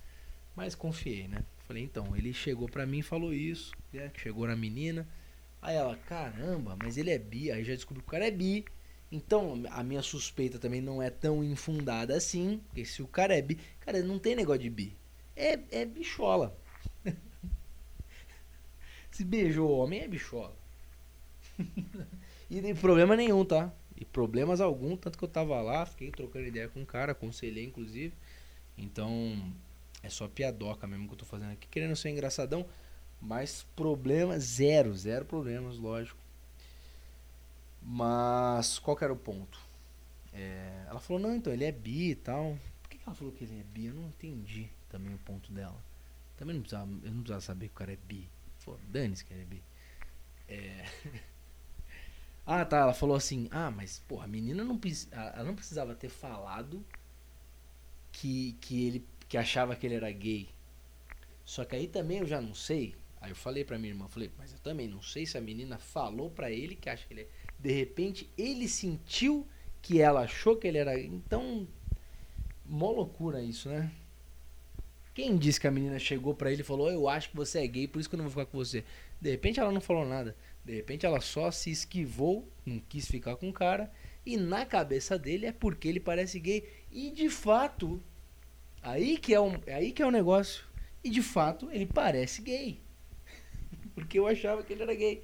Mas 0.54 0.74
confiei, 0.74 1.26
né? 1.26 1.42
Falei, 1.66 1.82
então, 1.82 2.14
ele 2.14 2.34
chegou 2.34 2.68
pra 2.68 2.84
mim 2.84 2.98
e 2.98 3.02
falou 3.02 3.32
isso, 3.32 3.72
né? 3.90 4.12
Chegou 4.14 4.46
na 4.46 4.54
menina 4.54 5.08
Aí 5.62 5.76
ela, 5.76 5.96
caramba, 5.96 6.76
mas 6.78 6.98
ele 6.98 7.10
é 7.10 7.18
bi. 7.18 7.50
Aí 7.50 7.64
já 7.64 7.74
descobriu 7.74 8.02
que 8.02 8.08
o 8.08 8.12
cara 8.12 8.26
é 8.26 8.30
bi. 8.30 8.66
Então 9.10 9.62
a 9.70 9.82
minha 9.82 10.02
suspeita 10.02 10.58
também 10.58 10.82
não 10.82 11.02
é 11.02 11.08
tão 11.08 11.42
infundada 11.42 12.14
assim. 12.14 12.60
Porque 12.68 12.84
se 12.84 13.02
o 13.02 13.08
cara 13.08 13.34
é 13.34 13.40
bi. 13.40 13.58
Cara, 13.80 14.02
não 14.02 14.18
tem 14.18 14.36
negócio 14.36 14.62
de 14.62 14.68
bi. 14.68 14.94
É, 15.34 15.58
é 15.70 15.86
bichola. 15.86 16.54
se 19.10 19.24
beijou 19.24 19.70
homem, 19.70 20.02
é 20.02 20.08
bichola. 20.08 20.54
e 22.50 22.60
tem 22.60 22.74
problema 22.74 23.16
nenhum, 23.16 23.42
tá? 23.42 23.72
E 23.96 24.04
problemas 24.04 24.60
algum, 24.60 24.96
tanto 24.96 25.16
que 25.18 25.24
eu 25.24 25.28
tava 25.28 25.60
lá, 25.60 25.86
fiquei 25.86 26.10
trocando 26.10 26.46
ideia 26.46 26.68
com 26.68 26.82
o 26.82 26.86
cara, 26.86 27.12
aconselhei 27.12 27.64
inclusive. 27.64 28.12
Então, 28.76 29.52
é 30.02 30.08
só 30.08 30.28
piadoca 30.28 30.86
mesmo 30.86 31.06
que 31.08 31.14
eu 31.14 31.18
tô 31.18 31.24
fazendo 31.24 31.52
aqui, 31.52 31.66
querendo 31.68 31.96
ser 31.96 32.10
engraçadão. 32.10 32.66
Mas 33.20 33.64
problema 33.74 34.38
zero, 34.38 34.94
zero 34.94 35.24
problemas, 35.24 35.78
lógico. 35.78 36.18
Mas 37.82 38.78
qual 38.78 38.96
que 38.96 39.04
era 39.04 39.12
o 39.12 39.16
ponto? 39.16 39.58
É, 40.32 40.84
ela 40.88 41.00
falou, 41.00 41.22
não, 41.22 41.34
então 41.34 41.52
ele 41.52 41.64
é 41.64 41.72
bi 41.72 42.10
e 42.10 42.14
tal. 42.14 42.58
Por 42.82 42.90
que, 42.90 42.98
que 42.98 43.04
ela 43.06 43.16
falou 43.16 43.32
que 43.32 43.44
ele 43.44 43.58
é 43.58 43.62
bi? 43.62 43.86
Eu 43.86 43.94
não 43.94 44.08
entendi 44.08 44.68
também 44.90 45.14
o 45.14 45.18
ponto 45.18 45.50
dela. 45.52 45.82
Também 46.36 46.54
não 46.54 46.60
precisava, 46.62 46.90
eu 46.90 47.10
não 47.10 47.22
precisava 47.22 47.40
saber 47.40 47.68
que 47.68 47.74
o 47.74 47.78
cara 47.78 47.92
é 47.92 47.96
bi. 47.96 48.28
Dane-se 48.88 49.24
que 49.24 49.32
ele 49.32 49.42
é 49.42 49.44
bi. 49.44 49.62
É... 50.48 50.84
ah, 52.46 52.64
tá. 52.64 52.78
Ela 52.78 52.94
falou 52.94 53.16
assim: 53.16 53.48
Ah, 53.50 53.70
mas, 53.70 53.98
porra, 54.06 54.24
a 54.24 54.28
menina 54.28 54.64
não, 54.64 54.80
ela 55.10 55.44
não 55.44 55.54
precisava 55.54 55.94
ter 55.94 56.08
falado 56.08 56.84
que, 58.12 58.56
que 58.60 58.86
ele 58.86 59.06
que 59.28 59.36
achava 59.36 59.74
que 59.74 59.86
ele 59.86 59.96
era 59.96 60.10
gay. 60.12 60.48
Só 61.44 61.64
que 61.64 61.76
aí 61.76 61.88
também 61.88 62.18
eu 62.18 62.26
já 62.26 62.40
não 62.40 62.54
sei 62.54 62.94
Aí 63.26 63.32
eu 63.32 63.36
falei 63.36 63.64
pra 63.64 63.76
minha 63.76 63.92
irmã, 63.92 64.06
falei, 64.06 64.30
mas 64.38 64.52
eu 64.52 64.58
também 64.60 64.86
não 64.86 65.02
sei 65.02 65.26
se 65.26 65.36
a 65.36 65.40
menina 65.40 65.78
falou 65.78 66.30
pra 66.30 66.48
ele 66.48 66.76
que 66.76 66.88
acha 66.88 67.04
que 67.06 67.12
ele 67.12 67.22
é. 67.22 67.28
De 67.58 67.72
repente 67.72 68.30
ele 68.38 68.68
sentiu 68.68 69.44
que 69.82 70.00
ela 70.00 70.20
achou 70.20 70.56
que 70.56 70.68
ele 70.68 70.78
era. 70.78 70.96
Então, 71.00 71.66
mó 72.64 72.92
loucura 72.92 73.42
isso, 73.42 73.68
né? 73.68 73.90
Quem 75.12 75.36
disse 75.36 75.58
que 75.58 75.66
a 75.66 75.72
menina 75.72 75.98
chegou 75.98 76.34
pra 76.34 76.52
ele 76.52 76.60
e 76.60 76.64
falou, 76.64 76.88
eu 76.88 77.08
acho 77.08 77.30
que 77.30 77.36
você 77.36 77.64
é 77.64 77.66
gay, 77.66 77.88
por 77.88 77.98
isso 77.98 78.08
que 78.08 78.14
eu 78.14 78.18
não 78.18 78.26
vou 78.26 78.30
ficar 78.30 78.46
com 78.46 78.58
você? 78.58 78.84
De 79.20 79.30
repente 79.30 79.58
ela 79.58 79.72
não 79.72 79.80
falou 79.80 80.06
nada. 80.06 80.36
De 80.66 80.74
repente 80.74 81.06
ela 81.06 81.20
só 81.20 81.48
se 81.52 81.70
esquivou, 81.70 82.50
não 82.66 82.80
quis 82.80 83.06
ficar 83.06 83.36
com 83.36 83.48
o 83.48 83.52
cara. 83.52 83.88
E 84.26 84.36
na 84.36 84.66
cabeça 84.66 85.16
dele 85.16 85.46
é 85.46 85.52
porque 85.52 85.86
ele 85.86 86.00
parece 86.00 86.40
gay. 86.40 86.68
E 86.90 87.12
de 87.12 87.30
fato, 87.30 88.02
aí 88.82 89.16
que 89.16 89.32
é, 89.32 89.40
um, 89.40 89.60
aí 89.68 89.92
que 89.92 90.02
é 90.02 90.06
o 90.06 90.10
negócio. 90.10 90.64
E 91.04 91.08
de 91.08 91.22
fato 91.22 91.70
ele 91.70 91.86
parece 91.86 92.42
gay. 92.42 92.80
Porque 93.94 94.18
eu 94.18 94.26
achava 94.26 94.64
que 94.64 94.72
ele 94.72 94.82
era 94.82 94.92
gay. 94.92 95.22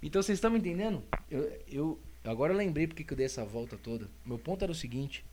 Então 0.00 0.22
vocês 0.22 0.36
estão 0.36 0.52
me 0.52 0.60
entendendo? 0.60 1.02
Eu, 1.28 1.60
eu 1.66 2.00
agora 2.24 2.52
eu 2.52 2.56
lembrei 2.56 2.86
porque 2.86 3.02
que 3.02 3.12
eu 3.12 3.16
dei 3.16 3.26
essa 3.26 3.44
volta 3.44 3.76
toda. 3.76 4.08
Meu 4.24 4.38
ponto 4.38 4.62
era 4.62 4.70
o 4.70 4.74
seguinte. 4.76 5.24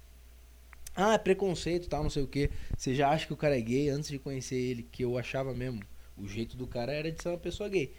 Ah, 0.96 1.14
é 1.14 1.18
preconceito, 1.20 1.88
tal, 1.88 2.02
não 2.02 2.10
sei 2.10 2.24
o 2.24 2.28
que. 2.28 2.50
Você 2.76 2.96
já 2.96 3.10
acha 3.10 3.28
que 3.28 3.34
o 3.34 3.38
cara 3.38 3.56
é 3.56 3.62
gay 3.62 3.90
antes 3.90 4.10
de 4.10 4.18
conhecer 4.18 4.56
ele, 4.56 4.82
que 4.92 5.04
eu 5.04 5.20
achava 5.20 5.54
mesmo. 5.54 5.84
O 6.18 6.28
jeito 6.28 6.58
do 6.58 6.66
cara 6.66 6.92
era 6.92 7.12
de 7.12 7.22
ser 7.22 7.30
uma 7.30 7.38
pessoa 7.38 7.70
gay. 7.70 7.94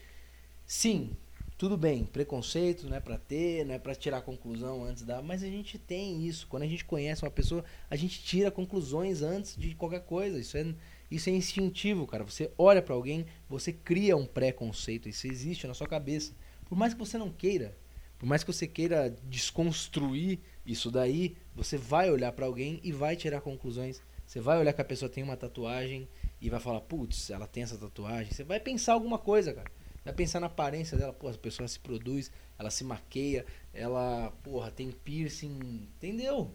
Sim, 0.76 1.16
tudo 1.56 1.76
bem, 1.76 2.05
preconceito 2.05 2.88
não 2.88 2.96
é 2.96 3.01
pra 3.01 3.16
ter, 3.16 3.64
não 3.64 3.76
é 3.76 3.78
pra 3.78 3.94
tirar 3.94 4.22
conclusão 4.22 4.82
antes 4.82 5.05
da. 5.05 5.22
Mas 5.22 5.44
a 5.44 5.46
gente 5.46 5.78
tem 5.78 6.26
isso. 6.26 6.48
Quando 6.48 6.64
a 6.64 6.66
gente 6.66 6.84
conhece 6.84 7.24
uma 7.24 7.30
pessoa, 7.30 7.64
a 7.88 7.94
gente 7.94 8.20
tira 8.20 8.51
conclusões 8.51 9.22
antes 9.22 9.55
de 9.56 9.72
qualquer 9.76 10.01
coisa. 10.01 10.36
Isso 10.36 10.56
é, 10.56 10.74
isso 11.09 11.30
é 11.30 11.32
instintivo, 11.32 12.09
cara. 12.09 12.24
Você 12.24 12.51
olha 12.59 12.82
para 12.82 12.92
alguém, 12.92 13.24
você 13.48 13.72
cria 13.72 14.16
um 14.16 14.26
preconceito. 14.26 15.09
Isso 15.09 15.28
existe 15.28 15.64
na 15.64 15.74
sua 15.74 15.86
cabeça. 15.86 16.34
Por 16.68 16.76
mais 16.76 16.92
que 16.92 16.98
você 16.98 17.16
não 17.16 17.30
queira, 17.30 17.78
por 18.18 18.26
mais 18.26 18.42
que 18.42 18.52
você 18.52 18.66
queira 18.66 19.16
desconstruir 19.22 20.40
isso 20.66 20.90
daí, 20.90 21.36
você 21.55 21.78
vai 21.78 22.10
olhar 22.10 22.32
para 22.32 22.46
alguém 22.46 22.80
e 22.82 22.90
vai 22.90 23.14
tirar 23.14 23.40
conclusões. 23.40 24.02
Você 24.26 24.40
vai 24.40 24.59
olhar 24.59 24.72
que 24.72 24.82
a 24.82 24.84
pessoa 24.84 25.09
tem 25.09 25.22
uma 25.22 25.36
tatuagem 25.36 26.09
e 26.40 26.51
vai 26.51 26.59
falar, 26.59 26.80
putz, 26.80 27.30
ela 27.30 27.46
tem 27.46 27.62
essa 27.62 27.78
tatuagem. 27.78 28.32
Você 28.32 28.42
vai 28.42 28.59
pensar 28.59 28.94
alguma 28.94 29.18
coisa, 29.18 29.55
cara. 29.55 29.70
Vai 30.05 30.12
pensar 30.12 30.40
na 30.40 30.47
aparência 30.47 30.98
dela, 30.98 31.12
pô, 31.12 31.28
a 31.28 31.35
pessoa 31.35 31.66
se 31.66 31.78
produz, 31.78 32.31
ela 32.59 32.70
se 32.70 32.85
maqueia, 32.85 33.47
ela, 33.72 34.31
porra, 34.43 34.70
tem 34.70 34.93
piercing, 34.93 35.89
entendeu? 35.97 36.52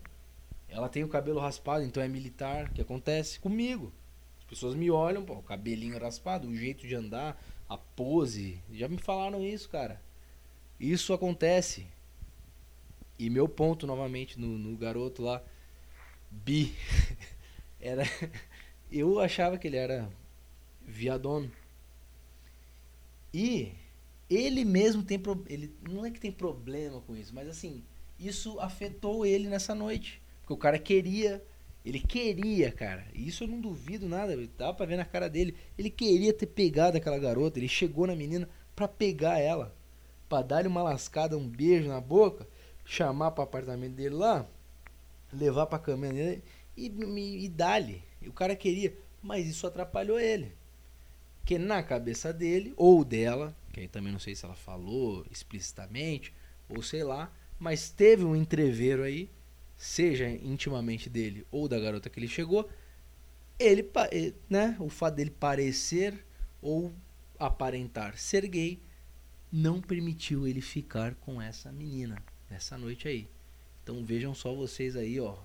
Ela 0.67 0.87
tem 0.87 1.03
o 1.03 1.09
cabelo 1.09 1.39
raspado, 1.39 1.83
então 1.83 2.01
é 2.01 2.07
militar, 2.07 2.71
que 2.71 2.81
acontece 2.81 3.39
comigo 3.39 3.91
pessoas 4.49 4.73
me 4.73 4.89
olham, 4.89 5.23
pô, 5.23 5.35
o 5.35 5.43
cabelinho 5.43 5.99
raspado, 5.99 6.47
o 6.47 6.55
jeito 6.55 6.87
de 6.87 6.95
andar, 6.95 7.39
a 7.69 7.77
pose. 7.77 8.59
Já 8.73 8.87
me 8.87 8.97
falaram 8.97 9.45
isso, 9.45 9.69
cara. 9.69 10.01
Isso 10.79 11.13
acontece. 11.13 11.85
E 13.17 13.29
meu 13.29 13.47
ponto 13.47 13.85
novamente 13.85 14.39
no, 14.39 14.57
no 14.57 14.75
garoto 14.75 15.21
lá, 15.21 15.43
bi, 16.31 16.73
era. 17.79 18.03
Eu 18.91 19.19
achava 19.19 19.55
que 19.55 19.67
ele 19.67 19.77
era 19.77 20.09
viadono. 20.81 21.51
E 23.33 23.73
ele 24.29 24.63
mesmo 24.65 25.03
tem 25.03 25.21
ele 25.47 25.73
não 25.89 26.05
é 26.05 26.11
que 26.11 26.19
tem 26.19 26.31
problema 26.31 27.01
com 27.01 27.15
isso, 27.15 27.33
mas 27.33 27.47
assim, 27.47 27.83
isso 28.19 28.59
afetou 28.59 29.25
ele 29.25 29.47
nessa 29.47 29.73
noite, 29.73 30.21
porque 30.41 30.53
o 30.53 30.57
cara 30.57 30.77
queria 30.77 31.43
ele 31.85 31.99
queria, 31.99 32.71
cara. 32.71 33.05
Isso 33.13 33.43
eu 33.43 33.47
não 33.47 33.59
duvido 33.59 34.07
nada. 34.07 34.37
Dá 34.57 34.73
pra 34.73 34.85
ver 34.85 34.97
na 34.97 35.05
cara 35.05 35.29
dele. 35.29 35.55
Ele 35.77 35.89
queria 35.89 36.33
ter 36.33 36.45
pegado 36.45 36.97
aquela 36.97 37.17
garota. 37.17 37.57
Ele 37.57 37.67
chegou 37.67 38.05
na 38.05 38.15
menina 38.15 38.49
pra 38.75 38.87
pegar 38.87 39.39
ela. 39.39 39.73
Pra 40.27 40.41
dar-lhe 40.41 40.67
uma 40.67 40.83
lascada, 40.83 41.37
um 41.37 41.47
beijo 41.47 41.87
na 41.87 42.01
boca. 42.01 42.45
Chamar 42.85 43.31
pro 43.31 43.43
apartamento 43.43 43.93
dele 43.93 44.15
lá. 44.15 44.45
Levar 45.31 45.67
pra 45.67 45.79
caminha 45.79 46.13
dele. 46.13 46.43
E, 46.75 46.87
e, 46.87 47.45
e 47.45 47.49
dar-lhe. 47.49 48.03
O 48.27 48.33
cara 48.33 48.55
queria. 48.55 48.93
Mas 49.21 49.47
isso 49.47 49.65
atrapalhou 49.65 50.19
ele. 50.19 50.51
Porque 51.39 51.57
na 51.57 51.81
cabeça 51.81 52.31
dele, 52.31 52.73
ou 52.77 53.03
dela, 53.03 53.55
que 53.73 53.79
aí 53.79 53.87
também 53.87 54.11
não 54.11 54.19
sei 54.19 54.35
se 54.35 54.45
ela 54.45 54.55
falou 54.55 55.25
explicitamente, 55.31 56.33
ou 56.67 56.81
sei 56.83 57.03
lá, 57.03 57.31
mas 57.59 57.89
teve 57.89 58.23
um 58.23 58.35
entreveiro 58.35 59.03
aí 59.03 59.29
seja 59.79 60.29
intimamente 60.29 61.09
dele 61.09 61.47
ou 61.49 61.69
da 61.69 61.79
garota 61.79 62.09
que 62.09 62.19
ele 62.19 62.27
chegou, 62.27 62.69
ele, 63.57 63.89
eh, 64.11 64.33
né, 64.49 64.75
o 64.77 64.89
fato 64.89 65.15
dele 65.15 65.31
parecer 65.31 66.25
ou 66.61 66.93
aparentar 67.39 68.17
ser 68.17 68.45
gay 68.45 68.81
não 69.49 69.81
permitiu 69.81 70.45
ele 70.45 70.59
ficar 70.59 71.15
com 71.15 71.41
essa 71.41 71.71
menina 71.71 72.21
nessa 72.49 72.77
noite 72.77 73.07
aí. 73.07 73.29
Então 73.81 74.03
vejam 74.03 74.35
só 74.35 74.53
vocês 74.53 74.97
aí, 74.97 75.19
ó. 75.19 75.37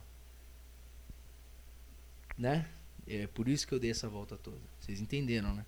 Né? 2.37 2.69
É 3.07 3.29
por 3.29 3.49
isso 3.49 3.67
que 3.67 3.73
eu 3.73 3.79
dei 3.79 3.93
essa 3.93 4.09
volta 4.09 4.37
toda. 4.37 4.61
Vocês 4.81 5.01
entenderam, 5.01 5.55
né? 5.55 5.65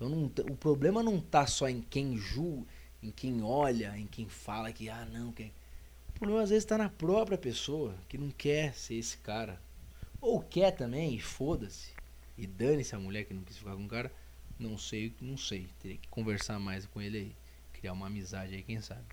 Então 0.00 0.08
não, 0.08 0.32
o 0.50 0.56
problema 0.56 1.02
não 1.02 1.20
tá 1.20 1.46
só 1.46 1.68
em 1.68 1.82
quem 1.82 2.16
julga, 2.16 2.66
em 3.02 3.10
quem 3.10 3.42
olha, 3.42 3.94
em 3.98 4.06
quem 4.06 4.26
fala 4.30 4.72
que, 4.72 4.88
ah, 4.88 5.06
não, 5.12 5.30
quem. 5.30 5.52
O 6.08 6.12
problema 6.18 6.42
às 6.42 6.48
vezes 6.48 6.64
tá 6.64 6.78
na 6.78 6.88
própria 6.88 7.36
pessoa 7.36 7.94
que 8.08 8.16
não 8.16 8.30
quer 8.30 8.72
ser 8.72 8.94
esse 8.94 9.18
cara. 9.18 9.60
Ou 10.18 10.40
quer 10.40 10.70
também, 10.70 11.14
e 11.14 11.20
foda-se. 11.20 11.92
E 12.38 12.46
dane-se 12.46 12.94
a 12.94 12.98
mulher 12.98 13.24
que 13.24 13.34
não 13.34 13.42
quis 13.42 13.58
ficar 13.58 13.76
com 13.76 13.84
o 13.84 13.88
cara. 13.88 14.10
Não 14.58 14.78
sei, 14.78 15.12
não 15.20 15.36
sei. 15.36 15.68
Teria 15.82 15.98
que 15.98 16.08
conversar 16.08 16.58
mais 16.58 16.86
com 16.86 17.02
ele 17.02 17.18
aí. 17.18 17.32
Criar 17.74 17.92
uma 17.92 18.06
amizade 18.06 18.54
aí, 18.54 18.62
quem 18.62 18.80
sabe. 18.80 19.04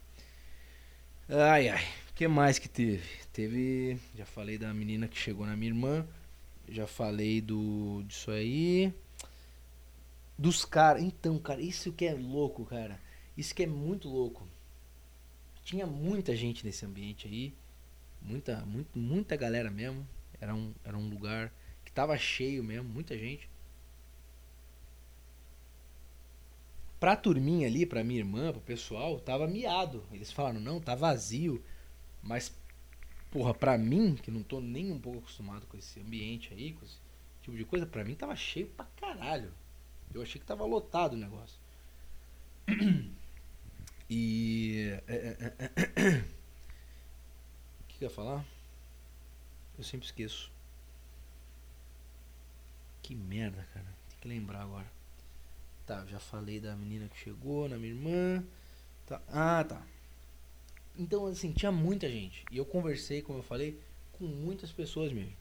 Ai, 1.27 1.67
ai. 1.67 1.83
O 2.09 2.13
que 2.13 2.29
mais 2.29 2.59
que 2.59 2.69
teve? 2.69 3.03
Teve. 3.33 3.99
Já 4.15 4.25
falei 4.25 4.57
da 4.57 4.73
menina 4.73 5.09
que 5.09 5.17
chegou 5.17 5.45
na 5.45 5.57
minha 5.57 5.69
irmã. 5.69 6.07
Já 6.69 6.87
falei 6.87 7.41
do 7.41 8.03
disso 8.07 8.31
aí. 8.31 8.93
Dos 10.37 10.63
caras. 10.63 11.01
Então, 11.01 11.39
cara, 11.39 11.61
isso 11.61 11.91
que 11.91 12.05
é 12.05 12.13
louco, 12.13 12.65
cara. 12.65 12.99
Isso 13.35 13.55
que 13.55 13.63
é 13.63 13.67
muito 13.67 14.07
louco. 14.07 14.47
Tinha 15.63 15.85
muita 15.85 16.35
gente 16.35 16.65
nesse 16.65 16.85
ambiente 16.85 17.27
aí. 17.27 17.53
Muita, 18.21 18.65
muito, 18.65 18.97
muita 18.97 19.35
galera 19.35 19.71
mesmo. 19.71 20.07
Era 20.39 20.53
um, 20.53 20.73
era 20.83 20.97
um 20.97 21.09
lugar 21.09 21.51
que 21.83 21.91
tava 21.91 22.17
cheio 22.17 22.63
mesmo, 22.63 22.87
muita 22.87 23.17
gente. 23.17 23.49
Pra 26.99 27.15
turminha 27.15 27.67
ali, 27.67 27.85
pra 27.85 28.03
minha 28.03 28.19
irmã, 28.19 28.51
pro 28.51 28.61
pessoal, 28.61 29.19
tava 29.19 29.47
miado. 29.47 30.03
Eles 30.11 30.31
falaram, 30.31 30.59
não, 30.59 30.79
tá 30.79 30.95
vazio. 30.95 31.63
Mas, 32.23 32.55
porra, 33.31 33.53
pra 33.53 33.77
mim, 33.77 34.15
que 34.15 34.31
não 34.31 34.41
tô 34.41 34.59
nem 34.59 34.91
um 34.91 34.99
pouco 34.99 35.19
acostumado 35.19 35.65
com 35.67 35.77
esse 35.77 35.99
ambiente 35.99 36.53
aí, 36.53 36.73
com 36.73 36.85
esse 36.85 36.97
tipo 37.41 37.55
de 37.55 37.65
coisa, 37.65 37.85
pra 37.85 38.03
mim 38.03 38.15
tava 38.15 38.35
cheio 38.35 38.67
pra 38.67 38.85
caralho. 38.99 39.51
Eu 40.17 40.23
achei 40.23 40.39
que 40.41 40.47
tava 40.47 40.65
lotado 40.65 41.13
o 41.13 41.17
negócio. 41.17 41.59
E. 44.09 44.97
É, 45.05 45.15
é, 45.15 45.53
é, 45.59 46.19
o 47.81 47.87
que 47.89 48.05
eu 48.05 48.07
ia 48.07 48.09
falar? 48.09 48.45
Eu 49.77 49.83
sempre 49.83 50.05
esqueço. 50.05 50.49
Que 53.01 53.13
merda, 53.13 53.67
cara. 53.73 53.85
Tem 54.07 54.17
que 54.21 54.27
lembrar 54.29 54.61
agora. 54.61 54.89
Tá, 55.85 56.05
já 56.05 56.19
falei 56.19 56.61
da 56.61 56.73
menina 56.73 57.09
que 57.09 57.17
chegou, 57.17 57.67
na 57.67 57.77
minha 57.77 57.93
irmã. 57.93 58.45
Tá. 59.05 59.21
Ah, 59.27 59.65
tá. 59.65 59.85
Então, 60.97 61.25
assim, 61.25 61.51
tinha 61.51 61.71
muita 61.71 62.09
gente. 62.09 62.45
E 62.49 62.57
eu 62.57 62.65
conversei, 62.65 63.21
como 63.21 63.39
eu 63.39 63.43
falei, 63.43 63.77
com 64.13 64.25
muitas 64.25 64.71
pessoas 64.71 65.11
mesmo. 65.11 65.35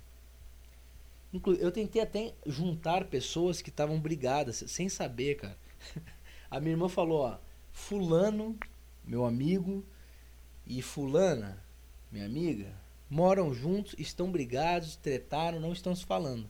Eu 1.33 1.71
tentei 1.71 2.01
até 2.01 2.35
juntar 2.47 3.05
pessoas 3.05 3.61
que 3.61 3.71
estavam 3.71 4.01
brigadas, 4.01 4.65
sem 4.69 4.89
saber, 4.89 5.37
cara. 5.37 5.59
A 6.51 6.61
minha 6.61 6.73
irmã 6.73 6.89
falou, 6.89 7.23
ó, 7.23 7.39
fulano, 7.73 8.57
meu 9.05 9.25
amigo, 9.25 9.85
e 10.67 10.81
fulana, 10.83 11.63
minha 12.11 12.25
amiga, 12.25 12.73
moram 13.09 13.53
juntos, 13.55 13.95
estão 13.99 14.31
brigados, 14.31 14.97
tretaram, 14.97 15.61
não 15.61 15.73
estão 15.73 15.95
se 15.95 16.05
falando. 16.05 16.49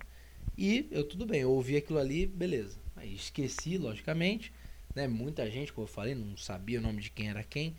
E 0.56 0.88
eu 0.90 1.04
tudo 1.04 1.26
bem, 1.26 1.42
eu 1.42 1.50
ouvi 1.50 1.76
aquilo 1.76 1.98
ali, 1.98 2.26
beleza. 2.26 2.78
Aí 2.94 3.14
esqueci, 3.14 3.76
logicamente, 3.76 4.52
né? 4.94 5.06
Muita 5.06 5.50
gente, 5.50 5.72
como 5.72 5.86
eu 5.86 5.92
falei, 5.92 6.14
não 6.14 6.36
sabia 6.36 6.78
o 6.78 6.82
nome 6.82 7.02
de 7.02 7.10
quem 7.10 7.28
era 7.28 7.42
quem. 7.42 7.76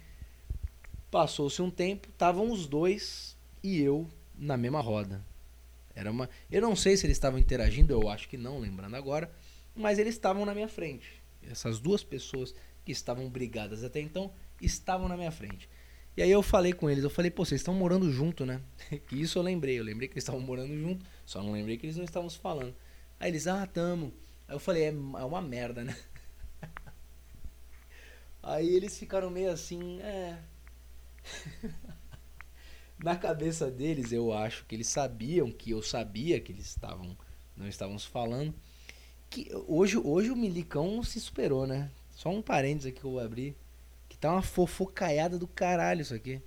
Passou-se 1.09 1.61
um 1.61 1.71
tempo, 1.71 2.09
estavam 2.09 2.51
os 2.51 2.67
dois 2.67 3.35
e 3.63 3.79
eu 3.79 4.07
na 4.37 4.55
mesma 4.55 4.79
roda. 4.79 5.23
Era 5.97 6.11
uma, 6.11 6.29
eu 6.51 6.61
não 6.61 6.75
sei 6.75 6.95
se 6.95 7.07
eles 7.07 7.17
estavam 7.17 7.39
interagindo, 7.39 7.91
eu 7.91 8.07
acho 8.07 8.29
que 8.29 8.37
não, 8.37 8.59
lembrando 8.59 8.95
agora, 8.95 9.33
mas 9.75 9.97
eles 9.97 10.13
estavam 10.13 10.45
na 10.45 10.53
minha 10.53 10.67
frente. 10.67 11.23
Essas 11.41 11.79
duas 11.79 12.03
pessoas 12.03 12.53
que 12.85 12.91
estavam 12.91 13.27
brigadas 13.27 13.83
até 13.83 13.99
então 13.99 14.31
estavam 14.61 15.07
na 15.07 15.17
minha 15.17 15.31
frente. 15.31 15.67
E 16.15 16.21
aí 16.21 16.29
eu 16.29 16.43
falei 16.43 16.71
com 16.71 16.87
eles, 16.87 17.03
eu 17.03 17.09
falei, 17.09 17.31
pô, 17.31 17.43
vocês 17.43 17.61
estão 17.61 17.73
morando 17.73 18.11
junto, 18.11 18.45
né? 18.45 18.61
que 19.07 19.19
isso 19.19 19.39
eu 19.39 19.41
lembrei, 19.41 19.79
eu 19.79 19.83
lembrei 19.83 20.07
que 20.07 20.13
eles 20.13 20.23
estavam 20.23 20.39
morando 20.39 20.77
junto, 20.77 21.03
só 21.25 21.41
não 21.41 21.51
lembrei 21.51 21.77
que 21.77 21.87
eles 21.87 21.97
não 21.97 22.05
estavam 22.05 22.29
se 22.29 22.37
falando. 22.37 22.75
Aí 23.19 23.31
eles, 23.31 23.47
ah, 23.47 23.65
tamo. 23.65 24.13
Aí 24.47 24.53
eu 24.53 24.59
falei, 24.59 24.83
é, 24.83 24.89
é 24.89 24.91
uma 24.91 25.41
merda, 25.41 25.83
né? 25.83 25.97
aí 28.43 28.69
eles 28.69 28.99
ficaram 28.99 29.31
meio 29.31 29.51
assim, 29.51 29.99
é. 30.01 30.37
Na 32.99 33.15
cabeça 33.15 33.69
deles, 33.69 34.11
eu 34.11 34.33
acho 34.33 34.65
que 34.65 34.75
eles 34.75 34.87
sabiam 34.87 35.51
que 35.51 35.71
eu 35.71 35.81
sabia 35.81 36.39
que 36.39 36.51
eles 36.51 36.65
estavam 36.65 37.15
não 37.57 37.67
estavam 37.67 37.97
se 37.97 38.07
falando. 38.07 38.53
Que 39.29 39.49
hoje, 39.67 39.97
hoje 39.97 40.29
o 40.29 40.35
Milicão 40.35 41.03
se 41.03 41.19
superou, 41.19 41.65
né? 41.67 41.91
Só 42.11 42.29
um 42.29 42.41
parênteses 42.41 42.87
aqui 42.87 42.99
que 42.99 43.05
eu 43.05 43.11
vou 43.11 43.19
abrir. 43.19 43.55
Que 44.07 44.17
tá 44.17 44.31
uma 44.31 44.41
fofocaiada 44.41 45.37
do 45.37 45.47
caralho 45.47 46.01
isso 46.01 46.13
aqui. 46.13 46.41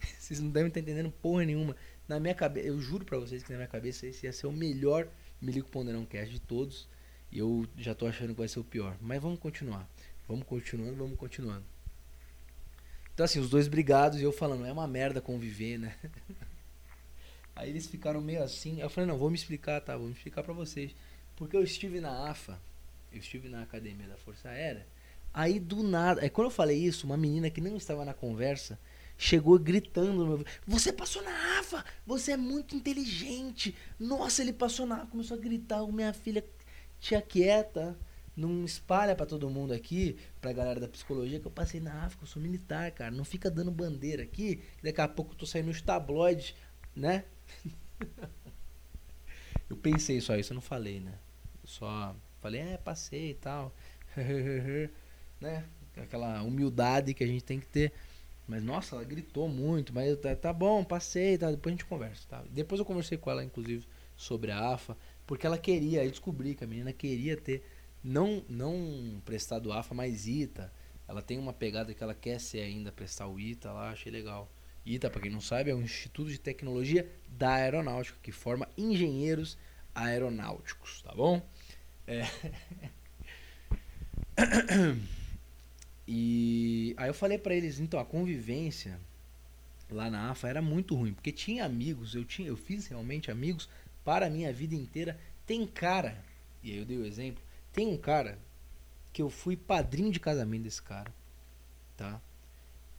Vocês 0.18 0.38
não 0.40 0.50
devem 0.50 0.68
estar 0.68 0.80
entendendo 0.80 1.10
porra 1.10 1.44
nenhuma. 1.44 1.74
Na 2.06 2.20
minha 2.20 2.34
cabeça, 2.34 2.68
eu 2.68 2.80
juro 2.80 3.04
pra 3.04 3.18
vocês 3.18 3.42
que 3.42 3.50
na 3.52 3.56
minha 3.56 3.68
cabeça 3.68 4.04
esse 4.04 4.26
ia 4.26 4.32
ser 4.32 4.48
o 4.48 4.52
melhor 4.52 5.06
Milico 5.40 5.70
Ponderão 5.70 6.04
Cast 6.04 6.32
de 6.32 6.40
todos. 6.40 6.88
E 7.30 7.38
eu 7.38 7.64
já 7.76 7.94
tô 7.94 8.06
achando 8.06 8.32
que 8.32 8.38
vai 8.38 8.48
ser 8.48 8.58
o 8.58 8.64
pior. 8.64 8.96
Mas 9.00 9.22
vamos 9.22 9.38
continuar. 9.38 9.88
Vamos 10.26 10.44
continuando, 10.44 10.96
vamos 10.96 11.16
continuando. 11.16 11.64
Então 13.14 13.24
assim, 13.24 13.38
os 13.38 13.50
dois 13.50 13.68
brigados 13.68 14.20
e 14.20 14.22
eu 14.22 14.32
falando, 14.32 14.66
é 14.66 14.72
uma 14.72 14.86
merda 14.86 15.20
conviver, 15.20 15.78
né? 15.78 15.94
Aí 17.54 17.68
eles 17.68 17.86
ficaram 17.86 18.20
meio 18.20 18.42
assim. 18.42 18.76
Aí 18.76 18.80
eu 18.80 18.90
falei, 18.90 19.08
não, 19.08 19.18
vou 19.18 19.30
me 19.30 19.36
explicar, 19.36 19.80
tá? 19.80 19.96
Vou 19.96 20.06
me 20.06 20.12
explicar 20.12 20.42
pra 20.42 20.54
vocês. 20.54 20.94
Porque 21.36 21.56
eu 21.56 21.62
estive 21.62 22.00
na 22.00 22.30
AFA, 22.30 22.58
eu 23.12 23.18
estive 23.18 23.48
na 23.48 23.62
academia 23.62 24.06
da 24.06 24.16
Força 24.16 24.48
Aérea 24.48 24.86
Aí 25.32 25.60
do 25.60 25.82
nada, 25.82 26.24
é 26.24 26.28
quando 26.28 26.48
eu 26.48 26.50
falei 26.50 26.76
isso, 26.76 27.06
uma 27.06 27.16
menina 27.16 27.48
que 27.50 27.60
não 27.60 27.76
estava 27.76 28.04
na 28.04 28.12
conversa 28.12 28.78
chegou 29.16 29.58
gritando 29.58 30.12
no 30.12 30.26
meu 30.26 30.46
Você 30.66 30.92
passou 30.92 31.22
na 31.22 31.58
AFA! 31.60 31.84
Você 32.06 32.32
é 32.32 32.36
muito 32.36 32.74
inteligente! 32.74 33.76
Nossa, 33.98 34.42
ele 34.42 34.52
passou 34.52 34.86
na 34.86 34.96
AFA, 34.96 35.06
começou 35.06 35.36
a 35.36 35.40
gritar, 35.40 35.86
minha 35.86 36.12
filha, 36.12 36.44
tia 36.98 37.22
quieta, 37.22 37.96
não 38.40 38.64
espalha 38.64 39.14
para 39.14 39.26
todo 39.26 39.50
mundo 39.50 39.72
aqui, 39.72 40.16
pra 40.40 40.52
galera 40.52 40.80
da 40.80 40.88
psicologia, 40.88 41.38
que 41.38 41.46
eu 41.46 41.50
passei 41.50 41.80
na 41.80 42.06
AFA, 42.06 42.18
eu 42.22 42.26
sou 42.26 42.40
militar, 42.40 42.90
cara. 42.92 43.10
Não 43.10 43.24
fica 43.24 43.50
dando 43.50 43.70
bandeira 43.70 44.22
aqui, 44.22 44.56
que 44.56 44.82
daqui 44.82 45.00
a 45.00 45.08
pouco 45.08 45.32
eu 45.32 45.36
tô 45.36 45.46
saindo 45.46 45.66
nos 45.66 45.82
tabloides, 45.82 46.54
né? 46.96 47.24
eu 49.68 49.76
pensei 49.76 50.20
só 50.20 50.36
isso, 50.36 50.52
eu 50.52 50.54
não 50.54 50.62
falei, 50.62 51.00
né? 51.00 51.18
Eu 51.62 51.68
só 51.68 52.16
falei, 52.40 52.60
é, 52.60 52.76
passei 52.78 53.30
e 53.30 53.34
tal. 53.34 53.74
né? 55.40 55.64
Aquela 55.96 56.42
humildade 56.42 57.12
que 57.12 57.22
a 57.22 57.26
gente 57.26 57.44
tem 57.44 57.60
que 57.60 57.66
ter. 57.66 57.92
Mas 58.48 58.62
nossa, 58.62 58.96
ela 58.96 59.04
gritou 59.04 59.48
muito, 59.48 59.94
mas 59.94 60.18
tá, 60.18 60.34
tá 60.34 60.52
bom, 60.52 60.82
passei, 60.82 61.38
tá, 61.38 61.50
depois 61.50 61.72
a 61.72 61.76
gente 61.76 61.84
conversa, 61.84 62.26
tá? 62.28 62.44
Depois 62.50 62.80
eu 62.80 62.84
conversei 62.84 63.16
com 63.16 63.30
ela 63.30 63.44
inclusive 63.44 63.86
sobre 64.16 64.50
a 64.50 64.72
AFA, 64.72 64.96
porque 65.24 65.46
ela 65.46 65.56
queria, 65.56 66.00
aí 66.00 66.10
descobri 66.10 66.56
que 66.56 66.64
a 66.64 66.66
menina 66.66 66.92
queria 66.92 67.36
ter 67.36 67.62
não 68.02 68.44
não 68.48 69.20
prestado 69.24 69.72
AFA, 69.72 69.94
mas 69.94 70.26
ITA. 70.26 70.72
Ela 71.06 71.22
tem 71.22 71.38
uma 71.38 71.52
pegada 71.52 71.92
que 71.92 72.02
ela 72.02 72.14
quer 72.14 72.38
ser 72.40 72.60
ainda 72.60 72.92
prestar 72.92 73.26
o 73.26 73.38
ITA 73.38 73.72
lá, 73.72 73.90
achei 73.90 74.12
legal. 74.12 74.50
ITA, 74.86 75.10
para 75.10 75.20
quem 75.20 75.30
não 75.30 75.40
sabe, 75.40 75.70
é 75.70 75.74
um 75.74 75.82
instituto 75.82 76.30
de 76.30 76.38
tecnologia 76.38 77.10
da 77.28 77.54
aeronáutica 77.54 78.18
que 78.22 78.32
forma 78.32 78.68
engenheiros 78.78 79.58
aeronáuticos, 79.94 81.02
tá 81.02 81.14
bom? 81.14 81.42
É. 82.06 82.22
E 86.12 86.92
aí 86.96 87.08
eu 87.08 87.14
falei 87.14 87.38
para 87.38 87.54
eles, 87.54 87.78
então 87.78 88.00
a 88.00 88.04
convivência 88.04 88.98
lá 89.88 90.10
na 90.10 90.32
AFA 90.32 90.48
era 90.48 90.60
muito 90.60 90.96
ruim, 90.96 91.12
porque 91.12 91.30
tinha 91.30 91.64
amigos, 91.64 92.16
eu 92.16 92.24
tinha, 92.24 92.48
eu 92.48 92.56
fiz 92.56 92.88
realmente 92.88 93.30
amigos 93.30 93.68
para 94.04 94.26
a 94.26 94.30
minha 94.30 94.52
vida 94.52 94.74
inteira. 94.74 95.16
Tem 95.46 95.64
cara, 95.64 96.20
e 96.64 96.72
aí 96.72 96.78
eu 96.78 96.84
dei 96.84 96.98
o 96.98 97.06
exemplo, 97.06 97.40
tem 97.72 97.86
um 97.86 97.96
cara 97.96 98.38
que 99.12 99.22
eu 99.22 99.30
fui 99.30 99.56
padrinho 99.56 100.10
de 100.10 100.20
casamento 100.20 100.64
desse 100.64 100.82
cara, 100.82 101.12
tá? 101.96 102.20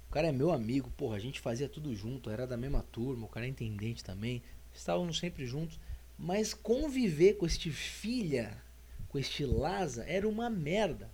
O 0.10 0.12
cara 0.12 0.28
é 0.28 0.32
meu 0.32 0.52
amigo, 0.52 0.92
porra, 0.92 1.16
a 1.16 1.20
gente 1.20 1.40
fazia 1.40 1.70
tudo 1.70 1.96
junto, 1.96 2.30
era 2.30 2.46
da 2.46 2.58
mesma 2.58 2.84
turma, 2.92 3.26
o 3.26 3.30
cara 3.30 3.46
é 3.46 3.50
intendente 3.50 4.04
também, 4.04 4.42
estávamos 4.74 5.20
sempre 5.20 5.46
juntos, 5.46 5.80
mas 6.18 6.54
conviver 6.54 7.36
com 7.36 7.46
este 7.46 7.72
filha, 7.72 8.62
com 9.08 9.18
este 9.18 9.46
Laza, 9.46 10.04
era 10.04 10.28
uma 10.28 10.50
merda 10.50 11.10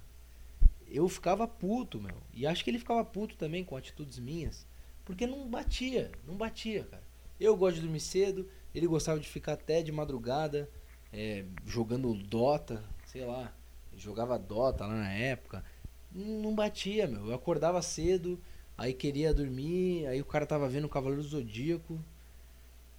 eu 0.90 1.08
ficava 1.10 1.48
puto, 1.48 2.00
meu. 2.00 2.16
E 2.34 2.46
acho 2.46 2.64
que 2.64 2.70
ele 2.70 2.80
ficava 2.80 3.04
puto 3.04 3.36
também 3.36 3.64
com 3.64 3.76
atitudes 3.76 4.20
minhas. 4.20 4.66
Porque 5.06 5.28
não 5.28 5.48
batia, 5.48 6.12
não 6.26 6.36
batia, 6.36 6.84
cara. 6.86 7.04
Eu 7.40 7.56
gosto 7.56 7.76
de 7.76 7.82
dormir 7.82 8.00
cedo, 8.00 8.50
ele 8.74 8.88
gostava 8.88 9.20
de 9.20 9.28
ficar 9.28 9.54
até 9.54 9.82
de 9.82 9.92
madrugada 9.92 10.70
é, 11.14 11.46
jogando 11.66 12.14
Dota, 12.14 12.84
sei 13.08 13.26
lá. 13.26 13.52
Jogava 13.96 14.38
Dota 14.38 14.86
lá 14.86 14.94
na 14.94 15.12
época. 15.12 15.64
Não 16.12 16.54
batia, 16.54 17.08
meu. 17.08 17.28
Eu 17.28 17.34
acordava 17.34 17.82
cedo, 17.82 18.40
aí 18.78 18.94
queria 18.94 19.34
dormir, 19.34 20.06
aí 20.06 20.22
o 20.22 20.26
cara 20.26 20.46
tava 20.46 20.70
vendo 20.70 20.86
o 20.86 20.90
Cavaleiro 20.90 21.24
Zodíaco. 21.24 22.00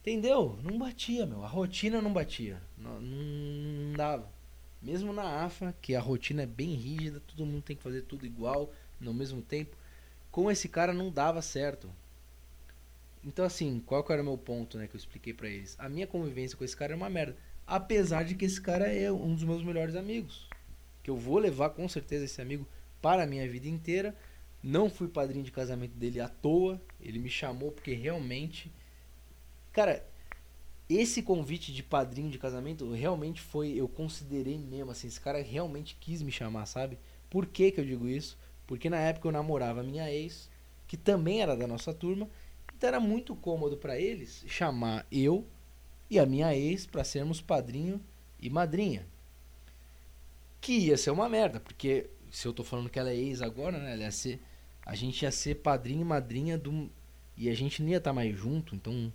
Entendeu? 0.01 0.59
Não 0.63 0.79
batia, 0.79 1.27
meu. 1.27 1.45
A 1.45 1.49
rotina 1.49 2.03
não 2.03 2.13
batia. 2.13 2.61
Não, 2.77 3.01
não, 3.01 3.17
não 3.91 3.93
dava. 3.93 4.29
Mesmo 4.81 5.13
na 5.13 5.45
AFA, 5.45 5.75
que 5.83 5.95
a 5.95 6.01
rotina 6.01 6.43
é 6.43 6.47
bem 6.47 6.75
rígida, 6.75 7.21
todo 7.21 7.47
mundo 7.47 7.63
tem 7.63 7.77
que 7.77 7.83
fazer 7.83 8.03
tudo 8.03 8.25
igual, 8.25 8.73
no 9.01 9.13
mesmo 9.13 9.43
tempo, 9.43 9.77
com 10.31 10.51
esse 10.51 10.69
cara 10.69 10.93
não 10.93 11.11
dava 11.11 11.43
certo. 11.43 11.91
Então 13.25 13.45
assim, 13.45 13.83
qual 13.85 14.05
que 14.05 14.13
era 14.13 14.23
o 14.23 14.25
meu 14.25 14.39
ponto, 14.39 14.79
né, 14.79 14.87
que 14.87 14.95
eu 14.95 14.99
expliquei 14.99 15.35
para 15.35 15.49
eles? 15.49 15.75
A 15.81 15.89
minha 15.89 16.07
convivência 16.07 16.57
com 16.57 16.65
esse 16.65 16.77
cara 16.77 16.93
é 16.93 16.97
uma 16.97 17.11
merda, 17.11 17.37
apesar 17.69 18.25
de 18.25 18.35
que 18.35 18.45
esse 18.45 18.61
cara 18.61 18.93
é 18.93 19.13
um 19.13 19.35
dos 19.35 19.45
meus 19.45 19.63
melhores 19.63 19.95
amigos, 19.95 20.49
que 21.03 21.11
eu 21.11 21.17
vou 21.17 21.39
levar 21.39 21.71
com 21.71 21.89
certeza 21.89 22.25
esse 22.25 22.41
amigo 22.41 22.67
para 23.01 23.23
a 23.23 23.27
minha 23.27 23.49
vida 23.49 23.69
inteira. 23.69 24.17
Não 24.61 24.91
fui 24.91 25.07
padrinho 25.07 25.45
de 25.45 25.53
casamento 25.53 25.93
dele 25.93 26.21
à 26.21 26.29
toa, 26.29 26.83
ele 27.01 27.21
me 27.21 27.29
chamou 27.29 27.71
porque 27.71 27.93
realmente 27.93 28.73
cara, 29.79 30.05
esse 30.89 31.23
convite 31.23 31.73
de 31.73 31.85
padrinho 31.85 32.31
de 32.31 32.39
casamento 32.39 32.91
realmente 32.91 33.41
foi, 33.41 33.69
eu 33.71 33.87
considerei 33.87 34.59
mesmo, 34.59 34.91
assim, 34.91 35.07
esse 35.07 35.21
cara 35.21 35.41
realmente 35.41 35.97
quis 36.01 36.21
me 36.21 36.33
chamar, 36.33 36.67
sabe? 36.67 36.99
Por 37.31 37.47
que 37.47 37.71
que 37.71 37.79
eu 37.79 37.85
digo 37.85 38.09
isso? 38.09 38.37
Porque 38.67 38.91
na 38.91 38.99
época 38.99 39.29
eu 39.29 39.33
namorava 39.33 39.85
minha 39.85 40.11
ex, 40.11 40.51
que 40.89 40.97
também 40.97 41.43
era 41.43 41.57
da 41.57 41.67
nossa 41.67 41.95
turma, 41.95 42.29
então 42.77 42.89
era 42.89 42.99
muito 42.99 43.37
cômodo 43.37 43.77
para 43.77 43.97
eles 43.97 44.45
chamar 44.49 45.07
eu 45.13 45.47
e 46.11 46.19
a 46.19 46.27
minha 46.27 46.55
ex 46.55 46.87
para 46.87 47.05
sermos 47.05 47.41
padrinho 47.41 48.01
e 48.41 48.49
madrinha. 48.49 49.07
Que 50.61 50.73
ia 50.73 50.97
ser 50.97 51.11
uma 51.11 51.29
merda, 51.29 51.61
porque 51.61 52.09
se 52.31 52.47
eu 52.47 52.53
tô 52.53 52.65
falando 52.65 52.91
que 52.91 52.99
ela 52.99 53.11
é 53.11 53.17
ex 53.17 53.43
agora, 53.43 53.79
né, 53.79 53.93
ela 53.93 54.03
ia 54.03 54.11
ser, 54.11 54.41
a 54.85 54.95
gente 54.95 55.23
ia 55.23 55.31
ser 55.31 55.57
padrinho 55.57 56.03
e 56.03 56.05
madrinha 56.05 56.59
do 56.59 56.91
e 57.37 57.49
a 57.49 57.55
gente 57.55 57.83
não 57.83 57.89
ia 57.89 57.99
estar 57.99 58.11
tá 58.11 58.15
mais 58.15 58.37
junto, 58.37 58.75
então 58.75 59.13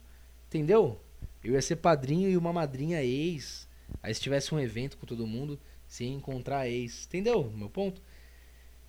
entendeu? 0.47 0.99
Eu 1.43 1.53
ia 1.53 1.61
ser 1.61 1.75
padrinho 1.75 2.29
e 2.29 2.37
uma 2.37 2.53
madrinha 2.53 3.03
ex. 3.03 3.67
Aí 4.01 4.13
se 4.13 4.21
tivesse 4.21 4.55
um 4.55 4.59
evento 4.59 4.97
com 4.97 5.05
todo 5.05 5.27
mundo, 5.27 5.59
se 5.87 6.05
encontrar 6.05 6.69
ex. 6.69 7.05
Entendeu 7.05 7.51
meu 7.51 7.69
ponto? 7.69 8.01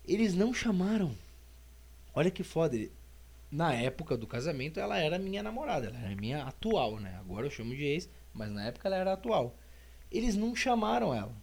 Eles 0.07 0.33
não 0.33 0.53
chamaram. 0.53 1.15
Olha 2.13 2.31
que 2.31 2.43
foda. 2.43 2.77
Na 3.51 3.73
época 3.73 4.17
do 4.17 4.27
casamento, 4.27 4.79
ela 4.79 4.97
era 4.97 5.17
minha 5.17 5.41
namorada. 5.41 5.87
Ela 5.87 5.99
era 5.99 6.15
minha 6.15 6.43
atual, 6.43 6.99
né? 6.99 7.15
Agora 7.19 7.45
eu 7.45 7.51
chamo 7.51 7.75
de 7.75 7.83
ex, 7.83 8.09
mas 8.33 8.51
na 8.51 8.65
época 8.65 8.87
ela 8.87 8.97
era 8.97 9.13
atual. 9.13 9.57
Eles 10.11 10.35
não 10.35 10.55
chamaram 10.55 11.13
ela. 11.13 11.35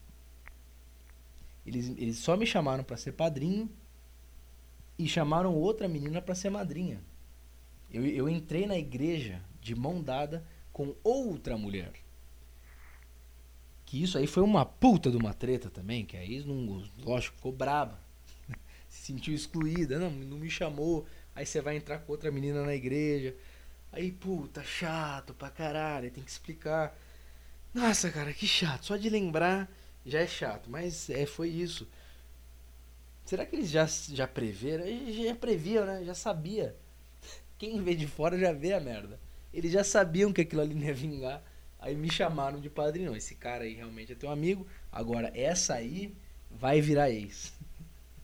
Eles, 1.64 1.88
eles 1.90 2.18
só 2.18 2.36
me 2.36 2.44
chamaram 2.44 2.82
para 2.82 2.96
ser 2.96 3.12
padrinho 3.12 3.70
e 4.98 5.06
chamaram 5.06 5.54
outra 5.54 5.88
menina 5.88 6.20
para 6.20 6.34
ser 6.34 6.50
madrinha. 6.50 7.02
Eu, 7.90 8.06
eu 8.06 8.28
entrei 8.28 8.66
na 8.66 8.76
igreja 8.76 9.42
de 9.60 9.74
mão 9.74 10.02
dada 10.02 10.44
com 10.72 10.94
outra 11.04 11.56
mulher. 11.56 11.92
Que 13.84 14.02
isso 14.02 14.16
aí 14.16 14.26
foi 14.26 14.42
uma 14.42 14.64
puta 14.64 15.10
de 15.10 15.16
uma 15.16 15.34
treta 15.34 15.68
também, 15.68 16.04
que 16.04 16.16
aí 16.16 16.42
não, 16.44 16.82
lógico, 17.04 17.36
ficou 17.36 17.52
braba. 17.52 18.00
Se 18.88 19.12
sentiu 19.12 19.34
excluída, 19.34 19.98
não, 19.98 20.10
não 20.10 20.38
me 20.38 20.50
chamou. 20.50 21.06
Aí 21.34 21.46
você 21.46 21.60
vai 21.60 21.76
entrar 21.76 21.98
com 22.00 22.12
outra 22.12 22.30
menina 22.30 22.62
na 22.64 22.74
igreja. 22.74 23.34
Aí, 23.92 24.10
puta, 24.10 24.62
chato 24.62 25.34
pra 25.34 25.50
caralho, 25.50 26.10
tem 26.10 26.24
que 26.24 26.30
explicar. 26.30 26.96
Nossa, 27.74 28.10
cara, 28.10 28.32
que 28.32 28.46
chato. 28.46 28.86
Só 28.86 28.96
de 28.96 29.08
lembrar 29.08 29.70
já 30.04 30.20
é 30.20 30.26
chato, 30.26 30.70
mas 30.70 31.08
é, 31.10 31.26
foi 31.26 31.48
isso. 31.48 31.88
Será 33.24 33.46
que 33.46 33.54
eles 33.56 33.70
já, 33.70 33.86
já 33.86 34.26
preveram? 34.26 34.84
Já 35.12 35.34
previam, 35.34 35.86
né? 35.86 36.04
Já 36.04 36.14
sabia. 36.14 36.76
Quem 37.56 37.82
vê 37.82 37.94
de 37.94 38.06
fora 38.06 38.38
já 38.38 38.52
vê 38.52 38.72
a 38.72 38.80
merda. 38.80 39.18
Eles 39.54 39.70
já 39.70 39.84
sabiam 39.84 40.32
que 40.32 40.40
aquilo 40.40 40.62
ali 40.62 40.74
não 40.74 40.82
ia 40.82 40.94
vingar. 40.94 41.42
Aí 41.78 41.94
me 41.94 42.10
chamaram 42.10 42.60
de 42.60 42.68
padrinho. 42.68 43.16
Esse 43.16 43.34
cara 43.34 43.64
aí 43.64 43.74
realmente 43.74 44.12
é 44.12 44.14
teu 44.14 44.30
amigo. 44.30 44.66
Agora, 44.90 45.30
essa 45.34 45.74
aí 45.74 46.14
vai 46.50 46.80
virar 46.80 47.10
ex. 47.10 47.52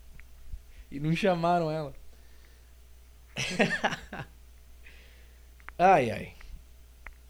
e 0.90 0.98
não 0.98 1.14
chamaram 1.14 1.70
ela. 1.70 1.94
ai, 5.78 6.10
ai. 6.10 6.34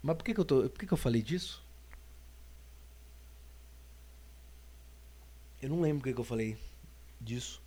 Mas 0.03 0.17
por 0.17 0.25
que, 0.25 0.35
que 0.35 0.41
eu 0.41 0.45
tô. 0.45 0.69
Por 0.69 0.79
que, 0.79 0.87
que 0.87 0.93
eu 0.93 0.99
falei 0.99 1.23
disso? 1.23 1.65
Eu 5.61 5.69
não 5.69 5.81
lembro 5.81 5.99
por 6.01 6.09
que, 6.09 6.15
que 6.15 6.21
eu 6.21 6.25
falei 6.25 6.57
disso. 7.21 7.61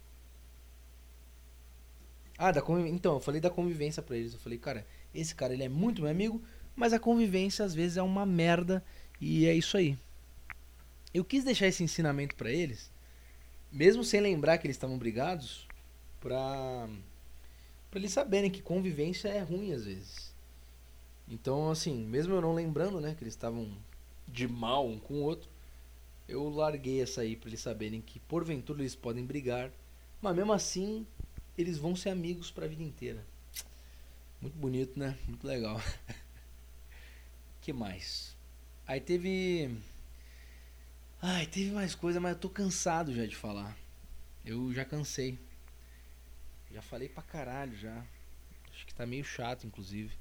Ah, 2.38 2.51
da 2.51 2.61
convivência. 2.61 2.95
Então, 2.95 3.13
eu 3.13 3.19
falei 3.19 3.39
da 3.41 3.49
convivência 3.49 4.01
pra 4.01 4.18
eles. 4.18 4.34
Eu 4.34 4.39
falei, 4.39 4.57
cara, 4.57 4.85
esse 5.13 5.35
cara 5.35 5.53
ele 5.53 5.63
é 5.63 5.69
muito 5.69 6.01
meu 6.01 6.09
amigo, 6.09 6.41
mas 6.76 6.93
a 6.93 6.99
convivência 6.99 7.63
às 7.63 7.73
vezes 7.73 7.97
é 7.97 8.01
uma 8.01 8.26
merda 8.26 8.84
e 9.19 9.45
é 9.45 9.53
isso 9.53 9.77
aí. 9.77 9.97
Eu 11.13 11.26
quis 11.26 11.43
deixar 11.43 11.68
esse 11.68 11.84
ensinamento 11.84 12.35
para 12.35 12.49
eles, 12.49 12.89
mesmo 13.72 14.03
sem 14.03 14.22
lembrar 14.22 14.57
que 14.57 14.65
eles 14.65 14.77
estavam 14.77 14.97
brigados, 14.97 15.68
pra, 16.22 16.88
pra 17.91 17.99
eles 17.99 18.13
saberem 18.13 18.49
que 18.49 18.61
convivência 18.61 19.27
é 19.27 19.41
ruim 19.41 19.73
às 19.73 19.85
vezes. 19.85 20.34
Então, 21.27 21.69
assim, 21.69 22.03
mesmo 22.05 22.34
eu 22.34 22.41
não 22.41 22.53
lembrando, 22.53 22.99
né, 22.99 23.13
que 23.13 23.23
eles 23.23 23.34
estavam 23.34 23.69
de 24.27 24.47
mal 24.47 24.88
um 24.88 24.97
com 24.97 25.15
o 25.15 25.22
outro, 25.22 25.49
eu 26.27 26.49
larguei 26.49 27.01
essa 27.01 27.22
aí 27.22 27.35
para 27.35 27.49
eles 27.49 27.59
saberem 27.59 28.01
que 28.01 28.19
porventura 28.19 28.81
eles 28.81 28.95
podem 28.95 29.26
brigar, 29.26 29.72
mas 30.22 30.35
mesmo 30.35 30.53
assim 30.53 31.05
eles 31.57 31.77
vão 31.77 31.95
ser 31.95 32.09
amigos 32.09 32.49
para 32.49 32.65
a 32.65 32.68
vida 32.68 32.84
inteira. 32.84 33.26
Muito 34.41 34.57
bonito, 34.57 34.97
né? 34.97 35.18
Muito 35.27 35.45
legal. 35.45 35.80
que 37.61 37.72
mais? 37.72 38.35
Aí 38.88 38.99
teve. 38.99 39.77
Ai, 41.22 41.45
teve 41.45 41.72
mais 41.72 41.93
coisa, 41.93 42.19
mas 42.19 42.34
eu 42.34 42.39
tô 42.39 42.49
cansado 42.49 43.13
já 43.13 43.26
de 43.26 43.35
falar. 43.35 43.77
Eu 44.43 44.73
já 44.73 44.84
cansei. 44.84 45.38
Já 46.73 46.81
falei 46.81 47.10
pra 47.10 47.23
caralho 47.23 47.76
já. 47.77 48.06
Acho 48.72 48.85
que 48.85 48.93
tá 48.93 49.06
meio 49.06 49.23
chato, 49.23 49.68
inclusive. 49.68 50.18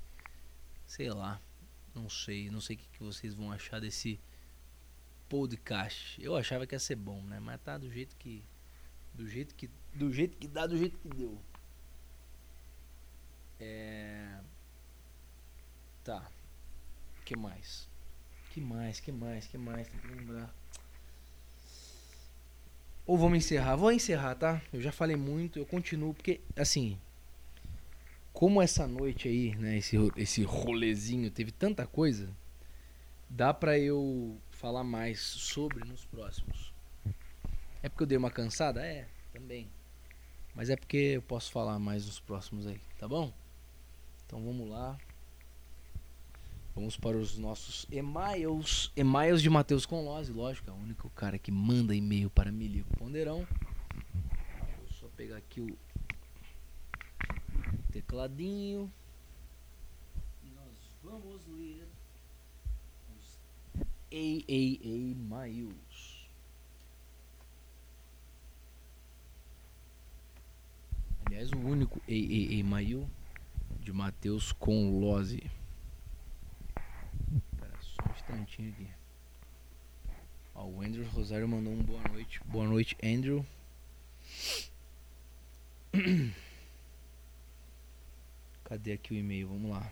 Sei 0.86 1.08
lá. 1.10 1.40
Não 1.94 2.08
sei. 2.08 2.50
Não 2.50 2.60
sei 2.60 2.76
o 2.76 2.78
que, 2.78 3.02
vocês 3.02 3.34
vão 3.34 3.52
achar 3.52 3.80
desse 3.80 4.20
podcast. 5.28 6.20
Eu 6.22 6.36
achava 6.36 6.66
que 6.66 6.74
ia 6.74 6.78
ser 6.78 6.96
bom, 6.96 7.22
né? 7.22 7.38
Mas 7.38 7.60
tá 7.62 7.78
do 7.78 7.90
jeito 7.90 8.16
que. 8.16 8.44
Do 9.14 9.28
jeito 9.28 9.54
que. 9.54 9.70
Do 9.94 10.12
jeito 10.12 10.36
que 10.36 10.48
dá, 10.48 10.66
do 10.66 10.76
jeito 10.76 10.98
que 10.98 11.08
deu. 11.08 11.40
É... 13.58 14.40
Tá. 16.02 16.30
que 17.24 17.36
mais? 17.36 17.88
que 18.50 18.60
mais? 18.60 18.98
que 18.98 19.12
mais? 19.12 19.46
que 19.46 19.58
mais? 19.58 19.88
Tem 19.88 20.00
que 20.00 20.06
lembrar. 20.08 20.52
Ou 23.10 23.18
vamos 23.18 23.38
encerrar? 23.38 23.74
Vou 23.74 23.90
encerrar, 23.90 24.36
tá? 24.36 24.62
Eu 24.72 24.80
já 24.80 24.92
falei 24.92 25.16
muito, 25.16 25.58
eu 25.58 25.66
continuo, 25.66 26.14
porque, 26.14 26.40
assim. 26.56 26.96
Como 28.32 28.62
essa 28.62 28.86
noite 28.86 29.26
aí, 29.26 29.52
né? 29.56 29.78
Esse, 29.78 29.96
esse 30.16 30.44
rolezinho 30.44 31.28
teve 31.28 31.50
tanta 31.50 31.84
coisa. 31.88 32.30
Dá 33.28 33.52
pra 33.52 33.76
eu 33.76 34.38
falar 34.52 34.84
mais 34.84 35.18
sobre 35.18 35.84
nos 35.84 36.04
próximos. 36.04 36.72
É 37.82 37.88
porque 37.88 38.04
eu 38.04 38.06
dei 38.06 38.16
uma 38.16 38.30
cansada? 38.30 38.86
É, 38.86 39.08
também. 39.32 39.68
Mas 40.54 40.70
é 40.70 40.76
porque 40.76 40.96
eu 40.96 41.22
posso 41.22 41.50
falar 41.50 41.80
mais 41.80 42.06
nos 42.06 42.20
próximos 42.20 42.64
aí, 42.64 42.80
tá 42.96 43.08
bom? 43.08 43.32
Então 44.24 44.40
vamos 44.40 44.70
lá. 44.70 44.96
Vamos 46.74 46.96
para 46.96 47.16
os 47.16 47.36
nossos 47.36 47.86
e-mails. 47.90 48.92
E-mails 48.96 49.42
de 49.42 49.50
Matheus 49.50 49.84
Conlose, 49.84 50.32
lógico, 50.32 50.70
é 50.70 50.72
o 50.72 50.76
único 50.76 51.10
cara 51.10 51.38
que 51.38 51.50
manda 51.50 51.94
e-mail 51.94 52.30
para 52.30 52.52
Milico 52.52 52.96
Ponderão. 52.96 53.46
Deixa 54.60 54.80
eu 54.80 54.88
só 55.00 55.08
pegar 55.16 55.36
aqui 55.36 55.60
o 55.60 55.76
tecladinho. 57.92 58.90
E 60.44 60.50
nós 60.50 60.90
vamos 61.02 61.40
ler 61.48 61.86
os 63.16 63.38
AAA 64.12 65.14
Mails. 65.28 66.20
Aliás, 71.26 71.52
o 71.52 71.58
único 71.58 72.00
AAA 72.08 72.64
Mail 72.64 73.08
de 73.80 73.92
Matheus 73.92 74.50
com 74.50 74.98
Lose. 74.98 75.48
Espera 77.36 77.78
só 77.80 78.09
um 78.09 78.09
instantinho 78.20 78.70
aqui. 78.70 78.86
Ó, 80.54 80.64
o 80.66 80.82
Andrew 80.82 81.04
Rosário 81.08 81.48
mandou 81.48 81.72
um 81.72 81.82
boa 81.82 82.02
noite. 82.08 82.40
Boa 82.44 82.66
noite, 82.66 82.96
Andrew. 83.02 83.44
Cadê 88.64 88.92
aqui 88.92 89.14
o 89.14 89.16
e-mail? 89.16 89.48
Vamos 89.48 89.70
lá. 89.70 89.90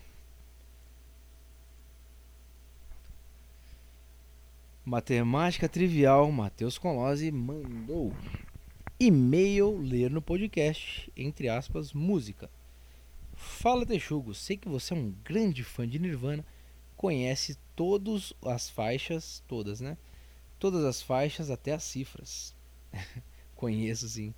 Matemática 4.85 5.69
Trivial, 5.69 6.31
Matheus 6.33 6.79
Conlose 6.79 7.31
mandou 7.31 8.15
e-mail 8.99 9.77
ler 9.77 10.11
no 10.11 10.23
podcast, 10.23 11.13
entre 11.15 11.49
aspas, 11.49 11.93
música. 11.93 12.51
Fala 13.35 13.85
Texugo, 13.85 14.35
sei 14.35 14.57
que 14.57 14.69
você 14.69 14.95
é 14.95 14.97
um 14.97 15.15
grande 15.23 15.63
fã 15.63 15.87
de 15.87 15.99
Nirvana, 15.99 16.45
conhece 16.97 17.59
todas 17.79 18.35
as 18.45 18.69
faixas, 18.69 19.41
todas, 19.47 19.81
né? 19.81 19.97
Todas 20.59 20.85
as 20.85 21.01
faixas, 21.01 21.49
até 21.49 21.73
as 21.73 21.85
cifras. 21.85 22.53
Conheço 23.55 24.09
sim. 24.09 24.35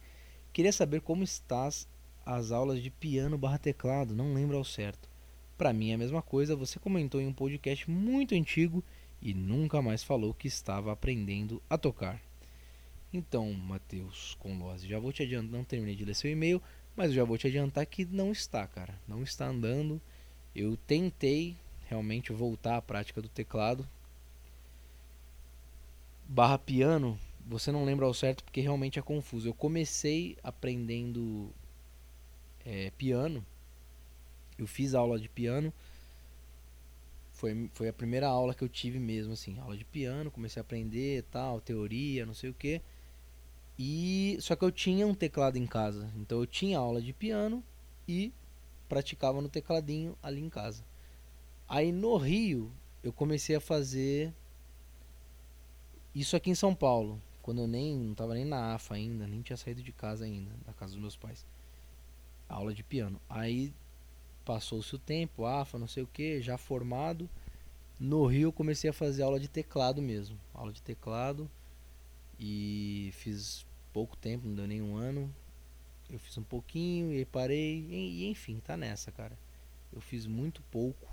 Queria 0.52 0.74
saber 0.74 1.00
como 1.00 1.24
estás 1.24 1.88
as 2.26 2.52
aulas 2.52 2.82
de 2.82 2.90
piano 2.90 3.38
barra 3.38 3.56
teclado, 3.56 4.14
não 4.14 4.34
lembro 4.34 4.58
ao 4.58 4.64
certo. 4.64 5.08
Para 5.56 5.72
mim 5.72 5.90
é 5.90 5.94
a 5.94 5.98
mesma 5.98 6.20
coisa, 6.20 6.54
você 6.54 6.78
comentou 6.78 7.18
em 7.18 7.26
um 7.26 7.32
podcast 7.32 7.90
muito 7.90 8.34
antigo 8.34 8.84
e 9.22 9.32
nunca 9.32 9.80
mais 9.80 10.04
falou 10.04 10.34
que 10.34 10.46
estava 10.46 10.92
aprendendo 10.92 11.62
a 11.70 11.78
tocar. 11.78 12.20
Então, 13.10 13.50
Matheus 13.54 14.36
Conlose, 14.38 14.86
já 14.86 14.98
vou 14.98 15.14
te 15.14 15.22
adiantar, 15.22 15.50
não 15.50 15.64
terminei 15.64 15.96
de 15.96 16.04
ler 16.04 16.14
seu 16.14 16.30
e-mail, 16.30 16.60
mas 16.94 17.14
já 17.14 17.24
vou 17.24 17.38
te 17.38 17.46
adiantar 17.46 17.86
que 17.86 18.04
não 18.04 18.32
está, 18.32 18.66
cara. 18.66 19.00
Não 19.08 19.22
está 19.22 19.46
andando. 19.46 19.98
Eu 20.54 20.76
tentei 20.76 21.56
realmente 21.90 22.32
voltar 22.32 22.76
à 22.76 22.82
prática 22.82 23.20
do 23.20 23.28
teclado. 23.28 23.86
Barra 26.26 26.56
piano, 26.56 27.18
você 27.44 27.72
não 27.72 27.84
lembra 27.84 28.06
ao 28.06 28.14
certo 28.14 28.44
porque 28.44 28.60
realmente 28.60 28.98
é 28.98 29.02
confuso. 29.02 29.48
Eu 29.48 29.54
comecei 29.54 30.38
aprendendo 30.42 31.52
é, 32.64 32.92
piano. 32.92 33.44
Eu 34.56 34.68
fiz 34.68 34.94
aula 34.94 35.18
de 35.18 35.28
piano. 35.28 35.72
Foi, 37.32 37.68
foi 37.72 37.88
a 37.88 37.92
primeira 37.92 38.28
aula 38.28 38.54
que 38.54 38.62
eu 38.62 38.68
tive 38.68 38.98
mesmo, 39.00 39.32
assim, 39.32 39.58
aula 39.58 39.76
de 39.76 39.84
piano, 39.84 40.30
comecei 40.30 40.60
a 40.60 40.62
aprender 40.62 41.24
tal, 41.30 41.60
teoria, 41.60 42.26
não 42.26 42.34
sei 42.34 42.50
o 42.50 42.54
que. 42.54 42.80
E 43.78 44.36
só 44.40 44.54
que 44.54 44.62
eu 44.62 44.70
tinha 44.70 45.06
um 45.06 45.14
teclado 45.14 45.56
em 45.56 45.66
casa, 45.66 46.12
então 46.16 46.38
eu 46.38 46.46
tinha 46.46 46.78
aula 46.78 47.00
de 47.00 47.14
piano 47.14 47.64
e 48.06 48.30
praticava 48.90 49.40
no 49.40 49.48
tecladinho 49.48 50.14
ali 50.22 50.38
em 50.38 50.50
casa. 50.50 50.84
Aí 51.70 51.92
no 51.92 52.16
Rio 52.16 52.72
eu 53.00 53.12
comecei 53.12 53.54
a 53.54 53.60
fazer 53.60 54.34
isso 56.12 56.34
aqui 56.34 56.50
em 56.50 56.54
São 56.56 56.74
Paulo, 56.74 57.22
quando 57.42 57.60
eu 57.60 57.68
nem 57.68 57.96
não 57.96 58.12
tava 58.12 58.34
nem 58.34 58.44
na 58.44 58.74
AFA 58.74 58.96
ainda, 58.96 59.24
nem 59.24 59.40
tinha 59.40 59.56
saído 59.56 59.80
de 59.80 59.92
casa 59.92 60.24
ainda, 60.24 60.50
da 60.66 60.72
casa 60.72 60.94
dos 60.94 61.00
meus 61.00 61.16
pais. 61.16 61.46
Aula 62.48 62.74
de 62.74 62.82
piano. 62.82 63.20
Aí 63.28 63.72
passou-se 64.44 64.92
o 64.96 64.98
tempo, 64.98 65.46
AFA, 65.46 65.78
não 65.78 65.86
sei 65.86 66.02
o 66.02 66.08
que, 66.08 66.42
já 66.42 66.58
formado. 66.58 67.30
No 68.00 68.26
Rio 68.26 68.48
eu 68.48 68.52
comecei 68.52 68.90
a 68.90 68.92
fazer 68.92 69.22
aula 69.22 69.38
de 69.38 69.46
teclado 69.46 70.02
mesmo, 70.02 70.36
aula 70.52 70.72
de 70.72 70.82
teclado 70.82 71.48
e 72.36 73.10
fiz 73.12 73.64
pouco 73.92 74.16
tempo, 74.16 74.48
não 74.48 74.56
deu 74.56 74.66
nem 74.66 74.82
um 74.82 74.96
ano. 74.96 75.32
Eu 76.10 76.18
fiz 76.18 76.36
um 76.36 76.42
pouquinho 76.42 77.12
e 77.12 77.24
parei. 77.24 77.86
E, 77.88 78.26
enfim, 78.26 78.58
tá 78.58 78.76
nessa, 78.76 79.12
cara. 79.12 79.38
Eu 79.92 80.00
fiz 80.00 80.26
muito 80.26 80.60
pouco 80.62 81.09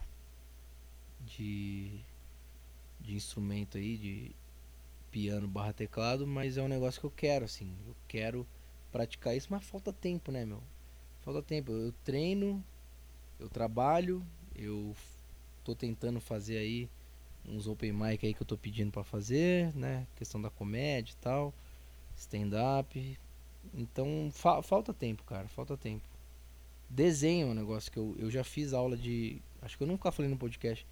de, 1.28 2.00
de 3.00 3.16
instrumento 3.16 3.78
aí, 3.78 3.98
de 3.98 4.32
piano 5.12 5.48
barra 5.48 5.74
teclado, 5.74 6.26
mas 6.26 6.58
é 6.58 6.62
um 6.62 6.68
negócio 6.68 7.00
que 7.00 7.06
eu 7.06 7.12
quero, 7.12 7.46
assim. 7.46 7.76
Eu 7.88 7.96
quero 8.08 8.48
praticar 8.92 9.36
isso, 9.36 9.48
mas 9.52 9.64
falta 9.64 9.92
tempo, 9.92 10.32
né, 10.32 10.46
meu? 10.46 10.62
Falta 11.22 11.42
tempo. 11.42 11.72
Eu 11.72 11.92
treino, 12.04 12.64
eu 13.40 13.50
trabalho, 13.50 14.26
eu 14.56 14.96
tô 15.64 15.76
tentando 15.76 16.20
fazer 16.20 16.58
aí 16.58 16.90
uns 17.48 17.68
open 17.68 17.94
mic 17.94 18.26
aí 18.26 18.34
que 18.34 18.42
eu 18.42 18.48
tô 18.48 18.58
pedindo 18.58 18.92
para 18.92 19.04
fazer, 19.04 19.76
né? 19.76 20.08
Questão 20.16 20.42
da 20.42 20.50
comédia 20.50 21.14
e 21.14 21.18
tal 21.18 21.54
stand-up. 22.18 23.18
Então 23.74 24.30
fa 24.32 24.62
falta 24.62 24.94
tempo, 24.94 25.24
cara, 25.24 25.48
falta 25.48 25.78
tempo. 25.78 26.04
Desenho 26.90 27.48
é 27.48 27.52
um 27.52 27.54
negócio 27.54 27.92
que 27.92 28.00
eu, 28.00 28.16
eu 28.18 28.32
já 28.32 28.44
fiz 28.44 28.74
aula 28.74 28.98
de. 28.98 29.42
Acho 29.62 29.78
que 29.78 29.84
eu 29.84 29.88
nunca 29.88 30.12
falei 30.12 30.30
no 30.30 30.38
podcast. 30.38 30.86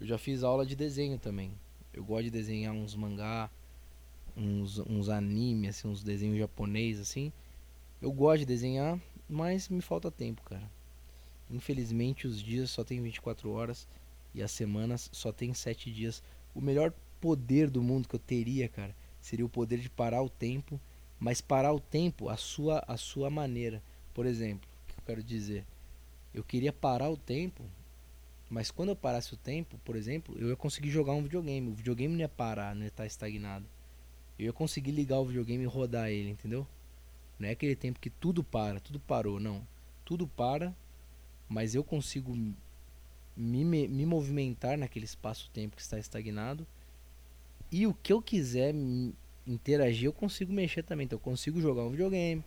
Eu 0.00 0.06
já 0.06 0.18
fiz 0.18 0.42
aula 0.42 0.66
de 0.66 0.76
desenho 0.76 1.18
também. 1.18 1.52
Eu 1.92 2.04
gosto 2.04 2.24
de 2.24 2.30
desenhar 2.30 2.74
uns 2.74 2.94
mangá, 2.94 3.50
uns, 4.36 4.78
uns 4.78 5.08
anime, 5.08 5.68
assim, 5.68 5.88
uns 5.88 6.02
desenhos 6.02 6.38
japonês, 6.38 7.00
assim. 7.00 7.32
Eu 8.00 8.12
gosto 8.12 8.40
de 8.40 8.46
desenhar, 8.46 9.00
mas 9.28 9.68
me 9.68 9.80
falta 9.80 10.10
tempo, 10.10 10.42
cara. 10.42 10.70
Infelizmente 11.50 12.26
os 12.26 12.42
dias 12.42 12.70
só 12.70 12.84
tem 12.84 13.00
24 13.00 13.50
horas 13.50 13.88
e 14.34 14.42
as 14.42 14.50
semanas 14.50 15.08
só 15.12 15.32
tem 15.32 15.54
7 15.54 15.90
dias. 15.90 16.22
O 16.54 16.60
melhor 16.60 16.92
poder 17.20 17.70
do 17.70 17.82
mundo 17.82 18.08
que 18.08 18.16
eu 18.16 18.20
teria, 18.20 18.68
cara, 18.68 18.94
seria 19.20 19.46
o 19.46 19.48
poder 19.48 19.78
de 19.78 19.88
parar 19.88 20.22
o 20.22 20.28
tempo, 20.28 20.78
mas 21.18 21.40
parar 21.40 21.72
o 21.72 21.80
tempo 21.80 22.28
a 22.28 22.36
sua 22.36 22.84
a 22.86 22.96
sua 22.96 23.30
maneira. 23.30 23.82
Por 24.12 24.26
exemplo, 24.26 24.68
o 24.84 24.92
que 24.92 24.98
eu 24.98 25.04
quero 25.06 25.22
dizer? 25.22 25.64
Eu 26.34 26.44
queria 26.44 26.72
parar 26.72 27.08
o 27.08 27.16
tempo, 27.16 27.64
mas 28.48 28.70
quando 28.70 28.90
eu 28.90 28.96
parasse 28.96 29.34
o 29.34 29.36
tempo, 29.36 29.78
por 29.84 29.96
exemplo, 29.96 30.36
eu 30.38 30.48
ia 30.48 30.56
conseguir 30.56 30.90
jogar 30.90 31.12
um 31.12 31.22
videogame. 31.22 31.68
O 31.68 31.74
videogame 31.74 32.14
não 32.14 32.20
ia 32.20 32.28
parar, 32.28 32.74
não 32.74 32.82
ia 32.82 32.88
estar 32.88 33.06
estagnado. 33.06 33.66
Eu 34.38 34.46
ia 34.46 34.52
conseguir 34.52 34.92
ligar 34.92 35.18
o 35.18 35.24
videogame 35.24 35.64
e 35.64 35.66
rodar 35.66 36.10
ele, 36.10 36.30
entendeu? 36.30 36.66
Não 37.38 37.48
é 37.48 37.52
aquele 37.52 37.74
tempo 37.74 37.98
que 37.98 38.10
tudo 38.10 38.44
para, 38.44 38.80
tudo 38.80 39.00
parou, 39.00 39.40
não. 39.40 39.66
Tudo 40.04 40.26
para, 40.26 40.74
mas 41.48 41.74
eu 41.74 41.82
consigo 41.82 42.36
me, 43.36 43.64
me 43.64 44.06
movimentar 44.06 44.78
naquele 44.78 45.04
espaço-tempo 45.04 45.76
que 45.76 45.82
está 45.82 45.98
estagnado 45.98 46.66
e 47.70 47.86
o 47.86 47.94
que 47.94 48.12
eu 48.12 48.22
quiser 48.22 48.74
interagir, 49.46 50.06
eu 50.06 50.12
consigo 50.12 50.52
mexer 50.52 50.82
também. 50.82 51.04
Então 51.04 51.16
eu 51.16 51.20
consigo 51.20 51.60
jogar 51.60 51.82
um 51.82 51.90
videogame. 51.90 52.44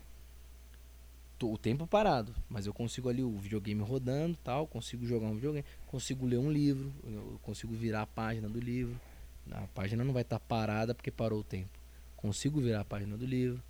O 1.42 1.58
tempo 1.58 1.88
parado, 1.88 2.36
mas 2.50 2.66
eu 2.66 2.74
consigo 2.74 3.08
ali 3.08 3.24
o 3.24 3.38
videogame 3.38 3.82
rodando, 3.82 4.38
tal, 4.44 4.68
consigo 4.68 5.06
jogar 5.06 5.28
um 5.28 5.36
videogame, 5.36 5.66
consigo 5.88 6.26
ler 6.26 6.38
um 6.38 6.52
livro, 6.52 6.92
eu 7.04 7.40
consigo 7.42 7.74
virar 7.74 8.02
a 8.02 8.08
página 8.08 8.50
do 8.50 8.60
livro. 8.60 9.00
A 9.52 9.66
página 9.68 10.04
não 10.04 10.14
vai 10.14 10.24
estar 10.24 10.38
tá 10.38 10.46
parada 10.46 10.94
porque 10.94 11.10
parou 11.10 11.40
o 11.40 11.44
tempo. 11.44 11.70
Consigo 12.18 12.60
virar 12.60 12.82
a 12.82 12.86
página 12.86 13.18
do 13.18 13.26
livro. 13.26 13.64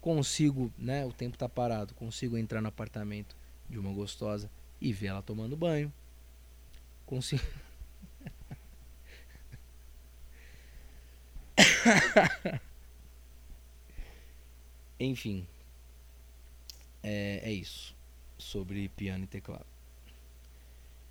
Consigo, 0.00 0.72
né, 0.76 1.06
o 1.06 1.12
tempo 1.12 1.36
está 1.36 1.48
parado, 1.48 1.94
consigo 1.94 2.36
entrar 2.36 2.60
no 2.60 2.68
apartamento 2.68 3.36
de 3.68 3.78
uma 3.78 3.92
gostosa 3.92 4.50
e 4.80 4.92
ver 4.92 5.06
ela 5.06 5.22
tomando 5.22 5.56
banho. 5.56 5.92
Consigo 7.06 7.42
Enfim. 14.98 15.46
É, 17.08 17.40
é 17.44 17.52
isso. 17.52 17.94
Sobre 18.36 18.88
piano 18.88 19.22
e 19.22 19.26
teclado. 19.28 19.64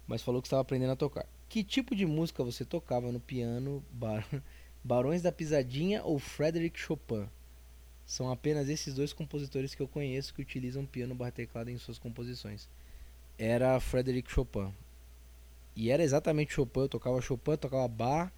Mas 0.05 0.21
falou 0.21 0.41
que 0.41 0.47
estava 0.47 0.61
aprendendo 0.61 0.91
a 0.91 0.95
tocar. 0.95 1.25
Que 1.47 1.63
tipo 1.63 1.95
de 1.95 2.05
música 2.05 2.43
você 2.43 2.65
tocava 2.65 3.13
no 3.13 3.19
piano? 3.19 3.81
Bar... 3.91 4.27
Barões 4.83 5.21
da 5.21 5.31
Pisadinha 5.31 6.03
ou 6.03 6.19
Frederic 6.19 6.77
Chopin? 6.77 7.27
São 8.05 8.29
apenas 8.29 8.67
esses 8.67 8.93
dois 8.93 9.13
compositores 9.13 9.73
que 9.73 9.81
eu 9.81 9.87
conheço 9.87 10.33
que 10.33 10.41
utilizam 10.41 10.85
piano 10.85 11.15
barra 11.15 11.31
teclado 11.31 11.69
em 11.69 11.77
suas 11.77 11.97
composições. 11.97 12.67
Era 13.37 13.79
Frederic 13.79 14.29
Chopin. 14.29 14.73
E 15.77 15.89
era 15.89 16.03
exatamente 16.03 16.53
Chopin. 16.53 16.81
Eu 16.81 16.89
tocava 16.89 17.21
Chopin, 17.21 17.55
tocava 17.55 17.87
bar 17.87 18.33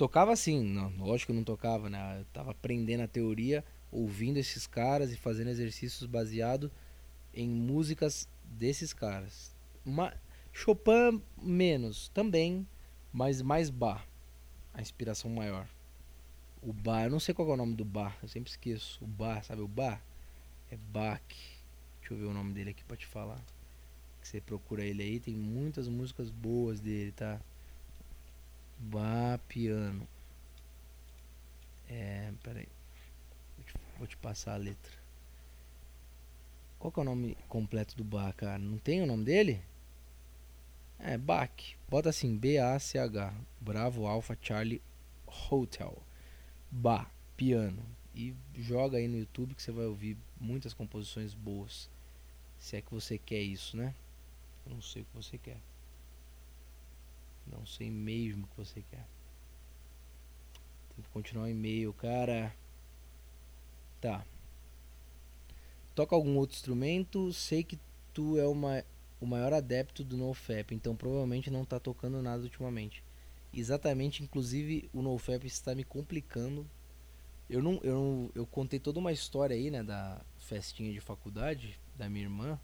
Tocava 0.00 0.32
assim, 0.32 0.64
não, 0.64 0.90
lógico 0.96 1.26
que 1.26 1.32
eu 1.32 1.36
não 1.36 1.44
tocava, 1.44 1.90
né? 1.90 2.20
Eu 2.20 2.24
tava 2.32 2.52
aprendendo 2.52 3.02
a 3.02 3.06
teoria, 3.06 3.62
ouvindo 3.90 4.36
esses 4.36 4.66
caras 4.66 5.12
e 5.12 5.16
fazendo 5.16 5.50
exercícios 5.50 6.08
baseado 6.08 6.70
em 7.34 7.48
músicas 7.48 8.28
desses 8.44 8.92
caras. 8.92 9.54
Uma, 9.84 10.14
Chopin 10.52 11.22
menos 11.40 12.08
também, 12.08 12.66
mas 13.12 13.42
mais 13.42 13.70
bar. 13.70 14.06
A 14.72 14.80
inspiração 14.80 15.30
maior. 15.30 15.66
O 16.62 16.72
bar, 16.72 17.04
eu 17.04 17.10
não 17.10 17.20
sei 17.20 17.34
qual 17.34 17.48
é 17.50 17.52
o 17.52 17.56
nome 17.56 17.74
do 17.74 17.84
bar, 17.84 18.16
eu 18.22 18.28
sempre 18.28 18.50
esqueço. 18.50 19.02
O 19.02 19.06
bar, 19.06 19.42
sabe 19.44 19.62
o 19.62 19.68
bar? 19.68 20.00
É 20.70 20.76
Bach. 20.76 21.20
Deixa 21.98 22.14
eu 22.14 22.18
ver 22.18 22.26
o 22.26 22.34
nome 22.34 22.52
dele 22.52 22.70
aqui 22.70 22.84
pra 22.84 22.96
te 22.96 23.06
falar. 23.06 23.42
Você 24.22 24.40
procura 24.40 24.84
ele 24.84 25.02
aí, 25.02 25.18
tem 25.18 25.34
muitas 25.34 25.88
músicas 25.88 26.30
boas 26.30 26.78
dele, 26.78 27.12
tá? 27.12 27.40
Bar 28.78 29.40
piano. 29.48 30.06
É, 31.88 32.32
peraí. 32.42 32.68
Vou 34.00 34.06
te, 34.06 34.16
passar 34.16 34.54
a 34.54 34.56
letra. 34.56 34.92
Qual 36.78 36.90
que 36.90 36.98
é 36.98 37.02
o 37.02 37.04
nome 37.04 37.36
completo 37.50 37.94
do 37.94 38.02
bar, 38.02 38.32
cara? 38.32 38.58
Não 38.58 38.78
tem 38.78 39.02
o 39.02 39.06
nome 39.06 39.24
dele? 39.24 39.60
É, 40.98 41.18
Bach. 41.18 41.76
Bota 41.86 42.08
assim, 42.08 42.34
B-A-C-H. 42.34 43.34
Bravo 43.60 44.06
Alpha 44.06 44.38
Charlie 44.40 44.80
Hotel. 45.50 46.02
Bar, 46.70 47.12
piano. 47.36 47.84
E 48.14 48.34
joga 48.54 48.96
aí 48.96 49.06
no 49.06 49.18
YouTube 49.18 49.54
que 49.54 49.62
você 49.62 49.70
vai 49.70 49.84
ouvir 49.84 50.16
muitas 50.40 50.72
composições 50.72 51.34
boas. 51.34 51.90
Se 52.58 52.78
é 52.78 52.80
que 52.80 52.94
você 52.94 53.18
quer 53.18 53.42
isso, 53.42 53.76
né? 53.76 53.94
Eu 54.64 54.72
não 54.72 54.80
sei 54.80 55.02
o 55.02 55.04
que 55.04 55.14
você 55.14 55.36
quer. 55.36 55.60
Não 57.46 57.66
sei 57.66 57.90
mesmo 57.90 58.44
o 58.44 58.46
que 58.46 58.56
você 58.56 58.82
quer. 58.90 59.06
Tem 60.96 61.04
que 61.04 61.10
continuar 61.10 61.44
o 61.44 61.50
e-mail, 61.50 61.92
cara. 61.92 62.50
Tá. 64.00 64.24
Toca 65.94 66.14
algum 66.14 66.36
outro 66.36 66.56
instrumento? 66.56 67.32
Sei 67.32 67.62
que 67.62 67.78
tu 68.14 68.38
é 68.38 68.46
o 68.46 69.26
maior 69.26 69.52
adepto 69.52 70.02
do 70.02 70.16
NoFap, 70.16 70.74
então 70.74 70.96
provavelmente 70.96 71.50
não 71.50 71.64
tá 71.64 71.78
tocando 71.78 72.22
nada 72.22 72.42
ultimamente. 72.42 73.04
Exatamente, 73.52 74.22
inclusive 74.22 74.88
o 74.94 75.02
NoFap 75.02 75.46
está 75.46 75.74
me 75.74 75.84
complicando. 75.84 76.66
Eu 77.48 77.62
não, 77.62 77.80
eu 77.82 77.94
não, 77.94 78.30
eu 78.34 78.46
contei 78.46 78.78
toda 78.78 79.00
uma 79.00 79.12
história 79.12 79.56
aí, 79.56 79.70
né, 79.70 79.82
da 79.82 80.20
festinha 80.38 80.92
de 80.92 81.00
faculdade 81.00 81.78
da 81.96 82.08
minha 82.08 82.24
irmã. 82.24 82.58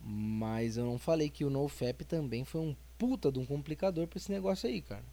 Mas 0.00 0.76
eu 0.76 0.84
não 0.84 0.98
falei 0.98 1.30
que 1.30 1.44
o 1.44 1.50
NoFap 1.50 2.04
também 2.04 2.44
foi 2.44 2.60
um 2.60 2.76
puta 2.98 3.32
de 3.32 3.38
um 3.38 3.46
complicador 3.46 4.06
para 4.06 4.18
esse 4.18 4.30
negócio 4.30 4.68
aí, 4.68 4.82
cara. 4.82 5.04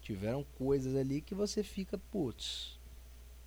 Tiveram 0.00 0.44
coisas 0.56 0.94
ali 0.96 1.20
que 1.20 1.34
você 1.34 1.62
fica, 1.62 1.98
putz. 1.98 2.78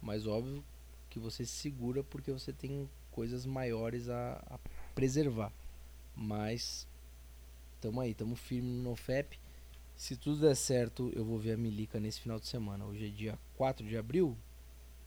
Mas 0.02 0.28
óbvio 0.28 0.64
que 1.10 1.20
você 1.20 1.46
se 1.46 1.54
segura 1.54 2.04
porque 2.04 2.32
você 2.32 2.54
tem 2.54 2.90
coisas 3.12 3.46
maiores 3.46 4.10
a, 4.10 4.44
a 4.50 4.60
preservar. 4.94 5.52
Mas 6.16 6.88
tamo 7.82 8.02
aí, 8.02 8.14
tamo 8.14 8.36
firme 8.36 8.70
no 8.70 8.90
NoFap. 8.90 9.40
Se 9.96 10.16
tudo 10.16 10.42
der 10.42 10.56
certo, 10.56 11.12
eu 11.16 11.26
vou 11.26 11.40
ver 11.40 11.54
a 11.54 11.58
Milica 11.58 12.00
nesse 12.00 12.22
final 12.22 12.40
de 12.40 12.48
semana. 12.48 12.86
Hoje 12.86 13.08
é 13.08 13.10
dia 13.10 13.40
4 13.56 13.88
de 13.88 13.98
abril. 13.98 14.38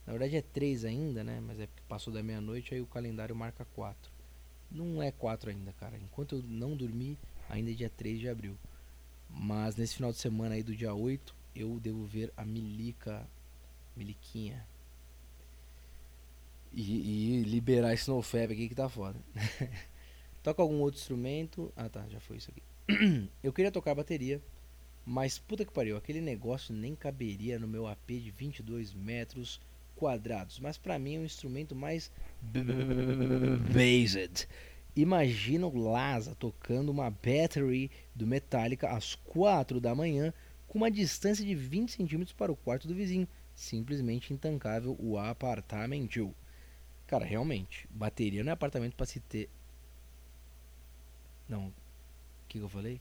Na 0.04 0.12
verdade 0.12 0.36
é 0.36 0.42
3 0.42 0.84
ainda, 0.84 1.22
né? 1.22 1.40
Mas 1.40 1.60
é 1.60 1.66
porque 1.66 1.82
passou 1.88 2.12
da 2.12 2.22
meia-noite, 2.22 2.74
aí 2.74 2.80
o 2.80 2.86
calendário 2.86 3.36
marca 3.36 3.64
4. 3.76 4.10
Não 4.70 5.00
é 5.00 5.12
4 5.12 5.50
ainda, 5.50 5.72
cara. 5.74 5.96
Enquanto 5.96 6.36
eu 6.36 6.42
não 6.42 6.76
dormi, 6.76 7.16
ainda 7.48 7.70
é 7.70 7.74
dia 7.74 7.90
3 7.90 8.18
de 8.18 8.28
abril. 8.28 8.56
Mas 9.28 9.76
nesse 9.76 9.94
final 9.94 10.10
de 10.10 10.18
semana 10.18 10.56
aí 10.56 10.62
do 10.64 10.74
dia 10.74 10.92
8, 10.92 11.32
eu 11.54 11.78
devo 11.78 12.04
ver 12.04 12.32
a 12.36 12.44
Milica. 12.44 13.24
Miliquinha. 13.96 14.66
E, 16.72 17.40
e 17.40 17.42
liberar 17.42 17.92
esse 17.92 18.08
NoFab 18.08 18.52
aqui 18.52 18.68
que 18.68 18.74
tá 18.74 18.88
foda. 18.88 19.18
Toca 20.42 20.62
algum 20.62 20.80
outro 20.80 21.00
instrumento. 21.00 21.72
Ah 21.76 21.88
tá, 21.88 22.06
já 22.08 22.20
foi 22.20 22.36
isso 22.36 22.50
aqui. 22.50 23.28
eu 23.42 23.52
queria 23.52 23.70
tocar 23.70 23.94
bateria 23.94 24.40
mas 25.04 25.38
puta 25.38 25.64
que 25.64 25.72
pariu, 25.72 25.96
aquele 25.96 26.20
negócio 26.20 26.74
nem 26.74 26.94
caberia 26.94 27.58
no 27.58 27.66
meu 27.66 27.86
AP 27.86 28.06
de 28.10 28.30
22 28.30 28.94
metros 28.94 29.60
quadrados. 29.96 30.60
Mas 30.60 30.78
para 30.78 30.98
mim 30.98 31.16
é 31.16 31.18
um 31.18 31.24
instrumento 31.24 31.74
mais 31.74 32.12
based. 33.74 34.46
Imagina 34.94 35.66
o 35.66 35.90
Laza 35.90 36.34
tocando 36.34 36.90
uma 36.90 37.10
battery 37.10 37.90
do 38.14 38.26
Metallica 38.26 38.90
às 38.90 39.14
4 39.14 39.80
da 39.80 39.94
manhã 39.94 40.32
com 40.68 40.78
uma 40.78 40.90
distância 40.90 41.44
de 41.44 41.54
20 41.54 41.90
centímetros 41.90 42.32
para 42.32 42.52
o 42.52 42.56
quarto 42.56 42.86
do 42.86 42.94
vizinho. 42.94 43.26
Simplesmente 43.54 44.32
intancável 44.32 44.96
o 44.98 45.18
apartamento. 45.18 46.34
Cara, 47.10 47.24
realmente, 47.24 47.88
bateria 47.90 48.44
não 48.44 48.50
é 48.50 48.52
apartamento 48.52 48.94
para 48.94 49.04
se 49.04 49.18
ter. 49.18 49.50
Não. 51.48 51.66
O 51.66 51.72
que, 52.46 52.60
que 52.60 52.64
eu 52.64 52.68
falei? 52.68 53.00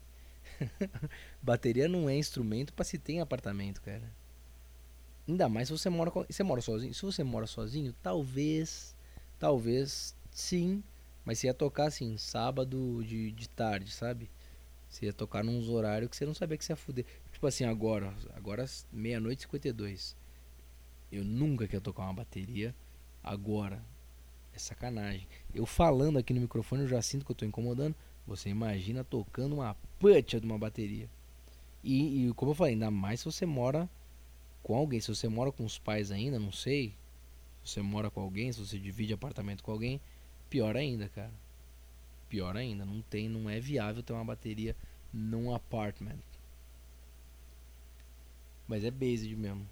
Bateria 1.43 1.87
não 1.87 2.09
é 2.09 2.17
instrumento 2.17 2.73
para 2.73 2.83
se 2.85 2.97
ter 2.97 3.13
em 3.13 3.21
apartamento, 3.21 3.79
cara. 3.83 4.11
Ainda 5.27 5.47
mais 5.47 5.67
se 5.67 5.77
você 5.77 5.91
mora, 5.91 6.09
você 6.09 6.41
mora 6.41 6.59
sozinho. 6.59 6.91
Se 6.91 7.03
você 7.03 7.23
mora 7.23 7.45
sozinho, 7.45 7.93
talvez, 8.01 8.95
talvez 9.37 10.15
sim, 10.31 10.83
mas 11.23 11.37
você 11.37 11.45
ia 11.45 11.53
tocar 11.53 11.85
assim, 11.85 12.17
sábado 12.17 13.03
de, 13.05 13.31
de 13.31 13.47
tarde, 13.47 13.91
sabe? 13.91 14.27
Você 14.89 15.05
ia 15.05 15.13
tocar 15.13 15.43
nos 15.43 15.69
horários 15.69 16.09
que 16.09 16.15
você 16.15 16.25
não 16.25 16.33
sabia 16.33 16.57
que 16.57 16.65
você 16.65 16.71
ia 16.71 16.77
fuder. 16.77 17.05
Tipo 17.31 17.45
assim, 17.45 17.63
agora, 17.63 18.11
agora 18.33 18.65
meia-noite 18.91 19.41
e 19.41 19.43
52. 19.43 20.17
Eu 21.11 21.23
nunca 21.23 21.67
quero 21.67 21.83
tocar 21.83 22.05
uma 22.05 22.13
bateria 22.13 22.73
agora. 23.23 23.79
É 24.53 24.59
sacanagem. 24.59 25.27
Eu 25.53 25.65
falando 25.65 26.17
aqui 26.17 26.33
no 26.33 26.41
microfone, 26.41 26.83
eu 26.83 26.87
já 26.87 27.01
sinto 27.01 27.25
que 27.25 27.31
eu 27.31 27.35
tô 27.35 27.45
incomodando. 27.45 27.95
Você 28.27 28.49
imagina 28.49 29.03
tocando 29.03 29.55
uma 29.55 29.75
puta 29.97 30.39
de 30.39 30.45
uma 30.45 30.57
bateria. 30.57 31.09
E, 31.83 32.27
e, 32.27 32.33
como 32.33 32.51
eu 32.51 32.55
falei, 32.55 32.73
ainda 32.73 32.91
mais 32.91 33.21
se 33.21 33.25
você 33.25 33.45
mora 33.45 33.89
com 34.61 34.75
alguém. 34.75 34.99
Se 34.99 35.07
você 35.07 35.27
mora 35.27 35.51
com 35.51 35.65
os 35.65 35.79
pais 35.79 36.11
ainda, 36.11 36.37
não 36.37 36.51
sei. 36.51 36.93
Se 37.63 37.73
você 37.73 37.81
mora 37.81 38.09
com 38.09 38.21
alguém, 38.21 38.51
se 38.51 38.59
você 38.59 38.77
divide 38.77 39.13
apartamento 39.13 39.63
com 39.63 39.71
alguém, 39.71 39.99
pior 40.49 40.75
ainda, 40.75 41.09
cara. 41.09 41.33
Pior 42.27 42.55
ainda, 42.55 42.85
não 42.85 43.01
tem, 43.01 43.27
não 43.27 43.49
é 43.49 43.59
viável 43.59 44.03
ter 44.03 44.13
uma 44.13 44.23
bateria 44.23 44.75
num 45.11 45.53
apartment. 45.53 46.19
Mas 48.67 48.83
é 48.83 48.91
based 48.91 49.35
mesmo. 49.35 49.67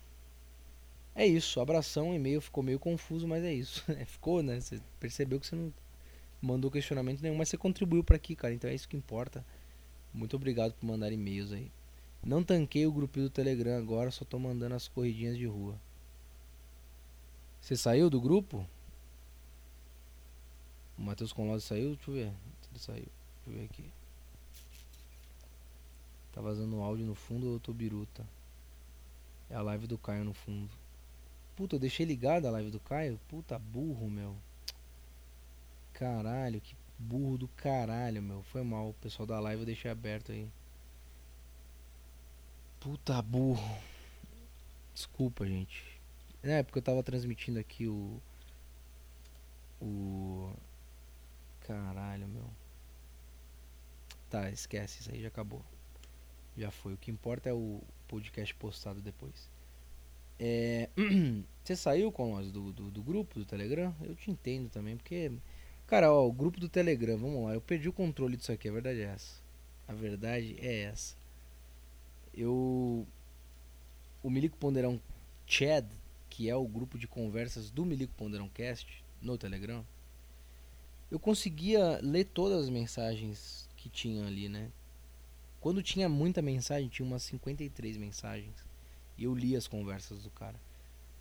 É 1.18 1.26
isso, 1.26 1.60
abração, 1.60 2.14
e-mail 2.14 2.40
ficou 2.40 2.64
meio 2.64 2.78
confuso, 2.78 3.28
mas 3.28 3.44
é 3.44 3.52
isso. 3.52 3.84
ficou, 4.06 4.44
né? 4.44 4.60
Você 4.60 4.80
percebeu 5.00 5.40
que 5.40 5.48
você 5.48 5.56
não 5.56 5.74
mandou 6.40 6.70
questionamento 6.70 7.22
nenhum, 7.22 7.36
mas 7.36 7.50
você 7.50 7.58
contribuiu 7.58 8.04
para 8.04 8.16
aqui, 8.16 8.36
cara. 8.36 8.54
Então 8.54 8.70
é 8.70 8.76
isso 8.76 8.88
que 8.88 8.96
importa. 8.96 9.44
Muito 10.14 10.36
obrigado 10.36 10.74
por 10.74 10.86
mandar 10.86 11.12
e-mails 11.12 11.52
aí. 11.52 11.72
Não 12.24 12.44
tanquei 12.44 12.86
o 12.86 12.92
grupinho 12.92 13.26
do 13.26 13.32
Telegram 13.32 13.76
agora, 13.80 14.12
só 14.12 14.24
tô 14.24 14.38
mandando 14.38 14.76
as 14.76 14.88
corridinhas 14.88 15.36
de 15.36 15.48
rua. 15.48 15.82
Você 17.60 17.76
saiu 17.76 18.12
do 18.12 18.22
grupo? 18.22 18.64
O 21.00 21.02
Matheus 21.02 21.34
Conlose 21.34 21.66
saiu? 21.66 21.96
Deixa 21.96 22.12
eu 22.12 22.14
ver. 22.14 22.34
Ele 22.70 22.80
saiu. 22.80 22.96
Deixa 22.96 23.48
eu 23.48 23.54
ver 23.54 23.66
aqui. 23.66 23.86
Tá 26.32 26.42
vazando 26.42 26.80
áudio 26.80 27.08
no 27.08 27.16
fundo 27.16 27.48
ou 27.48 27.54
eu 27.54 27.60
tô 27.60 27.74
biruta? 27.74 28.24
É 29.50 29.56
a 29.56 29.64
live 29.64 29.88
do 29.88 29.98
Caio 29.98 30.24
no 30.24 30.36
fundo. 30.36 30.70
Puta, 31.58 31.76
eu 31.76 31.80
deixei 31.80 32.06
ligada 32.06 32.48
a 32.48 32.52
live 32.52 32.70
do 32.70 32.80
Caio? 32.80 33.20
Puta 33.28 33.58
burro, 33.58 34.08
meu. 34.08 34.38
Caralho, 35.92 36.62
que 36.62 36.76
burro 37.00 37.36
do 37.36 37.48
caralho, 37.48 38.22
meu. 38.22 38.44
Foi 38.44 38.62
mal. 38.62 38.90
O 38.90 38.94
pessoal 38.94 39.26
da 39.26 39.40
live 39.40 39.64
eu 39.64 39.66
deixei 39.66 39.90
aberto 39.90 40.32
aí. 40.32 40.48
Puta 42.80 43.20
burro. 43.24 43.76
Desculpa, 44.94 45.48
gente. 45.48 45.84
É, 46.44 46.62
porque 46.62 46.78
eu 46.78 46.84
tava 46.84 47.02
transmitindo 47.02 47.58
aqui 47.58 47.88
o. 47.88 48.22
O. 49.82 50.54
Caralho, 51.62 52.28
meu. 52.28 52.48
Tá, 54.30 54.52
esquece, 54.52 55.00
isso 55.02 55.12
aí 55.12 55.24
já 55.24 55.30
acabou. 55.30 55.66
Já 56.56 56.70
foi. 56.70 56.94
O 56.94 56.98
que 56.98 57.10
importa 57.10 57.50
é 57.50 57.54
o 57.54 57.82
podcast 58.08 58.54
postado 58.54 59.02
depois. 59.02 59.57
É. 60.40 60.90
Você 61.64 61.76
saiu 61.76 62.12
com 62.12 62.32
nós 62.32 62.50
do, 62.52 62.72
do, 62.72 62.90
do 62.90 63.02
grupo 63.02 63.40
do 63.40 63.46
Telegram? 63.46 63.94
Eu 64.02 64.16
te 64.16 64.32
entendo 64.32 64.70
também, 64.70 64.96
porque 64.96 65.32
Cara, 65.88 66.12
ó, 66.12 66.28
o 66.28 66.34
grupo 66.34 66.60
do 66.60 66.68
Telegram, 66.68 67.18
vamos 67.18 67.46
lá. 67.46 67.54
Eu 67.54 67.62
perdi 67.62 67.88
o 67.88 67.94
controle 67.94 68.36
disso 68.36 68.52
aqui, 68.52 68.68
a 68.68 68.72
verdade 68.74 69.00
é 69.00 69.06
essa. 69.06 69.42
A 69.88 69.94
verdade 69.94 70.58
é 70.60 70.82
essa. 70.82 71.16
Eu. 72.34 73.08
O 74.22 74.30
Milico 74.30 74.58
Ponderão 74.58 75.00
Chad, 75.46 75.86
que 76.30 76.50
é 76.50 76.56
o 76.56 76.68
grupo 76.68 76.98
de 76.98 77.08
conversas 77.08 77.70
do 77.70 77.86
Milico 77.86 78.14
Ponderão 78.16 78.50
Cast 78.50 79.02
no 79.22 79.38
Telegram, 79.38 79.86
eu 81.10 81.18
conseguia 81.18 82.02
ler 82.04 82.26
todas 82.26 82.66
as 82.66 82.70
mensagens 82.70 83.70
que 83.78 83.88
tinha 83.88 84.28
ali, 84.28 84.50
né? 84.50 84.70
Quando 85.62 85.82
tinha 85.82 86.10
muita 86.10 86.42
mensagem, 86.42 86.90
tinha 86.90 87.08
umas 87.08 87.24
53 87.24 87.96
mensagens. 87.96 88.56
E 89.18 89.24
eu 89.24 89.34
li 89.34 89.56
as 89.56 89.68
conversas 89.68 90.24
do 90.24 90.30
cara. 90.30 90.60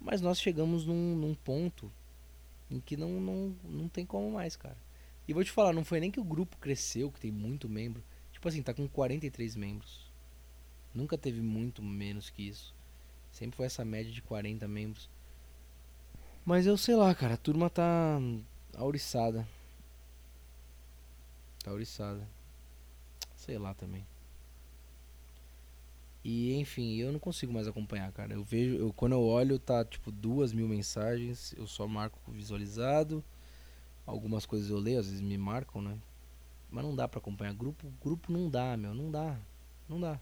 Mas 0.00 0.20
nós 0.20 0.40
chegamos 0.40 0.84
num, 0.86 1.16
num 1.16 1.34
ponto 1.34 1.90
em 2.70 2.80
que 2.80 2.96
não, 2.96 3.20
não, 3.20 3.56
não 3.64 3.88
tem 3.88 4.04
como 4.04 4.30
mais, 4.30 4.56
cara. 4.56 4.76
E 5.26 5.32
vou 5.32 5.42
te 5.42 5.50
falar, 5.50 5.72
não 5.72 5.84
foi 5.84 5.98
nem 5.98 6.10
que 6.10 6.20
o 6.20 6.24
grupo 6.24 6.56
cresceu, 6.58 7.10
que 7.10 7.20
tem 7.20 7.30
muito 7.32 7.68
membro. 7.68 8.02
Tipo 8.32 8.48
assim, 8.48 8.62
tá 8.62 8.74
com 8.74 8.86
43 8.86 9.56
membros. 9.56 10.10
Nunca 10.94 11.18
teve 11.18 11.40
muito 11.40 11.82
menos 11.82 12.30
que 12.30 12.46
isso. 12.46 12.74
Sempre 13.32 13.56
foi 13.56 13.66
essa 13.66 13.84
média 13.84 14.12
de 14.12 14.22
40 14.22 14.68
membros. 14.68 15.08
Mas 16.44 16.66
eu 16.66 16.76
sei 16.76 16.94
lá, 16.94 17.14
cara, 17.14 17.34
a 17.34 17.38
turma 17.38 17.68
tá 17.68 18.18
auriçada. 18.74 19.46
Tá 21.64 21.70
auriçada. 21.70 22.26
Sei 23.34 23.58
lá 23.58 23.74
também. 23.74 24.06
E 26.28 26.54
enfim, 26.54 26.96
eu 26.96 27.12
não 27.12 27.20
consigo 27.20 27.52
mais 27.52 27.68
acompanhar, 27.68 28.10
cara. 28.10 28.34
Eu 28.34 28.42
vejo, 28.42 28.74
eu, 28.74 28.92
quando 28.92 29.12
eu 29.12 29.22
olho, 29.22 29.60
tá 29.60 29.84
tipo 29.84 30.10
duas 30.10 30.52
mil 30.52 30.66
mensagens, 30.66 31.54
eu 31.56 31.68
só 31.68 31.86
marco 31.86 32.18
visualizado. 32.32 33.22
Algumas 34.04 34.44
coisas 34.44 34.68
eu 34.68 34.76
leio, 34.76 34.98
às 34.98 35.06
vezes 35.06 35.20
me 35.20 35.38
marcam, 35.38 35.80
né? 35.80 35.96
Mas 36.68 36.84
não 36.84 36.96
dá 36.96 37.06
para 37.06 37.20
acompanhar. 37.20 37.54
Grupo, 37.54 37.86
grupo 38.02 38.32
não 38.32 38.50
dá, 38.50 38.76
meu, 38.76 38.92
não 38.92 39.08
dá. 39.08 39.38
Não 39.88 40.00
dá. 40.00 40.18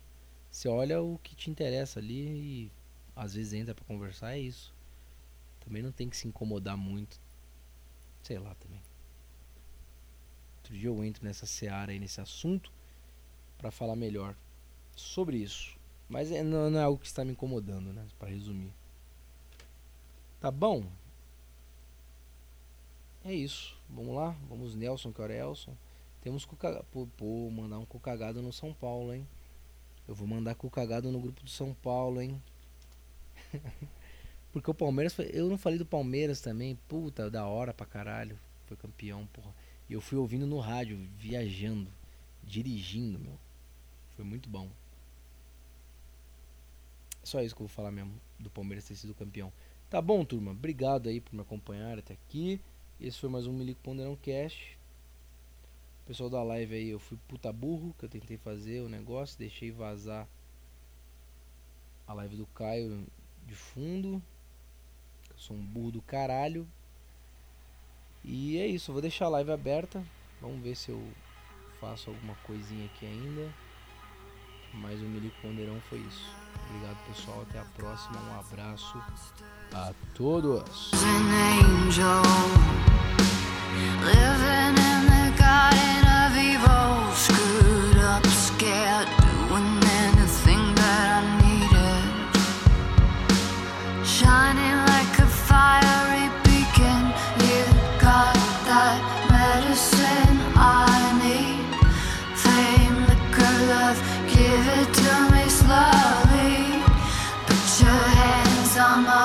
Você 0.51 0.69
olha 0.69 1.01
o 1.01 1.19
que 1.23 1.35
te 1.35 1.51
interessa 1.51 2.01
ali 2.01 2.67
e 2.67 2.73
às 3.17 3.33
vezes 3.33 3.55
entra 3.55 3.75
para 3.75 3.87
conversar, 3.87 4.35
é 4.35 4.41
isso. 4.41 4.75
Também 5.61 5.83
não 5.83 5.91
tem 5.91 6.11
que 6.11 6.19
se 6.19 6.29
incomodar 6.29 6.77
muito. 6.77 7.19
Sei 8.23 8.39
lá 8.39 8.55
também. 8.57 8.83
Outro 10.59 10.77
dia 10.77 10.89
eu 10.89 11.03
entro 11.03 11.25
nessa 11.25 11.47
seara 11.47 11.93
aí, 11.93 11.99
nesse 11.99 12.21
assunto, 12.21 12.71
para 13.57 13.71
falar 13.71 13.97
melhor 13.97 14.37
sobre 14.95 15.39
isso. 15.39 15.83
Mas 16.15 16.31
é, 16.31 16.45
não, 16.45 16.71
não, 16.71 16.79
é 16.79 16.83
algo 16.85 17.01
que 17.01 17.09
está 17.09 17.25
me 17.25 17.33
incomodando, 17.33 17.93
né? 17.93 18.07
Para 18.21 18.29
resumir. 18.29 18.71
Tá 20.41 20.49
bom? 20.49 20.85
É 23.25 23.35
isso. 23.35 23.77
Vamos 23.91 24.15
lá? 24.15 24.31
Vamos 24.49 24.77
Nelson, 24.77 25.13
que 25.13 25.21
hora 25.21 25.35
é 25.35 25.41
Elson. 25.41 25.77
Temos 26.23 26.45
cuca... 26.45 26.85
pô, 26.93 27.51
mandar 27.51 27.81
um 27.81 27.85
cocagado 27.85 28.41
no 28.41 28.53
São 28.53 28.73
Paulo, 28.73 29.13
hein? 29.13 29.27
Eu 30.07 30.15
vou 30.15 30.25
mandar 30.25 30.55
com 30.55 30.69
o 30.69 30.71
cagado 30.71 31.11
no 31.11 31.19
grupo 31.19 31.43
do 31.43 31.51
São 31.51 31.75
Paulo, 31.75 32.23
hein? 32.23 32.41
Porque 34.53 34.71
o 34.71 34.75
Palmeiras. 34.75 35.15
Foi... 35.15 35.29
Eu 35.33 35.49
não 35.49 35.59
falei 35.59 35.81
do 35.81 35.87
Palmeiras 35.87 36.41
também. 36.41 36.79
Puta, 36.87 37.29
da 37.29 37.45
hora 37.45 37.75
pra 37.75 37.87
caralho. 37.87 38.39
Foi 38.67 38.77
campeão, 38.77 39.27
porra. 39.33 39.53
E 39.91 39.95
eu 39.95 40.01
fui 40.01 40.17
ouvindo 40.17 40.47
no 40.47 40.61
rádio, 40.61 40.97
viajando, 41.19 41.91
dirigindo, 42.41 43.19
meu. 43.19 43.37
Foi 44.15 44.25
muito 44.25 44.49
bom. 44.49 44.71
Só 47.25 47.41
isso 47.41 47.57
que 47.57 47.63
eu 47.63 47.67
vou 47.67 47.75
falar 47.75 47.91
mesmo 47.91 48.21
do 48.39 48.51
Palmeiras 48.51 48.87
ter 48.87 48.95
sido 48.95 49.15
campeão. 49.15 49.51
Tá 49.89 50.01
bom, 50.01 50.23
turma. 50.25 50.51
Obrigado 50.51 51.09
aí 51.09 51.23
por 51.23 51.35
me 51.35 51.41
acompanhar 51.41 51.99
até 51.99 52.13
aqui. 52.13 52.61
Esse 53.01 53.19
foi 53.19 53.31
mais 53.31 53.47
um 53.47 53.53
Milico 53.53 53.81
Ponderão 53.83 54.15
Cash. 54.17 54.77
Pessoal 56.07 56.29
da 56.29 56.43
live 56.43 56.75
aí, 56.75 56.91
eu 56.91 56.99
fui 56.99 57.17
puta 57.27 57.51
burro 57.51 57.95
que 57.99 58.05
eu 58.05 58.11
tentei 58.11 58.37
fazer 58.37 58.83
o 58.83 58.91
negócio, 58.91 59.39
deixei 59.39 59.71
vazar 59.71 60.29
a 62.07 62.13
live 62.13 62.37
do 62.37 62.47
Caio 62.49 63.07
de 63.47 63.55
fundo. 63.55 64.23
Eu 65.31 65.39
sou 65.39 65.57
um 65.57 65.65
burro 65.65 65.93
do 65.93 66.03
caralho. 66.03 66.69
E 68.23 68.59
é 68.59 68.67
isso, 68.67 68.93
vou 68.93 69.01
deixar 69.01 69.27
a 69.27 69.31
live 69.31 69.51
aberta. 69.51 70.05
Vamos 70.43 70.63
ver 70.63 70.77
se 70.77 70.91
eu 70.91 71.03
faço 71.81 72.11
alguma 72.11 72.35
coisinha 72.47 72.85
aqui 72.85 73.07
ainda. 73.07 73.51
Mas 74.75 75.01
o 75.01 75.05
Milico 75.05 75.41
Ponderão 75.41 75.81
foi 75.89 76.01
isso. 76.01 76.44
Obrigado 76.69 76.97
pessoal, 77.07 77.45
até 77.49 77.59
a 77.61 77.65
próxima. 77.77 78.19
Um 78.31 78.41
abraço 78.41 78.99
a 79.73 79.93
todos. 80.15 80.91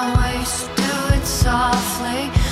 On 0.09 0.15
my 0.15 0.37
waist, 0.37 0.67
do 0.75 1.15
it 1.15 1.25
softly. 1.25 2.48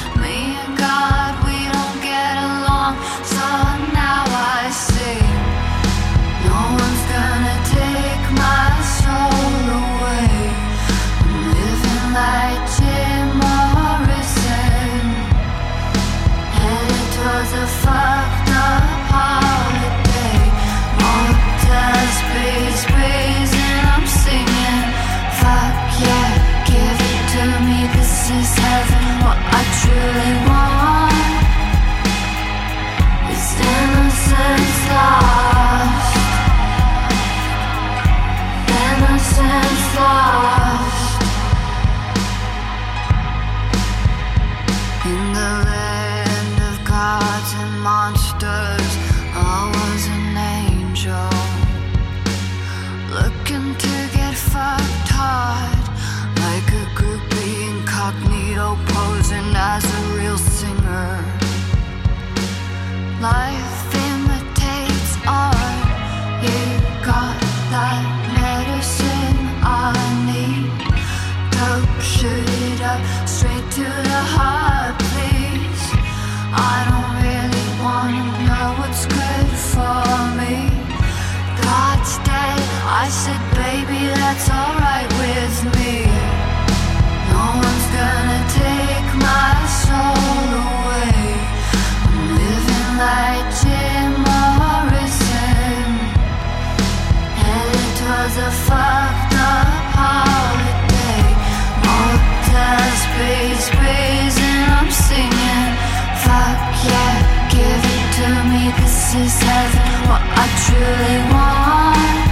pieces 109.14 109.72
of 109.86 109.98
what 110.10 110.24
I 110.44 110.46
truly 110.64 111.18
want. 111.32 112.28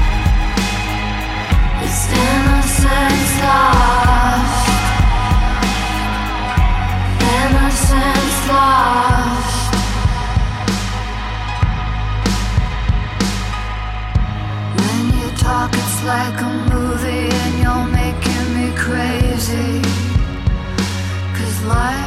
It's 1.84 2.04
innocence 2.26 3.34
lost. 3.46 4.68
Innocence 7.36 8.40
lost. 8.52 9.72
When 14.80 15.00
you 15.18 15.28
talk, 15.38 15.72
it's 15.74 16.00
like 16.04 16.38
a 16.42 16.52
movie, 16.72 17.30
and 17.44 17.54
you're 17.64 17.88
making 18.02 18.48
me 18.56 18.68
crazy. 18.76 19.82
Cause 21.38 21.58
life. 21.66 22.05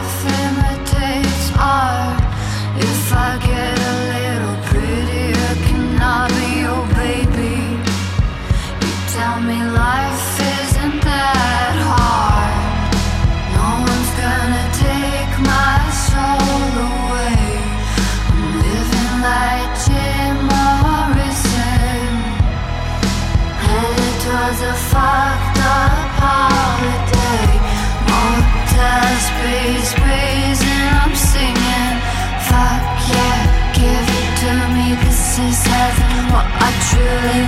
Feeling 37.09 37.48